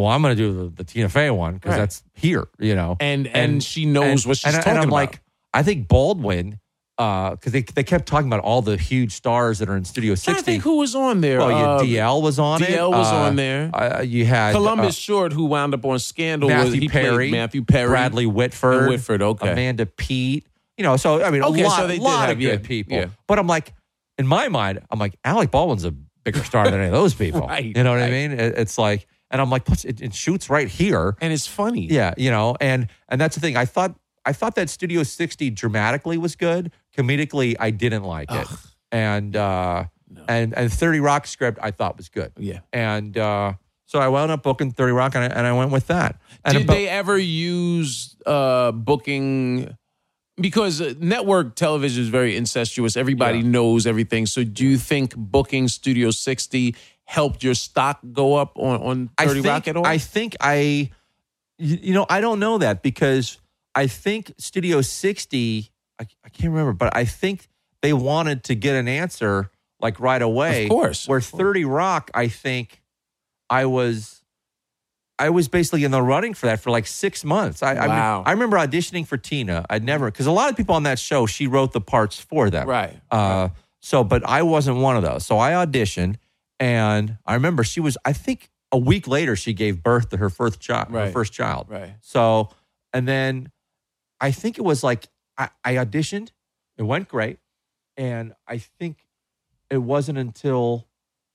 well, 0.00 0.10
I'm 0.10 0.22
going 0.22 0.36
to 0.36 0.42
do 0.42 0.52
the, 0.52 0.68
the 0.76 0.84
Tina 0.84 1.08
Fey 1.08 1.30
one 1.30 1.54
because 1.54 1.70
Right. 1.72 1.78
that's 1.78 2.02
here, 2.14 2.48
you 2.58 2.74
know. 2.74 2.96
And- 3.00 3.26
and 3.28 3.62
she 3.62 3.84
knows 3.86 4.26
what 4.26 4.36
she's 4.38 4.46
and, 4.46 4.56
talking 4.56 4.70
and 4.72 4.78
I'm 4.80 4.88
about. 4.88 4.94
like, 4.94 5.20
I 5.54 5.62
think 5.62 5.88
Baldwin 5.88 6.58
because 6.96 7.52
they 7.52 7.62
they 7.62 7.82
kept 7.82 8.04
talking 8.06 8.26
about 8.26 8.40
all 8.40 8.60
the 8.60 8.76
huge 8.76 9.12
stars 9.12 9.58
that 9.60 9.70
are 9.70 9.76
in 9.76 9.86
Studio 9.86 10.12
I 10.12 10.16
60. 10.16 10.42
think 10.42 10.62
who 10.62 10.76
was 10.76 10.94
on 10.94 11.22
there. 11.22 11.38
well, 11.38 11.78
Uh, 11.78 11.82
yeah, 11.82 12.04
DL 12.04 12.20
was 12.22 12.38
on 12.38 12.62
it. 12.62 12.66
DL 12.68 12.90
was 12.90 13.10
Uh, 13.10 13.16
on 13.16 13.36
there. 13.36 13.70
Uh, 13.74 14.02
you 14.02 14.26
had 14.26 14.52
Columbus 14.52 14.88
uh, 14.98 15.00
Short, 15.00 15.32
who 15.32 15.46
wound 15.46 15.72
up 15.72 15.82
on 15.86 15.98
Scandal, 15.98 16.50
was 16.50 16.56
Matthew 16.66 16.80
he 16.82 16.88
played 16.90 17.04
Perry, 17.04 17.30
Matthew 17.30 17.64
Perry, 17.64 17.88
Bradley 17.88 18.26
Whitford, 18.26 18.88
Whitford. 18.90 19.22
Okay, 19.22 19.50
Amanda 19.50 19.86
Peet. 19.86 20.46
You 20.76 20.84
know, 20.84 20.98
so 20.98 21.24
I 21.24 21.30
mean, 21.30 21.42
Okay, 21.42 21.62
a 21.62 21.68
lot, 21.68 21.78
so 21.80 21.86
they 21.86 21.94
did 21.94 22.02
lot 22.02 22.28
have- 22.28 22.36
of 22.36 22.42
yeah, 22.42 22.50
good 22.50 22.64
people. 22.64 22.98
yeah. 22.98 23.06
But 23.26 23.38
I'm 23.38 23.46
like, 23.46 23.72
in 24.18 24.26
my 24.26 24.48
mind, 24.48 24.80
I'm 24.90 24.98
like, 24.98 25.14
Alec 25.24 25.50
Baldwin's 25.50 25.86
a 25.86 25.92
bigger 26.24 26.44
star 26.44 26.64
than 26.66 26.74
any 26.80 26.86
of 26.88 26.92
those 26.92 27.14
people. 27.14 27.40
Right, 27.48 27.64
You 27.74 27.82
know 27.82 27.92
what 27.92 28.02
I 28.02 28.10
mean? 28.10 28.32
It- 28.32 28.58
it's 28.58 28.76
like, 28.76 29.06
and 29.30 29.40
I'm 29.40 29.50
like, 29.50 29.64
plus 29.64 29.84
it, 29.84 30.00
it 30.00 30.14
shoots 30.14 30.50
right 30.50 30.68
here. 30.68 31.16
and 31.20 31.32
it's 31.32 31.46
funny. 31.46 31.86
Yeah, 31.86 32.14
you 32.16 32.30
know, 32.30 32.56
and 32.60 32.88
and 33.08 33.20
that's 33.20 33.34
the 33.34 33.40
thing. 33.40 33.56
I 33.56 33.64
thought 33.64 33.94
I 34.24 34.32
thought 34.32 34.54
that 34.56 34.68
Studio 34.70 35.02
60 35.02 35.50
dramatically 35.50 36.18
was 36.18 36.36
good. 36.36 36.72
Comedically, 36.96 37.56
I 37.58 37.70
didn't 37.70 38.04
like 38.04 38.30
it. 38.30 38.46
And 38.92 39.36
uh 39.36 39.84
and 40.28 40.52
and 40.56 40.72
30 40.72 41.00
Rock 41.00 41.26
script 41.26 41.58
I 41.62 41.70
thought 41.70 41.96
was 41.96 42.08
good. 42.08 42.32
Yeah. 42.36 42.60
And 42.72 43.16
uh 43.16 43.54
so 43.86 43.98
I 43.98 44.08
wound 44.08 44.30
up 44.30 44.42
booking 44.44 44.70
30 44.72 44.92
Rock 44.92 45.14
and 45.16 45.24
I, 45.24 45.36
and 45.36 45.46
I 45.46 45.52
went 45.52 45.72
with 45.72 45.88
that. 45.88 46.20
And 46.44 46.54
Did 46.56 46.64
about- 46.64 46.74
they 46.74 46.88
ever 46.88 47.18
use 47.18 48.14
uh, 48.24 48.70
booking? 48.72 49.76
Because 50.40 50.80
uh, 50.80 50.94
network 50.98 51.54
television 51.56 52.02
is 52.04 52.08
very 52.08 52.36
incestuous. 52.36 52.96
Everybody 52.96 53.38
Yeah. 53.38 53.48
knows 53.48 53.86
everything. 53.86 54.26
So, 54.26 54.42
do 54.44 54.64
you 54.64 54.78
think 54.78 55.14
booking 55.16 55.66
Studio 55.68 56.10
60 56.12 56.74
helped 57.10 57.42
your 57.42 57.54
stock 57.54 57.98
go 58.12 58.36
up 58.36 58.56
on, 58.56 58.80
on 58.82 59.10
30 59.18 59.30
I 59.30 59.34
think, 59.34 59.46
Rock 59.46 59.68
at 59.68 59.76
all? 59.76 59.84
I 59.84 59.98
think 59.98 60.36
I, 60.40 60.92
you 61.58 61.92
know, 61.92 62.06
I 62.08 62.20
don't 62.20 62.38
know 62.38 62.58
that 62.58 62.84
because 62.84 63.38
I 63.74 63.88
think 63.88 64.32
Studio 64.38 64.80
60, 64.80 65.72
I, 65.98 66.06
I 66.24 66.28
can't 66.28 66.52
remember, 66.52 66.72
but 66.72 66.94
I 66.96 67.04
think 67.04 67.48
they 67.82 67.92
wanted 67.92 68.44
to 68.44 68.54
get 68.54 68.76
an 68.76 68.86
answer 68.86 69.50
like 69.80 69.98
right 69.98 70.22
away. 70.22 70.64
Of 70.64 70.70
course, 70.70 71.08
Where 71.08 71.18
of 71.18 71.28
course. 71.28 71.40
30 71.40 71.64
Rock, 71.64 72.12
I 72.14 72.28
think 72.28 72.80
I 73.48 73.66
was. 73.66 74.22
I 75.18 75.28
was 75.28 75.48
basically 75.48 75.84
in 75.84 75.90
the 75.90 76.00
running 76.00 76.32
for 76.32 76.46
that 76.46 76.60
for 76.60 76.70
like 76.70 76.86
six 76.86 77.24
months. 77.24 77.62
I, 77.62 77.72
I, 77.72 77.80
mean, 77.80 77.88
Wow. 77.90 78.22
I 78.24 78.30
remember 78.30 78.56
auditioning 78.56 79.06
for 79.06 79.18
Tina. 79.18 79.66
I'd 79.68 79.84
never 79.84 80.06
because 80.06 80.26
a 80.26 80.30
lot 80.32 80.48
of 80.48 80.56
people 80.56 80.76
on 80.76 80.84
that 80.84 80.98
show 80.98 81.26
she 81.26 81.46
wrote 81.46 81.72
the 81.72 81.80
parts 81.80 82.18
for 82.18 82.48
them. 82.48 82.66
right. 82.66 82.96
Uh, 83.10 83.48
so, 83.80 84.04
but 84.04 84.24
I 84.24 84.42
wasn't 84.42 84.78
one 84.78 84.96
of 84.96 85.02
those. 85.02 85.26
So 85.26 85.38
I 85.38 85.52
auditioned, 85.52 86.16
and 86.60 87.16
I 87.26 87.34
remember 87.34 87.64
she 87.64 87.80
was. 87.80 87.98
I 88.04 88.12
think 88.12 88.50
a 88.70 88.78
week 88.78 89.08
later 89.08 89.34
she 89.34 89.52
gave 89.52 89.82
birth 89.82 90.10
to 90.10 90.18
her 90.18 90.30
first 90.30 90.60
child. 90.60 90.88
Her 90.90 90.94
Right. 90.98 91.12
first 91.12 91.32
child. 91.32 91.66
Right. 91.68 91.94
So, 92.02 92.50
and 92.92 93.08
then 93.08 93.50
I 94.20 94.30
think 94.30 94.58
it 94.58 94.62
was 94.62 94.84
like 94.84 95.08
I, 95.36 95.48
I 95.64 95.74
auditioned. 95.74 96.28
It 96.78 96.82
went 96.84 97.08
great, 97.08 97.38
and 97.96 98.34
I 98.46 98.58
think 98.58 99.06
it 99.70 99.78
wasn't 99.78 100.18
until 100.18 100.86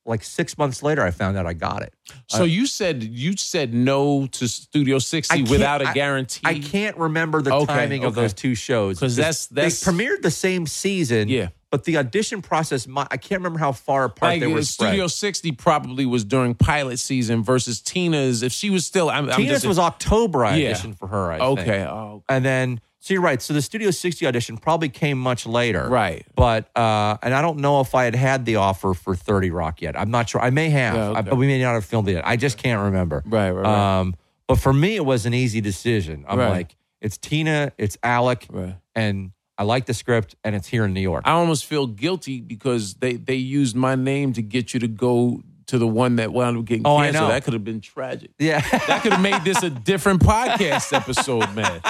like 0.04 0.22
six 0.22 0.56
months 0.56 0.84
later 0.84 1.02
I 1.02 1.10
found 1.10 1.36
out 1.36 1.46
I 1.46 1.52
got 1.52 1.82
it. 1.82 1.92
So 2.28 2.42
uh, 2.42 2.44
you 2.44 2.66
said 2.66 3.02
you 3.02 3.36
said 3.36 3.74
no 3.74 4.28
to 4.28 4.46
Studio 4.46 5.00
60 5.00 5.42
without 5.44 5.82
a 5.82 5.92
guarantee. 5.94 6.42
I 6.44 6.60
can't 6.60 6.96
remember 6.96 7.42
the 7.42 7.52
Okay, 7.52 7.66
timing 7.74 8.04
of 8.04 8.14
those 8.14 8.32
two 8.32 8.54
shows 8.54 9.00
'Cause 9.00 9.16
that's- 9.16 9.46
that's- 9.48 9.80
they 9.80 9.90
premiered 9.90 10.22
the 10.22 10.30
same 10.30 10.66
season. 10.68 11.28
Yeah. 11.28 11.48
But 11.70 11.84
the 11.84 11.96
audition 11.98 12.42
process, 12.42 12.86
my, 12.86 13.06
I 13.10 13.16
can't 13.16 13.40
remember 13.40 13.58
how 13.58 13.72
far 13.72 14.04
apart 14.04 14.32
Like 14.34 14.40
they 14.40 14.46
were 14.46 14.58
uh, 14.58 14.62
spread. 14.62 14.90
Studio 14.90 15.06
60 15.08 15.52
probably 15.52 16.06
was 16.06 16.24
during 16.24 16.54
pilot 16.54 16.98
season 16.98 17.42
versus 17.42 17.80
Tina's. 17.80 18.42
If 18.42 18.52
she 18.52 18.70
was 18.70 18.86
still, 18.86 19.10
I'm, 19.10 19.28
I'm 19.28 19.36
Tina's 19.36 19.48
just 19.62 19.66
was 19.66 19.78
October. 19.78 20.44
I 20.44 20.56
Yeah. 20.56 20.72
auditioned 20.72 20.98
for 20.98 21.08
her. 21.08 21.32
I 21.32 21.38
think. 21.38 21.58
okay. 21.60 21.82
Oh, 21.84 22.22
and 22.28 22.44
then 22.44 22.80
so 23.00 23.14
you're 23.14 23.22
right. 23.22 23.40
So 23.40 23.52
the 23.54 23.62
Studio 23.62 23.90
60 23.92 24.26
audition 24.26 24.56
probably 24.58 24.88
came 24.88 25.18
much 25.18 25.46
later, 25.46 25.88
right. 25.88 26.26
But 26.34 26.70
uh, 26.76 27.16
and 27.22 27.34
I 27.34 27.42
don't 27.42 27.58
know 27.58 27.80
if 27.80 27.94
I 27.94 28.04
had 28.04 28.14
had 28.16 28.44
the 28.46 28.56
offer 28.56 28.94
for 28.94 29.14
30 29.14 29.50
Rock 29.50 29.80
yet. 29.82 29.96
I'm 29.98 30.10
not 30.10 30.28
sure. 30.28 30.40
I 30.40 30.50
may 30.50 30.70
have, 30.70 30.94
Yeah, 30.94 31.08
okay. 31.10 31.18
I- 31.18 31.22
but 31.22 31.36
we 31.36 31.46
may 31.46 31.60
not 31.62 31.74
have 31.74 31.84
filmed 31.84 32.08
it 32.08 32.12
yet. 32.14 32.26
I 32.26 32.36
just 32.36 32.58
can't 32.58 32.82
remember. 32.82 33.22
Right, 33.26 33.50
right, 33.50 33.62
right. 33.62 33.98
Um, 34.00 34.14
but 34.48 34.56
for 34.60 34.72
me, 34.72 34.96
it 34.96 35.04
was 35.04 35.24
an 35.26 35.34
easy 35.34 35.60
decision. 35.60 36.24
I'm 36.28 36.38
Right. 36.38 36.48
like, 36.50 36.76
it's 37.00 37.16
Tina, 37.18 37.72
it's 37.78 37.96
Alec, 38.02 38.46
Right. 38.50 38.76
and 38.94 39.30
I 39.58 39.62
like 39.64 39.86
the 39.86 39.94
script, 39.94 40.34
and 40.44 40.54
it's 40.54 40.68
here 40.68 40.84
in 40.84 40.92
New 40.92 41.00
York. 41.00 41.22
I 41.26 41.32
almost 41.32 41.64
feel 41.66 41.86
guilty 41.86 42.40
because 42.40 42.94
they 42.94 43.14
they 43.14 43.36
used 43.36 43.74
my 43.76 43.94
name 43.94 44.32
to 44.34 44.42
get 44.42 44.74
you 44.74 44.80
to 44.80 44.88
go 44.88 45.42
to 45.66 45.78
the 45.78 45.86
one 45.86 46.16
that 46.16 46.32
wound 46.32 46.56
up 46.58 46.64
getting 46.64 46.86
Oh, 46.86 46.98
canceled. 46.98 47.30
That 47.30 47.42
could 47.42 47.52
have 47.54 47.64
been 47.64 47.80
tragic. 47.80 48.30
yeah. 48.38 48.60
That 48.86 49.02
could 49.02 49.12
have 49.14 49.20
made 49.20 49.42
this 49.42 49.64
a 49.64 49.70
different 49.70 50.20
podcast 50.20 50.92
episode, 50.92 51.52
man. 51.56 51.80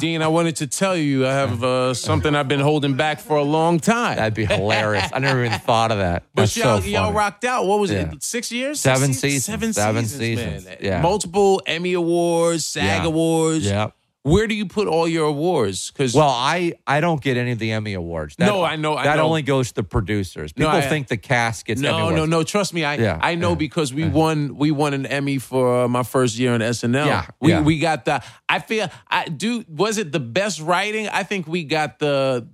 Dean, 0.00 0.20
I 0.20 0.28
wanted 0.28 0.56
to 0.56 0.66
tell 0.66 0.94
you 0.96 1.26
I 1.26 1.32
have 1.32 1.62
uh, 1.64 1.94
something 1.94 2.34
I've 2.34 2.48
been 2.48 2.60
holding 2.60 2.94
back 2.94 3.20
for 3.20 3.36
a 3.38 3.42
long 3.42 3.78
time. 3.80 4.16
That'd 4.16 4.34
be 4.34 4.44
hilarious. 4.44 5.08
I 5.14 5.18
never 5.20 5.42
even 5.44 5.58
thought 5.60 5.92
of 5.92 5.98
that. 5.98 6.24
But 6.34 6.42
That's 6.42 6.56
y'all, 6.58 6.80
so 6.82 6.86
y'all 6.86 7.12
rocked 7.14 7.44
out. 7.44 7.66
What 7.66 7.78
was 7.78 7.90
Yeah. 7.90 8.10
it? 8.12 8.22
Six 8.22 8.50
years? 8.52 8.80
Seven 8.80 9.14
Six 9.14 9.20
seasons. 9.20 9.44
Seven, 9.46 9.72
Seven 9.72 10.04
seasons, 10.04 10.18
seasons. 10.18 10.64
man. 10.66 10.76
Yeah. 10.80 11.00
Multiple 11.00 11.62
Emmy 11.66 11.94
awards, 11.94 12.66
SAG 12.66 12.84
Yeah. 12.84 13.04
awards. 13.06 13.64
Yeah. 13.64 13.90
Where 14.24 14.46
do 14.46 14.54
you 14.54 14.64
put 14.64 14.88
all 14.88 15.06
your 15.06 15.26
awards? 15.26 15.90
Because 15.90 16.14
Well, 16.14 16.30
I 16.30 16.72
I 16.86 17.00
don't 17.00 17.20
get 17.20 17.36
any 17.36 17.50
of 17.52 17.58
the 17.58 17.72
Emmy 17.72 17.92
awards. 17.92 18.36
That, 18.36 18.46
No, 18.46 18.64
I 18.64 18.76
know- 18.76 18.96
I 18.96 19.04
that 19.04 19.16
know. 19.16 19.24
only 19.24 19.42
goes 19.42 19.68
to 19.68 19.74
the 19.74 19.82
producers. 19.82 20.54
No, 20.56 20.64
People 20.64 20.78
I- 20.78 20.88
think 20.88 21.08
the 21.08 21.18
cast 21.18 21.66
gets 21.66 21.82
Emmy 21.82 21.90
no, 21.98 22.08
no, 22.08 22.24
no. 22.24 22.42
Trust 22.42 22.72
me, 22.72 22.84
I 22.84 22.94
Yeah, 22.94 23.18
I 23.20 23.34
know 23.34 23.50
yeah, 23.50 23.56
because 23.56 23.92
we 23.92 24.08
won 24.08 24.56
we 24.56 24.70
won 24.70 24.94
an 24.94 25.04
Emmy 25.04 25.36
for 25.36 25.84
uh, 25.84 25.88
my 25.88 26.04
first 26.04 26.38
year 26.38 26.54
in 26.54 26.62
SNL. 26.62 27.04
Yeah, 27.06 27.26
we 27.38 27.50
yeah. 27.50 27.60
we 27.60 27.78
got 27.78 28.06
the. 28.06 28.22
I 28.48 28.60
feel 28.60 28.88
I 29.10 29.26
do. 29.26 29.62
Was 29.68 29.98
it 29.98 30.10
the 30.10 30.20
best 30.20 30.58
writing? 30.58 31.06
I 31.08 31.22
think 31.22 31.46
we 31.46 31.64
got 31.64 31.98
the. 31.98 32.48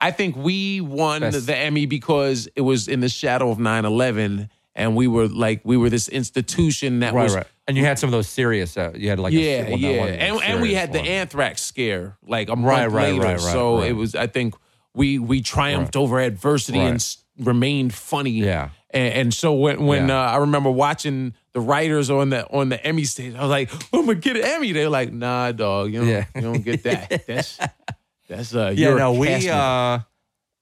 I 0.00 0.12
think 0.12 0.36
we 0.36 0.80
won 0.80 1.20
Best- 1.20 1.46
the 1.46 1.54
Emmy 1.54 1.84
because 1.84 2.48
it 2.56 2.62
was 2.62 2.88
in 2.88 3.00
the 3.00 3.10
shadow 3.10 3.50
of 3.50 3.58
9-11 3.58 4.48
and 4.74 4.96
we 4.96 5.06
were 5.06 5.28
like 5.28 5.60
we 5.64 5.76
were 5.76 5.90
this 5.90 6.08
institution 6.08 7.00
that 7.00 7.12
Right, 7.12 7.24
was 7.24 7.34
right. 7.34 7.46
And 7.70 7.78
you 7.78 7.84
had 7.84 7.98
some 7.98 8.08
of 8.08 8.12
those 8.12 8.28
serious. 8.28 8.76
Uh, 8.76 8.92
you 8.94 9.08
had 9.08 9.18
like 9.18 9.32
yeah, 9.32 9.40
a, 9.66 9.70
well, 9.70 9.78
yeah, 9.78 9.98
one 10.00 10.08
and, 10.10 10.42
and 10.42 10.60
we 10.62 10.74
had 10.74 10.92
the 10.92 11.00
anthrax 11.00 11.62
scare 11.62 12.16
like 12.26 12.48
a 12.50 12.56
month 12.56 12.66
Right, 12.66 12.86
right, 12.90 13.12
later. 13.12 13.22
right, 13.22 13.30
right, 13.32 13.40
so 13.40 13.78
right. 13.78 13.90
it 13.90 13.92
was. 13.92 14.14
I 14.14 14.26
think 14.26 14.54
we 14.94 15.18
we 15.18 15.40
triumphed 15.40 15.96
over 15.96 16.18
adversity 16.20 16.78
Right. 16.78 16.86
and 16.88 16.94
s- 16.96 17.18
remained 17.38 17.94
funny. 17.94 18.30
Yeah. 18.32 18.70
and, 18.90 19.14
and 19.14 19.34
so 19.34 19.54
when 19.54 19.86
when 19.86 20.08
Yeah. 20.08 20.20
uh, 20.20 20.30
I 20.32 20.36
remember 20.38 20.70
watching 20.70 21.34
the 21.52 21.60
writers 21.60 22.10
on 22.10 22.30
the 22.30 22.46
on 22.50 22.68
the 22.70 22.84
Emmy 22.84 23.04
stage, 23.04 23.34
I 23.34 23.40
was 23.42 23.50
like, 23.50 23.70
"I'm 23.94 24.06
gonna 24.06 24.14
get 24.16 24.36
an 24.36 24.44
Emmy." 24.44 24.72
They're 24.72 24.88
like, 24.90 25.12
"Nah, 25.12 25.52
dog, 25.52 25.92
you 25.92 26.00
don't, 26.00 26.08
Yeah. 26.08 26.24
you 26.34 26.40
don't 26.42 26.62
get 26.64 26.82
that. 26.84 27.22
That's 27.26 27.58
that's 28.28 28.54
uh, 28.54 28.72
Yeah, 28.76 28.94
no, 28.94 29.12
we. 29.12 29.48
Uh, 29.48 30.00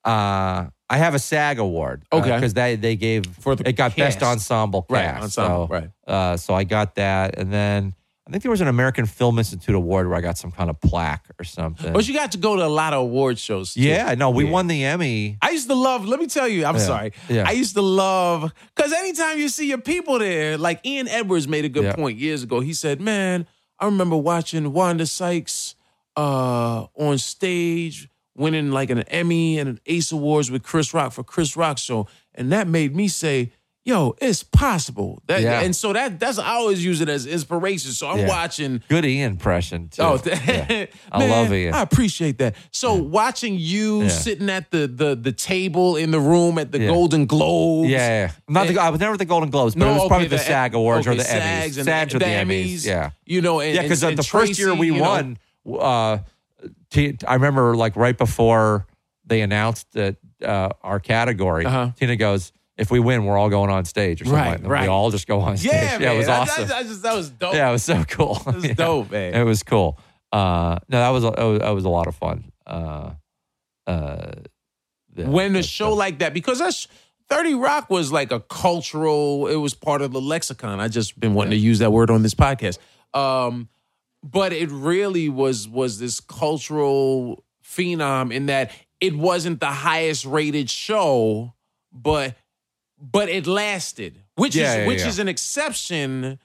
uh, 0.04 0.66
I 0.90 0.96
have 0.98 1.14
a 1.14 1.18
SAG 1.18 1.58
award. 1.58 2.02
Okay. 2.12 2.34
because 2.34 2.54
they 2.54 2.76
they 2.76 2.96
gave 2.96 3.26
For 3.40 3.54
the 3.56 3.68
it 3.68 3.72
got 3.76 3.94
best 3.96 4.22
ensemble 4.22 4.82
cast. 4.82 4.92
Right, 4.92 5.22
ensemble, 5.22 5.66
so, 5.68 5.72
right. 5.74 5.90
Uh, 6.06 6.36
so 6.36 6.54
I 6.54 6.64
got 6.64 6.94
that, 6.96 7.38
and 7.38 7.52
then 7.52 7.94
I 8.26 8.30
think 8.30 8.42
there 8.42 8.50
was 8.50 8.60
an 8.60 8.68
American 8.68 9.06
Film 9.06 9.38
Institute 9.38 9.74
award 9.74 10.06
where 10.06 10.16
I 10.16 10.20
got 10.20 10.36
some 10.36 10.50
kind 10.50 10.68
of 10.68 10.78
plaque 10.82 11.26
or 11.40 11.44
something. 11.44 11.92
but 11.94 12.06
you 12.06 12.12
got 12.14 12.32
to 12.32 12.38
go 12.38 12.56
to 12.56 12.64
a 12.64 12.68
lot 12.68 12.92
of 12.92 13.00
award 13.00 13.38
shows. 13.38 13.72
too. 13.74 13.80
yeah, 13.80 14.14
no, 14.14 14.28
we 14.30 14.44
Yeah. 14.44 14.50
won 14.50 14.66
the 14.66 14.84
Emmy. 14.84 15.38
I 15.40 15.50
used 15.50 15.66
to 15.68 15.74
love, 15.74 16.04
let 16.04 16.20
me 16.20 16.26
tell 16.26 16.46
you, 16.46 16.66
I'm 16.66 16.76
Yeah. 16.76 16.80
sorry. 16.82 17.12
Yeah. 17.30 17.44
I 17.48 17.52
used 17.52 17.74
to 17.74 17.80
love, 17.82 18.52
because 18.76 18.92
anytime 18.92 19.38
you 19.38 19.48
see 19.48 19.66
your 19.68 19.78
people 19.78 20.18
there, 20.18 20.58
like 20.58 20.84
Ian 20.84 21.08
Edwards 21.08 21.48
made 21.48 21.64
a 21.64 21.70
good 21.70 21.94
point 21.94 22.18
years 22.18 22.42
ago. 22.42 22.60
He 22.60 22.74
said, 22.74 23.00
Man, 23.00 23.46
I 23.80 23.86
remember 23.86 24.16
watching 24.16 24.72
Wanda 24.74 25.06
Sykes 25.06 25.74
uh, 26.16 26.86
on 26.96 27.16
stage 27.16 28.08
winning 28.38 28.70
like 28.70 28.90
an 28.90 29.00
Emmy 29.02 29.58
and 29.58 29.68
an 29.68 29.80
Ace 29.86 30.12
Awards 30.12 30.50
with 30.50 30.62
Chris 30.62 30.94
Rock 30.94 31.12
for 31.12 31.24
Chris 31.24 31.56
Rock 31.56 31.78
show. 31.78 32.06
And 32.34 32.50
that 32.52 32.68
made 32.68 32.94
me 32.94 33.08
say, 33.08 33.52
Yo, 33.84 34.14
it's 34.20 34.42
possible. 34.42 35.22
That, 35.28 35.40
Yeah. 35.40 35.60
And 35.62 35.74
so 35.74 35.94
that 35.94 36.20
that's 36.20 36.38
I 36.38 36.50
always 36.56 36.84
use 36.84 37.00
it 37.00 37.08
as 37.08 37.24
inspiration. 37.24 37.92
So 37.92 38.10
I'm 38.10 38.18
Yeah. 38.18 38.28
watching 38.28 38.82
Good 38.90 39.06
Ian 39.06 39.32
impression 39.32 39.88
too. 39.88 40.02
Oh, 40.02 40.20
Yeah. 40.26 40.86
I 41.10 41.26
love 41.26 41.50
Ian. 41.54 41.72
I 41.72 41.80
appreciate 41.80 42.36
that. 42.36 42.54
So 42.70 42.92
watching 42.94 43.56
you 43.58 44.10
sitting 44.10 44.50
at 44.50 44.70
the 44.70 44.86
the 44.88 45.14
the 45.16 45.32
table 45.32 45.96
in 45.96 46.10
the 46.10 46.20
room 46.20 46.58
at 46.58 46.70
the. 46.70 46.80
Golden 46.86 47.24
Globes. 47.24 47.88
Yeah, 47.88 48.08
yeah. 48.26 48.32
Not 48.46 48.66
the, 48.66 48.78
I 48.78 48.90
was 48.90 49.00
never 49.00 49.16
the 49.16 49.24
Golden 49.24 49.48
Globes, 49.48 49.74
but 49.74 49.84
it 49.86 49.90
was 49.92 50.00
okay, 50.00 50.08
probably 50.08 50.28
the, 50.28 50.38
SAG 50.38 50.74
Awards 50.74 51.06
or 51.06 51.12
okay, 51.12 51.22
the 51.22 51.24
Emmys. 51.28 51.62
SAGs 51.62 51.76
and 51.78 51.86
SAGs 51.86 52.14
or 52.14 52.18
the, 52.18 52.24
the 52.26 52.30
Emmys. 52.30 52.84
Yeah, 52.84 53.10
You 53.24 53.40
know, 53.40 53.60
and, 53.60 53.74
yeah. 53.74 53.82
Because 53.82 54.02
and, 54.02 54.18
the 54.18 54.20
and 54.20 54.26
first 54.26 54.58
year 54.58 54.74
we 54.74 54.88
you 54.88 54.96
know, 54.96 55.00
won, 55.00 55.38
uh, 55.80 56.18
T- 56.90 57.16
I 57.26 57.34
remember 57.34 57.76
like 57.76 57.96
right 57.96 58.16
before 58.16 58.86
they 59.26 59.40
announced 59.42 59.92
that 59.92 60.16
uh, 60.44 60.70
our 60.82 61.00
category, 61.00 61.66
Uh-huh. 61.66 61.90
Tina 61.96 62.16
goes, 62.16 62.52
"If 62.76 62.90
we 62.90 62.98
win, 63.00 63.24
we're 63.24 63.36
all 63.36 63.50
going 63.50 63.70
on 63.70 63.84
stage." 63.84 64.22
Or 64.22 64.24
something 64.26 64.40
Right, 64.40 64.50
like 64.52 64.62
that. 64.62 64.68
right. 64.68 64.82
We 64.82 64.88
all 64.88 65.10
just 65.10 65.26
go 65.26 65.40
on 65.40 65.56
stage. 65.58 65.72
Yeah, 65.72 65.98
man. 65.98 66.14
it 66.14 66.16
was 66.16 66.26
That- 66.26 66.40
awesome. 66.48 66.68
Just, 66.68 67.02
that 67.02 67.14
was 67.14 67.30
dope. 67.30 67.54
yeah, 67.54 67.68
it 67.68 67.72
was 67.72 67.82
so 67.84 68.04
cool. 68.04 68.40
It 68.46 68.54
was 68.54 68.64
Yeah. 68.68 68.74
dope, 68.74 69.10
man. 69.10 69.34
It 69.34 69.44
was 69.44 69.62
cool. 69.62 69.98
Uh, 70.32 70.78
no, 70.88 70.98
that 70.98 71.08
was 71.10 71.24
was, 71.24 71.58
that 71.60 71.70
was 71.70 71.84
a 71.84 71.88
lot 71.88 72.06
of 72.06 72.14
fun. 72.14 72.52
Uh, 72.66 73.10
uh, 73.86 74.32
yeah, 75.16 75.26
when 75.28 75.56
a 75.56 75.62
show 75.62 75.92
like 75.94 76.18
that, 76.20 76.32
because 76.34 76.58
that's 76.58 76.86
30 77.28 77.54
Rock 77.54 77.90
was 77.90 78.12
like 78.12 78.30
a 78.32 78.40
cultural, 78.40 79.46
it 79.48 79.56
was 79.56 79.74
part 79.74 80.00
of 80.02 80.12
the 80.12 80.20
lexicon. 80.20 80.80
I 80.80 80.88
just 80.88 81.18
been 81.18 81.34
wanting 81.34 81.50
to 81.52 81.56
use 81.56 81.78
that 81.80 81.90
word 81.92 82.10
on 82.10 82.22
this 82.22 82.34
podcast. 82.34 82.78
Um, 83.14 83.68
but 84.22 84.52
it 84.52 84.70
really 84.70 85.28
was 85.28 85.68
was 85.68 85.98
this 85.98 86.20
cultural 86.20 87.44
phenom 87.64 88.32
in 88.32 88.46
that 88.46 88.72
it 89.00 89.14
wasn't 89.16 89.60
the 89.60 89.66
highest 89.66 90.24
rated 90.24 90.68
show, 90.70 91.54
but 91.92 92.36
but 93.00 93.28
it 93.28 93.46
lasted, 93.46 94.22
which 94.36 94.56
Yeah, 94.56 94.72
is 94.72 94.78
yeah, 94.78 94.86
which 94.86 95.00
yeah. 95.00 95.08
is 95.08 95.18
an 95.18 95.28
exception 95.28 96.38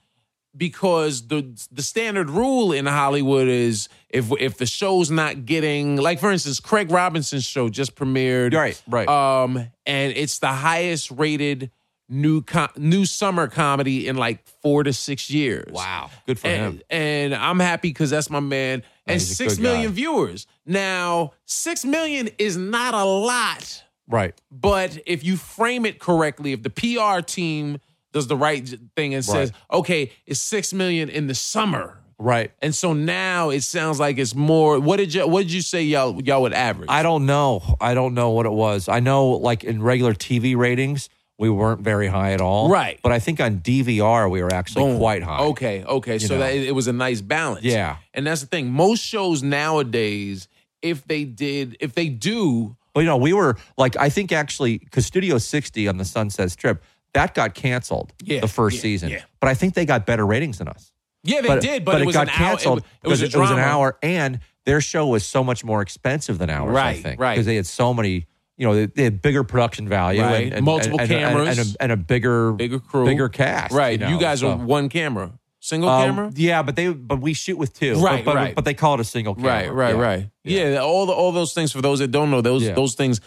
because 0.56 1.28
the 1.30 1.41
the 1.72 1.82
standard 1.82 2.30
rule 2.30 2.72
in 2.72 2.86
Hollywood 2.86 3.48
is 3.48 3.90
if 4.10 4.32
if 4.40 4.58
the 4.58 4.68
show's 4.68 5.10
not 5.10 5.45
getting 5.45 5.95
like 5.95 6.20
for 6.20 6.32
instance 6.32 6.60
Craig 6.60 6.91
Robinson's 6.91 7.44
show 7.44 7.70
just 7.70 7.95
premiered 7.95 8.54
Right, 8.54 8.80
right. 8.88 9.08
um 9.08 9.58
and 9.88 10.14
it's 10.16 10.38
the 10.38 10.50
highest 10.50 11.10
rated 11.10 11.72
new 12.14 12.41
com- 12.41 12.69
new 12.77 13.06
summer 13.06 13.48
comedy 13.48 14.07
in 14.07 14.15
like 14.15 14.45
4 14.61 14.84
to 14.84 14.94
6 14.94 15.30
years. 15.30 15.72
Wow. 15.72 16.10
Good 16.26 16.40
for 16.40 16.48
him. 16.48 16.81
And, 16.90 17.34
and 17.34 17.35
I'm 17.35 17.60
happy 17.60 17.90
because 17.90 18.10
that's 18.10 18.30
my 18.30 18.40
man. 18.40 18.84
And 19.06 19.22
six 19.22 19.60
million 19.60 19.88
guy. 19.90 19.95
viewers. 19.95 20.48
Now, 20.65 21.34
six 21.45 21.84
million 21.84 22.30
is 22.38 22.56
not 22.56 22.94
a 22.94 23.03
lot, 23.03 23.84
Right. 24.07 24.34
but 24.49 24.98
if 25.06 25.26
you 25.26 25.35
frame 25.35 25.85
it 25.85 25.99
correctly, 25.99 26.53
if 26.53 26.64
the 26.64 26.69
PR 26.69 27.22
team 27.22 27.80
does 28.14 28.27
the 28.27 28.38
right 28.38 28.65
thing 28.95 29.14
and 29.14 29.26
says, 29.26 29.52
okay, 29.72 30.11
it's 30.26 30.40
six 30.40 30.72
million 30.73 31.10
in 31.10 31.27
the 31.27 31.35
summer. 31.35 31.99
Right. 32.19 32.52
And 32.61 32.73
so 32.73 32.94
now 32.94 33.49
it 33.49 33.64
sounds 33.64 33.99
like 33.99 34.18
it's 34.18 34.35
more. 34.35 34.80
What 34.80 34.98
did 34.98 35.14
you 35.14 35.27
What 35.27 35.41
did 35.41 35.52
you 35.52 35.61
say 35.61 35.84
y'all 35.84 36.22
y'all 36.23 36.44
would 36.44 36.53
average? 36.53 36.90
I 36.90 37.03
don't 37.03 37.26
know. 37.26 37.61
I 37.81 37.94
don't 37.94 38.14
know 38.14 38.30
what 38.30 38.45
it 38.45 38.52
was. 38.53 38.88
I 38.88 39.02
know, 39.02 39.30
like 39.31 39.65
in 39.65 39.81
regular 39.81 40.14
TV 40.14 40.56
ratings, 40.56 41.10
we 41.39 41.49
weren't 41.49 41.81
very 41.81 42.07
high 42.07 42.34
at 42.34 42.41
all. 42.41 42.69
Right. 42.69 42.99
But 43.01 43.11
I 43.11 43.19
think 43.19 43.39
on 43.41 43.60
DVR 43.60 44.30
we 44.30 44.41
were 44.43 44.53
actually 44.53 44.84
Boom. 44.85 44.97
quite 44.99 45.23
high. 45.23 45.39
Okay, 45.39 45.84
okay. 45.84 46.19
So 46.19 46.35
know. 46.35 46.39
that 46.41 46.53
it 46.53 46.73
was 46.76 46.88
a 46.88 46.93
nice 46.93 47.22
balance. 47.22 47.64
Yeah. 47.64 47.97
and 48.14 48.26
that's 48.27 48.41
the 48.41 48.47
thing. 48.47 48.69
Most 48.72 49.03
shows 49.03 49.41
nowadays, 49.43 50.47
if 50.81 51.05
they 51.07 51.23
did, 51.26 51.77
if 51.80 51.93
they 51.93 52.10
do, 52.10 52.76
But 52.93 53.01
you 53.01 53.05
know, 53.07 53.18
we 53.18 53.34
were 53.34 53.57
like, 53.77 53.97
I 53.97 54.10
think 54.10 54.31
actually, 54.31 54.77
because 54.77 55.05
Studio 55.05 55.38
60 55.38 55.88
on 55.88 55.97
the 55.97 56.05
Sunset 56.05 56.51
Strip 56.51 56.84
that 57.14 57.34
got 57.35 57.53
canceled 57.53 58.11
Yeah, 58.23 58.39
the 58.39 58.47
first 58.47 58.77
yeah, 58.77 58.81
season. 58.81 59.10
yeah. 59.10 59.22
But 59.39 59.49
I 59.49 59.53
think 59.53 59.73
they 59.76 59.85
got 59.85 60.05
better 60.05 60.26
ratings 60.26 60.57
than 60.60 60.68
us. 60.68 60.91
yeah, 61.23 61.41
they 61.41 61.60
did, 61.60 61.85
but, 61.85 62.01
it, 62.01 62.05
was 62.05 62.15
got 62.15 62.27
an 62.27 62.34
canceled 62.34 62.80
Hour, 62.80 62.85
it, 63.03 63.07
was- 63.07 63.22
it 63.22 63.26
was 63.26 63.35
it 63.35 63.39
was 63.39 63.51
an 63.51 63.60
hour, 63.60 63.97
and 64.03 64.39
their 64.65 64.81
show 64.81 65.07
was 65.07 65.26
so 65.26 65.43
much 65.43 65.64
more 65.64 65.81
expensive 65.81 66.38
than 66.38 66.49
ours. 66.49 66.69
I 66.69 66.73
Right, 66.73 67.03
think, 67.03 67.19
right. 67.19 67.34
because 67.35 67.45
they 67.45 67.55
had 67.55 67.65
so 67.65 67.93
many. 67.93 68.27
You 68.58 68.68
know, 68.68 68.76
they, 68.76 68.86
they 68.86 69.04
had 69.04 69.22
bigger 69.22 69.44
production 69.44 69.90
value, 69.90 70.22
Right. 70.22 70.44
and, 70.46 70.54
and 70.54 70.66
Multiple 70.66 71.00
and, 71.00 71.10
cameras. 71.10 71.58
and, 71.58 71.76
a, 71.76 71.82
and 71.84 71.92
a 71.92 71.98
bigger, 71.98 72.52
Bigger 72.54 72.80
crew, 72.80 73.06
bigger 73.06 73.28
cast. 73.28 73.74
Right, 73.74 74.00
you, 74.00 74.08
know, 74.08 74.20
guys 74.20 74.42
so. 74.42 74.52
are 74.52 74.58
one 74.58 74.90
camera, 74.90 75.32
single 75.60 75.90
Um, 75.90 76.06
camera. 76.06 76.32
Yeah, 76.36 76.62
but 76.62 76.76
they 76.76 76.90
but 76.94 77.20
we 77.20 77.34
shoot 77.34 77.58
with 77.58 77.74
two. 77.74 77.96
Right, 77.96 78.24
but, 78.24 78.32
but, 78.34 78.36
right. 78.36 78.56
But 78.56 78.66
they 78.66 78.76
call 78.76 78.94
it 78.96 79.00
a 79.00 79.04
single 79.04 79.34
camera. 79.34 79.52
Right, 79.52 79.74
right, 79.74 79.96
Yeah. 79.96 80.02
right. 80.02 80.30
Yeah. 80.44 80.78
all 80.78 81.06
the 81.08 81.14
all 81.14 81.32
those 81.32 81.54
things 81.54 81.72
for 81.72 81.82
those 81.82 81.98
that 82.00 82.12
don't 82.12 82.30
know, 82.30 82.42
those 82.42 82.64
Yeah. 82.64 82.74
those 82.74 82.94
things 82.94 83.22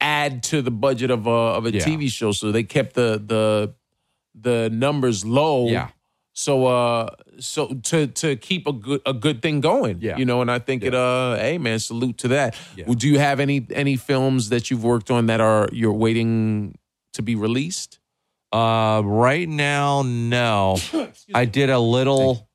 add 0.00 0.44
to 0.44 0.62
the 0.62 0.70
budget 0.70 1.10
of 1.10 1.26
a 1.26 1.30
of 1.30 1.66
a 1.66 1.72
Yeah. 1.72 1.80
TV 1.80 2.08
show. 2.08 2.30
So 2.30 2.52
they 2.52 2.62
kept 2.62 2.94
the 2.94 3.20
the 3.24 3.74
the 4.40 4.70
numbers 4.70 5.24
low. 5.24 5.66
Yeah. 5.68 5.88
So 6.38 6.66
uh 6.66 7.08
so 7.40 7.66
to 7.90 8.06
to 8.06 8.36
keep 8.36 8.68
a 8.68 8.72
good 8.72 9.00
a 9.04 9.12
good 9.12 9.42
thing 9.42 9.60
going. 9.60 9.98
Yeah. 10.00 10.16
You 10.16 10.24
know, 10.24 10.40
and 10.40 10.48
I 10.50 10.60
think 10.60 10.84
it 10.84 10.94
uh 10.94 11.34
hey 11.36 11.58
man, 11.58 11.80
salute 11.80 12.18
to 12.18 12.28
that. 12.28 12.54
Yeah. 12.76 12.84
Well, 12.86 12.94
do 12.94 13.08
you 13.08 13.18
have 13.18 13.40
any 13.40 13.66
any 13.74 13.96
films 13.96 14.50
that 14.50 14.70
you've 14.70 14.84
worked 14.84 15.10
on 15.10 15.26
that 15.26 15.40
are 15.40 15.68
you're 15.72 15.92
waiting 15.92 16.78
to 17.14 17.22
be 17.22 17.34
released? 17.34 17.98
Uh, 18.52 19.02
right 19.04 19.48
now, 19.48 20.02
no. 20.06 20.78
I 21.34 21.44
did 21.44 21.68
a 21.70 21.78
little 21.78 22.48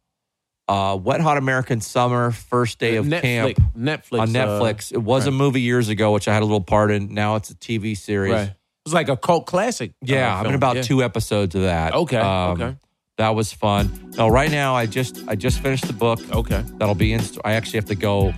uh, 0.68 0.98
Wet 1.00 1.20
Hot 1.22 1.38
American 1.38 1.82
Summer 1.82 2.32
first 2.32 2.80
day 2.80 2.96
of 2.96 3.06
Netflix, 3.06 3.22
camp 3.22 3.58
Netflix 3.78 4.20
on 4.22 4.36
uh, 4.36 4.40
Netflix. 4.48 4.92
it 4.94 4.98
was 5.04 5.28
a 5.28 5.32
movie 5.32 5.62
years 5.62 5.90
ago, 5.90 6.14
which 6.14 6.28
I 6.30 6.34
had 6.34 6.42
a 6.42 6.46
little 6.46 6.64
part 6.64 6.90
in. 6.90 7.14
Now 7.14 7.36
it's 7.36 7.50
a 7.52 7.56
TV 7.56 7.96
series. 7.98 8.32
right. 8.34 8.48
It 8.50 8.56
was 8.86 8.94
like 8.94 9.10
a 9.10 9.18
cult 9.18 9.46
classic. 9.46 9.92
uh, 9.92 10.06
Yeah, 10.08 10.40
I'm 10.40 10.46
in 10.48 10.56
about 10.56 10.78
Yeah. 10.78 10.82
two 10.84 11.04
episodes 11.04 11.54
of 11.54 11.62
that. 11.64 11.94
Okay, 11.94 12.18
Um, 12.18 12.62
okay. 12.62 12.76
That 13.24 13.36
was 13.36 13.54
fun. 13.54 13.90
No, 14.18 14.28
right 14.28 14.52
now 14.52 14.76
I 14.76 14.86
just 14.86 15.14
I 15.30 15.36
just 15.36 15.60
finished 15.62 15.88
the 15.88 15.94
book. 15.94 16.20
Okay. 16.42 16.62
That'll 16.78 16.94
be 17.06 17.14
in. 17.14 17.22
I 17.46 17.54
actually 17.54 17.78
have 17.80 17.86
to 17.96 17.96
go 17.96 18.34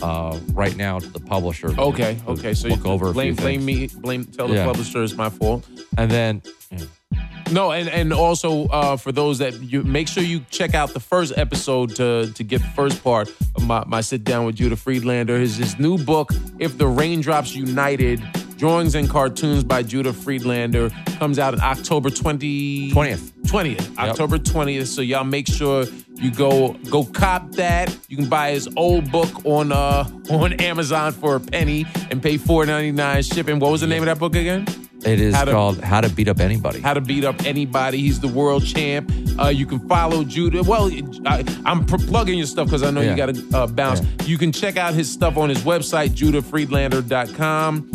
uh, 0.00 0.38
right 0.52 0.76
now 0.76 1.00
to 1.00 1.08
the 1.08 1.18
publisher. 1.18 1.70
Okay, 1.76 2.16
okay. 2.28 2.54
So 2.54 2.68
look 2.68 2.84
you 2.84 2.90
over 2.92 3.12
blame 3.12 3.34
blame 3.34 3.66
things. 3.66 3.94
me, 3.96 4.00
blame 4.02 4.24
tell 4.24 4.46
the 4.46 4.54
Yeah. 4.54 4.66
publisher 4.70 5.02
it's 5.02 5.16
my 5.16 5.30
fault. 5.30 5.66
and 5.96 6.08
then 6.12 6.42
No, 7.50 7.72
and 7.72 7.88
and 7.88 8.12
also 8.12 8.50
uh, 8.68 8.96
for 8.96 9.10
those 9.10 9.38
that 9.38 9.54
you 9.72 9.82
make 9.82 10.06
sure 10.06 10.22
you 10.22 10.40
check 10.50 10.74
out 10.74 10.88
the 10.94 11.00
first 11.00 11.32
episode 11.36 11.96
to 11.96 12.30
to 12.38 12.42
get 12.44 12.60
the 12.62 12.72
first 12.80 13.02
part 13.02 13.26
of 13.56 13.62
my, 13.66 13.82
my 13.86 14.02
sit 14.02 14.22
down 14.22 14.46
with 14.46 14.54
Judah 14.60 14.76
Friedlander. 14.76 15.36
His 15.40 15.56
his 15.56 15.74
new 15.78 15.98
book, 15.98 16.28
If 16.60 16.76
the 16.78 16.86
Raindrops 16.86 17.52
United. 17.56 18.20
Drawings 18.58 18.96
and 18.96 19.08
cartoons 19.08 19.62
by 19.62 19.84
Judah 19.84 20.12
Friedlander 20.12 20.90
comes 21.18 21.38
out 21.38 21.54
in 21.54 21.60
October 21.60 22.10
20, 22.10 22.90
20th. 22.90 23.30
20th. 23.42 23.96
October 23.98 24.36
20th. 24.36 24.86
So 24.88 25.00
y'all 25.00 25.22
make 25.22 25.46
sure 25.46 25.84
you 26.16 26.32
go 26.32 26.72
go 26.90 27.04
cop 27.04 27.52
that. 27.52 27.96
You 28.08 28.16
can 28.16 28.28
buy 28.28 28.50
his 28.50 28.68
old 28.76 29.12
book 29.12 29.44
on 29.46 29.70
uh 29.70 30.10
on 30.30 30.54
Amazon 30.54 31.12
for 31.12 31.36
a 31.36 31.40
penny 31.40 31.86
and 32.10 32.20
pay 32.20 32.36
$4.99 32.36 33.32
shipping. 33.32 33.60
What 33.60 33.70
was 33.70 33.80
the 33.80 33.86
name 33.86 34.02
of 34.02 34.06
that 34.06 34.18
book 34.18 34.34
again? 34.34 34.66
it 35.04 35.20
is 35.20 35.32
How 35.36 35.44
to- 35.44 35.52
called 35.52 35.80
How 35.80 36.00
to 36.00 36.08
Beat 36.08 36.26
Up 36.26 36.40
Anybody. 36.40 36.80
How 36.80 36.94
to 36.94 37.00
beat 37.00 37.24
up 37.24 37.40
anybody. 37.44 37.98
He's 37.98 38.18
the 38.18 38.26
world 38.26 38.64
champ. 38.66 39.08
Uh, 39.38 39.46
you 39.46 39.64
can 39.66 39.78
follow 39.88 40.24
Judah. 40.24 40.64
Well, 40.64 40.90
I, 41.24 41.44
I'm 41.64 41.86
pr- 41.86 41.98
plugging 41.98 42.36
your 42.38 42.48
stuff 42.48 42.66
because 42.66 42.82
I 42.82 42.90
know 42.90 43.02
you 43.02 43.14
got 43.14 43.32
to 43.32 43.56
uh, 43.56 43.66
bounce. 43.68 44.02
You 44.26 44.36
can 44.36 44.50
check 44.50 44.76
out 44.76 44.94
his 44.94 45.08
stuff 45.08 45.36
on 45.36 45.48
his 45.48 45.58
website, 45.62 46.08
judahfriedlander.com. 46.10 47.90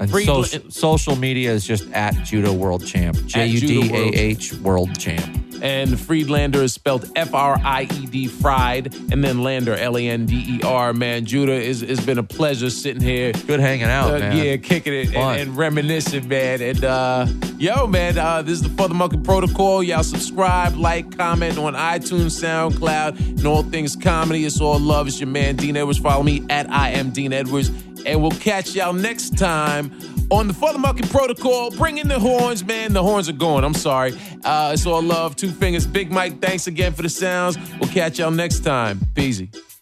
And 0.00 0.10
Friedla- 0.10 0.44
social, 0.46 0.70
social 0.70 1.16
media 1.16 1.52
is 1.52 1.64
just 1.64 1.90
at 1.92 2.14
Judah 2.24 2.52
World 2.52 2.84
Champ. 2.86 3.16
J 3.26 3.46
U 3.46 3.60
D 3.60 3.90
A 3.92 4.08
H 4.14 4.52
World 4.54 4.98
Champ. 4.98 5.43
And 5.62 5.98
Friedlander 5.98 6.62
is 6.62 6.74
spelled 6.74 7.10
F 7.16 7.32
R 7.32 7.58
I 7.64 7.82
E 7.82 8.06
D 8.06 8.26
Fried, 8.26 8.94
and 9.10 9.24
then 9.24 9.42
Lander 9.42 9.74
L 9.74 9.96
A 9.96 10.08
N 10.08 10.26
D 10.26 10.58
E 10.58 10.60
R. 10.62 10.92
Man, 10.92 11.24
Judah, 11.24 11.52
is 11.54 11.82
it's 11.82 12.04
been 12.04 12.18
a 12.18 12.22
pleasure 12.22 12.70
sitting 12.70 13.02
here. 13.02 13.32
Good 13.46 13.60
hanging 13.60 13.84
out, 13.86 14.14
Uh, 14.14 14.18
man. 14.18 14.36
yeah, 14.36 14.56
kicking 14.56 14.92
it 14.92 15.14
and, 15.14 15.40
and 15.40 15.56
reminiscing, 15.56 16.28
man. 16.28 16.60
And 16.60 16.84
uh, 16.84 17.26
yo, 17.58 17.86
man, 17.86 18.18
uh, 18.18 18.42
this 18.42 18.60
is 18.60 18.62
the 18.62 18.68
FuthaMuckin' 18.68 19.22
Podcast. 19.22 19.86
Y'all 19.86 20.02
subscribe, 20.02 20.76
like, 20.76 21.16
comment 21.16 21.56
on 21.58 21.74
iTunes, 21.74 22.42
SoundCloud, 22.42 23.18
and 23.38 23.46
all 23.46 23.62
things 23.62 23.96
comedy. 23.96 24.44
It's 24.44 24.60
all 24.60 24.78
love. 24.78 25.06
It's 25.08 25.18
your 25.20 25.28
man 25.28 25.56
Dean 25.56 25.76
Edwards. 25.76 25.98
Follow 25.98 26.22
me 26.22 26.42
at 26.50 26.70
I 26.70 26.90
am 26.90 27.10
Dean 27.10 27.32
Edwards, 27.32 27.70
and 28.04 28.20
we'll 28.20 28.30
catch 28.32 28.74
y'all 28.74 28.92
next 28.92 29.38
time 29.38 29.90
on 30.30 30.50
FuthaMuckin' 30.50 31.06
Podcast. 31.06 31.76
Bring 31.76 31.98
in 31.98 32.08
the 32.08 32.18
horns, 32.18 32.64
man. 32.64 32.92
The 32.92 33.02
horns 33.02 33.28
are 33.28 33.32
going. 33.32 33.64
I'm 33.64 33.74
sorry. 33.74 34.12
Uh, 34.44 34.70
it's 34.72 34.86
all 34.86 35.02
love. 35.02 35.36
Two 35.36 35.50
fingers. 35.50 35.86
Big 35.86 36.10
Mike. 36.10 36.40
Thanks 36.40 36.66
again 36.66 36.92
for 36.92 37.02
the 37.02 37.08
sounds. 37.08 37.56
We'll 37.80 37.90
catch 37.90 38.18
y'all 38.18 38.30
next 38.30 38.60
time. 38.60 38.98
Peasy. 39.14 39.73